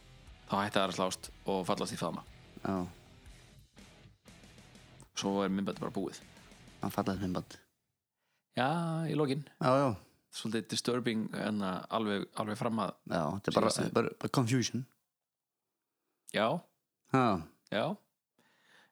þá 0.49 0.57
hætti 0.61 0.79
það 0.79 0.87
að 0.87 0.97
slást 0.99 1.31
og 1.51 1.61
fallast 1.69 1.95
í 1.95 1.99
faðma. 1.99 2.25
Já, 2.65 2.77
svo 5.21 5.35
er 5.45 5.53
myndbætti 5.53 5.83
bara 5.85 5.95
búið. 5.95 6.21
Hann 6.83 6.95
fallaði 6.95 7.25
myndband. 7.25 7.57
Já, 8.59 8.69
í 9.11 9.17
lokin. 9.19 9.45
Já, 9.59 9.71
já, 9.81 9.89
svolítið 10.35 10.69
disturbing 10.75 11.27
en 11.39 11.63
alveg, 11.65 12.27
alveg 12.43 12.59
fram 12.59 12.81
að 12.83 12.95
já, 13.07 13.23
þetta 13.37 13.51
er 13.53 13.59
bara, 13.59 13.91
bara, 13.99 14.15
bara 14.25 14.35
confusion. 14.35 14.87
Já, 16.35 16.49
já, 17.15 17.27
já. 17.71 17.85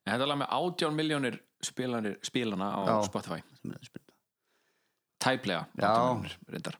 En 0.02 0.12
þetta 0.12 0.18
er 0.18 0.26
alveg 0.26 0.40
með 0.42 0.54
18 0.58 0.96
miljónir 0.98 1.38
spilana 1.62 2.68
á 2.74 2.80
Já. 2.86 2.96
Spotify. 3.06 3.38
Er, 3.66 3.90
tæplega 5.22 5.66
Já. 5.78 5.90
18 5.90 6.22
milljónir, 6.22 6.38
reyndar. 6.50 6.78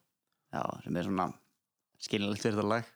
Já, 0.52 0.62
sem 0.84 0.96
er 0.98 1.06
svona 1.06 1.28
skilinlegt 2.02 2.42
fyrir 2.42 2.58
þetta 2.58 2.72
lag. 2.72 2.88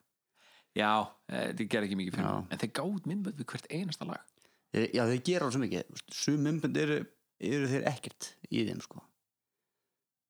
Já, 0.77 0.91
eh, 1.31 1.45
þetta 1.53 1.69
ger 1.73 1.87
ekki 1.87 1.99
mikið 2.01 2.19
fyrir 2.19 2.29
Já. 2.29 2.39
en 2.51 2.63
þeir 2.63 2.73
gáð 2.79 3.11
myndbönd 3.11 3.39
við 3.41 3.51
hvert 3.53 3.69
einasta 3.71 4.09
lag. 4.09 4.33
Já, 4.77 5.07
þeir 5.09 5.23
gera 5.25 5.47
alveg 5.47 5.55
svo 5.57 5.63
mikið. 5.63 6.01
Sum 6.13 6.43
myndband 6.45 6.77
eru, 6.77 6.99
eru 7.41 7.71
þeir 7.71 7.87
ekkert 7.93 8.33
í 8.51 8.67
þeim 8.67 8.83
sko. 8.85 9.01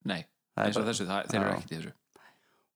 Nei, 0.06 0.20
eins 0.64 0.76
og 0.76 0.82
bara- 0.82 0.90
þessu, 0.92 1.06
það, 1.10 1.26
þeir 1.30 1.40
eru 1.42 1.52
ekkert 1.56 1.72
í 1.72 1.78
þessu. 1.80 1.92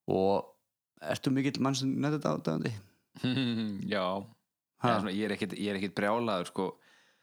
Og 0.09 1.09
ertu 1.15 1.31
mikill 1.33 1.61
mann 1.65 1.75
sem 1.79 1.89
nefnir 1.97 2.19
þetta 2.21 2.35
ádæðandi? 2.37 2.73
já, 3.95 4.05
svona, 4.83 5.13
ég 5.17 5.25
er 5.29 5.35
ekkert, 5.37 5.55
er 5.73 5.81
brjálaður 6.01 6.53
sko, 6.53 6.69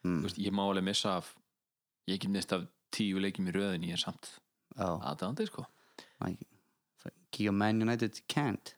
Mm. 0.05 0.21
Veist, 0.23 0.38
ég 0.39 0.53
má 0.53 0.61
alveg 0.61 0.84
missa 0.85 1.15
af 1.17 1.31
ég 2.07 2.19
get 2.21 2.29
mist 2.31 2.51
af 2.53 2.61
tíu 2.93 3.17
leikjum 3.19 3.47
í 3.49 3.51
röðin 3.51 3.84
ég 3.89 3.95
er 3.97 3.99
samt 3.99 4.27
aðdæðandi 4.77 5.47
sko. 5.49 5.65
Kíkja 7.34 7.51
Man 7.51 7.81
United 7.81 8.21
can't. 8.29 8.75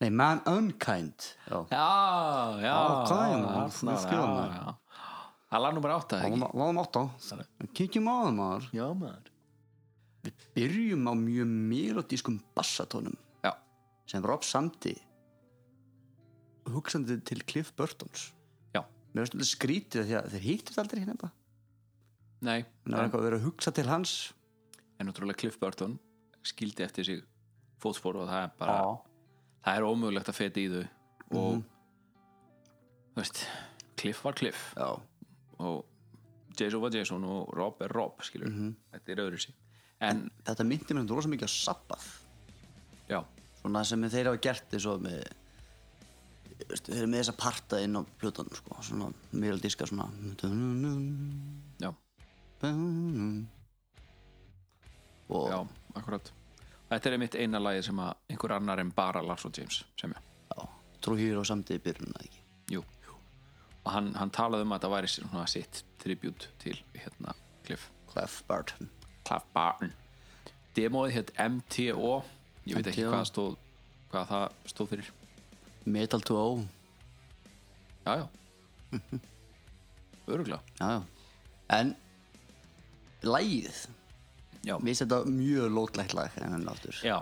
Nei, 0.00 0.08
Man 0.10 0.40
Unkind. 0.48 1.28
Já, 1.46 1.60
já, 1.70 1.84
já. 2.64 2.72
Já. 4.56 4.74
það 5.52 5.62
lag 5.66 5.74
nummer 5.76 5.94
átta 5.94 6.22
ekki? 6.24 6.40
láðum 6.40 6.80
átta. 6.82 7.04
Kíkjum 7.76 8.08
á 8.10 8.14
það 8.24 8.34
maður. 8.40 8.68
Já 8.72 8.86
maður 9.04 9.30
Við 10.22 10.44
byrjum 10.54 11.08
á 11.10 11.14
mjög 11.18 11.48
melodískum 11.72 12.36
bassatónum 12.54 13.16
já, 13.42 13.52
sem 14.06 14.22
Rob 14.24 14.44
samti 14.46 14.94
hugsandi 16.70 17.16
til 17.26 17.42
Cliff 17.48 17.72
Burtons. 17.76 18.28
Já, 18.74 18.84
Mér 19.14 19.26
finnst 19.26 19.34
þetta 19.34 19.48
skrítið 19.50 20.00
af 20.02 20.06
því 20.08 20.16
að 20.20 20.28
þeir 20.36 20.44
hittist 20.46 20.78
aldrei 20.82 21.00
hérna 21.02 21.32
nei 22.42 22.60
Það 22.86 22.94
er 22.98 23.04
eitthvað 23.04 23.20
að 23.20 23.26
vera 23.28 23.38
að 23.38 23.44
hugsa 23.46 23.70
til 23.74 23.84
hans. 23.86 24.12
En 24.98 25.06
náttúrulega 25.06 25.38
Cliff 25.42 25.58
Burton 25.62 25.98
skildi 26.46 26.82
eftir 26.86 27.06
sig 27.06 27.20
fótspor 27.82 28.16
og 28.18 28.28
það 28.30 28.44
er 28.48 28.52
bara 28.58 28.72
Já. 28.78 28.86
það 29.66 29.76
er 29.78 29.86
ómögulegt 29.86 30.30
að 30.32 30.38
feta 30.38 30.60
í 30.62 30.68
þau. 30.72 30.82
Og 31.32 31.52
Mhm. 31.54 31.62
þú 33.14 33.20
veist 33.22 33.46
Cliff 33.96 34.24
var 34.24 34.32
Cliff. 34.34 34.74
Já, 34.76 35.00
og 35.58 35.84
Jason 36.58 36.80
var 36.82 36.90
Jason 36.90 37.24
og 37.24 37.54
Rob 37.56 37.80
er 37.82 37.88
Rob 37.94 38.18
skilur, 38.22 38.48
Mhm. 38.50 38.74
þetta 38.92 39.08
er 39.12 39.16
öðru 39.26 39.40
sig 39.40 39.54
en, 40.02 40.26
þetta 40.46 40.66
myndi 40.66 40.96
mér 40.96 41.10
rosa 41.10 41.30
mikið 41.30 41.48
á 41.48 41.52
Sabbath. 41.52 42.08
Já, 43.10 43.20
svona 43.60 43.84
sem 43.86 44.10
þeir 44.10 44.32
hafa 44.32 44.42
gert 44.42 44.76
eins 44.76 44.88
og 44.90 45.02
með 45.04 45.22
þeir 46.62 47.00
eru 47.00 47.08
með 47.10 47.22
þessa 47.22 47.34
parta 47.38 47.80
inn 47.82 47.98
á 47.98 48.02
plötunum 48.20 48.54
sko, 48.56 48.78
svona 48.86 49.08
melodiska 49.34 49.88
svona 49.88 50.06
já, 51.82 51.90
og 55.32 55.50
já, 55.50 55.58
akkurat. 55.98 56.32
Þetta 56.92 57.08
er 57.08 57.16
einmitt 57.16 57.38
eina 57.40 57.60
lagið 57.62 57.88
sem 57.88 58.02
að 58.04 58.12
einhver 58.30 58.56
annar 58.58 58.82
en 58.82 58.92
bara 58.94 59.24
Lars 59.24 59.46
og 59.48 59.58
James 59.58 59.82
sem 60.00 60.14
ég 60.14 60.30
já, 60.52 60.68
Trujillo 61.02 61.44
samtidig 61.48 61.80
í 61.80 61.84
byrjun 61.88 62.14
eða 62.14 62.26
ekki? 62.28 62.42
Jú. 62.76 62.82
og 63.82 63.90
hann, 63.90 64.12
hann 64.14 64.30
talaði 64.30 64.68
um 64.68 64.74
að 64.76 64.84
það 64.84 64.96
væri 64.96 65.12
svona 65.16 65.46
sitt 65.50 65.84
tribut 66.02 66.48
til 66.62 66.78
hérna 66.94 67.34
Cliff. 67.66 67.90
Clef 68.12 68.42
Barton 68.46 68.90
Cliff 69.32 69.48
Barton 69.56 69.92
demóið 70.76 71.16
hétt 71.16 71.32
MTO 71.40 72.12
ég 72.68 72.76
veit 72.76 72.92
ekki 72.92 73.06
hvað 73.06 73.18
það 73.18 73.28
stóð 73.30 73.58
hvað 74.12 74.30
það 74.32 74.46
stóð 74.72 74.92
fyrir 74.92 75.12
Metal 75.82 76.22
to 76.22 76.36
O. 76.38 76.50
Já, 78.06 78.12
já 78.22 78.26
öruglega 80.30 80.60
já, 80.78 80.86
já. 80.86 81.00
en 81.78 81.94
lægið 83.24 83.80
já, 84.62 84.76
mér 84.78 84.92
finnst 84.92 85.04
þetta 85.04 85.22
mjög 85.26 85.72
lótlægt 85.74 86.14
lag 86.14 86.36
en 86.38 86.54
enn 86.58 86.68
aftur. 86.70 87.00
Já, 87.02 87.18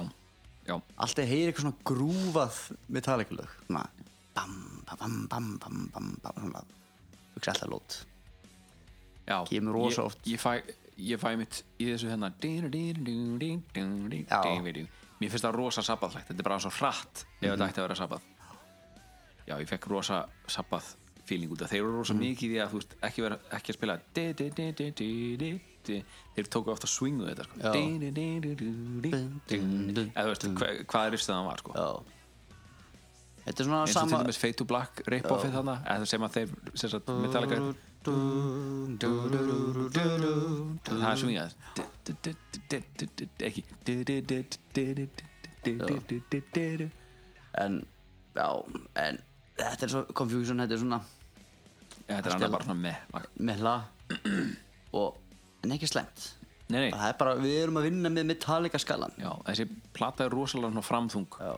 já, 0.66 0.74
alltaf 0.76 1.30
heyri 1.30 1.48
eitthvað 1.52 1.68
svona 1.68 1.88
grúfað 1.88 2.60
metallikulög 2.92 3.56
bam, 3.70 4.60
bam, 4.86 5.16
bam, 5.30 5.48
bam, 5.58 5.80
bam, 5.94 6.12
bam, 6.22 6.36
svona. 6.36 6.62
Hugsa 7.34 7.54
alltaf 7.54 7.70
lót. 7.70 7.98
Já. 9.26 9.44
Kemur 9.48 9.72
rosa 9.78 10.02
ég, 10.02 10.34
ég 10.34 10.42
fæ, 10.42 10.58
ég 11.00 11.18
fæ 11.20 11.36
mitt 11.38 11.62
í 11.80 11.86
þessu 11.90 12.08
Já. 14.30 14.40
mér 15.20 15.30
finnst 15.30 15.44
það 15.44 15.54
rosa 15.56 15.82
sabbaðlegt 15.82 16.28
þetta 16.30 16.38
er 16.38 16.48
bara 16.48 16.58
svo 16.58 16.70
hratt 16.78 17.24
ef 17.24 17.26
Mhm. 17.42 17.50
þetta 17.50 17.68
ætti 17.68 17.80
að 17.80 17.86
vera 17.88 17.94
sabbað 17.94 18.20
já, 19.48 19.54
ég 19.60 19.68
fekk 19.68 19.86
rosa 19.90 20.28
sabbað 20.48 20.94
feeling 21.24 21.50
út 21.52 21.62
af 21.62 21.70
þeir 21.70 21.82
eru 21.84 21.96
rosa 21.98 22.14
Mhm. 22.14 22.22
mikið 22.22 22.50
í 22.50 22.58
að 22.62 22.68
þú 22.70 22.78
veist, 22.80 22.94
ekki, 23.02 23.22
vera, 23.22 23.38
ekki 23.52 23.72
að 23.72 23.76
spila 23.78 23.98
þeir 26.36 26.48
tóku 26.48 26.70
ofta 26.70 26.86
swingu 26.86 27.24
þetta 27.26 27.44
sko. 27.44 27.58
Eða 30.14 30.24
þú 30.24 30.30
veist, 30.32 30.44
hva, 30.60 30.84
hvað 30.86 31.10
rifst 31.14 31.28
það 31.30 31.44
var 31.46 31.56
sko. 31.58 31.72
já 31.74 32.02
þetta 33.46 33.60
er 33.60 33.64
svona 33.64 33.80
eins 33.86 33.96
og 33.96 34.08
til 34.08 34.18
dæmis 34.18 34.36
Fade 34.38 34.52
to 34.60 34.64
Black 34.64 35.02
rip-offið 35.06 35.52
þarna 35.56 35.76
eða 35.86 36.06
sem 36.06 36.20
að 36.22 36.30
þeir 36.36 36.48
Metallica 37.22 37.74
það 40.88 41.10
er 41.10 41.18
svingað 41.20 41.52
ekki 43.44 43.62
en 47.60 47.72
já, 48.32 48.48
en 48.96 49.18
þetta 49.58 49.84
er 49.84 49.90
svo 49.92 50.02
confusion, 50.16 50.62
þetta 50.62 50.76
er 50.76 50.82
svona 50.84 51.00
þetta 52.06 52.26
er 52.30 52.34
annað 52.36 52.54
bara 52.56 52.68
svona 52.68 52.84
með 52.86 52.96
með 53.50 53.58
lag 53.66 53.82
og 54.96 55.08
en 55.60 55.74
ekki 55.76 55.90
slemt 55.90 56.18
nei, 56.70 56.86
nei, 56.86 56.92
það 56.94 57.08
er 57.10 57.18
bara, 57.20 57.32
við 57.42 57.58
erum 57.64 57.80
að 57.80 57.86
vinna 57.90 58.08
með 58.14 58.30
Metallica 58.30 58.80
skalan 58.80 59.14
já, 59.20 59.30
þessi 59.50 59.68
plata 59.96 60.24
er 60.24 60.32
rosalega 60.34 60.82
framþung. 60.86 61.28
Já, 61.36 61.54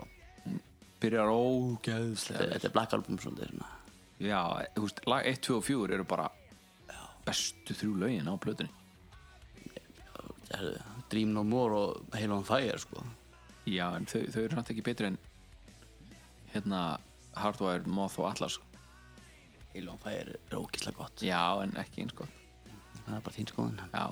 byrjar 1.03 1.29
ógeðslega 1.33 2.41
vel. 2.41 2.51
þetta 2.55 2.69
er 2.69 2.75
Black 2.77 2.97
Album 2.97 3.19
svona. 3.23 3.71
Já, 4.23 4.41
þú 4.77 4.87
veist, 4.87 5.03
lag 5.11 5.27
1, 5.29 5.43
2 5.47 5.59
og 5.59 5.67
4 5.67 5.97
eru 5.99 6.07
bara 6.09 6.29
bestu 7.27 7.75
þrjú 7.77 7.99
lögin 8.01 8.31
á 8.31 8.35
plötunni. 8.41 8.73
Herðu, 10.53 10.75
Dream 11.13 11.33
No 11.35 11.45
More 11.47 11.79
og 11.79 12.17
Halo 12.17 12.41
on 12.41 12.45
Fire 12.47 12.79
sko. 12.79 13.05
já, 13.67 13.87
en 13.97 14.07
þau, 14.07 14.21
þau 14.33 14.43
eru 14.43 14.57
náttúrulega 14.59 14.75
ekki 14.75 14.85
betri 14.87 15.07
en 15.07 15.19
hérna 16.53 16.83
Hardwire, 17.39 17.87
Moth 17.87 18.21
og 18.21 18.31
Atlas. 18.31 18.59
Halo 19.75 19.95
on 19.95 20.03
Fire 20.03 20.37
er 20.37 20.59
ógislega 20.59 20.99
gott. 20.99 21.23
Já, 21.23 21.63
en 21.63 21.77
ekki 21.81 22.05
eins 22.05 22.17
gott. 22.17 22.41
Það 23.07 23.17
er 23.17 23.25
bara 23.25 23.37
þín 23.37 23.51
skoðun. 23.51 23.81
Já. 23.93 24.05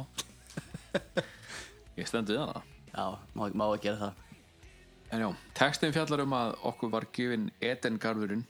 Ég 2.00 2.08
stendu 2.08 2.38
hana. 2.38 2.62
Já, 2.90 3.04
má, 3.34 3.44
má 3.52 3.66
ekki 3.74 3.90
gera 3.90 4.00
það. 4.06 4.26
En 5.10 5.22
já, 5.24 5.28
textin 5.58 5.92
fjallar 5.94 6.22
um 6.22 6.34
að 6.38 6.56
okkur 6.70 6.90
var 6.92 7.06
gefin 7.14 7.50
Edengarðurinn 7.60 8.46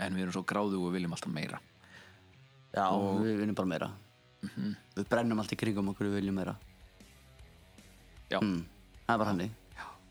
en 0.00 0.16
við 0.16 0.24
erum 0.26 0.34
svo 0.38 0.42
gráðu 0.48 0.80
og 0.86 0.94
viljum 0.94 1.12
alltaf 1.16 1.32
meira. 1.34 1.60
Já, 2.74 2.86
við 3.20 3.40
vinnum 3.42 3.56
bara 3.58 3.70
meira. 3.74 3.90
Við 4.96 5.08
brennum 5.10 5.40
allt 5.42 5.52
í 5.52 5.58
kringum 5.60 5.90
okkur 5.92 6.08
við 6.08 6.20
viljum 6.20 6.38
meira. 6.40 6.54
Já, 8.30 8.38
mm, 8.40 8.60
það 9.06 9.14
er 9.14 9.18
bara 9.24 9.30
hannig 9.32 9.50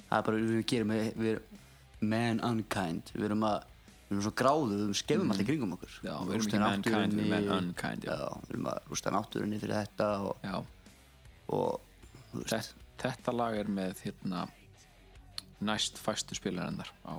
það 0.09 0.17
er 0.17 0.23
bara, 0.27 0.39
við 0.49 0.63
gerum 0.67 0.89
við, 0.91 1.09
við 1.21 2.07
man 2.09 2.39
unkind 2.43 3.11
við 3.13 3.27
erum 3.29 3.43
að, 3.47 3.67
við 4.09 4.15
erum 4.15 4.23
svo 4.25 4.31
gráðu 4.41 4.79
við 4.81 4.95
skemmum 4.99 5.31
allt 5.33 5.43
í 5.43 5.47
kringum 5.47 5.75
okkur. 5.77 5.93
Já 6.03 6.15
við 6.25 6.33
erum 6.35 6.47
ekki 6.49 6.61
mankind, 6.63 6.89
við 6.89 6.97
náttúrunni- 6.97 7.21
erum 7.21 7.33
men 7.35 7.51
unkind 7.69 8.07
já, 8.09 8.15
við 8.17 8.53
erum 8.55 8.69
að 8.73 8.89
rústa 8.89 9.13
náttúrunni 9.15 9.59
fyrir 9.61 9.77
þetta 9.77 10.09
og, 10.25 10.43
Já. 10.43 10.55
og 11.55 11.81
veist, 12.33 12.75
Þetta, 12.99 13.05
þetta 13.05 13.35
lag 13.37 13.55
er 13.61 13.69
með 13.71 14.01
hérna 14.03 14.41
næst 15.69 15.97
fæstu 16.01 16.35
spilarennar 16.35 16.89
á, 17.07 17.15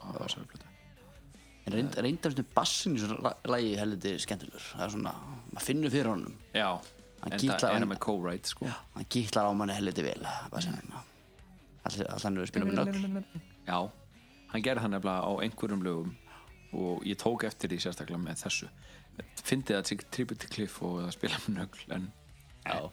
á 0.00 0.06
þessari 0.22 0.48
plötu 0.48 0.67
en 1.68 1.76
reynd, 1.76 1.96
reyndar 2.04 2.32
svona 2.34 2.46
bassin 2.56 2.96
í 2.96 3.02
svona 3.02 3.32
lagi 3.52 3.74
heldur 3.80 4.18
skemmtilegur. 4.24 4.66
Það 4.74 4.84
er 4.86 4.92
svona, 4.96 5.12
maður 5.52 5.66
finnur 5.68 5.94
fyrir 5.94 6.10
honum. 6.12 6.34
Já, 6.56 6.68
Hann 7.22 7.32
en 7.32 7.38
gítlar- 7.42 7.58
það 7.60 7.68
er 7.68 7.72
hann- 7.74 7.82
hann 7.82 7.92
með 7.92 8.00
co-write 8.04 8.46
sko. 8.52 8.66
hann 8.94 9.06
gíklar 9.10 9.48
á 9.50 9.52
manni 9.58 9.74
heldur 9.74 10.04
vel 10.06 10.26
allir 11.88 12.06
allir 12.12 12.42
við 12.42 12.50
spilum 12.52 12.68
með 12.68 12.78
nögl 12.78 13.24
Já, 13.66 13.78
hann 14.52 14.62
gerði 14.62 14.82
það 14.84 14.92
nefnilega 14.94 15.24
á 15.24 15.32
einhverjum 15.44 15.82
lögum 15.86 16.14
og 16.78 17.02
ég 17.08 17.16
tók 17.20 17.44
eftir 17.48 17.70
því 17.72 17.78
sérstaklega 17.84 18.20
með 18.22 18.42
þessu. 18.44 18.68
Fyndið 19.42 19.78
að 19.80 19.86
sig 19.90 20.04
tribut 20.14 20.38
til 20.38 20.48
Cliff 20.52 20.82
og 20.82 21.00
að 21.06 21.12
spila 21.16 21.36
með 21.46 21.56
nögl 21.58 21.94
en 21.96 22.12
já, 22.66 22.90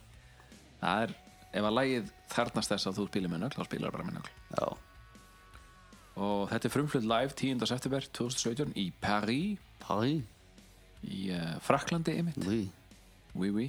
það 0.82 1.04
er 1.04 1.16
ef 1.54 1.64
að 1.70 1.76
lagið 1.78 2.12
þarnast 2.34 2.72
þess 2.74 2.88
að 2.90 2.98
þú 3.00 3.08
spilir 3.12 3.30
með 3.34 3.44
nögl 3.46 3.56
þá 3.60 3.66
spilar 3.70 3.92
bara 3.92 4.04
með 4.08 4.18
nögl. 4.18 4.32
Já, 4.58 4.78
og 6.16 6.48
þetta 6.50 6.70
er 6.70 6.74
frumflutt 6.74 7.08
live 7.08 7.36
10. 7.36 7.60
september 7.68 8.08
2017 8.16 8.74
í 8.80 8.88
Paris. 9.04 9.60
Paris. 9.84 10.24
Í 11.06 11.28
uh, 11.36 11.56
Fraklandi 11.62 12.16
einmitt. 12.16 12.40
Oui. 12.48 12.66
oui, 13.36 13.52
oui. 13.52 13.68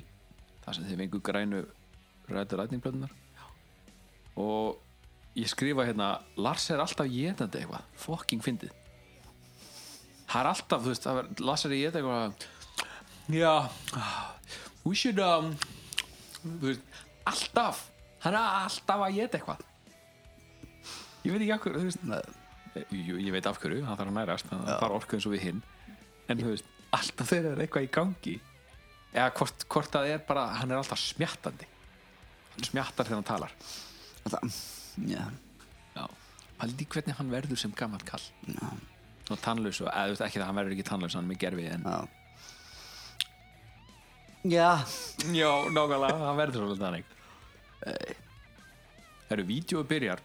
það 0.65 0.79
sem 0.79 0.89
þið 0.89 1.01
vengu 1.03 1.21
grænu 1.23 1.63
rættu 2.31 2.59
rætningblöðunar 2.59 3.13
og 4.37 5.37
ég 5.39 5.49
skrifa 5.49 5.85
hérna 5.87 6.09
Lars 6.43 6.67
er 6.71 6.83
alltaf 6.83 7.09
getandi 7.09 7.63
eitthvað. 7.63 7.87
Fucking 8.03 8.43
fyndið. 8.45 8.73
Það 10.27 10.41
er 10.41 10.49
alltaf, 10.51 10.83
þú 10.83 10.93
veist, 10.93 11.07
er, 11.07 11.31
Lars 11.47 11.65
er 11.65 11.77
geta 11.77 12.01
eitthvað. 12.03 12.47
Já 13.33 13.55
we 14.87 14.95
should 14.95 15.19
um 15.23 15.55
veist, 16.63 16.85
alltaf. 17.27 17.87
Hann 18.23 18.37
er 18.37 18.61
alltaf 18.67 19.07
að 19.07 19.19
geta 19.21 19.41
eitthvað 19.41 19.65
ég 21.27 21.35
veit 21.35 21.47
ekki 21.47 21.75
veist 21.77 22.05
Nei, 22.07 22.23
Jú, 22.93 23.17
ég 23.17 23.33
veit 23.33 23.47
af 23.49 23.57
hverju, 23.63 23.85
hann 23.87 23.97
þarf 23.97 24.11
að 24.11 24.17
nærast 24.19 24.51
að 24.53 24.67
það 24.67 24.81
fara 24.83 24.97
orku 24.99 25.17
eins 25.17 25.27
og 25.29 25.33
við 25.33 25.45
hinn 25.47 25.63
en 26.29 26.43
þú 26.43 26.51
veist, 26.53 26.67
alltaf 26.97 27.31
þegar 27.31 27.55
er 27.55 27.63
eitthvað 27.65 27.87
í 27.87 27.93
gangi 27.95 28.35
eða 29.17 29.31
hvort, 29.39 29.65
hvort 29.73 29.95
það 29.95 30.11
er 30.13 30.21
bara 30.29 30.43
hann 30.59 30.75
er 30.75 30.81
alltaf 30.83 31.01
smjattandi. 31.01 31.69
Hann 32.57 32.67
smjattar 32.69 33.09
þegar 33.09 33.21
hann 33.21 33.29
talar. 33.31 33.55
Það, 34.27 34.59
já, 35.09 35.23
Já. 35.97 36.05
Haldi 36.61 36.87
hvernig 36.93 37.17
hann 37.17 37.33
verður 37.33 37.61
sem 37.61 37.73
gammal 37.77 38.05
kall. 38.05 38.25
Já, 38.51 38.69
og 39.33 39.41
tannlaus 39.45 39.81
og, 39.81 39.89
eða 39.89 40.11
þú 40.11 40.15
veist 40.15 40.27
ekki 40.29 40.41
það 40.43 40.51
hann 40.51 40.61
verður 40.61 40.77
ekki 40.77 40.89
tannlaus 40.91 41.17
hann 41.17 41.25
er 41.25 41.31
með 41.33 41.41
gerfi 41.47 41.67
en 41.73 41.89
já. 41.89 41.99
Já, 45.33 45.51
nákvæmlega, 45.75 46.21
hann 46.23 46.39
verður 46.39 46.61
svolítið 46.63 46.85
þannig. 46.87 47.13
Það 49.27 49.35
eru 49.37 49.47
vídeo 49.49 49.83
byrjar 49.89 50.21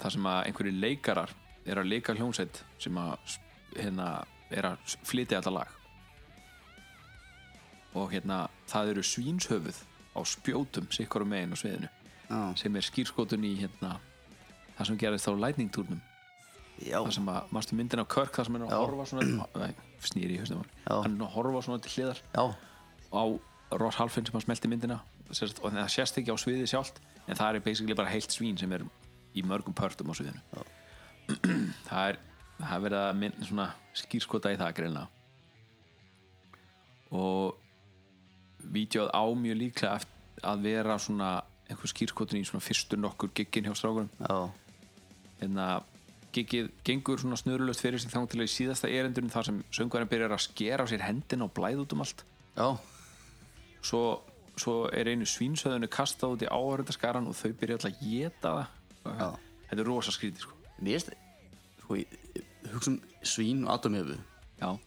þar 0.00 0.14
sem 0.16 0.28
að 0.32 0.40
einhverju 0.48 0.74
leikarar 0.80 1.34
er 1.68 1.80
að 1.80 1.90
leika 1.92 2.14
hljómsveit 2.16 2.62
sem 2.80 2.96
að 3.00 3.36
hérna, 3.76 4.08
er 4.50 4.70
að 4.72 4.96
flytja 5.06 5.40
þetta 5.40 5.52
lag. 5.54 5.72
Og 7.98 8.12
hérna 8.14 8.44
það 8.70 8.92
eru 8.94 9.04
svínshöfuð 9.06 9.80
á 10.14 10.20
spjótum 10.26 10.86
sikkur 10.94 11.24
um 11.24 11.32
megin 11.32 11.54
á 11.54 11.58
sviðinu 11.58 11.90
já, 11.90 12.38
sem 12.58 12.76
er 12.78 12.86
skýrskotun 12.86 13.44
í 13.46 13.52
hérna 13.60 13.96
það 14.78 14.88
sem 14.90 14.98
gerist 15.02 15.28
á 15.30 15.34
lightning 15.34 15.70
túrnum. 15.74 16.00
Já, 16.80 16.96
það 17.04 17.12
sem 17.18 17.28
að, 17.28 17.50
mástu 17.52 17.76
myndin 17.76 18.00
á 18.00 18.06
Körk 18.08 18.32
það 18.38 18.46
sem 18.48 18.56
er 18.56 18.62
að 18.64 18.70
Já. 18.72 18.78
horfa 18.80 19.06
svona 19.10 19.46
nei, 19.62 19.74
snýri 20.00 20.38
í 20.38 20.40
höstum 20.40 20.62
hann 20.88 21.16
er 21.18 21.26
að 21.26 21.34
horfa 21.34 21.60
svona 21.66 21.82
til 21.84 21.92
hliðar 21.92 22.22
já, 22.24 22.44
á 23.12 23.22
Ross 23.76 23.98
Halfin 24.00 24.26
sem 24.26 24.38
að 24.38 24.46
smelti 24.46 24.70
myndina 24.72 24.96
og 25.28 25.74
það 25.74 25.90
sést 25.92 26.16
ekki 26.22 26.32
á 26.32 26.36
sviði 26.40 26.70
sjálft 26.70 27.02
en 27.26 27.36
það 27.36 27.58
er 27.58 27.66
basically 27.66 27.98
bara 27.98 28.10
heilt 28.10 28.32
svín 28.32 28.56
sem 28.58 28.72
er 28.72 28.86
í 29.34 29.44
mörgum 29.46 29.76
pörtum 29.76 30.10
á 30.10 30.14
sviðinu. 30.18 30.42
Það 31.88 32.08
er 32.08 32.20
það 32.60 32.76
er 32.76 32.84
verið 32.84 33.00
að 33.00 33.18
mynd 33.20 33.44
svona 33.48 33.66
skýrskota 33.96 34.52
í 34.52 34.58
það 34.60 34.74
greinlega 34.78 35.08
og 37.10 37.56
vídeoð 38.70 39.10
á 39.10 39.24
mjög 39.34 39.60
líklega 39.64 40.00
að 40.46 40.66
vera 40.66 40.98
svona 41.00 41.30
einhver 41.70 41.90
skýrskotun 41.90 42.40
í 42.40 42.46
svona 42.46 42.64
fyrstu 42.64 42.98
nokkur 43.00 43.32
giggin 43.34 43.66
hjá 43.68 43.74
strákurum 43.78 44.10
já, 44.20 44.36
hérna 45.40 45.68
gigið 46.34 46.70
gengur 46.86 47.18
svona 47.18 47.38
snurulöst 47.40 47.82
fyrir 47.82 48.02
sig 48.02 48.12
þang 48.12 48.28
til 48.30 48.40
að 48.40 48.46
í 48.46 48.54
síðasta 48.54 48.90
erindurinn 48.90 49.32
þar 49.32 49.48
sem 49.48 49.62
söngvarinn 49.74 50.10
byrjar 50.10 50.36
að 50.36 50.44
skera 50.46 50.86
á 50.86 50.90
sér 50.90 51.06
hendina 51.08 51.46
og 51.48 51.54
blæða 51.56 51.82
út 51.82 51.94
um 51.96 52.04
allt. 52.04 52.22
Já, 52.54 52.68
svo, 53.82 54.02
svo 54.54 54.76
er 54.94 55.10
einu 55.10 55.26
svínsöðinu 55.26 55.90
kastað 55.90 56.36
út 56.36 56.44
í 56.46 56.50
áhörundaskaran 56.50 57.26
og 57.26 57.34
þau 57.34 57.50
byrja 57.58 57.80
alltaf 57.80 57.90
að 57.90 58.04
geta 58.04 58.54
það 58.60 58.79
Já. 59.04 59.28
þetta 59.68 59.82
er 59.82 59.86
rosa 59.88 60.10
skrítið 60.14 60.40
sko. 60.44 60.54
Mér 60.80 61.00
finnst 61.00 61.10
sko, 61.82 61.92
hugsa 62.74 62.90
um 62.92 62.98
svín 63.22 63.64
og 63.66 63.72
Adam 63.74 63.94
já, 64.00 64.04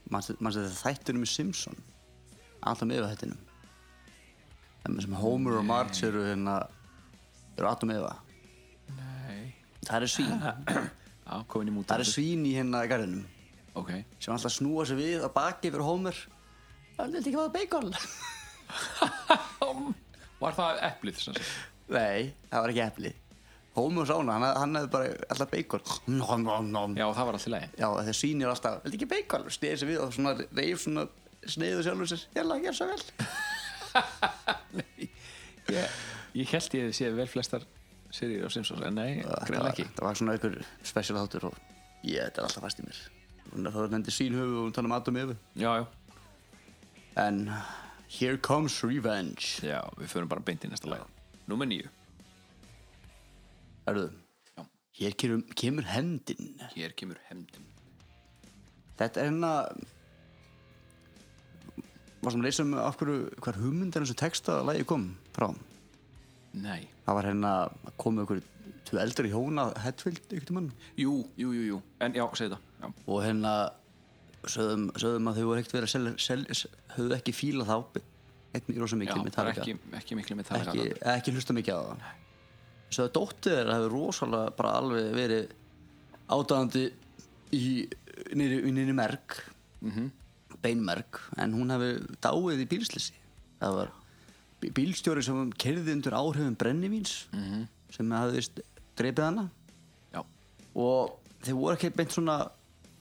Manstu 0.10 0.34
þetta 0.38 0.77
þættunum 0.77 1.22
með 1.23 1.31
Simpson? 1.34 1.77
Adam 2.64 2.91
Eva 2.95 3.07
þættinum. 3.11 3.41
Það 4.84 4.91
með 4.95 5.02
sem 5.06 5.18
Homer 5.22 5.53
og 5.60 5.65
Marge 5.68 6.02
eru 6.07 6.22
hérna 6.27 6.56
eru 7.57 7.68
Adam 7.69 7.90
nei. 7.94 9.45
Það 9.84 9.98
eru 9.98 10.07
svín. 10.11 10.34
Já, 11.23 11.35
komin 11.48 11.69
í 11.72 11.73
múta 11.73 11.94
Það 11.94 12.02
eru 12.02 12.11
svín 12.11 12.41
í 12.45 12.56
hérna 12.57 12.90
garðinum. 12.91 13.26
Ok, 13.80 13.91
sem 14.19 14.34
alltaf 14.35 14.53
snúa 14.53 14.84
sig 14.85 14.98
við 14.99 15.22
að 15.23 15.34
baki 15.34 15.68
fyrir 15.72 15.88
Homer. 15.88 16.18
Það 16.98 17.06
er 17.07 17.11
ekki 17.22 17.34
að 17.34 17.40
það 17.40 17.56
bacon. 17.57 17.88
Var 20.44 20.53
það 20.57 20.81
eplið 20.90 21.15
sem? 21.23 21.35
Nei, 21.94 22.19
það 22.52 22.64
var 22.64 22.69
ekki 22.73 22.84
epli 22.84 23.11
Homer 23.74 24.06
sá 24.06 24.14
hana, 24.20 24.36
hann, 24.38 24.58
hann 24.62 24.78
hefði 24.78 24.90
bara 24.94 25.14
alltaf 25.34 25.50
bacon. 25.50 25.84
Nom, 26.14 26.44
nom, 26.45 26.68
nom. 26.70 26.95
Já, 27.00 27.08
það 27.10 27.26
var 27.30 27.38
alltaf 27.40 27.54
leið 27.56 27.80
Já, 27.82 28.14
svín 28.14 28.44
er 28.44 28.52
alltaf, 28.52 28.80
vil 28.86 28.94
ekki 29.00 29.08
bacon? 29.10 29.48
Sniði 29.54 29.80
sig 29.82 29.90
við 29.90 30.02
og 30.04 30.14
svona 30.14 30.36
reyf 30.54 30.84
svona 30.84 31.08
Sniðu 31.44 31.82
sjálfur 31.84 32.08
sér, 32.08 32.22
jæla, 32.38 32.56
gerð 32.64 32.78
svo 32.78 32.86
vel. 32.88 33.02
Ég, 35.74 35.91
ég 36.36 36.50
held 36.52 36.74
ég 36.76 36.86
hefði 36.86 36.95
séð 36.98 37.18
vel 37.18 37.28
flestar 37.32 37.64
seríur 38.14 38.48
á 38.48 38.50
Simpsons 38.54 38.84
en 38.86 38.98
nei, 38.98 39.22
greinlega 39.48 39.72
ekki. 39.72 39.86
það 39.95 40.06
var 40.06 40.18
svona 40.20 40.36
einhver 40.36 40.58
special 40.86 41.18
þáttur 41.22 41.45
og 41.50 41.56
ég, 42.04 42.20
þetta 42.20 42.41
er 42.41 42.48
alltaf 42.48 42.66
fast 42.66 42.82
í 42.82 42.86
mér. 42.86 43.00
Þannig 43.48 43.70
að 43.70 43.76
það 43.76 43.80
var 43.80 43.94
nefndi 43.94 44.16
sín 44.16 44.38
höfu 44.38 44.58
og 44.60 44.66
hún 44.68 44.76
tala 44.76 44.90
um 44.90 44.95
Adam 44.98 45.20
Evu 45.24 45.38
já, 45.60 45.70
já, 45.80 45.86
En 47.24 47.40
Here 48.14 48.38
Comes 48.38 48.80
Revenge. 48.84 49.64
Já, 49.66 49.80
við 49.98 50.12
förum 50.12 50.30
bara 50.30 50.44
beint 50.45 50.66
í 50.66 50.70
næsta 50.70 50.90
lag. 50.91 51.06
Númer 51.50 51.70
nýju, 51.70 51.90
Erðu 53.89 54.07
Já. 54.53 54.64
Hér 54.99 55.18
kemur, 55.19 55.43
kemur 55.60 55.88
hendin 55.89 56.55
hér 56.76 56.95
kemur 56.95 57.19
hefndin. 57.30 57.68
Þetta 58.99 59.19
er 59.22 59.30
hérna 59.31 59.51
Var 62.23 62.31
sem 62.31 62.39
að 62.39 62.47
leysa 62.47 62.64
um 62.64 62.73
af 62.80 62.97
hverju 63.01 63.19
hver 63.43 63.60
hugmyndin 63.60 64.05
eins 64.05 64.14
og 64.14 64.19
texta 64.22 64.61
lagi 64.64 64.85
kom 64.88 65.10
frá 65.35 65.49
nei, 66.53 66.88
Það 67.03 67.18
var 67.18 67.30
hérna 67.31 67.53
að 67.65 67.95
koma 67.99 68.23
ykkur 68.23 68.43
tvö 68.88 69.01
eldri 69.03 69.31
hjóna 69.34 69.69
Hetfield 69.84 70.35
ykkur 70.38 70.55
mann 70.60 70.72
jú, 70.99 71.18
jú, 71.39 71.51
jú, 71.51 71.64
jú. 71.73 71.81
En 71.99 72.15
já, 72.15 72.23
segi 72.38 72.53
það 72.53 72.61
já. 72.84 72.88
og 73.07 73.23
hérna 73.26 73.53
sögðum, 74.43 74.89
sögðum 74.99 75.30
að 75.31 75.39
þau 75.39 75.45
voru 75.49 75.61
ekkert 75.61 75.77
verið 75.77 75.88
að 75.88 75.93
selja, 75.95 76.14
selja, 76.19 76.73
höfðu 76.97 77.18
ekki 77.18 77.35
fíla 77.35 77.68
þá 77.68 77.77
það 78.53 79.23
Metallica. 79.26 79.64
ekki, 79.64 79.77
ekki 79.97 80.18
miklu 80.19 80.38
Metallica 80.38 80.73
ekki, 80.76 80.99
ekki 81.15 81.34
hlusta 81.34 81.55
mikið 81.57 81.80
á 81.80 81.81
það 81.89 82.23
svo 82.95 83.07
að 83.07 83.14
dóttir 83.18 83.56
þeirra 83.57 83.78
hefur 83.80 83.95
rosalega 83.98 84.53
bara 84.57 84.74
alveg 84.80 85.10
verið 85.18 85.49
ádáðandi 86.34 86.86
í 87.53 87.64
nýri, 88.34 88.94
merk 88.95 89.40
Mhm. 89.84 90.11
beinmerk 90.64 91.20
en 91.38 91.53
hún 91.53 91.70
hefur 91.74 92.06
dáið 92.24 92.61
í 92.64 92.68
bílslisi 92.72 93.14
það 93.60 93.74
var 93.76 93.90
bí- 94.61 94.72
bílstjóri 94.72 95.24
sem 95.24 95.52
kerði 95.60 95.91
undir 95.98 96.14
áhrifum 96.15 96.56
brennivíns 96.56 97.28
-hmm. 97.34 97.68
sem 97.91 98.10
hafði 98.10 98.36
vist 98.40 98.60
dreipið 98.95 99.24
hana 99.26 99.49
já, 100.14 100.24
og 100.76 101.20
þeir 101.44 101.53
voru 101.60 101.76
ekki 101.76 101.90
beint 101.95 102.11
svona 102.11 102.49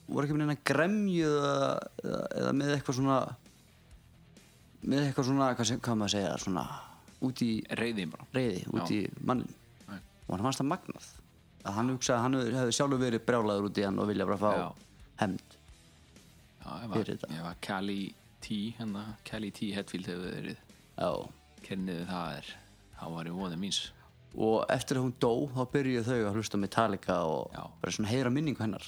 voru 0.09 0.27
ekki 0.27 0.33
með 0.35 0.45
neina 0.45 0.57
gremju 0.65 1.23
eða, 1.29 1.79
eða, 2.03 2.51
með 2.51 2.75
eitthvað 2.75 2.95
svona 2.95 3.35
með 4.83 5.05
eitthvað 5.07 5.25
svona 5.29 5.55
hvað, 5.55 5.65
sem, 5.69 5.79
hvað 5.79 5.95
maður 5.97 6.09
segja 6.17 6.37
svona 6.43 6.63
út 7.23 7.41
í 7.45 7.51
reyðin 7.79 8.11
bara 8.11 8.25
reyði 8.35 8.65
út 8.73 8.89
Já. 8.89 8.95
í 8.97 9.09
mannin. 9.23 9.53
Og 10.27 10.35
hann 10.37 10.45
fannst 10.47 10.61
það 10.61 10.69
magnað 10.73 11.07
að 11.63 11.73
hann 11.77 11.89
hugsaði 11.93 12.17
að 12.17 12.23
hann 12.25 12.33
hefði- 12.57 12.75
sjálfur 12.77 12.99
verið 13.03 13.25
brjálaður 13.27 13.67
út 13.69 13.77
í 13.79 13.85
hann 13.87 13.99
og 14.03 14.07
vilja 14.11 14.25
bara 14.27 14.37
fá 14.37 14.51
Já. 14.57 14.67
Já, 16.63 16.71
ég 16.83 16.93
Fyrir 16.93 17.09
þetta. 17.17 17.29
ég 17.35 17.43
var 17.43 17.55
Cali 17.61 17.99
T 18.43 18.57
hérna, 18.77 19.03
Cali 19.27 19.51
T 19.51 19.71
Hetfield 19.75 20.07
hefur 20.07 20.31
verið 20.31 20.57
Já. 20.97 21.11
kenniði 21.63 22.05
það 22.09 22.37
er 22.37 22.51
þá 22.99 23.05
var 23.15 23.25
ég 23.29 23.37
voðið 23.39 23.59
míns 23.63 23.79
og 24.33 24.65
eftir 24.73 24.97
að 24.97 25.03
hún 25.05 25.13
dó 25.21 25.31
þá 25.53 25.61
byrjuðu 25.73 26.03
þau 26.07 26.19
að 26.29 26.37
hlusta 26.39 26.57
Metallica 26.61 27.17
og 27.29 27.51
Já. 27.53 27.63
bara 27.81 27.91
svona 27.91 28.09
heyra 28.11 28.31
minningu 28.33 28.59
hennar 28.63 28.83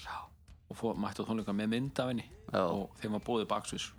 og 0.69 0.75
fór, 0.79 0.95
mætti 0.97 1.21
á 1.21 1.27
tónleika 1.27 1.53
með 1.55 1.69
mynd 1.75 1.99
af 1.99 2.09
henni 2.11 2.25
Já. 2.51 2.63
og 2.65 2.89
þeim 3.01 3.11
var 3.17 3.25
bóðið 3.27 3.47
baksvis 3.51 3.89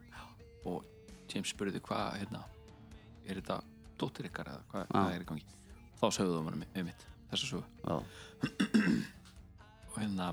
og 0.66 0.84
James 1.32 1.52
spurði 1.52 1.80
hvað 1.80 2.18
hérna, 2.20 2.42
er 3.26 3.40
þetta 3.40 3.60
dóttir 3.98 4.28
ykkar 4.30 4.50
eða 4.52 4.86
hvað, 4.90 5.14
er 5.14 5.20
í 5.24 5.28
gangi 5.28 5.44
þá 6.00 6.06
sögðu 6.12 6.40
það 6.40 6.48
mér 6.50 6.84
mitt 6.90 7.06
þessa 7.30 7.46
sögu 7.50 7.64
og 7.86 8.02
hérna 9.96 10.26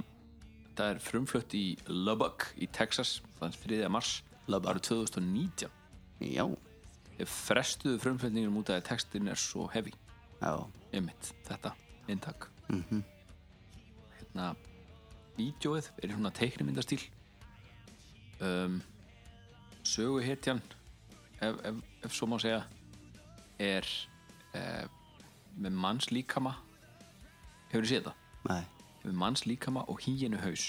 þetta 0.67 0.83
er 0.91 0.97
frumflutt 1.03 1.51
í 1.57 1.65
Lubbock 1.87 2.39
í 2.57 2.67
Texas 2.73 3.21
þann 3.39 3.53
3. 3.63 3.89
mars 3.93 4.11
Lubbock. 4.47 4.69
árið 4.73 4.83
2019 4.89 5.69
Já. 6.33 6.45
frestuðu 7.29 7.99
frumflutningum 8.01 8.57
út 8.61 8.69
af 8.71 8.75
að 8.81 8.87
textin 8.91 9.27
er 9.31 9.39
svo 9.39 9.63
heavy 9.73 9.93
Já. 10.41 10.53
einmitt, 10.93 11.23
þetta, 11.47 11.69
inntak 12.07 12.39
mm 12.69 13.03
hérna 14.19 14.45
vídjóið 15.37 15.85
er 16.01 16.09
í 16.09 16.13
svona 16.15 16.31
teiknimyndastíl 16.33 17.01
um, 18.41 18.81
söguhetjan 19.85 20.61
ef, 21.41 21.53
ef, 21.69 21.75
ef 22.05 22.11
svo 22.15 22.25
má 22.31 22.37
segja 22.41 22.63
er 23.61 23.85
eh, 24.57 24.85
með 25.59 25.71
manns 25.77 26.09
líkama 26.11 26.55
hefur 27.73 27.85
þið 27.87 27.91
séð 27.91 28.07
það? 28.07 28.19
Nei. 28.49 28.63
með 29.03 29.19
manns 29.19 29.45
líkama 29.49 29.83
og 29.91 30.01
híinu 30.05 30.39
haus 30.43 30.65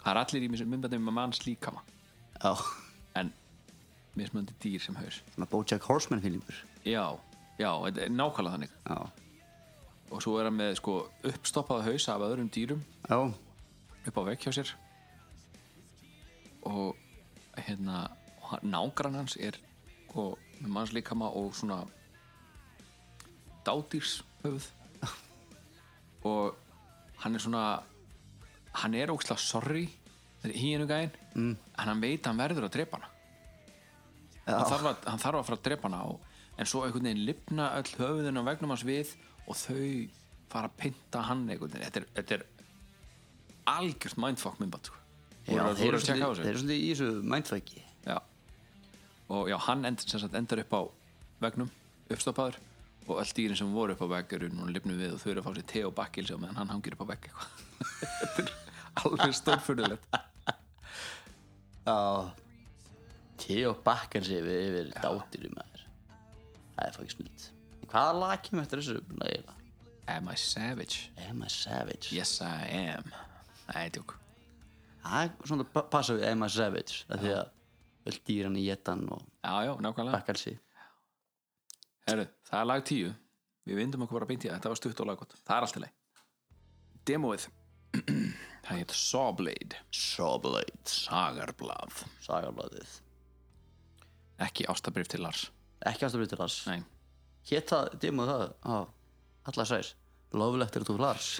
það 0.00 0.10
er 0.12 0.20
allir 0.22 0.46
í 0.46 0.50
myndbandum 0.52 1.06
með 1.08 1.16
manns 1.18 1.42
líkama 1.46 1.82
Já. 2.40 2.54
en 3.20 3.32
mismöndi 4.16 4.56
dýr 4.62 4.80
sem 4.84 4.96
haus 5.00 5.20
Svona 5.34 5.48
Bojack 5.50 5.84
Horseman 5.88 6.22
fílingur 6.24 6.62
já, 6.84 7.04
já, 7.60 7.70
þetta 7.84 8.06
er 8.06 8.14
nákvæmlega 8.14 8.54
þannig 8.56 8.76
Já. 8.86 8.98
og 10.10 10.22
svo 10.24 10.38
er 10.40 10.48
hann 10.48 10.56
með 10.58 10.76
sko 10.80 10.96
uppstoppaða 11.28 11.88
haus 11.90 12.08
af 12.08 12.24
öðrum 12.28 12.50
dýrum 12.52 12.84
Já. 13.08 13.18
upp 14.08 14.16
á 14.16 14.22
vegg 14.30 14.46
hjá 14.46 14.54
sér 14.60 14.72
og 16.68 16.96
hérna 17.56 18.08
nágrann 18.62 19.14
hans 19.20 19.36
er 19.40 19.56
sko, 20.08 20.34
með 20.60 20.72
mannslíkama 20.74 21.28
og 21.38 21.54
svona 21.56 21.82
dádýrs 23.66 24.20
höfuð 24.42 24.68
og 26.28 26.56
hann 27.22 27.34
er 27.34 27.42
svona 27.42 27.64
hann 28.80 28.94
er 28.94 29.12
ógslag 29.12 29.40
sorry 29.42 29.86
hínu 30.44 30.86
gæinn 30.88 31.10
mm. 31.34 31.54
en 31.54 31.88
hann 31.90 32.02
veit 32.02 32.22
að 32.22 32.30
hann 32.32 32.42
verður 32.42 32.68
að 32.68 32.76
drepa 32.76 33.00
hana 33.00 33.10
hann 34.46 34.70
þarf, 34.70 34.86
að, 34.86 35.08
hann 35.10 35.22
þarf 35.22 35.40
að 35.40 35.48
fara 35.48 35.58
að 35.58 35.66
drepa 35.68 35.88
hana 35.88 36.04
og, 36.12 36.22
en 36.56 36.68
svo 36.68 36.84
einhvern 36.84 37.10
veginn 37.10 37.26
lifna 37.28 37.68
öll 37.78 37.92
höfuðin 37.98 38.40
á 38.40 38.48
vegnum 38.48 38.74
hans 38.74 38.86
við 38.86 39.12
og 39.46 39.58
þau 39.58 39.84
fara 40.50 40.70
að 40.70 40.78
pynta 40.80 41.26
hann 41.28 41.44
einhvern 41.48 41.74
veginn 41.74 41.86
þetta 41.86 42.02
er, 42.02 42.08
þetta 42.18 42.38
er 42.38 42.46
algjört 43.70 44.18
mindfuck 44.18 44.56
sko. 44.86 44.96
Já, 45.46 45.62
voru- 45.62 45.74
þú 45.74 45.80
þeir 45.80 45.90
eru 45.90 46.00
svolítið, 46.00 46.74
í 46.74 46.88
þessu 46.92 47.10
mindfucki 47.34 47.84
Já. 48.06 48.16
og 49.28 49.48
já, 49.50 49.56
hann 49.66 49.84
end, 49.84 50.00
sem 50.00 50.20
sagt, 50.20 50.34
endar 50.34 50.62
upp 50.64 50.74
á 50.74 50.80
vegnum, 51.40 51.70
uppstoppaður 52.10 52.58
og 53.10 53.20
öll 53.22 53.32
dýrin 53.36 53.58
sem 53.58 53.72
voru 53.74 53.94
upp 53.96 54.04
á 54.06 54.08
vegg 54.16 54.34
eru 54.38 54.48
núna 54.52 54.72
lifnu 54.74 54.96
við 54.98 55.14
og 55.16 55.22
þau 55.22 55.30
eru 55.32 55.42
að 55.42 55.48
fá 55.48 55.54
sér 55.58 55.68
te 55.72 55.84
og 55.88 55.94
bakkils 55.98 56.32
og 56.34 56.42
meðan 56.42 56.60
hann 56.62 56.72
hangir 56.74 56.96
upp 56.96 57.04
á 57.04 57.10
vegg 57.12 57.28
eitthvað. 57.28 57.48
Þetta 58.20 58.44
er 58.46 58.52
alveg 59.04 59.36
stórfurðulegt. 59.40 60.20
Já 61.86 61.98
Theo 63.40 63.72
bakkar 63.84 64.22
sig 64.26 64.42
yfir, 64.42 64.58
yfir 64.68 64.90
dátir 65.00 65.46
í 65.48 65.52
maður. 65.54 65.86
Það 66.76 66.84
er 66.86 66.96
fokkin 66.98 67.14
snilt. 67.16 67.46
Hvaða 67.90 68.18
lag 68.20 68.42
kemur 68.44 68.66
eftir 68.66 68.82
þessu 68.82 69.20
lagi? 69.22 69.40
Am 70.10 70.28
I 70.28 70.36
savage? 70.36 71.08
Am 71.28 71.42
I 71.42 71.48
Savage? 71.48 72.10
Yes 72.14 72.40
I 72.42 72.66
am. 72.90 73.06
Nei, 73.70 73.86
tjók 73.94 74.16
Það 75.04 75.22
er 75.22 75.30
svona 75.48 75.64
pa- 75.72 75.86
passa 75.88 76.16
við 76.18 76.26
Am 76.28 76.42
I 76.44 76.48
Savage 76.52 77.04
af 77.08 77.22
Því 77.22 77.30
að 77.38 78.10
öll 78.10 78.18
dýran 78.28 78.58
í 78.58 78.64
jettan 78.66 79.06
og 79.14 79.22
sig 80.40 80.58
Herru, 82.08 82.26
það 82.50 82.60
er 82.60 82.68
lag 82.70 82.84
tíu. 82.86 83.10
Við 83.68 83.80
vindum 83.80 84.04
okkur 84.06 84.20
bara 84.20 84.28
beint 84.30 84.44
í 84.44 84.48
það, 84.48 84.58
þetta 84.58 84.72
var 84.72 84.80
stutt 84.80 85.02
og 85.02 85.10
laggott. 85.10 85.36
Það 85.46 85.56
er 85.56 85.66
allt 85.66 85.76
í 85.76 85.82
leið 85.84 85.96
Demóið 87.10 87.48
Það 88.64 88.76
heit 88.76 88.92
Sawblade. 88.94 89.78
Sawblade. 89.94 90.84
Sagarblað. 90.86 92.02
Sagarbladið. 92.22 92.96
Ekki 94.40 94.66
ástabrif 94.70 95.08
til 95.10 95.24
Lars. 95.24 95.48
Ekki 95.88 96.06
aðstofnir 96.06 96.30
til 96.30 96.40
Lars. 96.40 96.58
Nei, 96.68 96.82
Hétt 97.50 97.72
það, 97.72 97.94
dimmu 98.02 98.26
það? 98.28 98.42
Á 98.68 98.76
Alla 99.50 99.64
sæs 99.64 99.94
Loflegt 100.36 100.76
er 100.76 100.84
þú 100.86 100.98
Lars. 101.00 101.30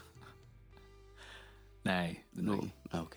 Nei, 1.85 2.19
Nú, 2.35 2.57
já, 2.91 2.99
ok. 3.01 3.17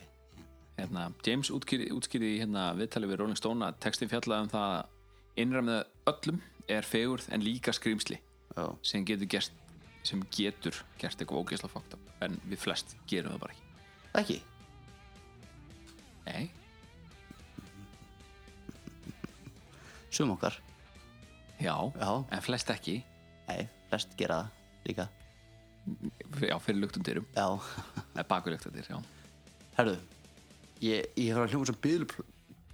Hérna, 0.78 1.08
James 1.26 1.50
útskýrði, 1.54 2.36
hérna, 2.42 2.72
viðtali 2.78 3.10
við 3.10 3.20
Rolling 3.22 3.40
Stone 3.40 3.66
að 3.68 3.80
textin 3.84 4.12
fjallaði 4.12 4.46
um 4.46 4.52
það 4.52 4.76
að 4.76 5.42
innra 5.44 5.64
með 5.66 5.82
öllum 6.10 6.42
er 6.72 6.88
fegurð 6.88 7.28
en 7.34 7.44
líka 7.44 7.74
skrýmsli 7.76 8.20
sem 8.86 9.06
getur 9.08 9.30
gert 9.30 9.52
sem 10.04 10.24
getur 10.36 10.76
gert 11.00 11.22
eitthvað 11.22 11.40
ógeðslega 11.44 11.74
fókt 11.74 11.96
en 12.24 12.36
við 12.48 12.60
flest 12.60 12.96
gerum 13.08 13.34
það 13.34 13.44
bara 13.46 13.56
ekki. 13.56 13.70
Ekki? 14.20 14.42
Nei, 16.24 16.50
Sum 20.14 20.30
okkar. 20.36 20.54
Já, 21.58 21.74
Já. 21.98 22.12
en 22.30 22.42
flest 22.46 22.70
ekki. 22.70 23.00
Nei, 23.48 23.64
flest 23.90 24.12
gera 24.18 24.44
það 24.44 24.90
líka. 24.90 25.06
Já, 26.46 26.58
fyrir 26.62 26.80
luktum 26.84 27.04
dyrum. 27.04 27.26
Já. 27.34 27.48
Eða 28.14 28.26
baku 28.30 28.54
luktum 28.54 28.76
dyr, 28.76 28.92
já. 28.94 29.00
Herðu 29.80 29.96
Ég, 30.84 31.08
ég 31.18 31.32
hef 31.32 31.40
að 31.40 31.54
hljóma 31.54 31.68
sem 31.70 31.78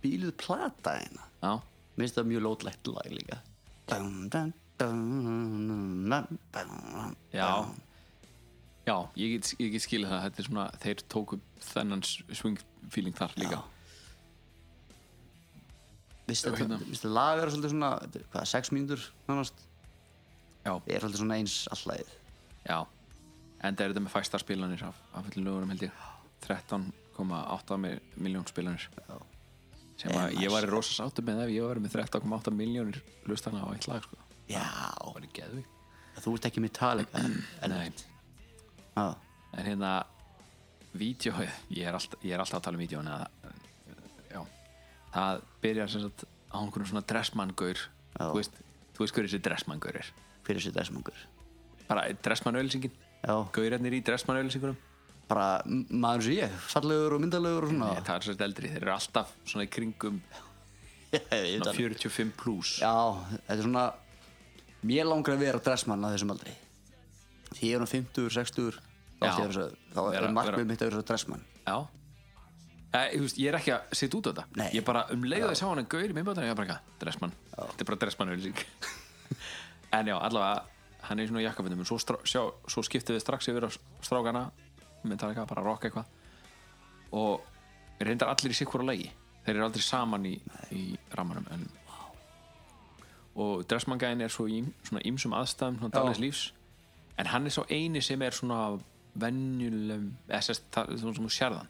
bíluð 0.01 0.31
plata 0.41 0.95
hérna. 0.97 1.27
Já, 1.39 1.51
Mér 1.99 2.07
finnst 2.07 2.15
það 2.15 2.29
mjög 2.29 2.43
lótlegt 2.45 2.87
lag 2.87 3.09
líka. 3.11 3.37
Já. 7.35 7.49
Já, 8.87 8.95
ég 9.19 9.33
get, 9.35 9.49
ég 9.59 9.73
get 9.73 9.83
skilið 9.83 10.13
það. 10.13 10.21
Þetta 10.25 10.39
er 10.41 10.47
svona, 10.47 10.63
þeir 10.79 11.01
tóku 11.11 11.39
þennan 11.73 12.03
swing 12.07 12.61
feeling 12.93 13.17
þar 13.17 13.35
líka. 13.41 13.59
Vistu 16.29 16.53
Hérna. 16.55 16.77
þetta 16.85 17.11
lag 17.11 17.41
er 17.41 17.51
svolítið 17.51 17.73
svona 17.73 17.89
þetta 18.03 18.19
er 18.19 18.25
Hvað, 18.29 18.47
sex 18.53 18.71
mínútur 18.71 19.03
nánast? 19.27 19.65
Er 20.69 21.03
svolítið 21.03 21.21
svona 21.23 21.39
eins 21.41 21.55
allagið 21.73 22.11
já. 22.69 22.77
En 23.59 23.75
það 23.75 23.83
er 23.83 23.91
þetta 23.91 24.03
með 24.05 24.13
fæstar 24.13 24.43
spilanir 24.43 24.83
af, 24.87 24.99
af 25.11 25.25
fullin 25.27 25.47
lögurum 25.49 25.73
held 25.73 25.83
ég. 25.89 26.03
13,8 26.45 27.79
miljón 28.23 28.47
spilanir. 28.47 28.85
Já. 28.95 29.17
Sem 29.99 30.15
að 30.15 30.37
ég 30.39 30.53
var 30.53 30.65
í 30.65 30.69
rosa 30.71 30.95
sáttu 30.95 31.23
með 31.25 31.43
ef 31.45 31.51
ég 31.53 31.65
var 31.67 31.81
með 31.83 31.95
13,8 31.97 32.53
miljónir 32.55 33.01
hlustana 33.25 33.65
á 33.65 33.67
eitt 33.73 33.87
lag 33.89 34.05
sko. 34.05 34.19
Já. 34.49 34.63
Það 34.63 35.13
var 35.15 35.27
í 35.27 35.33
geðvi 35.35 35.65
Þú 36.19 36.31
ert 36.35 36.47
ekki 36.49 36.63
en, 36.63 36.69
en, 37.21 37.35
Nei, 37.73 37.91
Já, 38.95 39.05
en 39.55 39.65
hérna 39.65 39.91
vídeo, 40.99 41.33
ég 41.69 41.85
er 41.85 41.95
alltaf, 41.95 42.19
ég 42.25 42.33
er 42.33 42.41
alltaf 42.41 42.59
að 42.59 42.65
tala 42.65 42.79
um 42.79 43.11
að 43.13 43.27
já, 44.33 44.41
það 45.13 45.43
byrjar 45.61 45.91
sem 45.93 46.01
sagt 46.07 46.25
á 46.49 46.57
einhvern 46.59 46.89
svona 46.89 47.05
dressmann-gaur. 47.05 47.83
Já. 48.17 48.23
þú 48.25 48.39
veist, 48.39 48.57
þú 48.97 49.05
veist 49.05 49.15
hver 49.15 49.29
þessi 49.29 49.41
dressmann-gaur 49.45 49.99
er? 50.01 50.09
Fyrir 50.47 50.65
sér 50.65 50.75
þessmangur 50.79 51.27
bara 51.89 52.05
dressmann-ölsingin 52.25 52.93
Já, 53.19 53.33
gaurarnir 53.53 53.97
í 53.97 54.01
dressmann-ölsingunum 54.05 54.77
bara 55.29 55.47
maður 55.65 56.25
sem 56.25 56.37
ég 56.39 56.59
Fallegur 56.73 57.15
og 57.17 57.23
myndalegur 57.23 57.67
og 57.67 57.73
svona. 57.73 57.89
Það 58.01 58.15
er 58.15 58.27
svolítið 58.27 58.45
eldri, 58.47 58.71
þeir 58.73 58.83
eru 58.85 58.93
alltaf 58.95 59.33
svona 59.45 59.65
í 59.67 59.71
kringum 59.77 60.21
Já, 61.13 61.19
svona 61.25 61.71
alveg. 61.71 61.79
45 61.79 62.33
plus 62.37 62.73
Já, 62.83 62.93
þetta 63.35 63.57
er 63.57 63.65
svona 63.67 63.85
Mér 64.89 65.09
langar 65.09 65.35
að 65.35 65.41
vera 65.43 65.59
dressmann 65.59 66.05
að 66.07 66.13
þessum 66.15 66.29
aldri. 66.31 66.53
Því 67.49 67.67
ég 67.67 67.75
er 67.75 67.83
um 67.83 67.89
50, 67.89 68.29
60 68.31 68.77
Þá, 69.19 69.25
Já. 69.27 70.03
er 70.15 70.29
markmið 70.31 70.69
mitt 70.69 70.83
að 70.85 70.93
vera 70.93 71.01
dressmann. 71.09 71.41
Já. 71.65 71.75
Ég, 72.95 73.19
veist, 73.21 73.37
ég 73.37 73.51
er 73.51 73.57
ekki 73.59 73.73
að 73.75 73.91
setja 73.99 74.17
út 74.17 74.29
á 74.29 74.31
þetta. 74.31 74.45
Nei. 74.55 74.69
Ég 74.77 74.85
bara 74.87 75.01
um 75.13 75.25
leið 75.27 75.49
að 75.49 75.57
sá 75.59 75.65
hann 75.67 75.81
að 75.83 75.89
gaur 75.91 76.07
í 76.07 76.15
minnbátan 76.15 76.47
Ég 76.47 76.53
er 76.55 76.57
bara 76.57 76.69
eitthvað, 76.71 76.95
dressmann. 77.03 77.35
Þetta 77.51 77.83
er 77.83 77.89
bara 77.91 77.99
dressmann 78.05 78.31
ölsing 78.33 78.63
En 79.99 80.09
já, 80.09 80.15
allavega 80.15 80.63
Hann 81.09 81.19
er 81.19 81.27
í 81.27 81.29
svona 81.29 81.43
jakkaföndum 81.43 81.83
En 81.83 81.89
svo, 81.89 81.99
sjá, 81.99 82.41
svo 82.71 82.85
skiptið 82.87 83.19
við 83.19 83.23
strax 83.25 83.51
yfir 83.51 83.67
á 83.67 83.69
strákana 84.05 84.47
Eitthvað, 85.03 85.47
bara 85.49 85.65
rock 85.65 85.87
eitthvað. 85.87 86.05
Og 87.15 88.03
reyndar 88.03 88.31
allir 88.33 88.53
í 88.53 88.59
sikkur 88.59 88.83
á 88.83 88.89
lagi. 88.91 89.09
Þeir 89.45 89.55
eru 89.55 89.67
aldrei 89.67 89.83
saman 89.83 90.27
í, 90.29 90.35
í 90.75 90.85
rammanum 91.15 91.47
en, 91.55 91.67
Og 93.39 93.61
dressmanngæðin 93.69 94.25
er 94.25 94.31
svo 94.33 94.49
í 94.51 94.57
svona 94.83 94.99
ýmsum 95.07 95.31
aðstæðum 95.37 95.77
Svona 95.79 95.93
daglegs 95.93 96.19
lífs. 96.19 96.39
En 97.21 97.29
hann 97.29 97.45
er 97.47 97.53
svo 97.55 97.63
eini 97.69 98.01
sem 98.03 98.19
er 98.25 98.35
svona 98.35 98.57
venjulegum 99.19 100.09
eða 100.27 100.41
svona 100.49 101.31
sérðan 101.31 101.69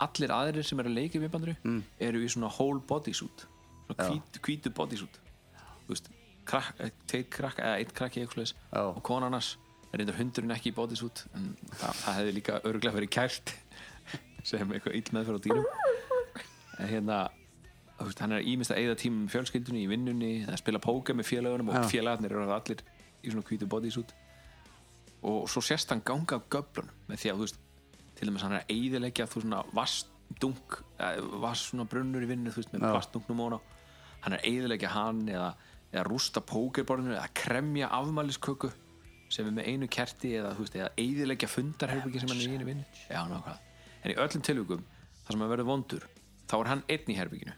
allir 0.00 0.32
aðrir 0.32 0.66
sem 0.66 0.80
eru 0.80 0.90
að 0.90 0.96
leika 0.96 1.18
í 1.18 1.22
viðbandri 1.22 1.56
mm. 1.60 1.80
eru 2.06 2.22
í 2.24 2.28
svona 2.32 2.50
whole 2.52 2.80
bodysuit. 2.88 3.44
Svona 3.86 4.08
hvít, 4.08 4.38
hvítu 4.46 4.72
bodysuit. 4.76 5.18
Þú 5.86 5.92
veist, 5.92 6.10
krak, 6.48 6.70
tveir 7.10 7.26
krakka 7.32 7.66
eða 7.66 7.80
einn 7.82 7.96
krakki 8.00 8.22
eitthvað 8.22 8.44
leis 8.44 8.54
Já. 8.56 8.80
og 8.82 9.02
konan 9.06 9.36
hans 9.36 9.54
er 9.90 10.00
reyndar 10.00 10.18
hundurinn 10.20 10.54
ekki 10.54 10.70
í 10.70 10.76
bodysuit 10.76 11.24
en 11.34 11.50
það, 11.72 11.98
það 12.04 12.18
hefði 12.20 12.34
líka 12.36 12.60
örgulega 12.62 12.96
verið 12.96 13.12
kært 13.16 13.54
sem 14.48 14.72
eitthvað 14.72 14.96
ill 15.00 15.14
meðferð 15.16 15.40
á 15.40 15.44
dýrum. 15.46 15.70
En 16.80 16.90
hérna 16.90 17.20
veist, 18.00 18.22
hann 18.22 18.34
er 18.36 18.46
ímest 18.48 18.72
að 18.72 18.82
eigða 18.82 18.98
tíma 19.02 19.24
með 19.24 19.34
fjölskyldunni 19.34 19.84
í 19.84 19.90
vinnunni, 19.90 20.32
það 20.46 20.60
spila 20.62 20.82
póka 20.82 21.16
með 21.16 21.28
félagunum 21.28 21.72
og 21.74 21.88
félagarnir 21.90 22.36
eru 22.36 22.54
allir 22.54 22.84
í 23.20 23.32
svona 23.32 23.46
hvítu 23.48 23.68
bodysuit 23.70 24.14
og 25.28 25.48
svo 25.52 25.60
sérst 25.64 25.90
hann 25.92 26.04
ganga 26.06 26.38
af 26.38 26.46
göflunum 26.52 26.94
með 27.10 27.20
því 27.20 27.32
að 27.32 27.40
þú 27.40 27.46
veist 27.46 27.58
til 28.16 28.28
dæmis 28.28 28.44
hann 28.44 28.54
er 28.56 28.62
að 28.62 28.72
eyðileggja 28.74 29.26
þú 29.28 29.42
svona 29.44 29.60
vassdunk 29.76 30.78
vass 31.42 31.66
svona 31.68 31.86
brunnur 31.88 32.24
í 32.24 32.30
vinnu 32.30 32.52
þú 32.52 32.62
veist 32.62 32.72
með 32.74 32.86
vassdunknum 32.96 33.42
og 33.46 33.58
hann 34.24 34.36
er 34.36 34.40
að 34.40 34.48
eyðileggja 34.48 34.92
hann 34.94 35.20
eða, 35.28 35.50
eða 35.92 36.06
rústa 36.08 36.42
pókerborðinu 36.44 37.16
eða 37.18 37.28
kremja 37.36 37.90
afmælisköku 38.00 38.72
sem 39.30 39.46
er 39.46 39.54
með 39.54 39.68
einu 39.70 39.88
kerti 39.90 40.34
eða 40.40 40.54
þú 40.56 40.66
veist 40.66 40.78
eða 40.78 40.92
eyðileggja 40.98 41.50
fundarherbyggi 41.50 42.22
sem 42.22 42.32
hann 42.32 42.40
er 42.40 42.48
í 42.48 42.56
einu 42.58 42.70
vinnu. 42.70 42.86
Já 43.10 43.58
en 44.00 44.14
í 44.14 44.16
öllum 44.16 44.44
tilvíkum 44.44 44.84
þar 45.24 45.34
sem 45.34 45.42
hann 45.42 45.52
verður 45.52 45.68
vondur 45.68 46.06
þá 46.50 46.56
er 46.60 46.70
hann 46.72 46.84
einn 46.92 47.12
í 47.12 47.16
herbygginu 47.18 47.56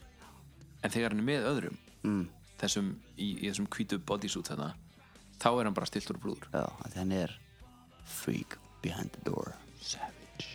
en 0.82 0.94
þegar 0.94 1.14
hann 1.14 1.22
er 1.22 1.28
með 1.28 1.48
öðrum 1.50 1.76
mm. 2.02 2.24
þessum 2.62 2.88
í, 3.16 3.28
í 3.28 3.44
þessum 3.46 3.68
hvítu 3.72 4.00
bodysuit 4.08 4.50
þarna 4.50 4.72
þá 5.38 5.48
er 5.52 5.68
hann 5.68 5.78
bara 5.78 5.90
stiltur 5.90 6.18
og 6.18 6.24
brúður 6.24 6.48
Já, 6.50 6.66
að 6.66 6.98
hann 7.00 7.14
er 7.16 7.38
Freak 8.02 8.56
behind 8.82 9.12
the 9.14 9.22
door. 9.30 9.52
Savage. 9.80 10.48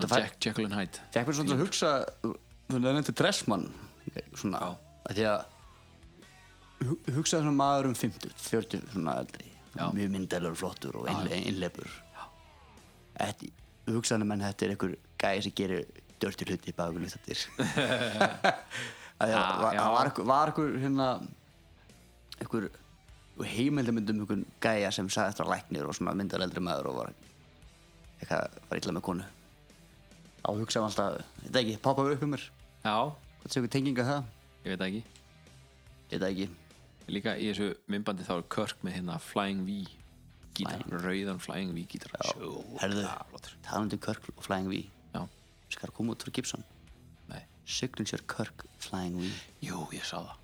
Fær- 0.00 0.22
Jack, 0.22 0.38
Jekyll 0.40 0.64
and 0.70 0.74
Hyde. 0.74 1.02
Fekk 1.12 1.28
mér 1.28 1.36
svona 1.36 1.54
að 1.54 1.60
hugsa 1.66 1.90
Þú 2.72 2.80
nefndi 2.80 3.14
dressmann 3.16 3.66
Svona 4.32 4.62
að 4.72 5.18
Því 5.18 5.26
að 5.28 5.42
hu- 6.88 6.98
Hugsaði 7.18 7.44
svona 7.44 7.56
maður 7.58 7.90
um 7.90 7.96
50, 7.98 8.32
40 8.40 8.86
svona 8.94 9.18
eldri 9.20 9.51
Já. 9.72 9.86
Mjög 9.96 10.10
myndalur, 10.12 10.54
flottur 10.58 10.96
og 11.00 11.06
einleipur 11.08 11.88
Þetta 13.16 13.50
Hugsaði 13.92 14.26
menn 14.28 14.42
að 14.44 14.50
þetta 14.52 14.64
er 14.66 14.72
einhver 14.74 14.92
gæði 15.22 15.42
sem 15.46 15.54
gerir 15.58 15.86
dörti 16.22 16.46
hluti 16.48 16.74
baka 16.76 16.92
við 17.02 17.14
þettir 17.16 17.38
Það 19.22 19.32
var, 19.62 19.74
já. 19.74 19.80
það 19.80 19.92
var, 19.94 20.52
einhver- 20.52 20.78
hérna 20.82 21.08
einhver 22.42 22.68
heimildamöndum 23.52 24.20
einhver 24.24 24.40
gæja 24.64 24.90
sem 24.94 25.08
sagði 25.12 25.32
eftir 25.32 25.46
að 25.46 25.52
læknir 25.54 25.86
og 25.88 25.94
svona 25.96 26.14
myndaleldri 26.18 26.62
maður 26.64 26.88
og 26.92 26.96
var 27.00 27.12
eitthvað, 28.22 28.56
var 28.70 28.80
illa 28.80 28.92
með 28.96 29.04
konu. 29.08 29.24
Á 30.42 30.48
hugsaðum 30.58 30.88
alltaf, 30.88 31.20
þetta 31.44 31.60
ekki, 31.62 31.76
poppaðu 31.84 32.16
upp 32.16 32.22
um 32.26 32.32
mér? 32.34 32.44
Já, 32.84 32.96
hvað 33.42 33.54
sé 33.54 33.60
ykkur 33.62 33.72
tenginga 33.76 34.04
það? 34.08 34.24
ég 34.66 34.74
veit 34.76 34.84
ekki. 34.88 35.02
Ég 36.12 36.18
veit 36.18 36.28
ekki 36.30 36.48
Líka 37.10 37.34
í 37.38 37.48
þessu 37.50 37.72
myndbandi 37.90 38.24
þá 38.26 38.34
er 38.38 38.44
Kirk 38.52 38.84
með 38.86 38.96
hérna 38.98 39.16
Flying 39.22 39.64
V 39.66 39.80
gítar, 40.56 40.82
rauðan 40.92 41.40
Flying 41.42 41.72
V 41.74 41.86
gítar. 41.88 42.12
Herðu, 42.80 43.06
flottur. 43.30 43.56
talandi 43.66 43.96
um 43.98 44.04
Kirk 44.04 44.28
og 44.36 44.44
Flying 44.46 44.68
V. 44.70 44.82
Já, 45.14 45.22
skal 45.72 45.90
koma 45.96 46.12
út 46.14 46.22
frá 46.24 46.32
Gibson? 46.36 46.62
Nei. 47.30 47.42
Signature 47.66 48.22
Kirk 48.28 48.66
Flying 48.84 49.18
V. 49.20 49.32
Jú, 49.64 49.86
ég 49.96 50.04
sá 50.06 50.18
það. 50.20 50.38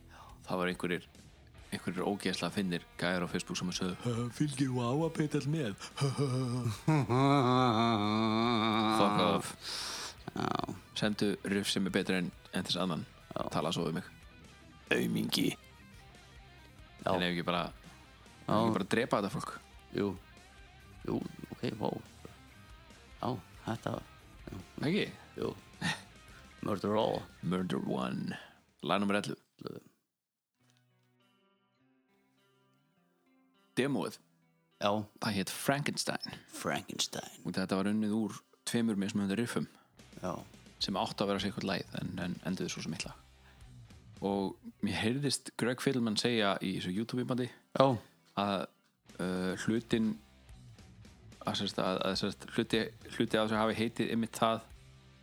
Það 0.48 0.56
var 0.62 0.72
einhverjir 0.72 1.08
einhverjir 1.68 2.06
ógeðslega 2.08 2.54
finnir 2.54 2.84
gæjar 2.96 3.24
á 3.24 3.28
Facebook 3.28 3.58
sem 3.60 3.68
sögðu 3.76 4.22
Fylgir 4.32 4.70
wow 4.72 5.02
að 5.04 5.12
peita 5.18 5.36
all 5.42 5.50
með. 5.52 5.74
Fuck 8.96 9.20
off. 9.28 9.52
Já, 10.32 10.48
Sendu 10.98 11.34
riff 11.44 11.68
sem 11.70 11.86
er 11.86 11.94
betur 11.94 12.16
en, 12.22 12.32
en 12.56 12.64
þess 12.64 12.80
annan. 12.80 13.04
Tala 13.52 13.70
svo 13.76 13.90
um 13.90 13.98
mig. 14.00 14.08
Aumingi. 14.96 15.50
Já. 15.52 15.67
En 17.06 17.22
ef 17.22 17.30
ekki 17.32 17.44
bara 17.46 17.62
ef 17.68 18.54
ekki 18.54 18.74
bara 18.78 18.88
drepa 18.94 19.20
þetta 19.22 19.32
fólk. 19.34 19.52
Jú. 19.96 20.08
Jú, 21.08 21.18
ok, 21.54 21.62
wow 21.80 21.94
Já, 23.22 23.30
þetta, 23.66 23.92
Ekki? 24.84 25.04
jú. 25.38 25.52
Murder 26.66 26.96
All 26.98 27.20
Murder 27.42 27.80
One. 27.88 28.36
Lag 28.82 29.00
nummer 29.00 29.18
11 29.20 29.36
Demoið 33.78 34.18
Já, 34.78 34.90
Það 35.22 35.34
hétt 35.34 35.50
Frankenstein. 35.50 36.34
Frankenstein. 36.54 37.32
Og 37.44 37.54
þetta 37.56 37.78
var 37.80 37.88
unnið 37.90 38.12
úr 38.14 38.36
tveimur 38.68 38.98
mismunandi 39.00 39.34
riffum. 39.40 39.66
Já, 40.22 40.36
sem 40.78 40.94
átti 41.00 41.24
að 41.24 41.32
vera 41.32 41.42
sér 41.42 41.50
eitthvað 41.50 41.66
læð 41.72 41.96
en, 41.98 42.12
en 42.22 42.36
enduði 42.46 42.70
svo 42.74 42.84
sem 42.84 42.94
illa 42.94 43.14
og 44.24 44.56
mér 44.82 44.98
heyrðist 45.02 45.52
Greg 45.60 45.82
Fiddleman 45.82 46.18
segja 46.18 46.56
í 46.62 46.74
þessu 46.78 46.94
YouTube-bandi 46.96 47.48
já, 47.48 47.86
að 48.38 48.64
uh, 49.20 49.54
hlutin 49.64 50.14
að, 51.46 51.62
að, 51.78 52.00
að 52.08 52.48
hluti, 52.56 52.84
hluti 53.16 53.38
af 53.38 53.48
þessu 53.48 53.60
hafi 53.60 53.78
heitið 53.78 54.14
ymmið 54.16 54.32
það 54.38 54.64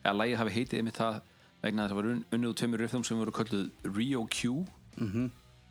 eða 0.06 0.18
lægið 0.20 0.42
hafi 0.42 0.56
heitið 0.56 0.82
ymmið 0.84 1.00
það 1.00 1.20
vegna 1.66 1.86
þess 1.86 1.92
að 1.92 1.96
það 1.96 2.00
var 2.00 2.10
un, 2.12 2.24
unnið 2.38 2.52
úr 2.52 2.58
tveimur 2.62 2.84
riffum 2.84 3.06
sem 3.08 3.22
voru 3.22 3.36
kölluð 3.36 3.96
Rio 3.96 4.26
Q 4.32 4.66
-hmm. 4.98 5.30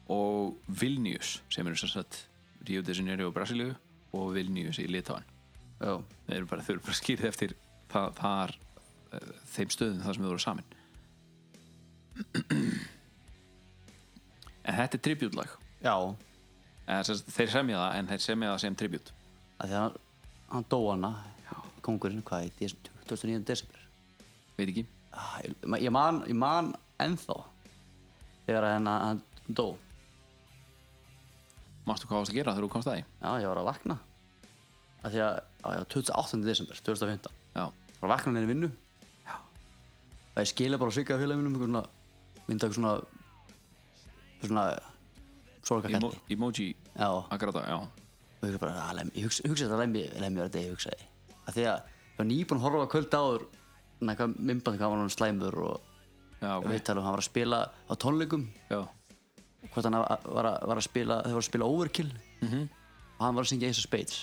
og 0.09 0.57
Vilnius 0.81 1.43
sem 1.49 1.67
eru 1.67 1.77
sérst 1.77 2.27
Rio 2.69 2.83
de 2.83 2.93
Janeiro 2.93 3.29
og 3.29 3.35
Brasilíu 3.35 3.75
og 4.13 4.35
Vilnius 4.35 4.79
í 4.79 4.87
Litáin 4.89 5.25
Já, 5.81 6.03
þeir 6.27 6.37
eru 6.37 6.47
bara, 6.47 6.63
bara 6.63 6.95
skýrið 6.95 7.29
eftir 7.29 7.55
það, 7.91 8.13
þar 8.15 8.59
eh, 9.13 9.31
þeim 9.55 9.71
stöðum 9.71 10.03
þar 10.03 10.15
sem 10.15 10.23
þau 10.23 10.29
voru 10.31 10.45
saman 10.45 10.65
en 14.65 14.75
þetta 14.79 14.99
er 14.99 15.05
tributlag 15.09 15.53
já 15.85 15.95
sagt, 17.05 17.31
þeir 17.37 17.51
semja 17.53 17.79
það 17.83 17.99
en 18.01 18.11
þeir 18.13 18.25
semja 18.27 18.51
það 18.55 18.61
sem 18.65 18.77
tribut 18.81 19.13
því 19.65 19.79
að 19.81 19.97
hann 20.55 20.67
dó 20.71 20.79
hana 20.91 21.13
kongurinn, 21.85 22.23
hvað, 22.25 22.47
í 22.49 22.53
des- 22.61 22.77
29. 23.09 23.45
desember 23.45 23.81
veit 24.59 24.69
ekki 24.73 24.87
Ah, 25.15 25.37
ég, 25.45 25.53
ég, 25.79 25.91
man, 25.95 26.17
ég 26.27 26.35
man 26.35 26.73
ennþá 26.99 27.37
þegar 28.49 28.65
hann, 28.73 28.87
hann 28.91 29.21
dó 29.47 29.77
Mástu 31.87 32.09
hvað 32.09 32.23
varst 32.23 32.33
að 32.33 32.39
gera 32.41 32.55
þegar 32.57 32.65
þú 32.67 32.71
komst 32.73 32.89
að 32.91 32.97
því? 32.97 33.05
já, 33.23 33.31
ég 33.45 33.51
var 33.53 33.61
að 33.61 33.69
vakna 33.69 33.97
að 35.05 35.13
því 35.15 35.21
að, 35.27 35.39
að 35.69 35.77
já, 35.77 35.83
28. 35.95 36.41
desember 36.49 36.81
2015 36.89 37.37
Já, 37.55 37.65
var 38.01 38.09
að 38.09 38.13
vakna 38.15 38.33
henni 38.41 38.51
vinnu 38.51 38.71
já. 39.29 39.37
og 40.35 40.41
ég 40.41 40.51
skilja 40.51 40.81
bara 40.81 40.91
að 41.15 41.23
félagum 41.23 41.45
mínum 41.45 41.61
svona, 41.63 41.85
mynda 42.49 42.67
eitthvað 42.67 42.79
svona 42.81 42.95
svona 44.51 44.67
Emo 45.65 45.69
sorgakalli 45.69 46.35
emoji 46.35 46.71
að 47.01 47.39
gráta, 47.41 47.65
já. 47.65 47.77
Og 48.43 48.51
ég, 48.51 48.59
bara, 48.61 48.75
að, 48.85 48.99
lemmi, 48.99 49.15
ég 49.17 49.29
hugsa, 49.29 49.45
hugsa 49.49 49.65
þetta 49.65 49.81
lemmi, 49.81 50.03
lemmi 50.21 50.43
var 50.43 50.51
þetta 50.51 50.65
ég 50.67 50.75
hugsaði 50.75 51.07
að 51.45 51.57
því 51.57 51.65
að 51.71 51.79
ég 51.79 52.19
var 52.19 52.29
nýbúinn 52.29 52.61
að 52.61 52.67
horfa 52.67 52.85
á 52.85 52.93
kvöld 52.93 53.17
áður 53.17 53.47
eitthvað 54.05 54.37
mymbandi 54.37 54.81
hvað 54.81 54.93
var 54.93 55.01
hann 55.01 55.15
slæmur 55.15 55.59
og 55.65 55.75
okay. 56.45 56.53
ok, 56.59 56.69
við 56.69 56.85
talum 56.89 57.07
hann 57.07 57.17
var 57.17 57.23
að 57.23 57.29
spila 57.29 57.61
á 57.73 57.93
tónleikum. 58.05 58.47
Já, 58.69 58.81
hvort 59.65 59.89
hann 59.89 59.99
var, 59.99 60.29
var, 60.29 60.51
að, 60.51 60.69
var 60.71 60.81
að 60.81 60.87
spila 60.89 61.19
þau 61.25 61.35
var 61.35 61.43
að 61.43 61.49
spila 61.49 61.73
Overkill. 61.73 62.13
Mhm. 62.45 62.65
og 63.15 63.25
hann 63.25 63.37
var 63.39 63.47
að 63.47 63.53
syngja 63.53 63.73
Ace 63.73 63.81
of 63.81 63.89
Spades. 63.89 64.23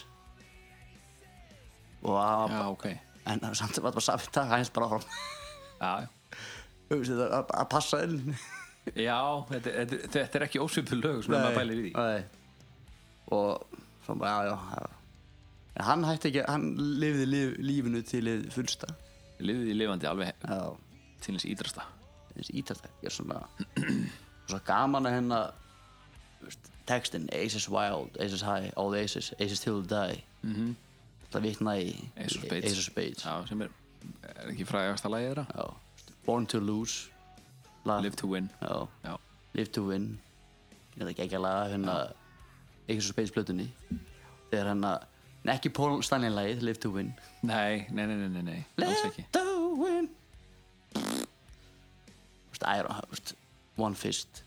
Og 2.01 2.17
að, 2.17 2.55
já, 2.55 2.63
ok. 2.69 2.87
En 3.31 3.45
samt 3.53 3.77
var 3.77 3.93
það 3.93 3.99
bara 3.99 4.07
samt 4.09 4.31
það 4.35 4.73
bara 4.77 4.89
áfram. 4.89 5.05
Já, 5.81 5.93
Hugsa 6.91 7.15
þetta 7.15 7.37
að, 7.37 7.53
að 7.55 7.67
passa 7.71 8.01
inn 8.03 8.35
já 8.95 9.19
þetta, 9.49 9.75
þetta, 9.77 10.01
þetta 10.15 10.39
er 10.39 10.47
ekki 10.47 10.63
ósvipuð 10.63 11.03
lög 11.03 11.21
sem 11.25 11.35
maður 11.35 11.59
bælir 11.59 11.83
í 11.85 11.93
Nei. 11.95 12.23
og 13.37 13.77
svo 14.05 14.17
bara 14.19 14.49
já, 14.49 14.55
já, 14.55 14.89
já. 15.77 15.83
hann 15.87 16.05
hætti 16.09 16.31
ekki 16.31 16.45
hann 16.47 16.67
lifði 17.01 17.29
líf, 17.29 17.55
lífinu 17.61 18.03
til 18.07 18.35
fullsta 18.53 18.93
Liðið 19.41 19.71
í 19.73 19.75
lifandi 19.79 20.05
alveg 20.05 20.33
já, 20.45 20.59
til 21.21 21.37
þess 21.37 21.49
ídrasta 21.49 21.87
þessi 22.35 22.57
ítast 22.61 22.89
ég 23.01 23.09
er 23.09 23.15
svona 23.15 23.41
svo 24.49 24.61
gaman 24.65 25.09
að 25.09 25.17
hennar 25.19 25.57
textin 26.89 27.29
Aces 27.33 27.69
wild, 27.69 28.17
Aces 28.19 28.41
high, 28.41 28.71
all 28.75 28.95
aces 28.95 29.33
Aces 29.39 29.59
till 29.59 29.83
die 29.87 30.23
mm 30.41 30.53
-hmm. 30.55 30.75
það 31.31 31.41
vitna 31.41 31.77
í 31.77 32.09
Ace 32.17 32.37
of 32.37 32.83
Spades. 32.83 33.21
Sem 33.49 33.61
er, 33.61 33.69
er 34.23 34.49
ekki 34.49 34.65
frægast 34.65 35.05
að 35.05 35.11
lægið 35.11 35.27
þeirra. 35.27 35.73
Born 36.25 36.45
to 36.45 36.59
lose 36.59 37.10
lag. 37.85 38.03
Live 38.03 38.15
to 38.21 38.27
win. 38.27 38.49
Já. 38.61 38.87
Já, 39.05 39.17
Live 39.53 39.71
to 39.77 39.83
win. 39.87 40.19
Ég 40.95 41.03
veit 41.05 41.13
ekki 41.13 41.25
ekki 41.27 41.37
að 41.39 41.45
laga 41.45 41.69
hérna 41.71 41.95
Ace 42.89 42.99
of 42.99 43.07
Spades 43.13 43.31
plötunni 43.31 43.69
þegar 44.51 44.67
hérna 44.73 44.91
en 45.41 45.51
ekki 45.55 45.71
Paul 45.73 46.01
Stanley 46.05 46.29
lagið 46.33 46.63
Live 46.67 46.81
to 46.83 46.91
win. 46.93 47.13
Nei, 47.41 47.85
nei, 47.91 48.05
nei, 48.05 48.27
nei, 48.27 48.41
nei, 48.45 48.59
alls 48.83 49.05
ekki. 49.07 49.25
to 49.33 49.45
win. 49.79 50.09
Þú 50.93 52.51
veist, 52.51 52.65
Iron, 52.67 52.97
þú 53.07 53.15
veist, 53.15 53.35
One 53.81 53.95
Fist. 53.95 54.43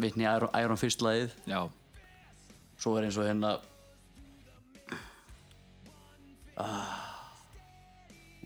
Vitni 0.00 0.24
í 0.24 0.30
Iron, 0.30 0.50
Iron 0.56 0.80
Fist 0.80 1.04
lagið. 1.04 1.34
Já, 1.46 1.60
svo 2.80 2.96
er 2.96 3.06
eins 3.08 3.18
og 3.20 3.28
hérna 3.28 3.58
ah, 6.56 6.94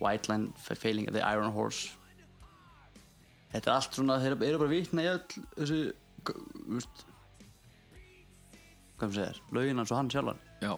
White 0.02 0.28
Line 0.28 0.52
Failing 0.58 1.06
the 1.12 1.22
Iron 1.22 1.52
Horse 1.52 1.92
þetta 3.52 3.66
er 3.70 3.74
allt 3.76 3.96
svona 3.98 4.18
þeir 4.22 4.36
eru 4.36 4.58
bara 4.62 4.70
vitna 4.72 5.04
í 5.04 5.10
öll 5.12 5.24
þú 5.56 5.80
veist 6.76 7.04
hvað 8.98 9.08
maður 9.10 9.18
segir, 9.18 9.40
lögin 9.56 9.80
hans 9.82 9.90
og 9.92 9.98
hann 9.98 10.10
sjálfan. 10.14 10.40
Já. 10.62 10.72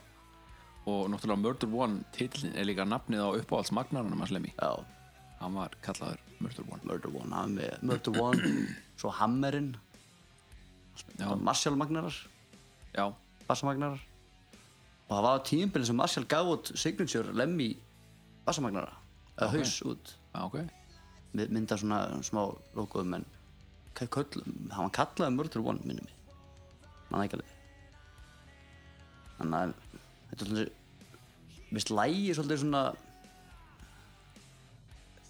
Og 0.88 1.06
náttúrulega 1.12 1.40
Murder 1.40 1.74
One 1.76 2.05
titillin 2.12 2.55
er 2.56 2.64
líka 2.68 2.84
nafnið 2.88 3.20
á 3.24 3.28
uppáhaldsmagnarunum 3.40 4.22
að 4.24 4.30
slemmi 4.32 4.52
já, 4.56 4.70
Hann 5.40 5.56
var 5.59 5.74
kallaður 5.84 6.20
Murder 6.40 6.64
One. 6.72 6.80
Murder 6.88 7.12
One 7.20 7.36
hann 7.36 7.55
með 7.59 7.82
Murder 7.84 8.18
One 8.20 8.52
svo 9.01 9.12
Hammerinn. 9.18 9.74
Já, 11.18 11.28
Marshall 11.36 11.76
Magnarar, 11.76 12.14
já, 12.94 13.09
bassamagnarar. 13.48 14.01
Og 15.09 15.10
það 15.18 15.24
var 15.26 15.40
tímbilin 15.48 15.88
sem 15.88 15.98
Marshall 15.98 16.26
gaf 16.30 16.48
út 16.52 16.70
Signature 16.80 17.32
Lemmy 17.36 17.74
bassamagnara 18.46 18.94
eða 19.36 19.48
Ok. 19.51 19.56
haus 19.59 19.74
út. 19.90 20.14
Já, 20.32 20.40
ok 20.46 20.56
mynda 21.35 21.78
svona 21.81 22.01
smá 22.27 22.43
logoðum 22.77 23.19
en 23.19 23.27
hann 23.94 24.86
var 24.86 24.94
kallaði 24.94 25.35
Murder 25.35 25.62
One 25.62 25.82
minni 25.86 26.02
mig. 26.02 26.15
Mann 27.11 27.24
ekki 27.24 27.39
alveg. 27.39 27.52
Þannig 29.39 29.59
að 29.59 29.74
þetta 30.31 30.40
er 30.40 30.48
svolítið 30.48 31.74
mist 31.74 31.90
lægi 31.90 32.35
svolítið 32.36 32.62
svona 32.62 32.82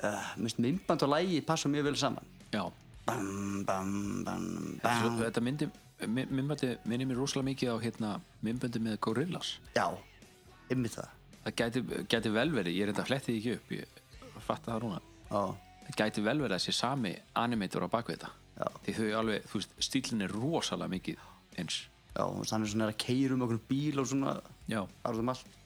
uh, 0.05 0.31
mist 0.41 0.61
myndband 0.61 1.07
og 1.07 1.13
lægi 1.15 1.41
passa 1.49 1.73
mjög 1.73 1.89
vel 1.91 1.99
saman. 2.01 2.33
Já, 2.55 2.65
bam, 3.09 3.65
bam, 3.67 3.91
bam, 4.25 4.47
bam. 4.83 5.19
þetta 5.25 5.45
myndi 5.45 5.71
myndbandi 6.05 6.75
minni 6.91 7.09
mér 7.09 7.21
rosalega 7.21 7.51
mikið 7.51 7.73
á 7.73 7.77
hérna 7.83 8.15
myndbandi 8.45 8.81
með 8.83 8.99
Gorillaz 9.07 9.57
já, 9.77 9.87
ymmið 10.73 10.99
það. 10.99 11.13
Það 11.45 11.57
gæti, 11.61 11.83
gæti 12.09 12.33
vel 12.33 12.51
verið, 12.55 12.77
ég 12.77 12.87
er 12.87 12.93
þetta 12.93 13.07
flettið 13.09 13.39
ekki 13.39 13.55
upp 13.59 13.73
ég 13.77 14.01
fatt 14.45 14.67
það 14.69 14.85
núna. 14.85 15.01
Já, 15.31 15.43
það 15.87 15.99
gæti 16.01 16.25
vel 16.25 16.39
verið 16.43 16.57
að 16.59 16.65
sé 16.65 16.75
sami 16.77 17.15
animator 17.41 17.87
á 17.87 17.89
bakvið 17.93 18.17
þetta. 18.19 18.33
Já. 18.55 18.69
því 18.85 18.95
þau 18.99 19.07
alveg, 19.19 19.47
þú 19.51 19.61
veist, 19.61 19.73
stílinn 19.83 20.23
er 20.23 20.33
rosalega 20.35 20.93
mikið 20.93 21.23
eins 21.59 21.79
já, 22.15 22.23
þú 22.23 22.39
veist, 22.39 22.53
hann 22.55 22.67
er 22.69 22.93
að 22.93 23.01
keira 23.03 23.35
um 23.35 23.47
okkur 23.47 23.63
bíl 23.69 24.03
og 24.03 24.11
svona 24.11 24.35
já, 24.71 24.81
farðum 25.03 25.33
allt. 25.35 25.61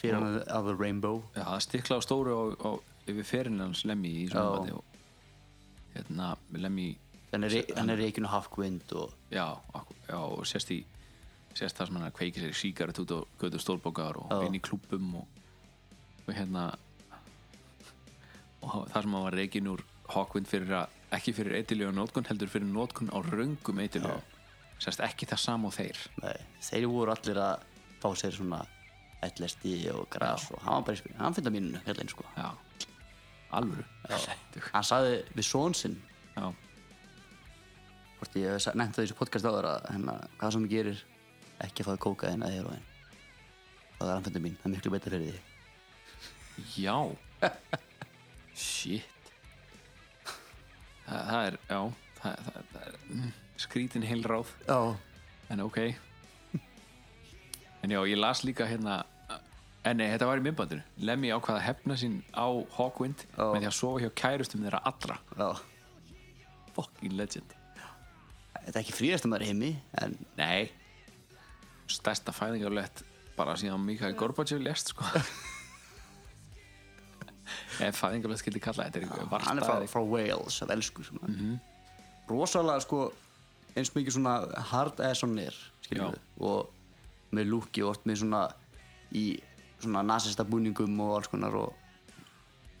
Fyrir 0.00 0.16
hann 0.16 0.38
af 0.40 0.64
The 0.64 0.76
Rainbow. 0.80 1.18
Já 1.36 1.44
það 1.44 1.64
stikla 1.66 1.98
á 1.98 2.06
stóru 2.06 2.32
og, 2.32 2.54
og 2.64 3.10
yfir 3.10 3.26
ferinn 3.28 3.60
hans 3.60 3.84
Lemmy 3.84 4.14
í 4.22 4.28
svona 4.30 4.54
myndbandi 4.54 4.78
og 4.78 5.92
hérna, 5.96 6.30
Lemmy 6.56 6.88
hann 7.30 7.44
er, 7.46 7.98
reikinu 8.00 8.30
Hafkvind 8.30 8.94
og 8.96 9.12
já, 9.30 9.44
já, 10.08 10.16
og 10.16 10.46
sérst 10.48 10.72
í 10.74 10.80
sérst 11.54 11.78
það 11.78 11.90
sem 11.90 11.98
hann 11.98 12.06
er 12.06 12.12
að 12.12 12.16
kveiki 12.18 12.42
sér 12.42 12.56
síkaret 12.56 13.02
út 13.02 13.12
á 13.14 13.18
götu 13.42 13.60
stólbókar 13.62 14.18
og 14.22 14.46
inn 14.46 14.56
í 14.58 14.62
klúbbum 14.62 15.12
og, 15.20 15.42
og 16.26 16.32
hérna 16.34 16.70
og 18.60 18.88
það 18.90 19.04
sem 19.04 19.14
hann 19.16 19.26
var 19.26 19.36
reikin 19.38 19.70
úr 19.70 19.84
Hawkwind 20.10 20.48
fyrir 20.50 20.74
að, 20.80 20.96
ekki 21.16 21.34
fyrir 21.36 21.56
eitilegu 21.60 21.92
nótkun 21.94 22.26
heldur 22.26 22.50
fyrir 22.50 22.68
nótkun 22.70 23.12
á 23.14 23.18
röngum 23.22 23.82
eitilegu 23.82 24.18
sérst 24.80 25.02
ekki 25.04 25.28
það 25.28 25.42
sama 25.44 25.68
og 25.68 25.76
þeir? 25.76 26.00
Nei, 26.22 26.36
þeir 26.64 26.88
voru 26.90 27.14
allir 27.14 27.40
að 27.40 27.66
fá 28.00 28.08
sér 28.16 28.34
svona 28.36 28.62
ætlesti 29.24 29.74
og 29.92 30.08
gras 30.12 30.48
og 30.50 30.62
hann 30.64 30.80
var 30.80 30.86
bara 30.88 30.96
í 30.96 31.02
spil 31.02 31.14
hann 31.18 31.36
finnst 31.36 31.50
að 31.50 31.56
mínu 31.58 31.82
hérna 31.84 32.08
sko. 32.08 32.24
Já, 32.38 32.48
alvöru. 33.58 33.84
Hann 34.72 34.86
sagði 34.88 35.18
við 35.36 35.46
són 35.50 35.76
sinn. 35.76 35.98
Já, 36.32 36.48
hvort 38.20 38.36
ég 38.36 38.52
hef 38.52 38.74
nefnt 38.76 38.96
það 38.96 39.04
í 39.04 39.08
þessu 39.08 39.18
podcast 39.18 39.48
áður 39.48 39.68
að 39.70 39.86
hérna, 39.90 40.14
hvað 40.40 40.54
sem 40.54 40.64
ég 40.66 40.72
gerir 40.74 41.04
ekki 41.64 41.84
að 41.84 41.90
fáið 41.90 42.00
kókaðin 42.04 42.44
að 42.44 42.56
heroin 42.56 42.82
og 42.84 44.02
það 44.02 44.10
er 44.10 44.16
anfendur 44.16 44.44
mín, 44.44 44.56
það 44.60 44.68
er 44.68 44.74
miklu 44.74 44.92
betur 44.94 45.14
fyrir 45.16 45.38
því 46.56 46.84
já 46.84 46.96
shit. 48.60 49.32
Það, 51.06 51.22
það 51.30 51.46
er, 51.46 51.56
já 51.70 51.80
það, 52.20 52.44
það, 52.46 52.60
það 52.72 52.82
er 52.84 52.98
mm, 53.08 53.30
skrítin 53.64 54.06
heil 54.06 54.22
ráð. 54.30 54.52
Já, 54.68 54.78
en 55.50 55.64
ok. 55.64 55.80
En 57.80 57.94
já, 57.96 58.00
ég 58.04 58.20
las 58.20 58.44
líka 58.44 58.66
hérna 58.68 59.00
en 59.88 59.96
nei, 59.96 60.10
þetta 60.12 60.26
var 60.28 60.40
í 60.40 60.44
myndbandinu 60.44 61.06
Lemmy 61.08 61.30
ákvaða 61.32 61.56
að 61.62 61.64
hefna 61.64 61.94
sín 61.96 62.18
á 62.36 62.44
Hawkwind 62.76 63.22
Já. 63.30 63.46
með 63.48 63.62
því 63.62 63.68
að 63.70 63.76
sofa 63.78 64.02
hjá 64.02 64.10
kærustum 64.20 64.66
þeirra 64.66 64.82
allra. 64.90 65.16
Já. 65.40 65.48
Fucking 66.76 67.16
legend. 67.16 67.54
Þetta 68.60 68.74
er 68.76 68.82
ekki 68.82 68.96
fríðast 68.98 69.24
að 69.24 69.32
maður 69.32 69.46
í 69.46 69.48
heimi 69.54 69.70
en 70.02 70.18
nei. 70.36 70.68
Stærsta 71.90 72.34
fæðingarlegt 72.36 73.00
bara 73.38 73.56
síðan 73.58 73.80
Mikael 73.86 74.12
Gorbachev 74.20 74.60
lest 74.62 74.92
sko 74.92 75.06
ef 77.86 78.00
fæðingarlegt 78.02 78.42
skildi 78.42 78.60
kalla 78.62 78.86
þetta 78.88 79.02
er 79.02 79.28
var 79.30 79.44
hann 79.46 79.58
er 79.58 79.64
frá, 79.66 79.76
frá 79.88 80.02
Wales 80.04 80.62
af 80.62 80.70
elsku 80.76 81.02
mm 81.20 81.58
rosalega 82.30 82.80
sko 82.84 82.98
eins 83.76 83.90
mikið 83.94 84.14
svona 84.14 84.34
hard 84.70 85.00
ass 85.02 85.24
on 85.26 85.32
er 85.42 85.54
Já. 85.90 86.04
og 86.38 86.68
með 87.34 87.48
lúki 87.50 87.82
og 87.82 87.90
oft 87.96 88.04
með 88.06 88.20
svona 88.22 88.44
í 89.18 89.24
svona 89.82 90.02
nasista 90.06 90.44
búningum 90.46 90.94
og 91.02 91.16
alls 91.16 91.30
konar 91.32 91.56
og 91.58 91.72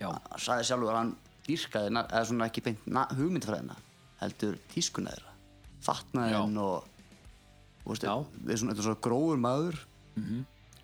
hann 0.00 0.38
sagði 0.38 0.68
sjálfur 0.68 0.92
að 0.92 0.98
hann 1.00 1.10
dýrkaði 1.48 1.90
eða 2.04 2.22
svona 2.30 2.46
ekki 2.46 2.62
beint 2.68 2.86
na- 2.86 3.08
hugmyndafræðina 3.10 3.74
heldur 4.20 4.56
tískuna 4.70 5.10
þeirra. 5.16 5.32
Fatnaðin 5.82 6.54
Já. 6.54 6.62
og 6.62 6.84
við 7.90 7.98
svona, 8.60 8.72
þetta 8.74 8.78
er 8.78 8.86
svona 8.86 9.02
grófur 9.08 9.40
maður. 9.40 9.78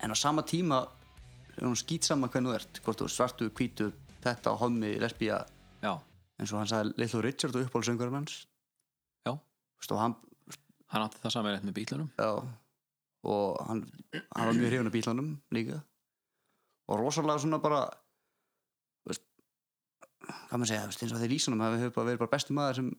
En 0.03 0.11
á 0.11 0.15
sama 0.17 0.41
tíma 0.43 0.81
er 1.55 1.63
hún 1.63 1.77
skýtsama 1.79 2.27
hvernig 2.29 2.51
þú 2.51 2.55
ert 2.59 2.81
hvort 2.83 2.99
þú 2.99 3.07
ert 3.07 3.15
svartu, 3.15 3.49
hvítu, 3.49 3.91
þetta, 4.27 4.53
hommi, 4.61 4.93
lesbía 5.01 5.41
já, 5.83 5.93
eins 6.37 6.53
og 6.53 6.61
hann 6.61 6.71
sagði 6.71 6.95
Little 7.01 7.23
Richard 7.25 7.57
og 7.57 7.67
uppáhaldsöngurinn 7.67 8.19
hans. 8.19 8.39
Já. 9.27 9.33
Veistu, 9.79 9.97
og 9.97 10.03
hann, 10.03 10.17
Hann 10.93 11.03
átti 11.03 11.19
það 11.19 11.33
saman 11.35 11.65
með 11.67 11.75
bílunum 11.81 12.09
já, 12.15 12.27
og 13.27 13.57
hann, 13.67 13.81
hann 14.13 14.49
var 14.49 14.55
mjög 14.55 14.69
hrifun 14.71 14.89
af 14.89 14.93
bílunum 14.95 15.31
líka. 15.55 15.81
Og 16.87 17.01
rosalega 17.01 17.43
svona 17.43 17.59
bara 17.59 17.81
veist, 19.07 19.25
hvað 20.23 20.53
maður 20.53 20.71
segja, 20.71 20.85
veist, 20.87 21.03
eins 21.03 21.15
og 21.15 21.19
þeir 21.23 21.33
lýsunum 21.33 21.63
hafi 21.65 21.89
verið 21.91 22.21
bara 22.21 22.31
besti 22.31 22.55
maður 22.55 22.79
sem 22.79 22.93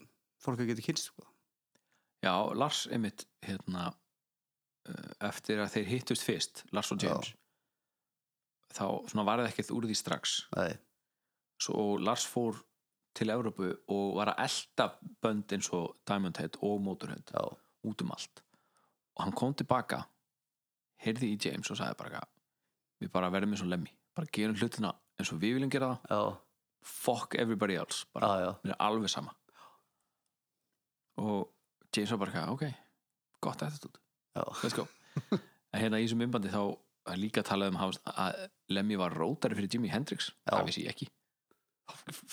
fólk 0.44 0.60
hefur 0.60 0.68
getið 0.74 0.88
kynst 0.90 1.08
sko. 1.08 1.24
Já, 2.26 2.34
Lars 2.60 2.82
einmitt 2.92 3.24
hérna 3.46 3.88
uh, 3.88 5.10
eftir 5.30 5.62
að 5.62 5.78
þeir 5.78 5.90
hittust 5.94 6.26
fyrst 6.26 6.64
Lars 6.76 6.92
og 6.92 7.00
James 7.00 7.32
þá 8.74 8.84
svona 9.08 9.24
var 9.24 9.40
það 9.40 9.48
ekkert 9.54 9.72
úr 9.72 9.88
því 9.88 9.96
strax. 9.96 10.34
Nei, 10.58 10.74
svo 11.62 11.96
Lars 11.98 12.26
fór 12.28 12.58
til 13.18 13.32
Evrópu 13.34 13.70
og 13.90 14.16
var 14.18 14.32
að 14.34 14.44
elda 14.46 14.86
bönd 15.24 15.52
eins 15.56 15.70
og 15.74 15.96
Diamond 16.06 16.38
Head 16.38 16.58
og 16.62 16.80
Motorhead 16.84 17.32
já, 17.34 17.42
út 17.84 18.02
um 18.04 18.12
allt. 18.14 18.42
Og 19.18 19.24
hann 19.24 19.34
kom 19.34 19.54
tilbaka 19.58 20.04
heyrði 21.02 21.32
í 21.34 21.38
James 21.42 21.70
og 21.70 21.78
sagði 21.80 21.98
bara 21.98 22.22
við 23.02 23.10
bara 23.14 23.30
verðum 23.34 23.54
eins 23.56 23.64
og 23.64 23.70
lemmi 23.72 23.90
bara 24.14 24.30
gerum 24.34 24.56
hlutina 24.58 24.92
eins 25.18 25.32
og 25.34 25.40
við 25.42 25.58
viljum 25.58 25.70
gera 25.70 25.92
það. 25.96 26.10
Já, 26.10 26.38
fuck 26.82 27.34
everybody 27.38 27.74
else 27.78 28.06
bara, 28.14 28.28
já, 28.38 28.46
já, 28.46 28.52
mér 28.64 28.74
er 28.76 28.82
alveg 28.86 29.10
sama. 29.10 29.34
Og 31.18 31.48
James 31.96 32.10
var 32.14 32.18
bara 32.26 32.50
ok 32.52 32.64
gott 33.40 33.62
attitude, 33.62 33.98
já. 34.36 34.42
let's 34.62 34.74
go. 34.76 34.86
En 35.74 35.82
hérna 35.82 35.98
í 36.00 36.06
þessum 36.06 36.22
myndbandi 36.22 36.48
þá 36.48 36.62
líka 37.20 37.42
talað 37.44 37.74
um 37.74 37.76
að- 37.82 38.38
Lemmy 38.72 38.96
var 38.96 39.12
rótari 39.12 39.54
fyrir 39.54 39.68
Jimi 39.74 39.90
Hendrix. 39.92 40.30
Já. 40.46 40.54
það 40.54 40.66
vissi 40.66 40.84
ég 40.86 40.94
ekki 40.94 41.08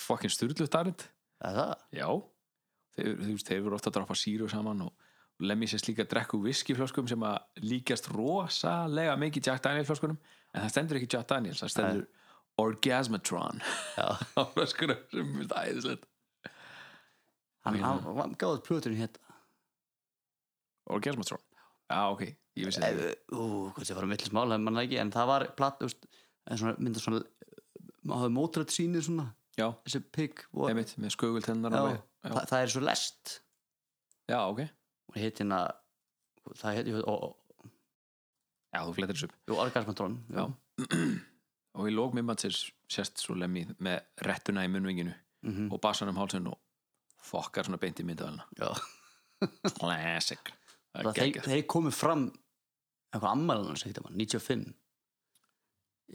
fucking 0.06 0.32
styrlu 0.32 0.54
það? 1.60 1.74
já, 1.96 2.08
þeir, 2.96 3.10
þeir, 3.44 3.60
voru 3.66 3.76
ofta 3.78 3.90
að 3.92 3.98
droppa 3.98 4.16
síru 4.18 4.48
saman 4.52 4.86
og 4.88 4.92
Lemmy 5.44 5.66
sést 5.68 5.84
líka 5.90 6.00
að 6.06 6.14
drekku 6.14 6.38
whiskyflöskum 6.40 7.08
sem 7.10 7.20
að 7.28 7.64
líkast 7.68 8.06
rosalega 8.14 9.18
mikið 9.20 9.50
Jack 9.50 9.64
Daniel 9.66 9.84
flöskunum 9.84 10.16
en 10.54 10.62
það 10.62 10.70
stendur 10.72 10.96
ekki 11.00 11.10
Jack 11.12 11.28
Daniels, 11.28 11.60
það 11.60 11.72
stendur 11.74 12.06
Orgasmatron 12.62 13.60
Já. 13.98 14.06
á 14.40 14.42
flöskunum 14.54 15.02
sem 15.12 15.34
er 15.42 15.50
það 15.50 15.68
æðislegt. 15.74 16.06
Hann, 17.66 17.76
Já. 17.76 17.84
hann, 17.84 18.00
hann 18.22 18.36
gáði 18.40 18.62
plöturinn 18.64 19.02
hérna. 19.02 19.36
Orgasmatron? 20.96 21.42
Já 21.90 22.00
ok, 22.14 22.22
ég 22.56 22.66
vissi 22.70 22.80
það 22.82 23.02
Ef- 23.04 23.34
Ú, 23.36 23.44
hvað 23.76 23.90
það 23.90 23.98
var 24.00 24.06
að 24.06 24.12
millis 24.14 24.32
mál, 24.34 24.46
hefði 24.50 24.64
mann 24.66 24.80
ekki 24.82 24.98
En 25.02 25.12
það 25.14 25.28
var 25.30 25.44
platt, 25.58 25.76
þú 25.82 25.90
veist 25.90 26.08
En 26.46 26.60
svona, 26.62 26.74
mynda 26.82 27.02
svona 27.02 27.20
Maður 28.06 28.22
hafði 28.22 28.34
mótrætt 28.38 28.74
sýnir 28.74 29.04
svona 29.06 29.28
já, 29.58 29.66
Þessi 29.86 30.00
pigg 30.12 30.42
og, 30.52 30.68
einmitt, 30.70 30.94
með 31.00 31.14
skögultennar 31.16 31.72
já. 31.76 32.02
það, 32.26 32.60
er 32.62 32.72
svo 32.74 32.82
lest. 32.84 33.36
Já, 34.28 34.38
ok. 34.50 34.64
Og 35.12 35.18
hitt 35.22 35.38
hérna 35.42 35.60
Það 36.56 36.76
heit, 36.78 36.88
og, 37.02 37.22
og, 37.26 37.70
já, 38.74 38.80
þú 38.86 38.92
flettir 38.94 39.16
þessu 39.16 39.26
upp. 39.30 39.38
Og 39.50 39.62
Orgasmatron 39.64 40.18
já. 40.30 40.44
og 41.76 41.88
í 41.90 41.94
lók 41.94 42.14
mimmansins 42.14 42.60
sést 42.92 43.18
svo 43.18 43.34
Lemmy 43.36 43.64
með 43.82 44.00
rettuna 44.26 44.64
í 44.66 44.70
munnvinginu 44.72 45.14
Mhm. 45.46 45.68
og 45.70 45.78
bassan 45.84 46.08
um 46.08 46.16
hálsinn 46.18 46.46
og 46.50 46.56
fokkar 47.22 47.66
svona 47.66 47.78
beint 47.78 48.00
í 48.00 48.04
myndaðalina 48.08 48.42
já. 48.58 48.70
classic. 49.78 50.48
Þeir, 50.96 51.36
þeir 51.44 51.66
komið 51.70 51.92
fram 51.94 52.22
Eitthvað 53.14 53.36
mann 53.46 53.66
95 54.18 54.64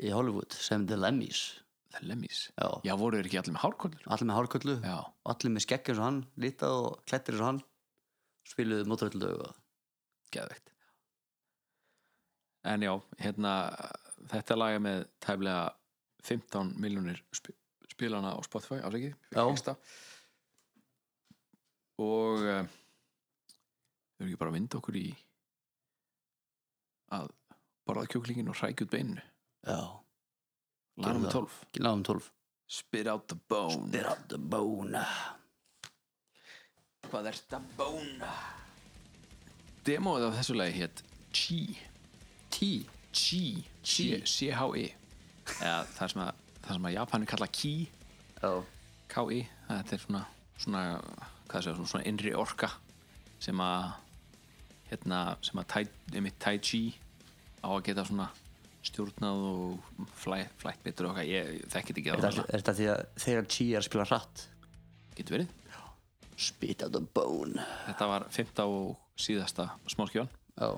Í 0.04 0.10
Hollywood 0.12 0.52
Sem 0.58 0.84
The 0.90 0.98
Lemmys 1.00 1.44
The 1.92 2.04
Lemmys 2.08 2.42
Já, 2.56 2.68
já, 2.88 2.94
voru 3.00 3.20
þeir 3.20 3.30
ekki 3.30 3.40
allir 3.42 3.56
með 3.58 3.64
hárkollur? 3.66 4.04
Allir 4.08 4.30
með 4.30 4.40
hárköllu 4.40 4.76
já, 4.86 4.98
allir 5.34 5.56
með 5.56 5.66
skegg 5.68 5.92
eins 5.92 6.02
og 6.02 6.08
hann 6.08 6.20
lítað 6.46 6.78
og 6.82 7.00
klettir 7.10 7.36
eins 7.36 7.44
og 7.44 7.50
hann. 7.52 7.64
Spiluðu 8.52 8.88
mótrættilög 8.90 9.42
og 9.48 9.58
geðvegt 10.34 10.72
en 12.72 12.84
já, 12.86 12.92
hérna 13.18 13.52
þetta 14.30 14.58
lag 14.58 14.76
er 14.76 14.84
með 14.86 15.04
tæflega 15.24 15.62
15 16.28 16.76
miljónir 16.82 17.22
sp 17.34 17.56
spilana 17.92 18.36
á 18.38 18.40
Spotify, 18.46 18.80
afsækið 18.86 19.16
Já. 19.34 19.42
Fyrsta. 19.42 19.74
og 22.02 22.46
uh, 22.46 22.62
við 24.16 24.22
erum 24.22 24.30
ekki 24.30 24.40
bara 24.42 24.54
að 24.54 24.58
vinda 24.58 24.80
okkur 24.80 24.98
í 25.02 25.08
að 27.18 27.28
borða 27.86 28.08
kjúklingin 28.14 28.50
og 28.54 28.58
hrækja 28.62 28.88
út 28.88 28.94
beininu? 28.94 29.26
Já, 29.68 29.82
það. 31.00 31.28
12 31.34 31.84
náðum 31.86 32.04
12 32.10 32.32
Spit 32.72 33.08
out 33.12 33.28
the 33.28 33.36
bone. 33.52 33.88
Spit 33.90 34.06
out 34.08 34.28
the 34.32 34.38
bone. 34.40 35.04
Hvað 37.10 37.28
er 37.28 37.40
þetta 37.40 37.60
bone? 37.76 38.34
Demóið 39.88 40.28
af 40.30 40.38
þessu 40.40 40.56
lagi 40.56 40.78
hétt 40.80 41.04
Chi 41.36 41.62
T. 42.52 42.70
Chi 43.12 43.44
Chi. 43.84 44.22
C-H-I 44.24 44.86
eða 45.60 45.82
það 45.98 46.14
sem 46.14 46.22
að 46.24 46.46
það 46.62 46.78
sem 46.78 46.86
að 46.88 46.96
Japani 46.96 47.28
kalla 47.28 47.50
Ki. 47.52 47.74
Já, 48.40 48.54
K-I 49.12 49.42
þetta 49.68 49.98
er 49.98 50.06
svona 50.06 50.28
svona, 50.62 50.84
hvað 51.50 51.66
sé, 51.66 51.74
svona, 51.76 51.90
svona 51.90 52.08
innri 52.10 52.34
orka 52.38 52.70
sem 53.42 53.62
að 53.64 53.92
hérna, 54.92 55.22
sem 55.46 55.62
að 55.62 55.70
Tai 56.42 56.58
Chi 56.62 56.82
á 57.62 57.70
að 57.72 57.84
geta 57.90 58.06
svona 58.08 58.30
stjórnað 58.86 59.44
og 59.48 60.06
flæ, 60.18 60.40
flætt 60.62 60.84
betur 60.86 61.10
og 61.10 61.14
okkar, 61.16 61.28
ég 61.30 61.66
þekkit 61.72 62.02
ekki 62.02 62.14
er 62.14 62.24
það 62.24 62.40
er 62.42 62.64
þetta 62.64 62.78
því 62.80 62.88
að 62.94 63.02
þegar 63.26 63.50
að 63.82 63.88
spila 63.88 64.08
hratt? 64.10 64.46
Getur 65.18 65.38
verið. 65.38 65.58
Spit 66.42 66.82
out 66.82 66.96
the 66.96 67.02
bone. 67.14 67.62
Þetta 67.86 68.08
var 68.10 68.26
15 68.34 68.64
og 68.66 69.20
síðasta 69.22 69.68
smáskjón. 69.92 70.32
Já, 70.58 70.70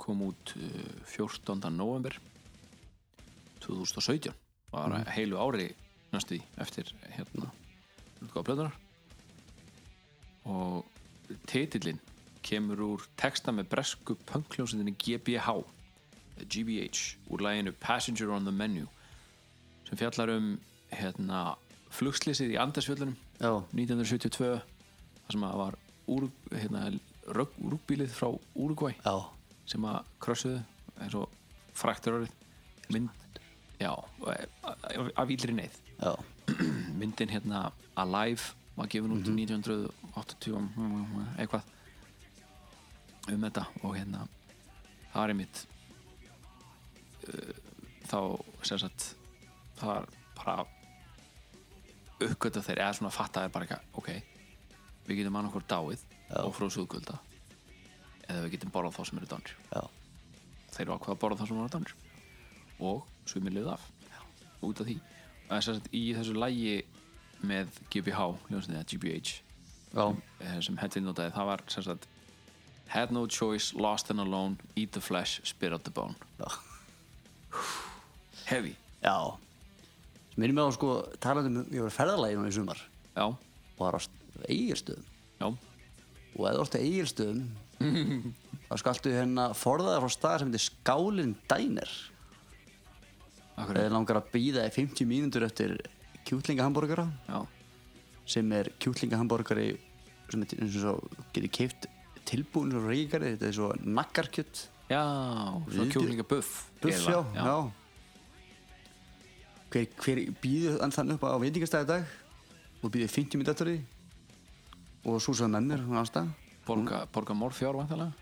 kom 0.00 0.22
út 0.30 0.54
uh, 0.56 0.90
14. 1.04 1.68
november 1.74 2.16
2017 3.60 4.32
var 4.72 4.94
heilu 5.12 5.38
ári 5.40 5.72
næstu 6.12 6.36
því 6.36 6.42
eftir 6.64 6.92
hérna 7.16 7.50
útgáfa 8.22 8.44
plötunar 8.48 8.76
og 10.48 10.86
titillin 11.50 12.00
kemur 12.44 12.84
úr 12.86 13.08
texta 13.20 13.52
með 13.52 13.68
bresku 13.74 14.16
punkljósitinni 14.28 14.94
GBH 14.96 15.58
GBH 16.44 17.16
úr 17.32 17.42
læginu 17.44 17.72
Passenger 17.80 18.30
on 18.34 18.44
the 18.44 18.52
Menu 18.52 18.86
sem 19.88 19.98
fjallar 19.98 20.30
um 20.36 20.48
hérna 20.92 21.56
flugslýsið 21.90 22.52
í 22.54 22.58
Andersfjöllunum 22.60 23.16
já, 23.40 23.50
1972 23.72 24.60
þar 25.24 25.32
sem 25.32 25.44
að 25.48 25.56
var 25.62 25.76
úr, 26.08 26.28
hérna, 26.52 26.82
rúgbílið 27.28 28.12
frá 28.16 28.28
Uruguay 28.56 28.94
já, 29.04 29.14
sem 29.68 29.84
að 29.88 30.04
krossuðu 30.20 30.60
eins 31.00 31.14
og 31.14 31.28
fræktur 31.78 32.18
orðið. 32.18 32.32
Mynd 32.92 33.40
já, 33.80 33.92
af- 35.14 35.30
ílri 35.30 35.52
neyð. 35.54 35.76
Myndin 36.98 37.28
hérna 37.30 37.68
Alive 37.96 38.54
var 38.76 38.88
gefin 38.90 39.12
út 39.14 39.26
1980 39.28 40.56
eitthvað 41.38 41.62
um 43.28 43.42
þetta 43.44 43.64
og 43.84 43.96
hérna 43.98 44.22
það 45.12 45.18
var 45.20 45.32
einmitt 45.34 45.62
þá 48.08 48.18
sem 48.66 48.80
sagt 48.80 49.12
það 49.78 49.92
var 49.92 50.08
bara 50.38 50.56
uppgötta 52.24 52.62
þeir 52.64 52.82
eða 52.82 52.96
svona 52.98 53.14
fatta 53.14 53.44
þeir 53.44 53.54
bara 53.54 53.68
eitthvað 53.68 54.00
ok, 54.00 54.10
við 55.06 55.20
getum 55.20 55.38
annað 55.38 55.54
hvort 55.56 55.70
dáið 55.70 56.04
og 56.42 56.54
fróðsúðgölda 56.56 57.18
eða 58.28 58.44
við 58.44 58.54
getum 58.56 58.72
borðað 58.74 58.98
þá 58.98 59.02
sem 59.08 59.20
eru 59.20 59.30
dánir. 59.30 59.54
Já, 59.72 59.82
þeir 60.74 60.84
eru 60.84 60.96
ákveða 60.96 61.14
að 61.14 61.22
borða 61.22 61.40
það 61.40 61.50
sem 61.50 61.60
eru 61.62 61.72
dánir. 61.74 61.94
Og 62.78 63.06
sumir 63.28 63.56
liðu 63.56 63.72
af 63.72 63.86
út 64.66 64.82
af 64.82 64.88
því. 64.88 64.98
Og 65.48 65.52
þess 65.54 65.72
að 65.72 65.90
í 65.96 66.04
þessu 66.16 66.36
lægi 66.36 66.76
með 67.48 67.80
GBH, 67.92 68.28
hljóðsniða 68.48 68.84
GBH 68.90 69.34
já, 69.94 70.04
eh, 70.42 70.60
sem 70.60 70.78
Hedvig 70.78 71.04
notaði, 71.06 71.34
það 71.36 71.52
var 71.52 71.66
sem 71.70 71.86
sagt 71.86 72.08
Had 72.88 73.12
no 73.12 73.26
choice, 73.26 73.74
lost 73.76 74.10
and 74.10 74.20
alone 74.20 74.56
Eat 74.74 74.92
the 74.92 75.00
flesh, 75.00 75.40
spit 75.44 75.72
out 75.72 75.84
the 75.84 75.90
bone. 75.90 76.14
Já. 76.38 76.67
Heavy. 78.48 78.74
Já. 79.02 79.16
Sem 80.32 80.42
minnum 80.42 80.58
mig 80.60 80.68
á 80.68 80.70
sko 80.76 80.92
talandi 81.22 81.52
um 81.52 81.74
ég 81.74 81.84
var 81.84 81.94
ferðalagi 81.94 82.38
núna 82.38 82.52
í 82.52 82.56
sumar. 82.56 82.80
Já, 83.14 83.26
og 83.26 83.80
var 83.82 83.98
á 83.98 84.00
eigirstöðum 84.46 85.06
já, 85.40 85.48
og 85.48 86.44
eða 86.46 86.62
orðið 86.62 86.84
eigirstöðum 86.86 87.42
þá 88.68 88.74
skaltu 88.82 89.12
hérna 89.14 89.48
forðaða 89.56 90.02
frá 90.04 90.14
stað 90.14 90.38
sem 90.42 90.52
heitir 90.52 90.64
Skálin 90.66 91.34
Diner. 91.50 91.92
Akkur, 93.58 93.74
Það 93.74 93.94
langar 93.96 94.20
að 94.20 94.32
býða 94.34 94.66
í 94.68 94.74
50 94.74 95.08
mínútur 95.10 95.46
eftir 95.48 95.76
kjútlingahambúrgara 96.28 97.08
já, 97.26 97.38
sem 98.28 98.52
er 98.54 98.70
kjútlingahambúrgari 98.78 99.72
sem 100.28 100.44
er 100.44 100.58
eins 100.60 100.76
og 100.76 100.82
svo 100.84 101.22
getur 101.32 101.52
keift 101.56 101.88
tilbúin 102.28 102.74
svo 102.74 102.84
reykari, 102.84 103.32
þetta 103.34 103.48
er 103.48 103.56
svo 103.56 103.70
nakkarkjött 103.82 104.66
já 104.88 105.02
svo 105.04 105.68
Viðbjör- 105.68 105.92
kjúklinga 105.92 106.24
buff 106.28 106.70
buff, 106.82 107.04
já, 107.08 107.20
já. 107.34 107.56
Hver, 109.68 109.86
hver 110.00 110.18
býður 110.42 110.78
þannig 110.94 111.18
upp 111.18 111.24
á 111.28 111.36
veitingastæði 111.42 111.84
í 111.84 111.88
dag? 111.92 112.04
Og 112.82 112.92
býður 112.94 113.10
50 113.12 113.36
mínútur 113.40 113.52
eftir 113.54 113.70
því 113.72 113.78
og 115.08 115.20
svo 115.22 115.32
sagði 115.36 115.52
með 115.54 115.66
mér 115.70 115.82
hún 115.86 115.98
ásta 116.00 116.22
borga, 116.66 117.02
borga 117.12 117.34
morfjár 117.36 117.76
vantalega 117.76 118.12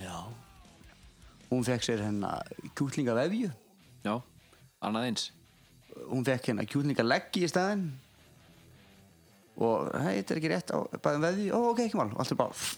já. 0.00 0.16
Hún 1.50 1.64
fekk 1.64 1.84
sér 1.84 2.02
hennar 2.06 2.44
kjútlingavefju 2.76 3.50
já, 4.04 4.14
annað 4.82 5.08
eins. 5.08 5.26
Hún 6.08 6.24
fekk 6.24 6.48
hérna 6.50 6.64
kjútlingaleggi 6.68 7.42
í 7.44 7.50
staðinn. 7.50 7.90
Og 9.60 9.90
hei, 10.00 10.16
þetta 10.22 10.32
er 10.34 10.38
ekki 10.40 10.50
rétt 10.52 10.72
á 10.72 10.78
bæðum 11.04 11.24
veði, 11.26 11.50
ó 11.52 11.58
ok, 11.70 11.82
ekki 11.84 11.98
mál. 12.00 12.08
Og 12.14 12.22
allt 12.24 12.32
er 12.32 12.38
bara, 12.40 12.70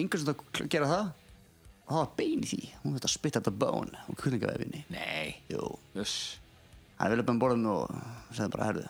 yngur 0.00 0.20
sem 0.20 0.28
þetta 0.28 0.68
gera 0.74 0.90
það 0.90 1.06
það 1.92 2.02
var 2.02 2.14
bein 2.18 2.42
í 2.42 2.48
því. 2.50 2.62
Hún 2.82 2.96
þetta 2.96 3.10
spitt 3.12 3.36
þetta 3.38 3.52
bón 3.62 3.92
á 3.92 4.10
kjútlingavefinni 4.12 4.84
nei, 4.92 5.36
jöss 5.52 6.16
hann 7.02 7.12
vilja 7.12 7.26
bara 7.26 7.40
borðin 7.42 7.70
og 7.72 7.94
segði 8.30 8.52
bara, 8.54 8.68
herðu 8.70 8.88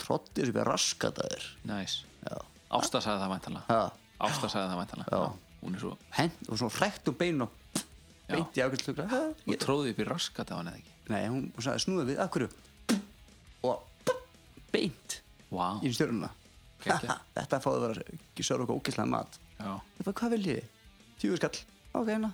trottið 0.00 0.44
þessu 0.44 0.54
bara 0.56 0.74
raskat 0.74 1.20
að 1.22 1.34
þér. 1.34 1.48
Já, 2.24 2.36
Ásta 2.78 3.00
sagði 3.02 3.22
það 3.24 3.32
vantalega 3.34 3.76
já, 3.78 3.82
Ásta 4.28 4.50
sagði 4.50 4.70
það 4.70 4.80
vantalega 4.82 5.18
Já. 5.18 5.50
hún 5.64 5.76
er 5.76 5.82
svo, 5.84 5.92
hent 6.18 6.48
og 6.48 6.60
svo 6.60 6.70
frækt 6.72 7.10
og 7.10 7.18
bein 7.20 7.44
og 7.46 7.58
Já. 7.74 8.34
beint 8.34 8.58
í 8.58 8.64
ákveðslugra 8.64 9.20
hún 9.44 9.60
tróði 9.62 9.94
upp 9.94 10.00
í 10.02 10.08
raskat 10.08 10.50
af 10.50 10.60
hann 10.60 10.72
eða 10.72 10.80
ekki? 10.80 10.94
Nei, 11.12 11.20
hún 11.28 11.44
sagði 11.58 11.84
snúðu 11.84 12.06
við, 12.10 12.22
að 12.22 12.32
hverju? 12.34 12.48
Og 13.64 14.14
beint 14.74 15.18
wow. 15.50 15.78
í 15.84 15.92
stjórnuna 15.94 16.32
þetta 17.36 17.62
fáðu 17.64 17.76
að 17.78 17.86
vera 17.88 18.08
ekki 18.16 18.46
sörg 18.46 18.68
og 18.68 18.80
ógislega 18.80 19.10
mat 19.10 19.40
Ég 19.54 20.04
bara, 20.04 20.16
hvað 20.18 20.36
viljið 20.38 20.60
þið? 20.60 20.72
Ok, 21.94 22.08
hérna. 22.10 22.32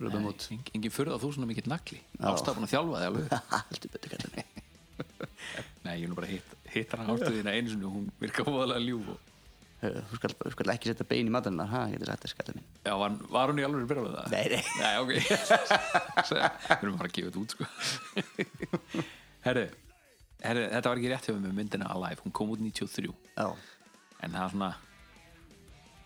Röfum 0.00 0.24
út 0.30 0.46
Eng- 0.54 0.70
engin 0.74 0.92
fyrir 0.94 1.12
að 1.12 1.24
þú 1.26 1.32
svona 1.36 1.48
mikill 1.50 1.68
nagli. 1.68 1.98
Já. 2.16 2.24
Ásta 2.32 2.54
búin 2.56 2.64
að 2.64 2.72
þjálfa 2.72 3.00
þig 3.02 3.08
alveg. 3.10 3.34
Heldur 3.72 3.92
betur 3.96 4.14
kallar 4.14 4.60
nei, 5.84 5.94
ég 5.98 6.04
er 6.06 6.10
nú 6.12 6.16
bara 6.16 6.28
hitt, 6.30 6.50
hittar 6.72 7.00
hann 7.02 7.10
ástuðina 7.12 7.52
einu 7.56 7.72
sinni 7.72 7.86
og 7.88 7.94
hún 7.96 8.08
virka 8.20 8.44
fóðalega 8.46 8.82
ljúf 8.84 9.12
og... 9.14 9.28
Þú 9.82 10.18
skal, 10.20 10.30
þú 10.38 10.50
skal 10.54 10.72
ekki 10.76 10.90
setja 10.92 11.06
bein 11.10 11.26
í 11.26 11.32
maturnar 11.34 11.66
Ha, 11.72 11.80
getur 11.90 12.06
sagt 12.12 12.22
það 12.22 12.32
skallið 12.36 12.58
minn 12.60 12.66
já, 12.86 12.92
var, 13.00 13.16
var 13.34 13.50
hún 13.50 13.58
í 13.58 13.64
alveg 13.66 13.88
byrjað 13.90 14.04
með 14.06 14.12
það? 14.14 14.28
Nei, 14.30 14.44
nei. 14.52 14.62
Nei, 14.78 14.92
ok. 15.02 15.10
Við 16.28 16.76
erum 16.76 17.00
bara 17.00 17.08
að 17.08 17.16
gefa 17.16 17.32
þetta 17.32 17.42
út 17.42 17.56
sko. 17.56 17.64
Herri, 19.48 19.64
herri 20.44 20.62
Þetta 20.76 20.92
var 20.92 21.02
ekki 21.02 21.10
rétt 21.10 21.26
hjá 21.26 21.34
mig 21.34 21.42
með 21.48 21.56
myndina 21.58 21.90
Alive. 21.96 22.22
Hún 22.22 22.36
kom 22.38 22.52
út 22.54 22.62
93 22.62 23.10
Já, 23.10 23.48
En 24.22 24.38
það 24.38 24.44
er 24.46 24.54
svona 24.54 24.70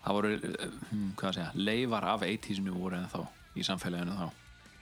Það 0.07 0.15
voru, 0.15 0.29
eh, 0.35 0.75
hvað 1.19 1.29
að 1.29 1.33
segja 1.35 1.65
Leifar 1.67 2.05
af 2.07 2.21
80sinu 2.23 2.75
voru 2.77 2.95
en 2.95 3.09
þá 3.11 3.19
Í 3.57 3.63
samfélaginu 3.65 4.13
þá. 4.13 4.27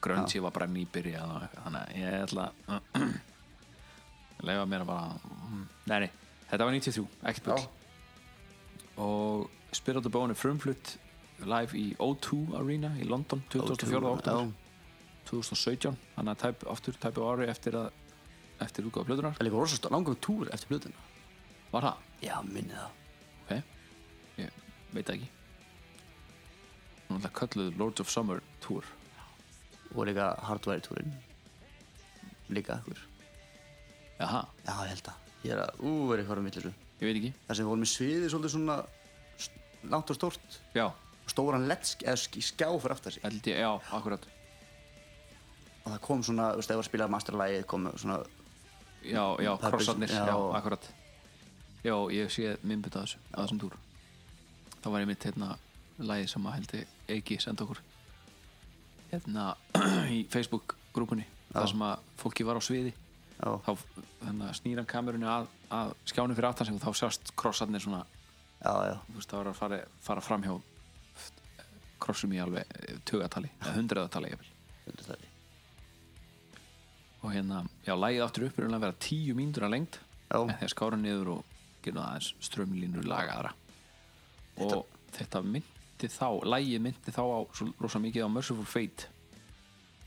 Grönsi 0.03 0.41
var 0.43 0.51
bara 0.53 0.67
eitthvað. 0.67 1.63
Þannig 1.63 1.79
að 1.81 1.93
ég 2.01 2.17
ætla 2.25 2.45
að 2.67 3.05
Leifa 4.49 4.65
mér 4.69 4.83
að 4.83 4.89
bara 4.89 5.05
hm, 5.23 5.63
Nei, 5.89 5.99
nei, 6.03 6.09
þetta 6.49 6.67
var 6.67 6.75
93, 6.75 7.05
ekkert 7.31 7.47
bull. 7.47 7.63
Og 9.05 9.75
Spirit 9.75 10.01
of 10.01 10.05
the 10.05 10.11
Bone 10.11 10.35
er 10.35 10.39
frumflutt 10.39 10.97
live 11.47 11.79
í 11.79 11.95
O2 11.99 12.41
Arena 12.59 12.91
í 12.99 13.07
London 13.07 13.41
2004. 13.51 14.03
oktober 14.11 14.53
2017 15.25 15.97
þannig 16.15 16.35
að 16.35 16.41
tæp, 16.43 16.67
aftur 16.69 16.99
tæpu 17.01 17.25
ári 17.25 17.49
eftir 17.49 17.75
að 17.79 17.89
eftir 18.63 18.87
útgáða 18.87 19.09
blöðunar 19.09 19.35
Það 19.39 19.47
líka 19.49 19.63
rosa 19.63 19.91
langur 19.91 20.19
túr 20.23 20.51
eftir 20.53 20.71
blöðuna 20.71 21.01
var 21.73 21.89
það? 21.89 22.03
Já, 22.23 22.35
minni 22.47 22.71
það. 22.71 22.91
Ok, 23.41 23.74
veit 24.95 25.07
það 25.09 25.17
ekki. 25.19 25.29
Hún 27.05 27.15
er 27.15 27.19
alltaf 27.19 27.35
kölluð 27.39 27.77
Lords 27.79 28.01
of 28.03 28.09
Summer 28.11 28.41
Tour. 28.63 28.87
Og 29.95 30.07
líka 30.09 30.31
hardware 30.43 30.81
túrin 30.83 31.11
Líka 32.49 32.73
akkur 32.79 32.97
jaha, 34.19 34.41
Já, 34.65 34.73
ég 34.85 34.91
held 34.93 35.07
að. 35.11 35.21
Ég 35.45 35.53
er 35.55 35.61
að, 35.65 35.79
ú, 35.85 35.91
er 36.13 36.21
eitthvað 36.23 36.41
um 36.41 36.47
villisu 36.49 36.71
ég 36.99 37.05
veit 37.09 37.17
ekki. 37.19 37.31
Það 37.47 37.57
sem 37.59 37.67
voru 37.69 37.81
með 37.83 37.91
sviði 37.91 38.29
svolítið 38.31 38.53
svona 38.55 38.77
Langt 39.85 40.09
og 40.09 40.17
stórt. 40.17 40.55
Já, 40.73 40.87
Stóran 41.29 41.67
letsk, 41.69 42.01
eða 42.05 42.17
sk- 42.17 42.41
skjá 42.41 42.67
fyrir 42.81 42.93
aftar 42.95 43.13
sig. 43.13 43.21
Held 43.25 43.47
ég, 43.51 43.59
já, 43.61 43.69
akkurat. 43.93 44.23
Og 45.85 45.91
það 45.91 45.99
kom 46.07 46.23
svona, 46.25 46.47
þú 46.55 46.61
veist, 46.61 46.71
ef 46.73 46.81
að 46.81 46.87
spila 46.87 47.07
masterlægi 47.13 47.59
kom 47.69 47.85
svona 47.93 48.15
já, 49.05 49.23
já, 49.45 49.51
Purpose, 49.53 49.71
krossarnir, 49.75 50.09
já, 50.09 50.23
já. 50.25 50.37
akkurat. 50.57 50.87
Já, 51.85 51.95
ég 52.17 52.31
sé 52.33 52.55
minnbytta 52.65 53.03
þessu 53.05 53.21
á 53.29 53.37
þessum 53.43 53.61
túr 53.61 53.75
þá 54.85 54.91
var 54.93 55.01
ég 55.01 55.09
mitt 55.09 55.23
hérna 55.25 55.55
lagi 56.05 56.27
sem 56.29 56.43
að 56.45 56.59
heldur 56.59 56.89
Eiki 57.09 57.39
senda 57.41 57.65
okkur 57.65 57.79
hérna 59.09 59.45
í 60.13 60.19
Facebook 60.29 60.75
grúpunni 60.93 61.25
þar 61.49 61.71
sem 61.71 61.83
að 61.87 62.03
fólki 62.19 62.45
var 62.45 62.59
á 62.59 62.61
sviði. 62.63 62.91
Já, 63.35 63.49
þá 63.65 63.71
hérna, 64.25 64.51
snýr 64.55 64.81
hann 64.81 64.89
kamerunni 64.89 65.27
að, 65.29 65.47
að 65.73 65.93
skjánum 66.11 66.37
fyrir 66.37 66.49
aftan 66.49 66.69
sig 66.69 66.77
og 66.77 66.83
þá 66.83 67.01
sjást 67.01 67.33
krossarnir 67.39 67.83
svona. 67.83 68.03
Já, 68.59 68.73
já. 68.91 68.95
Veist, 69.15 69.31
það 69.31 69.39
var 69.39 69.49
að 69.51 69.57
fara, 69.59 69.81
fara 70.05 70.23
fram 70.23 70.45
hjá 70.45 70.53
krossum 72.05 72.35
í 72.35 72.41
alveg 72.43 72.77
eh, 72.77 73.01
tugatali, 73.07 73.49
hundraðatali 73.65 74.35
það 74.35 75.25
og 77.25 77.31
hérna, 77.33 77.63
já, 77.81 77.95
lægið 77.97 78.23
áttur 78.27 78.43
upp 78.45 78.57
er 78.59 78.67
að 78.69 78.83
vera 78.83 79.01
tíu 79.01 79.33
mínútur 79.33 79.65
að 79.65 79.71
lengd. 79.73 79.95
Já. 80.29 80.37
en 80.43 80.57
þegar 80.59 80.73
skára 80.75 80.97
niður 80.99 81.31
og 81.39 81.53
gera 81.85 82.01
það 82.03 82.09
aðeins 82.11 82.27
strömlínur 82.45 83.07
lagaðra 83.09 83.55
og 84.63 84.85
þetta 85.15 85.41
myndi 85.45 86.09
þá 86.11 86.29
lægið 86.45 86.83
myndi 86.85 87.15
þá 87.15 87.23
á 87.23 87.39
svo 87.55 87.69
rosa 87.81 88.01
mikið 88.03 88.27
á 88.27 88.29
Merciful 88.31 88.67
Fate. 88.69 89.09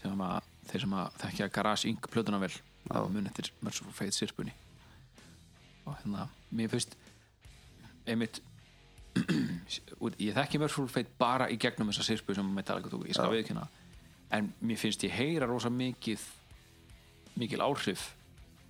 Sem 0.03 0.25
að 0.25 0.51
þeir 0.69 0.85
sem 0.85 0.97
að 1.01 1.21
þekkja 1.25 1.51
Garage 1.53 1.89
Inc. 1.91 2.11
plötuna 2.13 2.41
vel 2.43 2.53
mun 3.13 3.29
eftir 3.29 3.53
Merciful 3.61 3.93
Fate 3.97 4.17
sirpunni. 4.17 4.55
Og 5.87 5.97
hérna, 5.97 6.29
mér 6.53 6.71
finnst 6.73 6.97
einmitt 8.09 8.41
ég 10.23 10.37
þekki 10.37 10.61
Merciful 10.63 10.89
Fate 10.93 11.13
bara 11.19 11.49
í 11.51 11.59
gegnum 11.61 11.91
þessa 11.91 12.07
sirpu 12.07 12.37
sem 12.37 12.55
Metallica 12.55 12.93
tók, 12.93 13.09
ég 13.09 13.17
skal 13.17 13.33
viðkynna 13.33 13.67
en 14.31 14.53
mér 14.61 14.77
finnst 14.81 15.05
ég 15.07 15.15
heyra 15.15 15.49
rosa 15.49 15.71
mikið 15.73 16.25
mikil 17.41 17.63
áhrif 17.65 18.11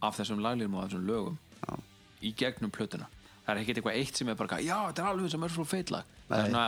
af 0.04 0.18
þessum 0.18 0.42
laglíðum 0.44 0.76
og 0.78 0.86
þessum 0.86 1.06
lögum 1.08 1.38
Já. 1.64 1.78
í 2.22 2.32
gegnum 2.38 2.72
plötuna 2.74 3.08
það 3.48 3.54
er 3.54 3.62
ekkert 3.62 3.80
eitthvað 3.80 3.98
eitt 4.02 4.20
sem 4.20 4.28
er 4.28 4.36
bara 4.38 4.60
já, 4.60 4.76
þetta 4.90 5.02
er 5.02 5.08
alveg 5.08 5.24
eins 5.24 5.34
og 5.38 5.42
Merciful 5.42 5.64
Fate 5.68 5.94
lag 5.94 6.14
það 6.28 6.42
er 6.44 6.50
svona 6.52 6.66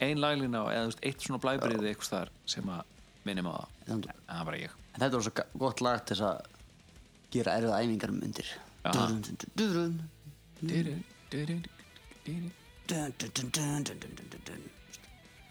ein 0.00 0.20
laglína 0.22 0.62
eða 0.72 0.86
veist, 0.88 1.02
eitt 1.04 1.26
svona 1.26 1.40
blæbriði 1.42 1.90
eitthvað 1.90 2.06
staðar 2.06 2.30
sem 2.48 2.70
að 2.72 2.96
minnum 3.28 3.50
á. 3.52 3.68
Það 3.84 3.94
En 3.94 4.04
það 4.06 4.38
er 4.38 4.46
bara 4.48 4.60
ég. 4.60 4.76
En 4.94 5.02
þetta 5.02 5.18
var 5.18 5.24
svo 5.26 5.44
gott 5.62 5.82
lag 5.84 6.04
til 6.08 6.16
að 6.24 6.38
gera 7.34 7.56
erfiða 7.58 7.80
æfingar 7.84 8.12
um 8.14 8.22
undir. 8.24 8.52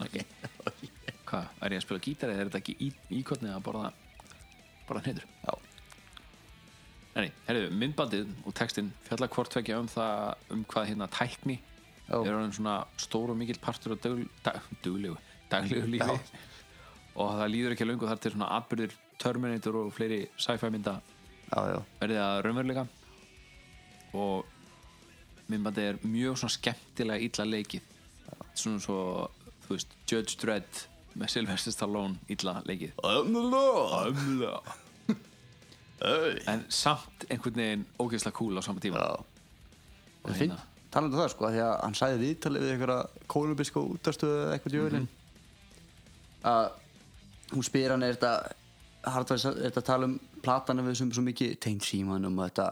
ok. 0.06 0.18
Hvað, 1.32 1.52
er 1.64 1.76
ég 1.76 1.80
að 1.80 1.86
spila 1.86 2.04
gítar 2.04 2.32
eða 2.32 2.44
er 2.44 2.50
þetta 2.50 2.62
ekki 2.62 2.78
í, 2.84 2.90
íkotni 3.22 3.52
að 3.54 3.64
borða 3.66 3.92
borða 4.88 5.04
hneitur 5.06 5.28
Já. 5.46 5.54
Nei, 7.12 7.28
herriðu, 7.48 7.74
myndbandið 7.76 8.30
og 8.48 8.56
textin 8.56 8.92
fjalla 9.08 9.28
hvort 9.32 9.52
tvekja 9.52 9.80
um 9.82 9.90
það 9.92 10.54
um 10.56 10.64
hvað 10.72 10.90
hérna 10.92 11.10
tækni 11.12 11.58
Já. 12.12 12.18
er 12.20 12.34
orðin 12.36 12.56
svona 12.56 12.78
stór 13.00 13.32
og 13.34 13.40
mikill 13.40 13.60
partur 13.64 13.96
af 13.96 14.02
dögl, 14.04 14.26
dag, 14.44 14.60
duglegu, 14.84 15.18
daglegu 15.52 15.88
lífi. 15.92 16.08
Já. 16.08 16.20
og 17.16 17.34
það 17.40 17.52
líður 17.54 17.76
ekki 17.76 17.88
lengur 17.88 18.12
þar 18.12 18.22
til 18.24 18.34
svona 18.36 18.52
atbyrðir 18.58 18.96
Terminator 19.22 19.78
og 19.78 19.92
fleiri 19.94 20.24
sci-fi 20.40 20.72
mynda 20.74 20.96
já, 21.52 21.82
verðið 22.00 22.22
að 22.24 22.40
raunveruleika. 22.46 22.86
Og 24.18 25.52
myndbandið 25.52 25.90
er 25.90 26.00
mjög 26.08 26.40
svona 26.42 26.56
skemmtilega 26.56 27.28
illa 27.28 27.48
leikið. 27.48 27.90
Svona 28.58 28.82
svo, 28.84 28.98
þú 29.72 29.78
veist, 29.78 29.98
Judge 30.10 30.38
Dredd 30.42 30.86
með 31.20 31.34
Sylvester 31.34 31.76
Stallone 31.76 32.20
illa 32.32 32.60
leikið. 32.68 32.96
I'm 33.08 33.32
the 33.36 33.44
law 33.44 34.06
I'm 34.06 34.40
the 34.40 34.56
Hey. 36.02 36.40
en 36.50 36.64
samt 36.74 37.28
einhvern 37.30 37.60
veginn 37.60 37.82
ógeðslega 38.02 38.34
cool 38.34 38.58
á 38.58 38.62
sama 38.66 38.82
tíma. 38.82 39.04
Það 40.24 40.32
er 40.32 40.40
fínt, 40.40 40.64
talandi 40.90 41.14
um 41.14 41.22
það 41.22 41.28
sko, 41.36 41.52
því 41.54 41.60
að 41.62 41.74
hann 41.84 41.98
sæði 42.00 42.16
viðtalið 42.24 42.64
við 42.66 42.72
einhverja 42.74 43.28
kolumbísku 43.30 43.84
útastöðu 43.94 44.40
eða 44.40 44.56
eitthvað 44.56 44.76
djöfulinn. 44.76 45.06
Að 46.50 46.64
hún 47.52 47.68
spyr 47.68 47.94
hann 47.94 48.08
er 48.08 48.18
þetta 48.18 49.12
hardværs, 49.14 49.46
er 49.52 49.60
þetta 49.68 49.84
að 49.84 49.90
tala 49.92 50.10
um 50.10 50.18
platana 50.42 50.88
við 50.88 50.98
sem 51.04 51.14
svo 51.14 51.26
mikið 51.28 51.54
tengt 51.62 51.86
símanum 51.86 52.42
og 52.42 52.50
þetta 52.50 52.68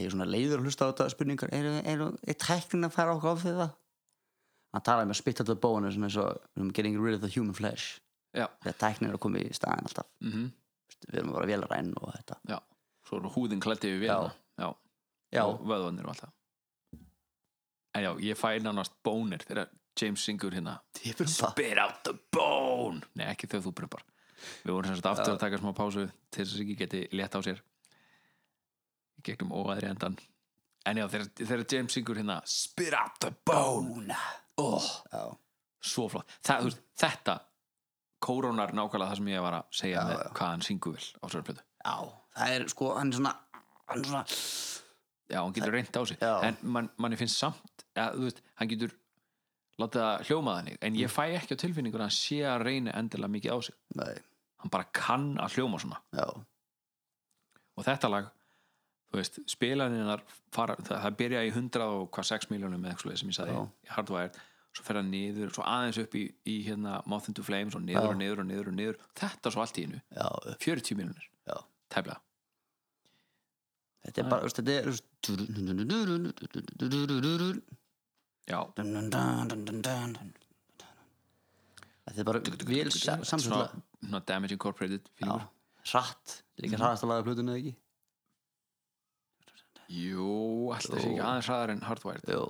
ég 0.00 0.08
er 0.08 0.16
svona 0.16 0.26
leiður 0.26 0.58
að 0.58 0.66
hlusta 0.66 0.86
á 0.86 0.90
þetta 0.90 1.08
spurningar 1.14 1.54
er, 1.54 1.68
er, 1.86 2.02
er 2.26 2.38
tæknin 2.42 2.88
að 2.88 2.96
fara 2.96 3.14
okkur 3.14 3.38
á 3.38 3.42
því 3.44 3.54
það 3.60 3.76
hann 4.74 4.84
talaði 4.86 5.10
með 5.10 5.18
spit 5.20 5.40
at 5.42 5.46
the 5.50 5.56
bone 5.58 5.90
svona 5.90 6.08
eins 6.10 6.16
og 6.20 6.32
við 6.36 6.60
erum 6.62 6.72
getting 6.76 6.98
rid 7.02 7.14
of 7.18 7.22
the 7.24 7.30
human 7.34 7.54
flesh. 7.56 8.00
Já, 8.36 8.46
þegar 8.62 8.76
tæknin 8.78 9.10
er 9.10 9.16
að 9.18 9.22
koma 9.24 9.40
í 9.42 9.48
staðin 9.56 9.88
alltaf. 9.88 10.06
Mhm. 10.22 10.50
Við 11.10 11.18
erum 11.22 11.32
bara 11.34 11.48
vélaræn 11.48 11.94
og 11.96 12.12
þetta. 12.14 12.36
Já, 12.48 12.58
svo 13.08 13.18
er 13.18 13.30
húðin 13.34 13.62
klætti 13.62 13.90
við 13.94 14.04
vélina. 14.06 14.34
Já, 14.60 14.68
já, 15.32 15.42
og 15.46 15.64
vöðvanir 15.66 16.04
og 16.04 16.14
alltaf 16.14 16.32
En 17.94 18.04
já, 18.04 18.10
ég 18.22 18.38
fæ 18.38 18.60
nánast 18.62 18.92
bónir 19.02 19.42
þegar 19.42 19.68
James 19.98 20.22
syngur 20.22 20.54
hérna. 20.54 20.76
Spit 20.94 21.78
out 21.78 22.04
the 22.04 22.14
bone! 22.30 23.02
Nei, 23.18 23.26
ekki 23.32 23.48
þegar 23.50 23.64
þú 23.66 23.72
brumpar 23.80 24.04
Við 24.62 24.72
vorum 24.72 24.86
sem 24.88 25.00
sagt 25.00 25.08
aftur 25.10 25.34
að 25.34 25.40
taka 25.42 25.58
smá 25.58 25.72
pásu 25.76 26.04
til 26.30 26.44
þess 26.44 26.54
að 26.54 26.62
ekki 26.64 26.76
geti 26.78 27.00
létt 27.18 27.34
á 27.34 27.40
sér 27.44 27.58
gegnum 29.26 29.50
óæðri 29.52 29.90
endan 29.90 30.16
En 30.88 30.96
já, 30.96 31.04
þegar 31.10 31.66
James 31.68 31.92
syngur 31.96 32.20
hérna 32.20 32.38
Spit 32.48 32.94
out 32.96 33.18
the 33.20 33.34
bone 33.44 34.14
oh, 34.60 34.90
já, 35.12 35.22
Svo 35.90 36.08
flott. 36.12 36.28
Þú 36.44 36.66
veist, 36.68 36.82
Þetta 37.00 37.36
kórónar 38.20 38.74
nákvæmlega 38.76 39.10
það 39.14 39.20
sem 39.20 39.28
ég 39.32 39.44
var 39.44 39.56
að 39.56 39.76
segja 39.80 40.02
með 40.04 40.22
hvað 40.36 40.50
hann 40.52 40.64
syngur 40.66 40.96
vel 40.98 41.06
á 41.16 41.24
sér 41.32 41.44
plötu. 41.46 41.62
Já, 41.80 41.94
það 42.36 42.54
er 42.56 42.64
sko 42.74 42.90
hann 42.98 43.12
er 43.12 43.20
svona 43.20 43.34
hann 43.88 44.02
er 44.02 44.10
svona 44.10 44.24
Já, 45.30 45.38
hann 45.44 45.54
getur 45.54 45.72
reynt 45.72 45.94
á 45.96 46.02
sig. 46.04 46.18
Já. 46.18 46.32
En 46.48 46.58
man, 46.62 46.90
manni 46.98 47.16
finnst 47.16 47.38
samt 47.38 47.84
ja, 47.96 48.10
veist, 48.18 48.42
Hann 48.58 48.68
getur 48.70 48.92
látið 49.80 50.02
að 50.04 50.26
hljóma 50.28 50.56
þannig 50.58 50.82
En 50.84 50.98
ég 50.98 51.12
fæ 51.12 51.22
ekki 51.38 51.56
á 51.56 51.62
tilfinningur 51.62 52.02
að 52.02 52.10
hann 52.10 52.18
sé 52.18 52.42
að 52.50 52.66
reyna 52.66 52.96
endilega 52.98 53.32
mikið 53.38 53.54
á 53.54 53.58
sig. 53.70 53.78
Nei, 53.96 54.12
Hann 54.60 54.74
bara 54.74 54.90
kann 54.92 55.30
að 55.40 55.56
hljóma 55.56 55.80
svona. 55.80 56.02
Já, 56.12 56.26
Og 57.78 57.86
þetta 57.86 58.12
lag 58.12 58.28
spilaninnar 59.50 60.22
fara, 60.54 60.76
það, 60.78 61.00
það 61.02 61.16
byrja 61.18 61.42
í 61.46 61.50
100 61.50 61.86
og 61.86 62.10
hvað 62.14 62.28
6 62.28 62.50
miljónum 62.52 62.82
með 62.82 62.92
eitthvað 62.92 63.16
sem 63.18 63.32
ég 63.32 63.38
sagði 63.38 63.56
Já. 63.56 63.62
í 63.86 63.90
Hardwired 63.90 64.36
svo 64.76 64.86
fer 64.86 65.00
hann 65.00 65.10
niður, 65.10 65.50
svo 65.54 65.64
aðeins 65.66 65.98
upp 66.04 66.16
í, 66.18 66.24
í 66.46 66.56
hérna, 66.66 67.00
Moth 67.10 67.30
into 67.30 67.42
Flames 67.46 67.76
og 67.78 67.82
niður 67.86 68.12
og 68.12 68.18
niður 68.20 68.42
og 68.44 68.48
niður 68.50 68.70
og 68.70 68.76
niður. 68.76 68.98
Þetta 69.18 69.52
svo 69.54 69.64
allt 69.64 69.80
í 69.82 69.86
já, 69.90 70.26
40 70.62 70.98
miljónir 71.00 71.26
já. 71.50 71.56
Tæflega, 71.90 72.20
þetta 74.06 74.22
er 74.22 74.30
bara, 74.30 74.52
þetta 74.54 74.76
er 74.76 74.90
já. 78.46 78.60
Þetta 82.10 82.22
er 82.22 82.26
bara 82.30 82.42
vel 82.70 82.90
svona 82.94 84.22
Damage 84.26 84.56
Incorporated 84.56 85.10
hratt, 85.20 86.40
líka 86.62 86.78
hraðast 86.78 87.06
að 87.06 87.14
laga 87.14 87.26
plötuna 87.26 87.54
eða 87.56 87.60
ekki? 87.64 87.76
Jú, 89.90 90.32
alltaf 90.70 91.00
Jú. 91.02 91.06
ekki 91.08 91.22
aðeins 91.26 91.48
hraðar 91.50 91.72
en 91.74 91.80
Hardwired. 91.82 92.28
Jú 92.30 92.42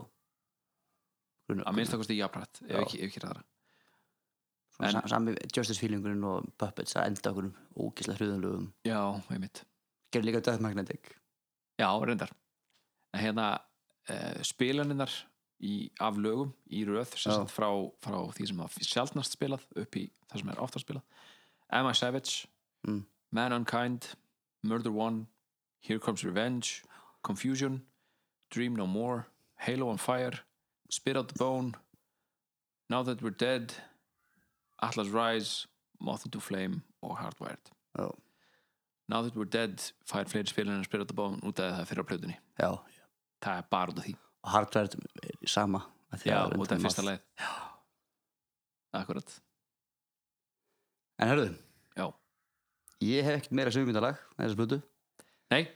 að 1.58 1.74
minnst 1.76 1.92
að 1.94 1.98
kosti 2.02 2.16
jafnrætt, 2.18 2.60
ef 2.68 2.80
ekki, 2.84 3.00
ekki 3.06 3.20
Svona 3.20 4.88
En- 4.88 4.92
sa- 4.92 5.06
Sami 5.08 5.34
Justice 5.56 5.80
feelingurinn 5.80 6.24
og 6.24 6.46
Puppets 6.58 6.94
að 6.96 7.06
enda 7.10 7.30
okkur 7.32 7.50
ógislega 7.76 8.18
hrjóðanlögum 8.18 8.72
Já, 8.86 9.00
einmitt. 9.30 9.64
Gerði 10.12 10.26
líka 10.30 10.40
Death 10.42 10.60
Magnetic. 10.62 11.10
Já, 11.78 11.88
reyndar. 12.04 12.30
En 13.14 13.20
hérna 13.20 13.60
uh, 14.08 14.42
spilaninnar 14.42 15.10
í, 15.60 15.90
af 16.00 16.16
lögum 16.16 16.52
í 16.70 16.84
röð 16.86 17.12
frá, 17.50 17.68
frá 18.00 18.18
því 18.32 18.46
sem 18.48 18.56
það 18.56 18.78
sjálfnast 18.88 19.36
spilað 19.36 19.66
upp 19.76 19.96
í 19.96 20.10
það 20.30 20.38
sem 20.40 20.48
er 20.48 20.60
oftast 20.64 20.86
spilað. 20.86 21.02
Am 21.70 21.86
I 21.86 21.92
Savage, 21.94 22.46
Mm. 22.86 23.04
Man 23.30 23.52
Unkind 23.52 24.14
Murder 24.62 24.90
One, 24.90 25.26
Here 25.80 25.98
Comes 26.00 26.24
Revenge 26.24 26.82
Confusion 27.22 27.82
Dream 28.50 28.74
No 28.74 28.86
More, 28.86 29.26
Halo 29.56 29.90
on 29.90 29.98
Fire 29.98 30.40
Spit 30.90 31.16
Out 31.16 31.28
the 31.28 31.38
Bone 31.38 31.72
Now 32.88 33.02
That 33.02 33.22
We're 33.22 33.30
Dead 33.30 33.72
Atlas 34.82 35.08
Rise 35.08 35.66
Moth 36.00 36.24
into 36.24 36.40
Flame 36.40 36.82
og 37.02 37.18
Hardwired. 37.18 37.70
Já, 37.98 38.10
Now 39.08 39.22
That 39.22 39.36
We're 39.36 39.44
Dead 39.44 39.78
fær 40.06 40.24
fleiri 40.28 40.48
spilin 40.50 40.74
en 40.78 40.84
Spit 40.84 41.00
Out 41.00 41.08
the 41.08 41.14
Bone 41.14 41.38
út 41.46 41.60
af 41.60 41.78
það 41.78 41.86
fyrir 41.90 42.02
á 42.02 42.06
plötunni. 42.10 42.36
Já. 42.58 42.70
Það 43.42 43.56
er 43.58 43.66
bara 43.70 43.92
út 43.92 43.98
af 43.98 44.04
því. 44.04 44.14
Og 44.42 44.50
Hardware 44.50 44.88
er 45.22 45.46
sama 45.46 45.80
Já, 46.24 46.38
að 46.42 46.56
út 46.58 46.72
af 46.72 46.78
undan 46.78 46.86
fyrsta 46.86 47.06
leið 47.06 47.20
Akkurat. 48.92 49.40
En 51.20 51.28
hörðu, 51.28 51.50
Já, 51.96 52.06
ég 53.04 53.24
hef 53.24 53.36
ekkert 53.38 53.52
meira 53.52 53.70
sögmyndalag 53.70 54.18
þessar 54.38 54.58
plötu. 54.58 54.80
Nei 55.50 55.68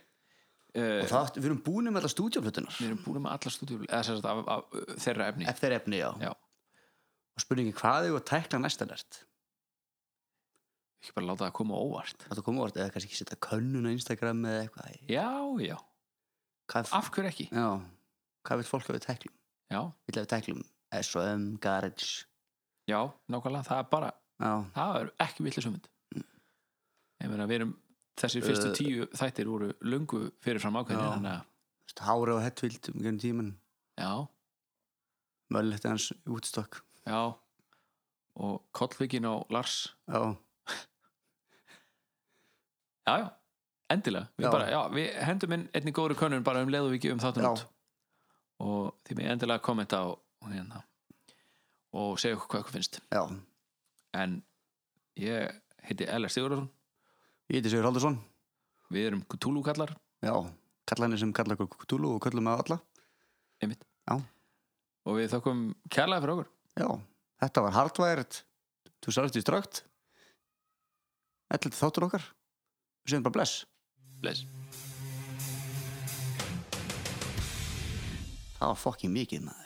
Og 0.75 1.07
það, 1.07 1.29
við 1.39 1.47
erum 1.49 1.61
búin 1.63 1.87
með 1.87 2.01
alla 2.01 2.11
stúdíóplötunar 2.11 2.79
Við 2.81 2.89
erum 2.89 3.03
búin 3.05 3.23
með 3.23 3.35
alla 3.35 4.17
af, 4.31 4.41
af, 4.41 4.41
af 4.55 4.99
þeirra 5.05 5.29
efni. 5.31 5.47
Eftir 5.51 5.75
efni, 5.77 6.01
já. 6.01 6.09
Já. 6.19 6.33
Og 7.35 7.43
spurningi, 7.43 7.71
hvað 7.75 8.09
er 8.09 8.17
að 8.17 8.25
tækla 8.27 8.59
næsta 8.63 8.87
lert? 8.89 9.21
Ekki 10.99 11.15
bara 11.15 11.29
láta 11.29 11.45
það 11.45 11.55
koma 11.59 11.79
óvart. 11.79 12.27
Það 12.27 12.43
koma 12.47 12.63
orð, 12.65 12.79
eða 12.81 12.93
kannski 12.93 13.11
ekki 13.11 13.19
setja 13.21 13.39
könnun 13.45 13.87
á 13.87 13.91
Instagram 13.93 14.45
eða 14.49 14.61
eitthvað. 14.65 14.95
Já, 15.11 15.27
já, 15.63 15.77
Hvað, 16.71 16.91
af 16.97 17.09
hverju 17.13 17.29
ekki? 17.29 17.45
Já, 17.53 17.67
hvað 18.47 18.61
vil 18.61 18.69
fólk 18.71 18.87
að 18.89 18.97
við 18.97 19.03
tæklum? 19.05 19.35
Já, 19.69 19.81
Vil 20.07 20.15
að 20.15 20.23
við 20.23 20.31
tæklum 20.31 20.63
S.O.M, 20.95 21.43
Garage. 21.61 22.25
Já, 22.89 22.99
nákvæmlega 23.29 23.67
Það 23.67 23.81
er 23.81 23.89
bara, 23.91 24.09
Já, 24.41 24.51
það 24.75 24.97
er 24.99 25.11
ekki 25.25 25.45
villis 25.45 25.67
umvind 25.69 25.91
Ég 26.15 27.31
meina, 27.31 27.47
við 27.49 27.59
erum 27.59 27.75
Þessir 28.15 28.45
fyrstu 28.45 28.69
Uh, 28.71 28.75
tíu 28.77 29.05
þættir 29.11 29.49
voru 29.51 29.73
löngu 29.83 30.29
fyrirfram 30.43 30.77
ákveðin 30.79 31.27
Hára 32.05 32.35
og 32.37 32.43
Hetfield 32.43 32.89
um 32.93 33.01
gennum 33.03 33.19
tíman 33.19 33.49
já, 33.99 34.27
Möllett 35.51 35.83
hans 35.85 36.11
útstokk 36.25 36.81
já. 37.05 37.35
Og 38.35 38.63
kollvikin 38.75 39.23
á 39.23 39.39
Lars. 39.49 39.95
Já, 40.07 40.35
Já, 43.05 43.17
já, 43.21 43.29
endilega. 43.93 44.27
Við, 44.37 44.45
Já. 44.47 44.51
bara, 44.51 44.69
já, 44.71 44.79
við 44.89 45.11
hendum 45.27 45.53
inn 45.53 45.65
einni 45.77 45.91
góðri 45.93 46.15
könnun 46.17 46.43
bara 46.43 46.63
um 46.65 46.71
ekki 46.97 47.11
um 47.13 47.19
þáttun 47.21 47.45
Já. 47.45 47.51
út. 47.51 47.65
Og 48.65 48.95
því 49.05 49.17
með 49.19 49.31
endilega 49.35 49.61
kommenta 49.61 49.99
og, 50.09 50.23
og, 50.41 50.49
hérna, 50.49 50.81
og 51.93 52.17
segja 52.19 52.35
okkur 52.35 52.49
hvað 52.49 52.63
okkur 52.63 52.75
finnst. 52.79 52.99
Já. 53.13 53.21
En 54.17 54.43
ég 55.21 55.53
heiti 55.85 56.07
Eller 56.09 56.33
Sigurðarsson 56.33 56.71
Ég 57.45 57.59
heiti 57.59 57.69
Sigur 57.69 57.85
Haldursson 57.85 58.15
við 58.89 59.11
erum 59.11 59.19
Cthulhu 59.29 59.61
kallar 59.65 59.91
Já, 60.25 60.33
kallanir 60.89 61.19
sem 61.21 61.33
kalla 61.35 61.53
okkur 61.53 61.83
Cthulhu 61.83 62.15
og 62.15 62.23
kallum 62.23 62.47
með 62.47 62.63
alla. 62.63 62.77
Einmitt. 63.61 63.83
Já. 64.09 64.15
og 65.05 65.19
við 65.19 65.29
þakkum 65.35 65.59
kærlega 65.93 66.23
fyrir 66.23 66.33
okkur. 66.33 66.49
Já, 66.81 66.87
þetta 67.45 67.65
var 67.65 67.75
Hardwired 67.77 68.39
Þú 69.05 69.13
sarðist 69.13 69.37
í 69.37 69.43
strögt 69.45 69.83
Ætla 71.53 71.69
þáttur 71.77 72.07
okkar. 72.07 72.23
Við 73.05 73.13
segjum 73.13 73.25
bara 73.27 73.37
bless. 73.37 73.53
Bless. 74.23 74.41
Það 78.57 78.71
var 78.71 78.79
fokkin 78.81 79.13
mikið 79.13 79.45
maður 79.45 79.64